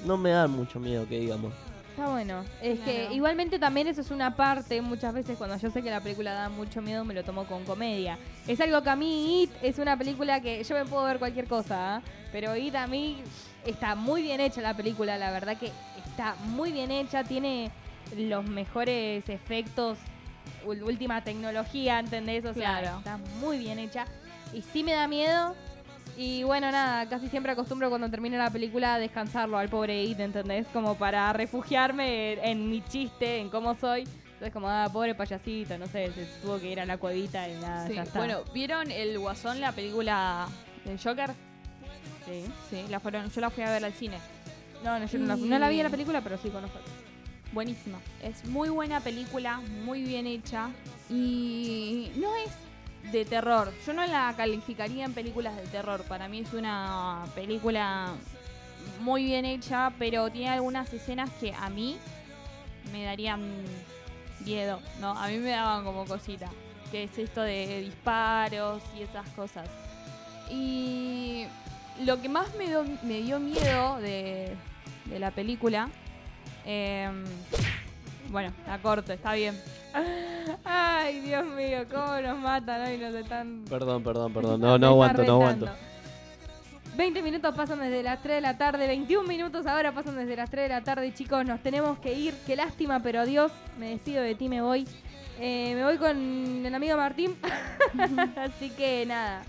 no 0.05 0.17
me 0.17 0.31
da 0.31 0.47
mucho 0.47 0.79
miedo 0.79 1.07
que 1.07 1.19
digamos. 1.19 1.53
Está 1.91 2.07
bueno. 2.09 2.43
Es 2.61 2.79
que 2.79 3.09
igualmente 3.11 3.59
también 3.59 3.87
eso 3.87 4.01
es 4.01 4.11
una 4.11 4.35
parte, 4.35 4.81
muchas 4.81 5.13
veces 5.13 5.37
cuando 5.37 5.57
yo 5.57 5.69
sé 5.69 5.81
que 5.83 5.89
la 5.89 5.99
película 6.01 6.33
da 6.33 6.49
mucho 6.49 6.81
miedo 6.81 7.03
me 7.05 7.13
lo 7.13 7.23
tomo 7.23 7.45
con 7.45 7.63
comedia. 7.65 8.17
Es 8.47 8.59
algo 8.61 8.81
que 8.81 8.89
a 8.89 8.95
mí 8.95 9.43
It 9.43 9.51
es 9.61 9.77
una 9.77 9.97
película 9.97 10.41
que 10.41 10.63
yo 10.63 10.75
me 10.75 10.85
puedo 10.85 11.03
ver 11.03 11.19
cualquier 11.19 11.47
cosa, 11.47 11.97
¿ah? 11.97 12.01
pero 12.31 12.55
It 12.55 12.75
a 12.75 12.87
mí 12.87 13.17
está 13.65 13.95
muy 13.95 14.21
bien 14.21 14.39
hecha 14.39 14.61
la 14.61 14.73
película, 14.75 15.17
la 15.17 15.31
verdad 15.31 15.57
que 15.57 15.69
está 16.07 16.35
muy 16.45 16.71
bien 16.71 16.91
hecha, 16.91 17.23
tiene 17.25 17.71
los 18.17 18.45
mejores 18.45 19.27
efectos, 19.29 19.97
última 20.65 21.23
tecnología, 21.23 21.99
¿entendés? 21.99 22.45
O 22.45 22.53
sea, 22.53 22.79
Claro. 22.79 22.97
está 22.99 23.17
muy 23.39 23.57
bien 23.57 23.79
hecha. 23.79 24.05
Y 24.53 24.61
sí 24.61 24.83
me 24.83 24.93
da 24.93 25.07
miedo. 25.07 25.55
Y 26.23 26.43
bueno, 26.43 26.71
nada, 26.71 27.09
casi 27.09 27.29
siempre 27.29 27.51
acostumbro 27.51 27.89
cuando 27.89 28.07
termina 28.07 28.37
la 28.37 28.51
película 28.51 28.93
a 28.93 28.99
descansarlo 28.99 29.57
al 29.57 29.69
pobre 29.69 30.03
It, 30.03 30.19
¿entendés? 30.19 30.67
Como 30.67 30.93
para 30.93 31.33
refugiarme 31.33 32.33
en, 32.33 32.39
en 32.43 32.69
mi 32.69 32.83
chiste, 32.83 33.39
en 33.39 33.49
cómo 33.49 33.73
soy. 33.73 34.01
Entonces 34.01 34.53
como, 34.53 34.69
ah, 34.69 34.87
pobre 34.93 35.15
payasito, 35.15 35.79
no 35.79 35.87
sé, 35.87 36.11
se 36.11 36.25
tuvo 36.43 36.59
que 36.59 36.71
ir 36.73 36.79
a 36.79 36.85
la 36.85 36.97
cuevita 36.99 37.49
y 37.49 37.53
nada, 37.53 37.87
Sí, 37.87 37.95
ya 37.95 38.03
está. 38.03 38.19
Bueno, 38.19 38.41
¿vieron 38.53 38.91
el 38.91 39.17
Guasón, 39.17 39.59
la 39.59 39.71
película 39.71 40.47
del 40.85 40.99
Joker? 40.99 41.31
sí. 42.27 42.45
Sí, 42.69 42.85
la 42.91 42.99
fueron, 42.99 43.27
yo 43.31 43.41
la 43.41 43.49
fui 43.49 43.63
a 43.63 43.71
ver 43.71 43.83
al 43.83 43.93
cine. 43.93 44.19
No, 44.83 44.99
no, 44.99 45.07
yo 45.07 45.17
no 45.17 45.25
la, 45.25 45.35
no 45.35 45.57
la 45.57 45.69
vi 45.69 45.79
en 45.79 45.85
la 45.85 45.89
película, 45.89 46.21
pero 46.21 46.37
sí 46.37 46.49
conozco. 46.49 46.77
Buenísima. 47.51 47.97
Es 48.21 48.45
muy 48.45 48.69
buena 48.69 48.99
película, 48.99 49.59
muy 49.83 50.03
bien 50.03 50.27
hecha. 50.27 50.69
Y 51.09 52.11
no 52.17 52.35
es 52.35 52.51
de 53.11 53.25
terror. 53.25 53.71
Yo 53.85 53.93
no 53.93 54.05
la 54.05 54.33
calificaría 54.37 55.05
en 55.05 55.13
películas 55.13 55.55
de 55.55 55.63
terror. 55.63 56.03
Para 56.03 56.27
mí 56.27 56.39
es 56.39 56.53
una 56.53 57.23
película 57.35 58.13
muy 58.99 59.23
bien 59.25 59.45
hecha, 59.45 59.91
pero 59.99 60.29
tiene 60.29 60.49
algunas 60.49 60.91
escenas 60.93 61.29
que 61.39 61.53
a 61.53 61.69
mí 61.69 61.97
me 62.91 63.03
darían 63.03 63.41
miedo, 64.45 64.79
¿no? 64.99 65.11
A 65.11 65.27
mí 65.27 65.37
me 65.37 65.51
daban 65.51 65.83
como 65.83 66.05
cosita. 66.05 66.49
Que 66.91 67.03
es 67.03 67.17
esto 67.17 67.41
de 67.41 67.81
disparos 67.81 68.81
y 68.97 69.03
esas 69.03 69.27
cosas. 69.29 69.67
Y 70.49 71.45
lo 72.03 72.21
que 72.21 72.27
más 72.29 72.53
me, 72.55 72.67
dio- 72.67 72.85
me 73.03 73.21
dio 73.21 73.39
miedo 73.39 73.97
de, 73.99 74.55
de 75.05 75.19
la 75.19 75.31
película. 75.31 75.89
em, 76.65 77.23
bueno, 78.31 78.53
la 78.65 78.81
corto, 78.81 79.13
está 79.13 79.33
bien. 79.33 79.59
Ay, 80.63 81.19
Dios 81.19 81.45
mío, 81.45 81.85
cómo 81.91 82.19
nos 82.21 82.39
matan 82.39 82.81
hoy, 82.87 82.97
nos 82.97 83.13
están... 83.13 83.65
Perdón, 83.69 84.03
perdón, 84.03 84.33
perdón. 84.33 84.61
No, 84.61 84.77
no 84.77 84.87
aguanto, 84.87 85.23
no 85.23 85.33
aguanto. 85.33 85.69
20 86.95 87.21
minutos 87.23 87.55
pasan 87.55 87.79
desde 87.79 88.03
las 88.03 88.21
3 88.21 88.35
de 88.35 88.41
la 88.41 88.57
tarde, 88.57 88.87
21 88.87 89.27
minutos 89.27 89.65
ahora 89.65 89.93
pasan 89.93 90.17
desde 90.17 90.35
las 90.35 90.49
3 90.49 90.63
de 90.63 90.69
la 90.69 90.81
tarde, 90.81 91.13
chicos, 91.13 91.45
nos 91.45 91.61
tenemos 91.61 91.99
que 91.99 92.13
ir, 92.13 92.33
qué 92.45 92.55
lástima, 92.55 93.01
pero 93.01 93.21
adiós, 93.21 93.51
me 93.79 93.89
despido 93.89 94.21
de 94.21 94.35
ti, 94.35 94.49
me 94.49 94.61
voy. 94.61 94.85
Eh, 95.39 95.73
me 95.73 95.83
voy 95.83 95.97
con 95.97 96.65
el 96.65 96.75
amigo 96.75 96.97
Martín, 96.97 97.35
así 98.35 98.69
que 98.71 99.05
nada, 99.05 99.41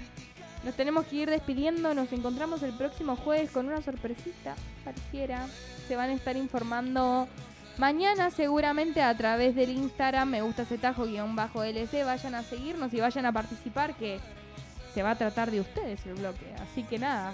nos 0.65 0.75
tenemos 0.75 1.05
que 1.07 1.17
ir 1.17 1.31
despidiendo, 1.31 1.93
nos 1.93 2.13
encontramos 2.13 2.63
el 2.63 2.73
próximo 2.73 3.17
jueves 3.17 3.51
con 3.51 3.67
una 3.67 3.83
sorpresita, 3.83 4.55
pareciera, 4.85 5.47
se 5.89 5.97
van 5.97 6.11
a 6.11 6.15
estar 6.15 6.37
informando 6.37 7.29
mañana 7.79 8.31
seguramente 8.31 9.03
a 9.03 9.17
través 9.17 9.55
del 9.55 9.71
Instagram, 9.71 10.29
me 10.31 10.43
gusta 10.43 10.63
ese 10.63 10.79
tajo 10.79 11.05
guion 11.07 11.35
bajo 11.37 11.63
LC, 11.63 12.05
vayan 12.05 12.35
a 12.35 12.43
seguirnos 12.43 12.93
y 12.95 13.01
vayan 13.01 13.27
a 13.27 13.33
participar 13.33 13.95
que 13.95 14.21
se 14.95 15.03
va 15.03 15.13
a 15.13 15.19
tratar 15.19 15.51
de 15.51 15.61
ustedes 15.61 16.05
el 16.07 16.15
bloque. 16.15 16.47
Así 16.61 16.83
que 16.83 16.99
nada, 16.99 17.33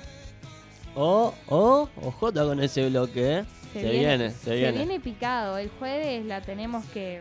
O, 0.95 1.35
o, 1.49 1.89
ojota 2.03 2.45
con 2.45 2.61
ese 2.61 2.89
bloque, 2.89 3.39
¿eh? 3.39 3.45
Se, 3.73 3.83
viene, 3.91 4.31
se 4.31 4.55
viene. 4.55 4.73
Se 4.73 4.79
viene 4.79 5.01
picado. 5.01 5.59
El 5.59 5.69
jueves 5.79 6.25
la 6.25 6.41
tenemos 6.41 6.85
que 6.87 7.21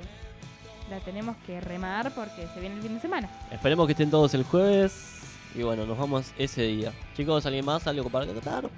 la 0.90 1.00
tenemos 1.02 1.36
que 1.46 1.60
remar 1.60 2.14
porque 2.16 2.48
se 2.54 2.60
viene 2.62 2.76
el 2.76 2.82
fin 2.82 2.96
de 2.96 3.02
semana. 3.02 3.30
Esperemos 3.52 3.86
que 3.88 3.92
estén 3.92 4.10
todos 4.10 4.34
el 4.34 4.44
jueves. 4.44 5.16
Y 5.54 5.64
bueno, 5.64 5.86
nos 5.86 5.98
vamos 5.98 6.32
ese 6.38 6.62
día. 6.64 6.94
Chicos, 7.16 7.46
¿alguien 7.46 7.66
más? 7.66 7.86
¿Algo 7.88 8.10
para 8.10 8.26
contar? 8.26 8.70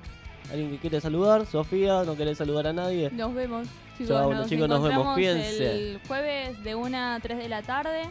¿Alguien 0.51 0.71
que 0.71 0.77
quiere 0.79 0.99
saludar? 1.01 1.45
Sofía, 1.45 2.03
¿no 2.03 2.15
querés 2.15 2.37
saludar 2.39 2.67
a 2.67 2.73
nadie? 2.73 3.11
Nos 3.11 3.33
vemos, 3.35 3.67
chicos. 3.99 4.15
Chao, 4.15 4.33
nos 4.33 4.47
chicos, 4.47 4.69
nos 4.69 4.81
vemos. 4.81 5.13
Cuídense. 5.13 5.91
El 5.91 5.99
jueves 6.07 6.63
de 6.63 6.73
1 6.75 6.97
a 6.97 7.19
3 7.21 7.37
de 7.37 7.49
la 7.49 7.61
tarde 7.61 8.09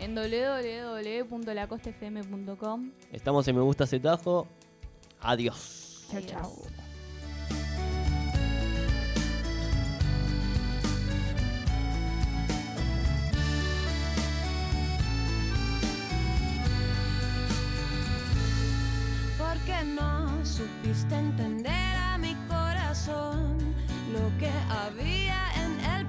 en 0.00 0.14
www.lacostafm.com. 0.14 2.90
Estamos 3.12 3.48
en 3.48 3.56
Me 3.56 3.62
Gusta 3.62 3.86
Cetajo. 3.86 4.46
Adiós. 5.20 6.06
Chao, 6.10 6.20
chao. 6.22 6.52
Porque 19.38 19.84
no 19.84 20.44
supiste 20.44 21.14
entender 21.14 21.96
a 21.96 22.18
mi 22.18 22.34
corazón 22.48 23.56
lo 24.12 24.36
que 24.38 24.50
había 24.68 25.17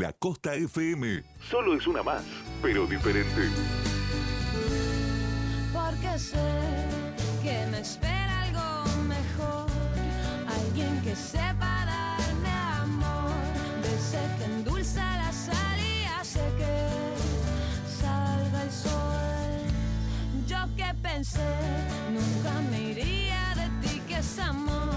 La 0.00 0.14
Costa 0.14 0.54
FM 0.54 1.22
solo 1.50 1.74
es 1.74 1.86
una 1.86 2.02
más, 2.02 2.22
pero 2.62 2.86
diferente. 2.86 3.50
Porque 5.74 6.18
sé 6.18 6.38
que 7.42 7.66
me 7.70 7.80
espera 7.80 8.44
algo 8.44 8.96
mejor, 9.02 9.66
alguien 10.48 11.02
que 11.02 11.14
sepa 11.14 11.84
darme 11.84 12.48
amor, 12.80 13.34
desde 13.82 14.20
que 14.38 14.44
endulza 14.44 15.04
la 15.18 15.32
sal 15.34 15.78
y 15.78 16.04
hace 16.18 16.40
que 16.56 16.88
salga 18.00 18.62
el 18.62 18.72
sol. 18.72 19.66
Yo 20.46 20.76
que 20.76 20.94
pensé, 21.02 21.54
nunca 22.10 22.58
me 22.70 22.92
iría 22.92 23.54
de 23.54 23.86
ti, 23.86 24.00
que 24.08 24.16
es 24.16 24.38
amor. 24.38 24.89